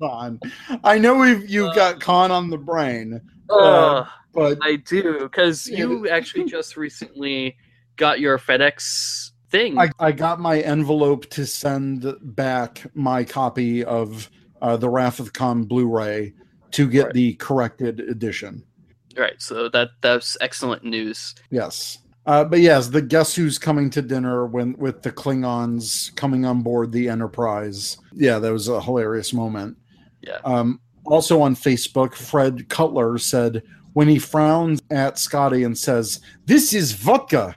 Khan. 0.00 0.40
I 0.84 0.96
know 0.96 1.16
we've 1.16 1.48
you've 1.50 1.74
got 1.74 2.00
Khan 2.00 2.30
on 2.30 2.50
the 2.50 2.56
brain, 2.58 3.20
Ugh, 3.50 4.06
but 4.32 4.58
I 4.62 4.76
do 4.76 5.18
because 5.22 5.66
you 5.66 6.08
actually 6.08 6.44
just 6.44 6.76
recently 6.76 7.56
got 7.96 8.20
your 8.20 8.38
FedEx 8.38 9.30
thing. 9.50 9.78
I, 9.78 9.90
I 9.98 10.12
got 10.12 10.40
my 10.40 10.60
envelope 10.60 11.28
to 11.30 11.46
send 11.46 12.14
back 12.22 12.84
my 12.94 13.24
copy 13.24 13.84
of 13.84 14.30
uh, 14.62 14.76
the 14.76 14.88
Wrath 14.88 15.20
of 15.20 15.32
Khan 15.32 15.64
Blu-ray 15.64 16.32
to 16.72 16.88
get 16.88 17.04
Right. 17.06 17.14
the 17.14 17.34
corrected 17.34 18.00
edition. 18.00 18.64
right, 19.16 19.40
so 19.40 19.68
that 19.70 19.90
that's 20.02 20.36
excellent 20.40 20.84
news. 20.84 21.34
Yes. 21.50 21.98
Uh, 22.26 22.42
but 22.44 22.58
yes, 22.60 22.88
the 22.88 23.00
guess 23.00 23.34
who's 23.36 23.56
coming 23.56 23.88
to 23.90 24.02
dinner 24.02 24.46
when 24.46 24.76
with 24.78 25.02
the 25.02 25.12
Klingons 25.12 26.14
coming 26.16 26.44
on 26.44 26.60
board 26.62 26.90
the 26.90 27.08
Enterprise. 27.08 27.98
Yeah, 28.12 28.40
that 28.40 28.52
was 28.52 28.66
a 28.68 28.80
hilarious 28.80 29.32
moment. 29.32 29.76
Yeah. 30.22 30.38
Um, 30.44 30.80
also 31.04 31.40
on 31.40 31.54
Facebook, 31.54 32.14
Fred 32.14 32.68
Cutler 32.68 33.16
said 33.18 33.62
when 33.92 34.08
he 34.08 34.18
frowns 34.18 34.82
at 34.90 35.18
Scotty 35.20 35.62
and 35.62 35.78
says, 35.78 36.20
"This 36.46 36.74
is 36.74 36.92
vodka," 36.92 37.54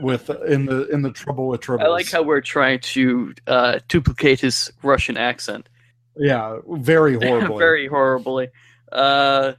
with 0.00 0.30
in 0.46 0.66
the 0.66 0.88
in 0.88 1.02
the 1.02 1.10
trouble 1.10 1.48
with 1.48 1.60
tribbles. 1.60 1.82
I 1.84 1.88
like 1.88 2.10
how 2.10 2.22
we're 2.22 2.40
trying 2.40 2.80
to 2.80 3.34
uh, 3.46 3.78
duplicate 3.88 4.40
his 4.40 4.72
Russian 4.82 5.16
accent. 5.16 5.68
yeah, 6.16 6.58
very 6.68 7.14
horribly. 7.22 7.58
Very 7.58 7.86
horribly. 7.86 8.48
Uh, 8.92 9.52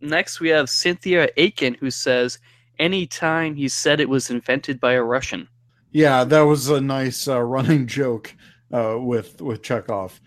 next, 0.00 0.40
we 0.40 0.48
have 0.50 0.68
Cynthia 0.68 1.28
Aiken, 1.36 1.74
who 1.74 1.90
says, 1.90 2.38
"Anytime 2.78 3.54
he 3.54 3.68
said 3.68 4.00
it 4.00 4.08
was 4.08 4.30
invented 4.30 4.80
by 4.80 4.92
a 4.92 5.02
Russian." 5.02 5.48
Yeah, 5.92 6.24
that 6.24 6.42
was 6.42 6.68
a 6.68 6.80
nice 6.80 7.28
uh, 7.28 7.40
running 7.40 7.86
joke 7.98 8.34
uh, 8.72 8.96
with 8.98 9.40
with 9.40 9.62
Chekov. 9.62 10.20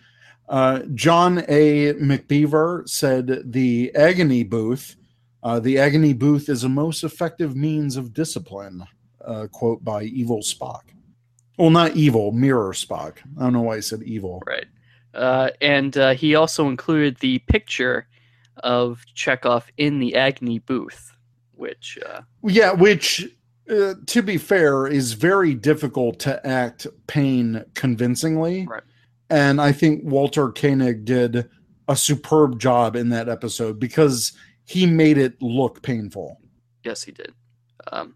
Uh, 0.47 0.81
John 0.93 1.39
A. 1.47 1.93
McBeaver 1.93 2.87
said 2.87 3.51
the 3.51 3.91
agony 3.95 4.43
booth. 4.43 4.95
Uh, 5.41 5.59
the 5.59 5.77
agony 5.77 6.13
booth 6.13 6.49
is 6.49 6.63
a 6.63 6.69
most 6.69 7.03
effective 7.03 7.55
means 7.55 7.97
of 7.97 8.13
discipline. 8.13 8.85
Uh, 9.25 9.47
quote 9.47 9.83
by 9.83 10.03
Evil 10.03 10.39
Spock. 10.39 10.81
Well, 11.57 11.69
not 11.69 11.95
evil, 11.95 12.31
Mirror 12.31 12.73
Spock. 12.73 13.17
I 13.39 13.43
don't 13.43 13.53
know 13.53 13.61
why 13.61 13.77
I 13.77 13.79
said 13.79 14.03
evil. 14.03 14.43
Right. 14.45 14.65
Uh, 15.13 15.49
and 15.61 15.97
uh, 15.97 16.13
he 16.13 16.35
also 16.35 16.67
included 16.67 17.17
the 17.17 17.39
picture 17.39 18.07
of 18.57 19.03
Chekov 19.15 19.63
in 19.77 19.99
the 19.99 20.15
agony 20.15 20.59
booth, 20.59 21.13
which 21.53 21.97
uh, 22.05 22.21
Yeah, 22.43 22.73
which, 22.73 23.25
uh, 23.69 23.93
to 24.05 24.21
be 24.21 24.37
fair, 24.37 24.85
is 24.85 25.13
very 25.13 25.53
difficult 25.55 26.19
to 26.19 26.45
act 26.45 26.87
pain 27.07 27.63
convincingly. 27.73 28.67
Right. 28.67 28.83
And 29.29 29.61
I 29.61 29.71
think 29.71 30.03
Walter 30.03 30.49
Koenig 30.51 31.05
did 31.05 31.49
a 31.87 31.95
superb 31.95 32.59
job 32.59 32.95
in 32.95 33.09
that 33.09 33.29
episode 33.29 33.79
because 33.79 34.33
he 34.65 34.85
made 34.85 35.17
it 35.17 35.41
look 35.41 35.81
painful. 35.81 36.41
yes, 36.83 37.03
he 37.03 37.11
did. 37.11 37.33
Um, 37.91 38.15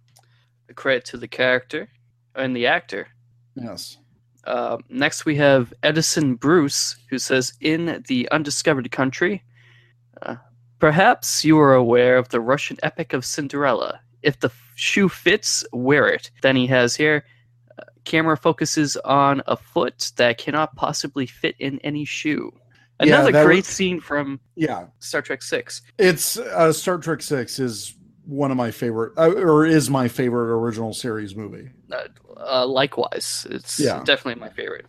a 0.70 0.74
credit 0.74 1.06
to 1.06 1.18
the 1.18 1.28
character 1.28 1.90
and 2.36 2.56
the 2.56 2.68
actor. 2.68 3.08
Yes. 3.56 3.98
Uh, 4.46 4.78
next, 4.90 5.26
we 5.26 5.36
have 5.36 5.74
Edison 5.84 6.36
Bruce, 6.36 6.98
who 7.10 7.18
says, 7.20 7.54
In 7.62 8.04
the 8.08 8.30
undiscovered 8.32 8.90
country, 8.92 9.44
uh, 10.22 10.36
perhaps 10.80 11.44
you 11.44 11.60
are 11.60 11.74
aware 11.74 12.18
of 12.18 12.30
the 12.30 12.40
Russian 12.40 12.78
epic 12.84 13.14
of 13.14 13.26
Cinderella. 13.26 14.00
If 14.22 14.40
the 14.40 14.48
f- 14.48 14.72
shoe 14.76 15.10
fits, 15.10 15.66
wear 15.74 16.08
it. 16.08 16.32
Then 16.42 16.56
he 16.56 16.68
has 16.68 16.96
here, 16.96 17.26
uh, 17.78 17.84
camera 18.06 18.38
focuses 18.38 18.96
on 18.98 19.42
a 19.48 19.58
foot 19.58 20.12
that 20.18 20.38
cannot 20.38 20.76
possibly 20.76 21.26
fit 21.26 21.56
in 21.60 21.80
any 21.80 22.06
shoe. 22.06 22.52
Another 23.02 23.32
that 23.32 23.46
great 23.46 23.58
was- 23.66 23.68
scene 23.68 24.00
from 24.00 24.40
Yeah. 24.56 24.88
Star 25.00 25.22
Trek 25.22 25.42
Six. 25.42 25.82
It's 25.98 26.38
uh, 26.38 26.72
Star 26.74 26.98
Trek 26.98 27.22
Six 27.22 27.60
is 27.60 27.96
one 28.30 28.52
of 28.52 28.58
my 28.58 28.70
favorite, 28.72 29.14
uh, 29.18 29.32
or 29.32 29.66
is 29.66 29.90
my 29.90 30.08
favorite 30.08 30.56
original 30.56 30.94
series 30.94 31.36
movie. 31.36 31.70
Uh, 31.92 32.04
uh, 32.38 32.66
likewise, 32.66 33.48
it's 33.50 33.80
Yeah. 33.80 34.04
definitely 34.04 34.40
my 34.40 34.50
favorite. 34.50 34.86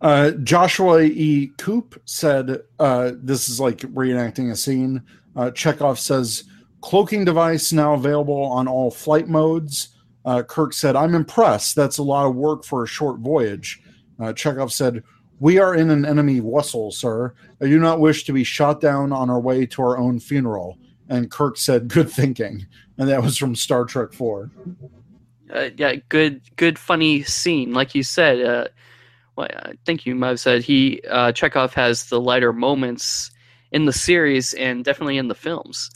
Uh, 0.00 0.32
Joshua 0.42 1.02
E. 1.02 1.52
Coop 1.56 2.00
said, 2.04 2.60
uh, 2.78 3.12
"This 3.22 3.48
is 3.48 3.60
like 3.60 3.78
reenacting 3.78 4.50
a 4.50 4.56
scene." 4.56 5.02
Uh, 5.36 5.50
Chekov 5.50 5.98
says, 5.98 6.44
"Cloaking 6.82 7.24
device 7.24 7.72
now 7.72 7.94
available 7.94 8.42
on 8.42 8.68
all 8.68 8.90
flight 8.90 9.28
modes." 9.28 9.90
Uh, 10.24 10.42
Kirk 10.42 10.72
said, 10.72 10.96
"I'm 10.96 11.14
impressed. 11.14 11.76
That's 11.76 11.98
a 11.98 12.02
lot 12.02 12.26
of 12.26 12.34
work 12.34 12.64
for 12.64 12.82
a 12.82 12.88
short 12.88 13.20
voyage." 13.20 13.80
Uh, 14.20 14.32
Chekov 14.32 14.72
said, 14.72 15.02
"We 15.38 15.58
are 15.58 15.74
in 15.74 15.90
an 15.90 16.04
enemy 16.04 16.40
vessel, 16.40 16.90
sir. 16.90 17.32
I 17.62 17.66
do 17.66 17.78
not 17.78 18.00
wish 18.00 18.24
to 18.24 18.32
be 18.32 18.44
shot 18.44 18.80
down 18.80 19.12
on 19.12 19.30
our 19.30 19.40
way 19.40 19.64
to 19.66 19.82
our 19.82 19.96
own 19.96 20.18
funeral." 20.18 20.78
And 21.14 21.30
Kirk 21.30 21.56
said, 21.56 21.88
"Good 21.88 22.10
thinking," 22.10 22.66
and 22.98 23.08
that 23.08 23.22
was 23.22 23.36
from 23.36 23.54
Star 23.54 23.84
Trek 23.84 24.12
Four. 24.12 24.50
uh, 25.54 25.70
yeah, 25.76 25.94
good, 26.08 26.40
good, 26.56 26.78
funny 26.78 27.22
scene. 27.22 27.72
Like 27.72 27.94
you 27.94 28.02
said, 28.02 28.44
uh, 28.44 28.68
well, 29.36 29.48
I 29.54 29.74
think 29.86 30.06
you 30.06 30.14
might 30.16 30.28
have 30.28 30.40
said 30.40 30.62
he 30.62 31.00
uh, 31.08 31.32
Chekov 31.32 31.72
has 31.74 32.06
the 32.06 32.20
lighter 32.20 32.52
moments 32.52 33.30
in 33.70 33.84
the 33.84 33.92
series 33.92 34.54
and 34.54 34.84
definitely 34.84 35.18
in 35.18 35.28
the 35.28 35.34
films. 35.34 35.90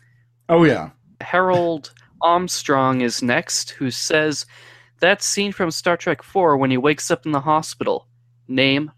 Oh 0.49 0.63
yeah, 0.65 0.91
Harold 1.21 1.93
Armstrong 2.23 3.01
is 3.01 3.23
next, 3.23 3.71
who 3.71 3.91
says 3.91 4.47
that 5.01 5.23
scene 5.23 5.53
from 5.53 5.71
Star 5.73 5.97
Trek 5.97 6.23
Four 6.23 6.57
when 6.57 6.71
he 6.71 6.77
wakes 6.77 7.11
up 7.11 7.27
in 7.27 7.33
the 7.33 7.41
hospital. 7.41 8.07
Name 8.47 8.93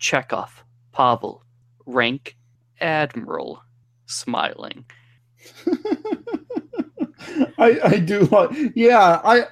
Chekov. 0.00 0.50
Pavel. 0.92 1.44
Rank 1.86 2.36
Admiral. 2.80 3.62
Smiling. 4.06 4.84
I 7.58 7.80
I 7.84 7.98
do 7.98 8.20
like 8.26 8.50
yeah 8.74 9.20
I 9.24 9.46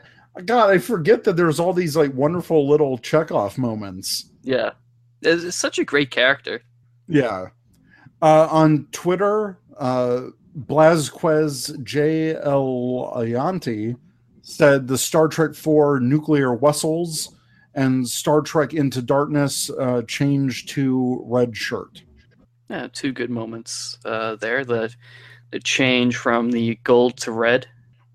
God 0.44 0.70
I 0.70 0.78
forget 0.78 1.24
that 1.24 1.36
there's 1.36 1.58
all 1.60 1.72
these 1.72 1.96
like 1.96 2.12
wonderful 2.14 2.68
little 2.68 2.98
Chekov 2.98 3.58
moments. 3.58 4.26
Yeah. 4.42 4.72
It's, 5.22 5.44
it's 5.44 5.56
such 5.56 5.78
a 5.78 5.84
great 5.84 6.10
character. 6.10 6.62
Yeah. 7.08 7.48
Uh, 8.22 8.48
on 8.50 8.86
Twitter, 8.92 9.58
uh, 9.78 10.28
Blazquez 10.54 11.76
J. 11.82 12.34
L. 12.34 13.12
Ayanti 13.16 13.96
said 14.42 14.88
the 14.88 14.96
Star 14.96 15.28
Trek 15.28 15.54
4 15.54 16.00
nuclear 16.00 16.56
vessels 16.56 17.34
and 17.74 18.08
Star 18.08 18.40
Trek 18.40 18.72
Into 18.72 19.02
Darkness 19.02 19.70
uh, 19.70 20.02
changed 20.02 20.70
to 20.70 21.22
red 21.26 21.56
shirt. 21.56 22.02
Yeah, 22.70 22.88
two 22.92 23.12
good 23.12 23.30
moments 23.30 23.98
uh, 24.04 24.36
there. 24.36 24.64
The 24.64 24.94
the 25.50 25.60
change 25.60 26.16
from 26.16 26.50
the 26.50 26.76
gold 26.84 27.16
to 27.18 27.32
red. 27.32 27.66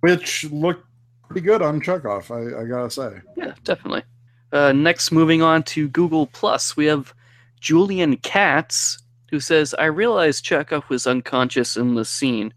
Which 0.01 0.43
looked 0.45 0.85
pretty 1.27 1.45
good 1.45 1.61
on 1.61 1.81
Chekov, 1.81 2.29
I, 2.31 2.61
I 2.61 2.65
gotta 2.65 2.89
say. 2.89 3.21
Yeah, 3.37 3.53
definitely. 3.63 4.03
Uh, 4.51 4.73
next, 4.73 5.11
moving 5.11 5.41
on 5.41 5.63
to 5.63 5.87
Google 5.87 6.27
Plus, 6.27 6.75
we 6.75 6.85
have 6.87 7.13
Julian 7.59 8.17
Katz, 8.17 9.01
who 9.29 9.39
says, 9.39 9.73
"I 9.79 9.85
realized 9.85 10.43
Chekhov 10.43 10.89
was 10.89 11.07
unconscious 11.07 11.77
in 11.77 11.95
the 11.95 12.05
scene. 12.05 12.53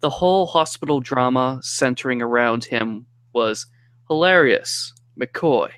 The 0.00 0.10
whole 0.10 0.46
hospital 0.46 1.00
drama 1.00 1.60
centering 1.62 2.22
around 2.22 2.64
him 2.64 3.06
was 3.32 3.66
hilarious. 4.08 4.92
McCoy, 5.18 5.70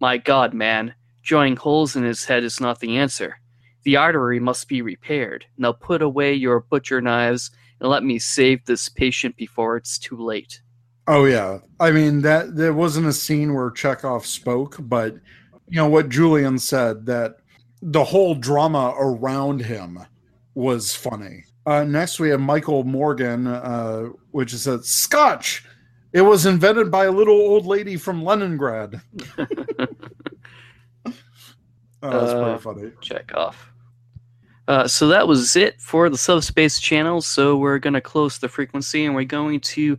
my 0.00 0.18
God, 0.18 0.52
man, 0.52 0.94
drawing 1.22 1.56
holes 1.56 1.94
in 1.94 2.02
his 2.02 2.24
head 2.24 2.42
is 2.42 2.60
not 2.60 2.80
the 2.80 2.96
answer. 2.98 3.40
The 3.84 3.96
artery 3.96 4.40
must 4.40 4.68
be 4.68 4.82
repaired. 4.82 5.46
Now 5.56 5.72
put 5.72 6.02
away 6.02 6.34
your 6.34 6.60
butcher 6.60 7.00
knives 7.00 7.50
and 7.80 7.90
let 7.90 8.02
me 8.04 8.18
save 8.18 8.64
this 8.64 8.88
patient 8.88 9.36
before 9.36 9.76
it's 9.76 9.98
too 9.98 10.16
late." 10.16 10.60
Oh 11.06 11.24
yeah, 11.24 11.58
I 11.80 11.90
mean 11.90 12.20
that 12.22 12.56
there 12.56 12.74
wasn't 12.74 13.06
a 13.06 13.12
scene 13.12 13.54
where 13.54 13.70
Chekov 13.70 14.26
spoke, 14.26 14.76
but 14.80 15.14
you 15.68 15.76
know 15.76 15.88
what 15.88 16.08
Julian 16.08 16.58
said 16.58 17.06
that 17.06 17.36
the 17.80 18.04
whole 18.04 18.34
drama 18.34 18.94
around 18.98 19.60
him 19.62 19.98
was 20.54 20.94
funny. 20.94 21.44
Uh, 21.66 21.84
next, 21.84 22.18
we 22.18 22.30
have 22.30 22.40
Michael 22.40 22.82
Morgan, 22.84 23.46
uh, 23.46 24.04
which 24.30 24.52
is 24.52 24.66
a 24.66 24.82
Scotch. 24.82 25.64
It 26.12 26.22
was 26.22 26.46
invented 26.46 26.90
by 26.90 27.04
a 27.04 27.10
little 27.12 27.34
old 27.36 27.66
lady 27.66 27.96
from 27.96 28.24
Leningrad. 28.24 29.00
oh, 29.38 31.12
that's 32.02 32.32
Uh, 32.32 32.42
pretty 32.42 32.58
funny. 32.62 32.90
Chekov. 33.02 33.54
Uh, 34.68 34.86
so 34.86 35.08
that 35.08 35.26
was 35.26 35.56
it 35.56 35.80
for 35.80 36.08
the 36.10 36.18
subspace 36.18 36.78
channel. 36.78 37.20
So 37.22 37.56
we're 37.56 37.78
going 37.78 37.94
to 37.94 38.00
close 38.02 38.38
the 38.38 38.48
frequency 38.48 39.06
and 39.06 39.14
we're 39.14 39.24
going 39.24 39.60
to 39.60 39.98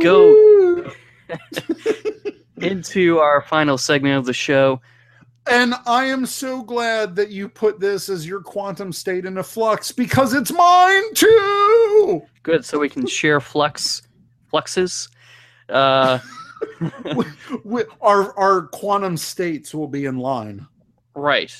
go 0.00 0.90
into 2.58 3.18
our 3.18 3.42
final 3.42 3.76
segment 3.76 4.16
of 4.16 4.24
the 4.24 4.32
show. 4.32 4.80
And 5.50 5.74
I 5.86 6.04
am 6.06 6.24
so 6.24 6.62
glad 6.62 7.16
that 7.16 7.30
you 7.30 7.48
put 7.48 7.78
this 7.80 8.08
as 8.08 8.26
your 8.26 8.40
quantum 8.40 8.92
state 8.92 9.26
in 9.26 9.36
a 9.36 9.42
flux 9.42 9.92
because 9.92 10.32
it's 10.32 10.50
mine 10.52 11.14
too. 11.14 12.22
Good, 12.42 12.64
so 12.64 12.78
we 12.78 12.88
can 12.88 13.06
share 13.06 13.40
flux 13.40 14.02
fluxes. 14.48 15.08
Uh, 15.68 16.18
We- 17.64 17.84
our 18.00 18.38
our 18.38 18.62
quantum 18.68 19.18
states 19.18 19.74
will 19.74 19.88
be 19.88 20.06
in 20.06 20.16
line. 20.18 20.66
right, 21.14 21.52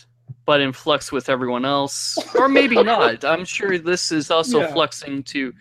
but 0.47 0.61
in 0.61 0.73
flux 0.73 1.11
with 1.13 1.29
everyone 1.29 1.65
else, 1.65 2.19
or 2.35 2.49
maybe 2.49 2.75
not. 2.83 3.25
I'm 3.25 3.45
sure 3.45 3.79
this 3.79 4.13
is 4.13 4.31
also 4.31 4.61
Yeah. 4.61 4.73
fluxing 4.73 5.25
to 5.27 5.53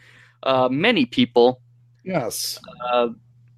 uh, 0.43 0.67
many 0.69 1.05
people. 1.05 1.61
Yes. 2.03 2.59
Uh, 2.91 3.09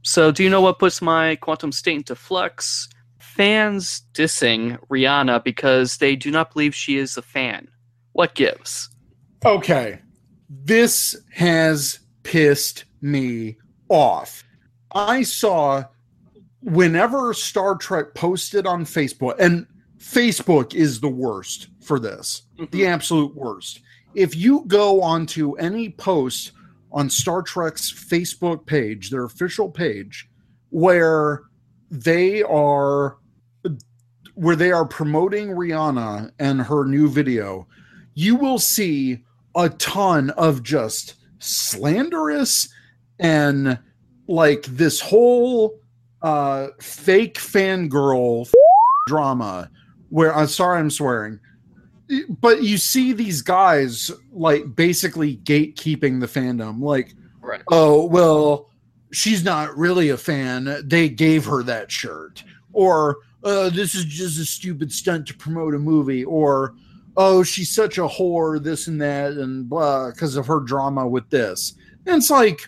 so, 0.04 0.32
do 0.32 0.44
you 0.44 0.50
know 0.50 0.62
what 0.62 0.78
puts 0.80 1.02
my 1.02 1.36
quantum 1.38 1.72
state 1.72 1.96
into 1.98 2.16
flux? 2.16 2.88
Fans 3.20 4.04
dissing 4.14 4.78
Rihanna 4.88 5.44
because 5.44 5.98
they 5.98 6.16
do 6.16 6.30
not 6.32 6.54
believe 6.54 6.76
she 6.76 6.98
is 6.98 7.18
a 7.18 7.22
fan. 7.22 7.68
What 8.14 8.36
gives? 8.36 8.90
Okay. 9.44 10.00
This 10.50 11.18
has 11.34 12.00
pissed 12.24 12.86
me 13.02 13.58
off. 13.90 14.44
I 14.94 15.24
saw 15.24 15.84
whenever 16.62 17.34
Star 17.34 17.76
Trek 17.76 18.14
posted 18.14 18.66
on 18.66 18.86
Facebook, 18.86 19.36
and 19.40 19.66
Facebook 20.06 20.76
is 20.76 21.00
the 21.00 21.10
worst 21.10 21.70
for 21.82 22.00
this, 22.00 22.44
the 22.72 22.86
absolute 22.86 23.36
worst. 23.36 23.82
If 24.14 24.36
you 24.36 24.64
go 24.68 25.02
onto 25.02 25.54
any 25.54 25.90
post 25.90 26.52
on 26.92 27.10
Star 27.10 27.42
Trek's 27.42 27.92
Facebook 27.92 28.66
page, 28.68 29.10
their 29.10 29.26
official 29.26 29.70
page, 29.70 30.30
where 30.70 31.44
they 31.90 32.44
are 32.44 33.18
where 34.36 34.56
they 34.56 34.72
are 34.72 34.86
promoting 34.86 35.50
Rihanna 35.50 36.32
and 36.40 36.62
her 36.62 36.86
new 36.86 37.10
video, 37.10 37.68
you 38.14 38.36
will 38.36 38.60
see 38.60 39.24
a 39.56 39.70
ton 39.70 40.30
of 40.32 40.62
just 40.62 41.16
slanderous 41.40 42.70
and 43.20 43.80
like 44.28 44.64
this 44.64 45.02
whole 45.02 45.80
uh 46.22 46.68
fake 46.80 47.36
fangirl 47.36 48.50
drama 49.08 49.70
where 50.16 50.34
I'm 50.34 50.48
sorry 50.48 50.80
I'm 50.80 50.90
swearing. 50.90 51.42
But 52.40 52.64
you 52.64 52.78
see 52.78 53.12
these 53.12 53.42
guys 53.42 54.10
like 54.32 54.74
basically 54.74 55.36
gatekeeping 55.44 56.22
the 56.22 56.26
fandom. 56.26 56.80
Like 56.80 57.14
Right. 57.42 57.62
oh 57.70 58.06
well 58.06 58.70
she's 59.12 59.44
not 59.44 59.78
really 59.78 60.10
a 60.10 60.18
fan. 60.18 60.84
They 60.86 61.10
gave 61.10 61.44
her 61.46 61.64
that 61.64 61.92
shirt. 61.92 62.46
Or 62.72 63.18
uh, 63.44 63.70
this 63.72 63.94
is 63.94 64.06
just 64.06 64.40
a 64.40 64.46
stupid 64.46 64.90
stunt 64.94 65.28
to 65.28 65.34
promote 65.36 65.76
a 65.76 65.80
movie. 65.80 66.24
Or 66.24 66.76
oh 67.18 67.44
she's 67.44 67.76
such 67.76 67.98
a 67.98 68.08
whore 68.08 68.64
this 68.64 68.88
and 68.88 69.02
that 69.02 69.34
and 69.34 69.68
blah 69.68 70.12
because 70.12 70.38
of 70.38 70.48
her 70.48 70.62
drama 70.62 71.06
with 71.06 71.30
this. 71.30 71.74
And 72.06 72.16
it's 72.20 72.30
like 72.30 72.62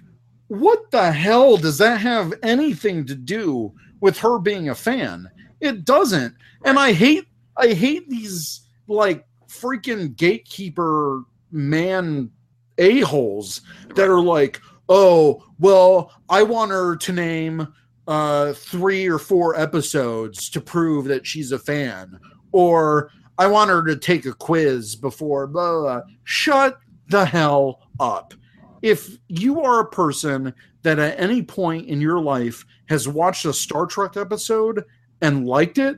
what 0.50 0.92
the 0.92 1.14
hell 1.14 1.56
does 1.56 1.78
that 1.78 2.02
have 2.02 2.34
anything 2.44 3.06
to 3.06 3.16
do 3.16 3.72
with 4.02 4.18
her 4.18 4.38
being 4.38 4.68
a 4.68 4.76
fan? 4.76 5.30
It 5.62 5.86
doesn't. 5.86 6.36
And 6.66 6.78
i 6.78 6.92
hate 6.94 7.27
i 7.58 7.74
hate 7.74 8.10
these 8.10 8.62
like 8.88 9.26
freaking 9.48 10.16
gatekeeper 10.16 11.24
man 11.52 12.30
a-holes 12.78 13.62
that 13.96 14.10
are 14.10 14.22
like 14.22 14.62
oh 14.90 15.44
well 15.60 16.12
i 16.30 16.44
want 16.44 16.72
her 16.72 16.96
to 16.96 17.12
name 17.12 17.68
uh 18.08 18.54
three 18.54 19.08
or 19.08 19.20
four 19.20 19.60
episodes 19.60 20.50
to 20.50 20.62
prove 20.62 21.06
that 21.06 21.26
she's 21.26 21.52
a 21.52 21.60
fan 21.60 22.20
or 22.52 23.10
i 23.38 23.48
want 23.48 23.70
her 23.70 23.84
to 23.84 23.96
take 23.96 24.26
a 24.26 24.34
quiz 24.34 24.96
before 24.96 25.48
blah, 25.48 25.72
blah, 25.72 25.82
blah. 25.82 26.02
shut 26.24 26.80
the 27.10 27.26
hell 27.26 27.82
up 28.00 28.34
if 28.82 29.18
you 29.28 29.62
are 29.62 29.80
a 29.80 29.90
person 29.90 30.54
that 30.84 31.00
at 31.00 31.20
any 31.20 31.42
point 31.42 31.88
in 31.88 32.00
your 32.00 32.20
life 32.20 32.66
has 32.88 33.08
watched 33.08 33.46
a 33.46 33.54
star 33.54 33.86
trek 33.86 34.16
episode 34.16 34.84
and 35.22 35.48
liked 35.48 35.78
it 35.78 35.98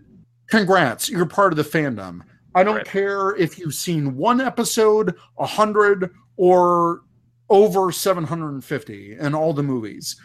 congrats 0.49 1.09
you're 1.09 1.25
part 1.25 1.53
of 1.53 1.57
the 1.57 1.63
fandom 1.63 2.21
i 2.55 2.63
don't 2.63 2.77
Right. 2.77 2.85
care 2.85 3.35
if 3.35 3.57
you've 3.59 3.73
seen 3.75 4.15
one 4.17 4.41
episode 4.41 5.15
a 5.37 5.45
hundred 5.45 6.09
or 6.37 7.01
over 7.49 7.91
750 7.91 9.17
in 9.19 9.33
all 9.33 9.53
the 9.53 9.63
movies. 9.63 10.15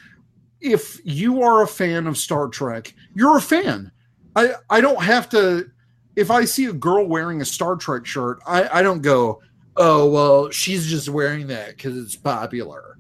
If 0.61 1.01
you 1.05 1.43
are 1.43 1.63
a 1.63 1.67
fan 1.67 2.07
of 2.07 2.19
Star 2.19 2.49
Trek, 2.49 2.93
you're 3.15 3.39
a 3.39 3.41
fan. 3.41 3.91
I, 4.37 4.55
I 4.69 4.81
don't 4.83 5.03
have 5.03 5.29
to. 5.31 5.71
If 6.17 6.31
I 6.31 6.45
see 6.45 6.67
a 6.67 6.73
girl 6.75 7.07
wearing 7.07 7.41
a 7.41 7.45
Star 7.47 7.77
Trek 7.77 8.05
shirt, 8.07 8.41
I, 8.47 8.69
I 8.81 8.83
don't 8.83 9.01
go, 9.03 9.41
oh, 9.77 10.11
well, 10.11 10.51
she's 10.51 10.87
just 10.87 11.09
wearing 11.09 11.47
that 11.47 11.71
because 11.77 11.97
it's 11.97 12.15
popular. 12.17 12.99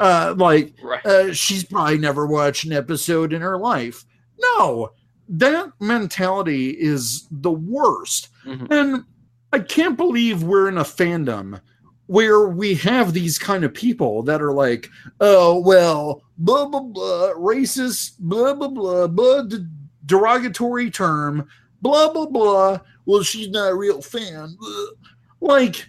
Uh, 0.00 0.34
like, 0.36 0.74
Right. 0.82 1.06
uh, 1.06 1.32
she's 1.32 1.62
probably 1.64 1.98
never 1.98 2.26
watched 2.26 2.64
an 2.64 2.72
episode 2.72 3.32
in 3.32 3.40
her 3.40 3.56
life. 3.56 4.04
No, 4.40 4.90
that 5.30 5.72
mentality 5.80 6.70
is 6.70 7.26
the 7.30 7.50
worst. 7.52 8.28
Mhm. 8.44 8.66
And 8.70 9.04
I 9.52 9.60
can't 9.60 9.96
believe 9.96 10.42
we're 10.42 10.68
in 10.68 10.78
a 10.78 10.84
fandom 10.84 11.60
where 12.06 12.48
we 12.48 12.74
have 12.74 13.12
these 13.12 13.38
kind 13.38 13.62
of 13.64 13.72
people 13.72 14.22
that 14.24 14.42
are 14.42 14.52
like, 14.52 14.88
oh, 15.20 15.60
well, 15.60 16.22
blah, 16.38 16.66
blah, 16.66 16.80
blah, 16.80 17.32
racist, 17.36 18.14
blah, 18.18 18.52
blah, 18.54 18.66
blah, 18.68 19.06
blah, 19.06 19.42
derogatory 20.06 20.90
term, 20.90 21.46
blah, 21.82 22.12
blah, 22.12 22.26
blah. 22.26 22.78
Well, 23.06 23.22
she's 23.22 23.48
not 23.50 23.70
a 23.70 23.74
real 23.74 24.02
fan. 24.02 24.56
Blah. 24.58 24.86
Like, 25.40 25.86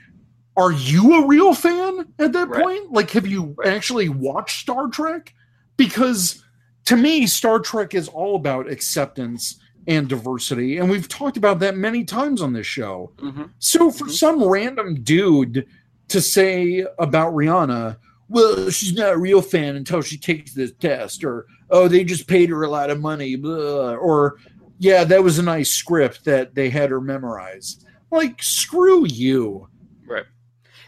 are 0.57 0.71
you 0.71 1.23
a 1.23 1.27
real 1.27 1.53
fan 1.55 2.05
at 2.19 2.33
that 2.33 2.49
Right. 2.49 2.63
point? 2.63 2.91
Like, 2.91 3.09
have 3.11 3.25
you 3.25 3.55
actually 3.65 4.09
watched 4.09 4.59
Star 4.61 4.87
Trek? 4.89 5.33
Because 5.77 6.43
to 6.85 6.95
me, 6.95 7.27
Star 7.27 7.59
Trek 7.59 7.93
is 7.93 8.07
all 8.07 8.35
about 8.35 8.69
acceptance 8.69 9.59
and 9.87 10.07
diversity, 10.07 10.77
and 10.77 10.89
we've 10.89 11.07
talked 11.07 11.37
about 11.37 11.59
that 11.59 11.75
many 11.75 12.03
times 12.03 12.41
on 12.41 12.53
this 12.53 12.67
show. 12.67 13.11
hmm 13.19 13.43
So 13.59 13.89
for 13.91 14.05
Mhm. 14.05 14.11
some 14.11 14.43
random 14.43 14.95
dude 15.03 15.65
to 16.09 16.21
say 16.21 16.85
about 16.99 17.33
Rihanna, 17.33 17.97
well, 18.29 18.69
she's 18.69 18.93
not 18.93 19.13
a 19.13 19.17
real 19.17 19.41
fan 19.41 19.75
until 19.75 20.01
she 20.01 20.17
takes 20.17 20.53
this 20.53 20.71
test, 20.79 21.23
or 21.23 21.45
oh, 21.69 21.87
they 21.87 22.03
just 22.03 22.27
paid 22.27 22.49
her 22.49 22.63
a 22.63 22.69
lot 22.69 22.89
of 22.89 22.99
money, 22.99 23.35
blah, 23.35 23.93
or 23.95 24.37
yeah, 24.79 25.03
that 25.03 25.23
was 25.23 25.39
a 25.39 25.43
nice 25.43 25.69
script 25.71 26.25
that 26.25 26.53
they 26.55 26.69
had 26.69 26.89
her 26.89 26.99
memorize. 27.01 27.85
Like, 28.11 28.41
screw 28.43 29.05
you. 29.07 29.67
Right. 30.05 30.25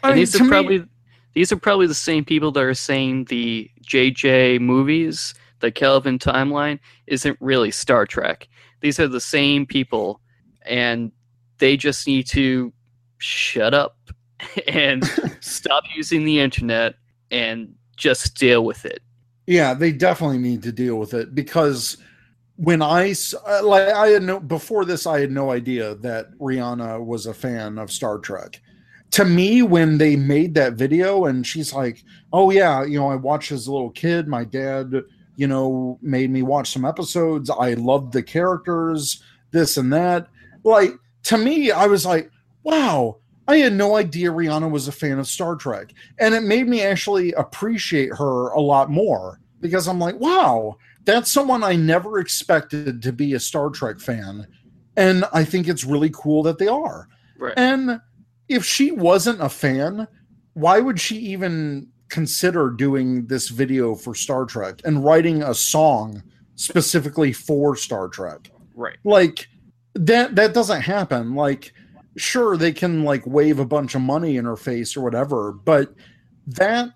And 0.02 0.10
mean, 0.14 0.18
these 0.20 0.38
are 0.40 0.44
me- 0.44 0.50
probably 0.50 0.84
these 1.34 1.50
are 1.52 1.56
probably 1.56 1.86
the 1.86 1.94
same 1.94 2.24
people 2.24 2.52
that 2.52 2.62
are 2.62 2.74
saying 2.74 3.24
the 3.24 3.70
JJ 3.82 4.58
movies, 4.60 5.34
the 5.64 5.72
Kelvin 5.72 6.18
timeline, 6.18 6.78
isn't 7.06 7.38
really 7.40 7.70
Star 7.70 8.04
Trek. 8.04 8.48
These 8.82 9.00
are 9.00 9.08
the 9.08 9.20
same 9.20 9.64
people, 9.64 10.20
and 10.66 11.10
they 11.58 11.76
just 11.76 12.06
need 12.06 12.26
to 12.28 12.70
shut 13.16 13.72
up 13.72 13.96
and 14.68 15.04
stop 15.40 15.84
using 15.96 16.24
the 16.24 16.38
internet 16.38 16.96
and 17.30 17.74
just 17.96 18.36
deal 18.36 18.64
with 18.64 18.84
it. 18.84 19.00
Yeah, 19.46 19.72
they 19.72 19.90
definitely 19.90 20.38
need 20.38 20.62
to 20.64 20.72
deal 20.72 20.96
with 20.96 21.14
it 21.14 21.34
because 21.34 21.96
when 22.56 22.82
I 22.82 23.14
uh, 23.46 23.64
like 23.64 23.88
I 23.88 24.08
had 24.08 24.22
no 24.22 24.40
before 24.40 24.84
this 24.84 25.06
I 25.06 25.20
had 25.20 25.30
no 25.30 25.50
idea 25.50 25.94
that 25.96 26.36
Rihanna 26.38 27.04
was 27.04 27.26
a 27.26 27.34
fan 27.34 27.78
of 27.78 27.90
Star 27.90 28.18
Trek. 28.18 28.60
To 29.12 29.24
me 29.24 29.62
when 29.62 29.98
they 29.98 30.16
made 30.16 30.54
that 30.54 30.74
video 30.74 31.26
and 31.26 31.46
she's 31.46 31.72
like, 31.72 32.02
"Oh 32.32 32.50
yeah, 32.50 32.84
you 32.84 32.98
know, 32.98 33.08
I 33.08 33.16
watched 33.16 33.52
as 33.52 33.66
a 33.66 33.72
little 33.72 33.90
kid, 33.90 34.28
my 34.28 34.44
dad, 34.44 34.94
you 35.36 35.46
know, 35.46 35.98
made 36.02 36.30
me 36.30 36.42
watch 36.42 36.72
some 36.72 36.84
episodes. 36.84 37.50
I 37.50 37.74
loved 37.74 38.12
the 38.12 38.22
characters, 38.22 39.22
this 39.50 39.76
and 39.76 39.92
that." 39.92 40.28
Like 40.62 40.92
to 41.24 41.38
me 41.38 41.70
I 41.70 41.86
was 41.86 42.06
like, 42.06 42.30
"Wow, 42.62 43.18
I 43.46 43.58
had 43.58 43.74
no 43.74 43.96
idea 43.96 44.30
Rihanna 44.30 44.70
was 44.70 44.88
a 44.88 44.92
fan 44.92 45.18
of 45.18 45.26
Star 45.26 45.56
Trek." 45.56 45.92
and 46.18 46.34
it 46.34 46.42
made 46.42 46.68
me 46.68 46.82
actually 46.82 47.32
appreciate 47.32 48.10
her 48.14 48.50
a 48.50 48.60
lot 48.60 48.90
more 48.90 49.40
because 49.64 49.88
I'm 49.88 49.98
like, 49.98 50.20
wow, 50.20 50.76
that's 51.06 51.30
someone 51.30 51.64
I 51.64 51.74
never 51.74 52.18
expected 52.18 53.02
to 53.02 53.12
be 53.12 53.32
a 53.32 53.40
Star 53.40 53.70
Trek 53.70 53.98
fan, 53.98 54.46
and 54.94 55.24
I 55.32 55.44
think 55.44 55.68
it's 55.68 55.84
really 55.84 56.10
cool 56.12 56.42
that 56.42 56.58
they 56.58 56.68
are. 56.68 57.08
Right. 57.38 57.54
And 57.56 58.00
if 58.46 58.62
she 58.64 58.92
wasn't 58.92 59.40
a 59.40 59.48
fan, 59.48 60.06
why 60.52 60.80
would 60.80 61.00
she 61.00 61.16
even 61.16 61.88
consider 62.08 62.70
doing 62.70 63.26
this 63.26 63.48
video 63.48 63.94
for 63.94 64.14
Star 64.14 64.44
Trek 64.44 64.80
and 64.84 65.04
writing 65.04 65.42
a 65.42 65.54
song 65.54 66.22
specifically 66.56 67.32
for 67.32 67.76
Star 67.76 68.08
Trek? 68.08 68.50
Right. 68.76 68.96
like 69.04 69.48
that 69.94 70.34
that 70.34 70.52
doesn't 70.54 70.80
happen 70.80 71.34
like 71.34 71.72
sure 72.16 72.56
they 72.56 72.72
can 72.72 73.04
like 73.04 73.24
wave 73.26 73.58
a 73.58 73.64
bunch 73.64 73.94
of 73.94 74.00
money 74.00 74.36
in 74.36 74.44
her 74.44 74.56
face 74.56 74.96
or 74.96 75.02
whatever 75.02 75.52
but 75.52 75.94
that 76.46 76.90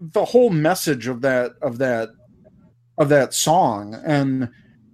the 0.00 0.24
whole 0.24 0.50
message 0.50 1.08
of 1.08 1.20
that 1.22 1.52
of 1.62 1.78
that 1.78 2.10
of 2.98 3.08
that 3.08 3.34
song 3.34 4.00
and 4.04 4.48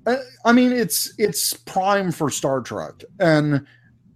uh, 0.06 0.16
i 0.44 0.52
mean 0.52 0.72
it's 0.72 1.12
it's 1.18 1.52
prime 1.52 2.10
for 2.10 2.30
star 2.30 2.60
trek 2.62 3.04
and 3.18 3.66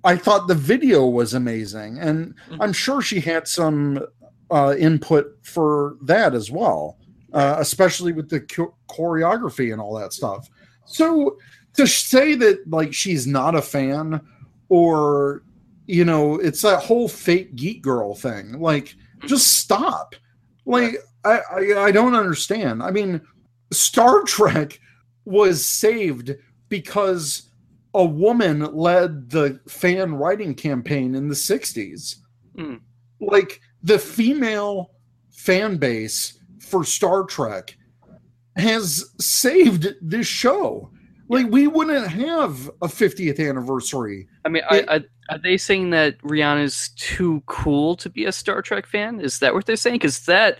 i 0.05 0.17
thought 0.17 0.49
the 0.49 0.55
video 0.55 1.07
was 1.07 1.35
amazing 1.35 1.99
and 1.99 2.35
i'm 2.61 2.73
sure 2.73 3.03
she 3.03 3.21
had 3.21 3.47
some 3.47 4.03
uh, 4.51 4.75
input 4.79 5.39
for 5.43 5.97
that 6.03 6.35
as 6.35 6.51
well 6.51 6.99
uh, 7.35 7.57
especially 7.59 8.13
with 8.13 8.31
the 8.31 8.41
cho- 8.41 8.75
choreography 8.89 9.73
and 9.73 9.83
all 9.83 9.99
that 9.99 10.13
stuff. 10.13 10.49
So 10.87 11.37
to 11.75 11.87
say 11.87 12.37
that 12.37 12.71
like 12.71 12.95
she's 12.95 13.27
not 13.27 13.57
a 13.57 13.63
fan 13.63 14.21
or 14.69 15.43
you 15.87 16.05
know 16.05 16.37
it's 16.37 16.63
that 16.63 16.83
whole 16.83 17.09
fake 17.09 17.57
geek 17.57 17.83
girl 17.83 18.15
thing 18.15 18.61
like 18.61 18.95
just 19.27 19.59
stop. 19.59 20.15
Like 20.65 20.95
I, 21.25 21.41
I 21.51 21.85
i 21.87 21.91
don't 21.91 22.15
understand. 22.15 22.83
I 22.83 22.91
mean 22.93 23.21
star 23.73 24.23
trek 24.27 24.79
was 25.25 25.65
saved 25.65 26.35
because 26.69 27.51
a 27.95 28.05
woman 28.05 28.61
led 28.75 29.31
the 29.31 29.59
fan 29.69 30.15
writing 30.15 30.55
campaign 30.55 31.15
in 31.15 31.29
the 31.29 31.35
60s 31.35 32.17
Hmm. 32.57 32.77
like 33.21 33.61
the 33.85 33.99
female 33.99 34.91
fan 35.31 35.77
base 35.77 36.41
for 36.61 36.85
star 36.85 37.25
trek 37.25 37.77
has 38.57 39.05
saved 39.21 39.95
this 40.01 40.27
show 40.27 40.91
like 41.29 41.47
we 41.51 41.67
wouldn't 41.67 42.07
have 42.09 42.69
a 42.83 42.87
50th 42.87 43.39
anniversary 43.49 44.27
I 44.45 44.49
mean, 44.49 44.63
It- 44.71 44.89
I, 44.89 44.97
I, 44.97 45.05
are 45.31 45.39
they 45.39 45.57
saying 45.57 45.91
that 45.91 46.19
Rihanna's 46.19 46.91
too 46.97 47.43
cool 47.47 47.97
to 47.97 48.11
be 48.11 48.27
a 48.27 48.33
Star 48.33 48.61
Trek 48.61 48.87
fan? 48.87 49.21
Is 49.21 49.39
that 49.39 49.55
what 49.55 49.65
they're 49.65 49.77
saying? 49.77 49.95
Because 49.97 50.27
that 50.27 50.59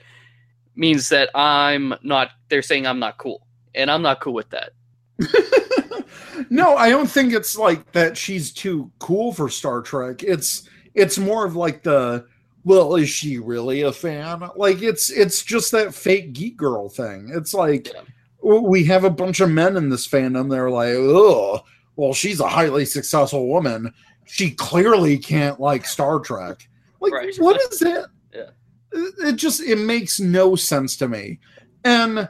means 0.75 1.11
that 1.11 1.29
I'm 1.35 1.95
not. 2.03 2.31
They're 2.49 2.63
saying 2.63 2.87
I'm 2.87 2.99
not 2.99 3.19
cool, 3.19 3.47
and 3.75 3.91
I'm 3.91 4.01
not 4.01 4.21
cool 4.21 4.33
with 4.33 4.49
that. 4.51 4.71
no, 6.51 6.77
I 6.77 6.89
don't 6.89 7.11
think 7.11 7.35
it's 7.35 7.59
like 7.59 7.93
that 7.93 8.17
she's 8.17 8.53
too 8.53 8.91
cool 8.99 9.33
for 9.33 9.51
Star 9.51 9.83
Trek. 9.83 10.23
It's 10.23 10.67
it's 10.95 11.19
more 11.19 11.45
of 11.45 11.57
like 11.57 11.83
the 11.83 12.27
well, 12.65 12.95
is 12.97 13.09
she 13.09 13.39
really 13.39 13.83
a 13.83 13.93
fan? 13.93 14.43
Like 14.57 14.83
it's 14.83 15.11
it's 15.11 15.43
just 15.43 15.71
that 15.73 15.95
fake 15.95 16.33
geek 16.33 16.57
girl 16.57 16.89
thing. 16.89 17.31
It's 17.35 17.55
like 17.55 17.89
Yeah. 17.93 18.61
we 18.61 18.85
have 18.85 19.05
a 19.05 19.11
bunch 19.11 19.41
of 19.41 19.51
men 19.51 19.77
in 19.77 19.89
this 19.91 20.09
fandom. 20.09 20.51
They're 20.51 20.71
like, 20.71 20.95
oh, 20.95 21.63
well, 21.97 22.13
she's 22.15 22.41
a 22.41 22.49
highly 22.49 22.85
successful 22.85 23.47
woman. 23.49 23.93
She 24.27 24.51
clearly 24.51 25.19
can't 25.19 25.61
like 25.61 25.85
Star 25.87 26.21
Trek. 26.21 26.69
Like, 27.01 27.13
Right. 27.13 27.37
what 27.37 27.61
is 27.61 27.81
that? 27.81 28.07
Yeah. 28.33 28.49
It 28.93 29.15
it 29.19 29.37
just 29.37 29.61
it 29.61 29.77
makes 29.79 30.19
no 30.21 30.57
sense 30.57 30.97
to 30.97 31.07
me. 31.09 31.39
And 31.85 32.29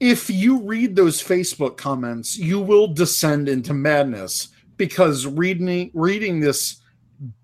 if 0.00 0.28
you 0.28 0.62
read 0.62 0.96
those 0.96 1.22
Facebook 1.22 1.76
comments, 1.76 2.36
you 2.36 2.58
will 2.60 2.88
descend 2.88 3.48
into 3.48 3.72
madness 3.72 4.48
because 4.78 5.26
reading 5.28 5.92
reading 5.94 6.40
this 6.40 6.80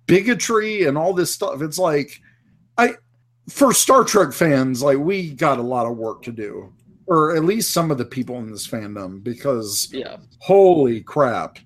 bigotry 0.06 0.84
and 0.84 0.98
all 0.98 1.12
this 1.14 1.30
stuff, 1.32 1.62
it's 1.62 1.78
like 1.78 2.20
I 2.78 2.94
for 3.48 3.72
Star 3.72 4.04
Trek 4.04 4.32
fans, 4.32 4.82
like 4.82 4.98
we 4.98 5.30
got 5.30 5.58
a 5.58 5.62
lot 5.62 5.86
of 5.86 5.96
work 5.96 6.22
to 6.22 6.32
do. 6.32 6.72
Or 7.06 7.34
at 7.36 7.44
least 7.44 7.72
some 7.72 7.90
of 7.90 7.98
the 7.98 8.04
people 8.04 8.38
in 8.38 8.50
this 8.50 8.66
fandom, 8.66 9.22
because 9.22 9.88
Yeah. 9.92 10.16
holy 10.38 11.00
crap. 11.02 11.58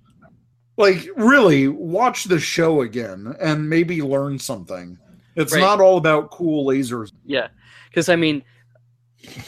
Like 0.79 1.07
really 1.17 1.69
watch 1.69 2.25
the 2.25 2.41
show 2.41 2.81
again 2.81 3.35
and 3.41 3.69
maybe 3.69 4.03
learn 4.03 4.39
something. 4.39 4.99
It's 5.37 5.53
Right. 5.53 5.61
not 5.61 5.81
all 5.81 5.99
about 5.99 6.31
cool 6.31 6.67
lasers. 6.67 7.13
Yeah, 7.25 7.49
because 7.89 8.09
I 8.09 8.17
mean, 8.17 8.43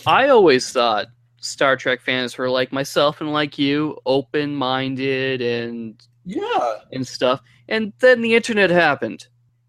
I 0.06 0.28
always 0.28 0.70
thought 0.70 1.06
Star 1.40 1.76
Trek 1.76 2.00
fans 2.02 2.36
were 2.36 2.50
like 2.50 2.72
myself 2.72 3.20
and 3.20 3.32
like 3.32 3.58
you, 3.58 3.96
open-minded 4.06 5.40
and 5.40 5.94
Yeah. 6.24 6.76
and 6.92 7.06
stuff. 7.06 7.40
And 7.68 7.92
then 8.00 8.20
the 8.22 8.34
internet 8.34 8.70
happened, 8.70 9.26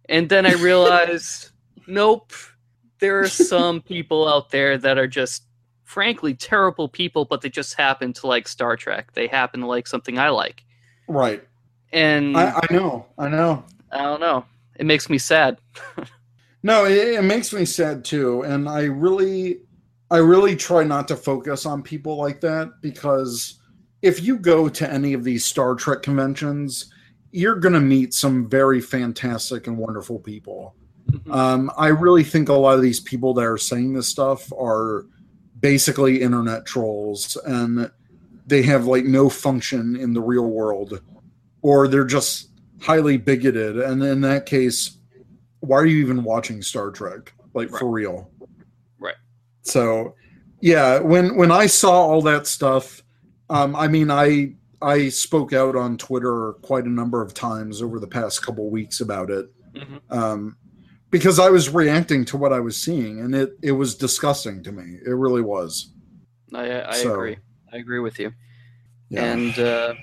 and 0.10 0.28
then 0.30 0.46
I 0.46 0.54
realized, 0.62 1.50
nope, 1.90 2.32
there 3.00 3.20
are 3.20 3.28
some 3.28 3.82
people 3.94 4.28
out 4.28 4.52
there 4.52 4.78
that 4.78 4.98
are 4.98 5.08
just, 5.08 5.44
frankly, 5.84 6.34
terrible 6.34 6.88
people, 6.88 7.26
but 7.26 7.42
they 7.42 7.50
just 7.50 7.74
happen 7.76 8.14
to 8.14 8.28
like 8.28 8.48
Star 8.48 8.76
Trek. 8.78 9.14
They 9.14 9.28
happen 9.28 9.62
to 9.62 9.66
like 9.68 9.88
something 9.88 10.18
I 10.20 10.30
like, 10.30 10.64
Right. 11.08 11.44
and 11.92 12.38
I, 12.38 12.60
I 12.70 12.74
know. 12.74 13.06
I 13.18 13.28
know. 13.28 13.64
I 13.92 14.04
don't 14.04 14.20
know. 14.22 14.46
It 14.76 14.86
makes 14.86 15.10
me 15.10 15.18
sad. 15.18 15.60
No, 16.62 16.84
it, 16.86 16.98
it 16.98 17.24
makes 17.24 17.54
me 17.54 17.64
sad 17.64 18.04
too, 18.04 18.42
and 18.42 18.68
I 18.68 18.84
really, 18.84 19.62
I 20.12 20.18
really 20.18 20.58
try 20.58 20.84
not 20.84 21.08
to 21.08 21.16
focus 21.16 21.66
on 21.66 21.82
people 21.84 22.18
like 22.18 22.42
that 22.42 22.82
because 22.82 23.62
if 24.02 24.22
you 24.22 24.38
go 24.38 24.68
to 24.68 24.92
any 24.92 25.14
of 25.14 25.24
these 25.24 25.46
Star 25.46 25.74
Trek 25.76 26.02
conventions, 26.02 26.92
you're 27.32 27.56
going 27.56 27.76
to 27.76 27.80
meet 27.80 28.14
some 28.14 28.50
very 28.50 28.82
fantastic 28.82 29.68
and 29.68 29.78
wonderful 29.78 30.20
people. 30.20 30.76
Mhm. 31.10 31.34
Um, 31.34 31.72
I 31.78 31.88
really 31.88 32.24
think 32.24 32.50
a 32.50 32.54
lot 32.54 32.76
of 32.76 32.82
these 32.82 33.00
people 33.00 33.34
that 33.36 33.46
are 33.46 33.58
saying 33.58 33.94
this 33.94 34.08
stuff 34.08 34.52
are 34.54 35.06
basically 35.60 36.22
internet 36.22 36.66
trolls, 36.66 37.38
and 37.46 37.90
they 38.48 38.62
have 38.64 38.86
like 38.86 39.06
no 39.06 39.30
function 39.30 39.96
in 39.96 40.14
the 40.14 40.22
real 40.22 40.48
world, 40.50 41.02
or 41.62 41.88
they're 41.88 42.06
just 42.06 42.50
highly 42.82 43.18
bigoted. 43.18 43.78
And 43.78 44.02
in 44.04 44.22
that 44.22 44.46
case, 44.46 44.98
why 45.60 45.78
are 45.78 45.86
you 45.86 45.98
even 45.98 46.24
watching 46.24 46.62
Star 46.62 46.92
Trek? 46.92 47.34
Like 47.54 47.70
for 47.70 47.90
real? 47.90 48.30
Right. 49.00 49.16
So, 49.64 50.16
yeah, 50.62 51.00
when 51.00 51.36
when 51.36 51.52
I 51.52 51.66
saw 51.68 51.92
all 51.92 52.22
that 52.24 52.48
stuff, 52.48 53.04
um, 53.50 53.76
I 53.76 53.88
mean, 53.88 54.10
I 54.12 54.54
I 54.82 55.10
spoke 55.10 55.52
out 55.52 55.76
on 55.76 55.98
Twitter 55.98 56.54
quite 56.62 56.86
a 56.86 56.90
number 56.90 57.22
of 57.22 57.34
times 57.34 57.82
over 57.82 58.00
the 58.00 58.08
past 58.08 58.42
couple 58.46 58.70
weeks 58.70 59.02
about 59.02 59.30
it 59.30 59.52
Mhm. 59.76 60.00
um, 60.10 60.56
because 61.12 61.40
I 61.40 61.50
was 61.50 61.70
reacting 61.70 62.26
to 62.26 62.38
what 62.38 62.54
I 62.54 62.60
was 62.60 62.82
seeing, 62.82 63.20
and 63.20 63.36
it 63.36 63.58
it 63.62 63.72
was 63.74 63.96
disgusting 63.96 64.64
to 64.64 64.72
me. 64.72 65.00
It 65.06 65.12
really 65.12 65.42
was. 65.42 65.92
I, 66.54 66.84
I 66.84 66.94
So- 66.94 67.14
agree. 67.14 67.38
I 67.72 67.78
agree 67.78 68.00
with 68.00 68.18
you. 68.20 68.34
Yeah. 69.10 69.26
And 69.32 69.60
uh, 69.60 69.94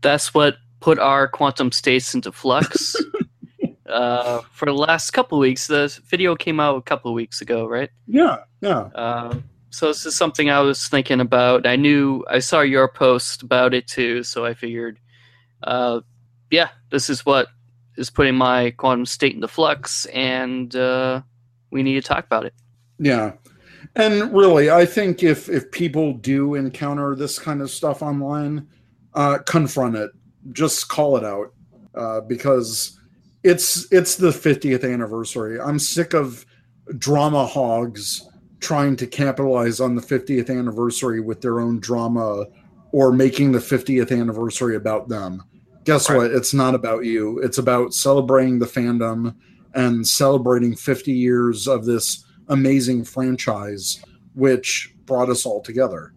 that's 0.00 0.32
what 0.32 0.56
put 0.80 0.98
our 0.98 1.28
quantum 1.28 1.72
states 1.72 2.14
into 2.14 2.32
flux. 2.32 2.96
uh, 3.88 4.40
for 4.52 4.66
the 4.66 4.72
last 4.72 5.10
couple 5.10 5.38
of 5.38 5.40
weeks, 5.40 5.66
the 5.66 5.94
video 6.06 6.34
came 6.36 6.60
out 6.60 6.76
a 6.76 6.82
couple 6.82 7.10
of 7.10 7.14
weeks 7.14 7.40
ago, 7.42 7.66
right? 7.66 7.90
Yeah, 8.06 8.38
yeah. 8.62 8.88
Um, 8.94 9.44
so 9.70 9.88
this 9.88 10.06
is 10.06 10.16
something 10.16 10.50
I 10.50 10.60
was 10.60 10.88
thinking 10.88 11.20
about. 11.20 11.66
I 11.66 11.76
knew 11.76 12.24
I 12.28 12.38
saw 12.38 12.60
your 12.60 12.88
post 12.88 13.42
about 13.42 13.74
it 13.74 13.86
too, 13.88 14.22
so 14.22 14.44
I 14.44 14.54
figured, 14.54 14.98
uh, 15.64 16.00
yeah, 16.50 16.68
this 16.90 17.10
is 17.10 17.26
what 17.26 17.48
is 17.96 18.10
putting 18.10 18.34
my 18.34 18.70
quantum 18.72 19.06
state 19.06 19.34
into 19.34 19.48
flux, 19.48 20.06
and 20.06 20.74
uh, 20.76 21.22
we 21.70 21.82
need 21.82 21.94
to 21.94 22.02
talk 22.02 22.24
about 22.24 22.44
it. 22.44 22.54
Yeah. 22.98 23.32
And 23.96 24.32
really, 24.32 24.70
I 24.70 24.86
think 24.86 25.22
if 25.22 25.48
if 25.48 25.70
people 25.70 26.14
do 26.14 26.54
encounter 26.54 27.14
this 27.14 27.38
kind 27.38 27.60
of 27.62 27.70
stuff 27.70 28.02
online, 28.02 28.66
uh, 29.14 29.38
confront 29.46 29.96
it. 29.96 30.10
Just 30.52 30.88
call 30.88 31.16
it 31.16 31.24
out 31.24 31.52
uh, 31.94 32.20
because 32.22 32.98
it's 33.42 33.90
it's 33.92 34.16
the 34.16 34.30
50th 34.30 34.90
anniversary. 34.90 35.60
I'm 35.60 35.78
sick 35.78 36.14
of 36.14 36.44
drama 36.98 37.46
hogs 37.46 38.28
trying 38.60 38.96
to 38.96 39.06
capitalize 39.06 39.78
on 39.78 39.94
the 39.94 40.02
50th 40.02 40.50
anniversary 40.50 41.20
with 41.20 41.40
their 41.40 41.60
own 41.60 41.78
drama 41.80 42.46
or 42.92 43.12
making 43.12 43.52
the 43.52 43.58
50th 43.58 44.10
anniversary 44.10 44.76
about 44.76 45.08
them. 45.08 45.42
Guess 45.84 46.08
Right. 46.10 46.16
what? 46.16 46.30
It's 46.32 46.54
not 46.54 46.74
about 46.74 47.04
you. 47.04 47.38
It's 47.40 47.58
about 47.58 47.94
celebrating 47.94 48.58
the 48.58 48.66
fandom 48.66 49.34
and 49.74 50.06
celebrating 50.06 50.74
50 50.74 51.12
years 51.12 51.66
of 51.68 51.84
this 51.84 52.24
amazing 52.48 53.04
franchise 53.04 54.02
which 54.34 54.94
brought 55.06 55.28
us 55.30 55.46
all 55.46 55.60
together. 55.62 56.12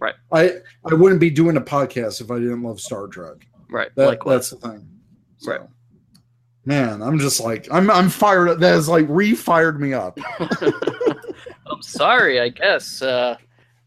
Right. 0.00 0.14
I 0.32 0.58
I 0.90 0.94
wouldn't 0.94 1.20
be 1.20 1.30
doing 1.30 1.56
a 1.56 1.60
podcast 1.60 2.20
if 2.20 2.30
I 2.30 2.38
didn't 2.38 2.62
love 2.62 2.80
Star 2.80 3.08
Trek. 3.08 3.46
Right. 3.70 3.88
That, 3.96 4.06
Likewise. 4.06 4.50
that's 4.50 4.50
the 4.62 4.68
thing. 4.68 4.88
Right. 5.46 5.60
Man, 6.64 7.02
I'm 7.02 7.18
just 7.18 7.40
like 7.40 7.66
I'm 7.70 7.90
I'm 7.90 8.08
fired 8.08 8.48
up. 8.48 8.58
That 8.58 8.72
has 8.74 8.88
like 8.88 9.06
re-fired 9.08 9.80
me 9.80 9.92
up. 9.94 10.18
I'm 11.66 11.82
sorry, 11.82 12.40
I 12.40 12.48
guess. 12.50 13.02
Uh, 13.02 13.36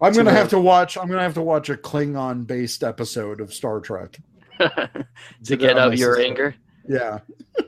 I'm 0.01 0.13
gonna 0.13 0.31
To 0.31 0.35
have 0.35 0.49
to 0.49 0.59
watch. 0.59 0.97
I'm 0.97 1.07
gonna 1.07 1.21
have 1.21 1.35
to 1.35 1.41
watch 1.41 1.69
a 1.69 1.75
Klingon 1.75 2.45
based 2.47 2.83
episode 2.83 3.39
of 3.39 3.53
Star 3.53 3.79
Trek 3.79 4.17
to 5.45 5.57
get 5.57 5.77
out 5.77 5.97
your 5.97 6.15
system. 6.15 6.31
anger. 6.31 6.55
Yeah. 6.87 7.19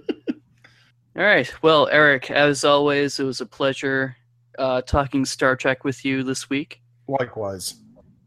All 1.16 1.24
right. 1.24 1.52
Well, 1.62 1.88
Eric, 1.92 2.32
as 2.32 2.64
always, 2.64 3.20
it 3.20 3.24
was 3.24 3.42
a 3.42 3.46
pleasure 3.46 4.16
uh, 4.58 4.82
talking 4.82 5.26
Star 5.26 5.56
Trek 5.56 5.84
with 5.84 6.04
you 6.04 6.24
this 6.24 6.50
week. 6.50 6.82
Likewise. 7.08 7.76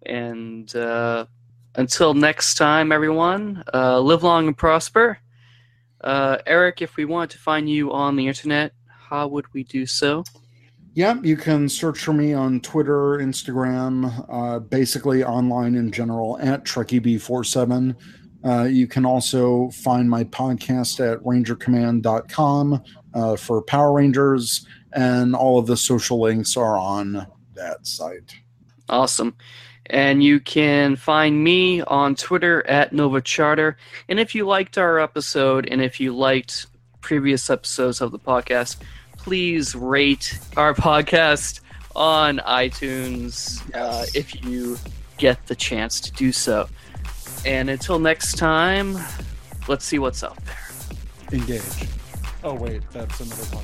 And 0.04 0.74
uh, 0.76 1.26
until 1.74 2.14
next 2.14 2.54
time, 2.54 2.92
everyone, 2.92 3.64
uh, 3.74 3.98
live 3.98 4.22
long 4.22 4.46
and 4.46 4.56
prosper. 4.56 5.18
Uh, 6.02 6.38
Eric, 6.46 6.82
if 6.82 6.96
we 6.96 7.04
want 7.04 7.30
to 7.32 7.38
find 7.38 7.68
you 7.68 7.92
on 7.92 8.16
the 8.16 8.28
internet, 8.28 8.72
how 8.86 9.26
would 9.28 9.52
we 9.52 9.64
do 9.64 9.86
so? 9.86 10.24
Yeah, 10.94 11.16
you 11.22 11.36
can 11.36 11.68
search 11.68 11.98
for 11.98 12.14
me 12.14 12.32
on 12.32 12.60
Twitter, 12.60 13.18
Instagram, 13.18 14.24
uh, 14.30 14.60
basically 14.60 15.22
online 15.22 15.74
in 15.74 15.92
general 15.92 16.38
at 16.40 16.64
TrekkieB47. 16.64 17.94
Uh, 18.46 18.64
you 18.64 18.86
can 18.86 19.04
also 19.04 19.70
find 19.70 20.08
my 20.08 20.22
podcast 20.24 21.00
at 21.00 21.18
rangercommand.com 21.24 22.84
uh, 23.14 23.36
for 23.36 23.62
Power 23.62 23.92
Rangers, 23.92 24.66
and 24.92 25.34
all 25.34 25.58
of 25.58 25.66
the 25.66 25.76
social 25.76 26.20
links 26.20 26.56
are 26.56 26.78
on 26.78 27.26
that 27.54 27.86
site. 27.86 28.36
Awesome. 28.88 29.34
And 29.86 30.22
you 30.22 30.40
can 30.40 30.96
find 30.96 31.42
me 31.42 31.80
on 31.82 32.14
Twitter 32.14 32.64
at 32.66 32.92
Nova 32.92 33.20
Charter. 33.20 33.76
And 34.08 34.20
if 34.20 34.34
you 34.34 34.46
liked 34.46 34.78
our 34.78 34.98
episode 35.00 35.68
and 35.68 35.80
if 35.80 36.00
you 36.00 36.14
liked 36.14 36.66
previous 37.00 37.50
episodes 37.50 38.00
of 38.00 38.10
the 38.10 38.18
podcast, 38.18 38.76
please 39.16 39.74
rate 39.74 40.38
our 40.56 40.74
podcast 40.74 41.60
on 41.94 42.38
iTunes 42.38 43.62
uh, 43.74 44.06
if 44.14 44.44
you 44.44 44.76
get 45.18 45.46
the 45.46 45.54
chance 45.54 46.00
to 46.00 46.12
do 46.12 46.30
so. 46.32 46.68
And 47.46 47.70
until 47.70 48.00
next 48.00 48.38
time, 48.38 48.98
let's 49.68 49.84
see 49.84 50.00
what's 50.00 50.24
out 50.24 50.36
there. 50.44 50.58
Engage. 51.32 51.62
Oh, 52.42 52.54
wait, 52.54 52.82
that's 52.90 53.20
another 53.20 53.44
podcast. 53.44 53.62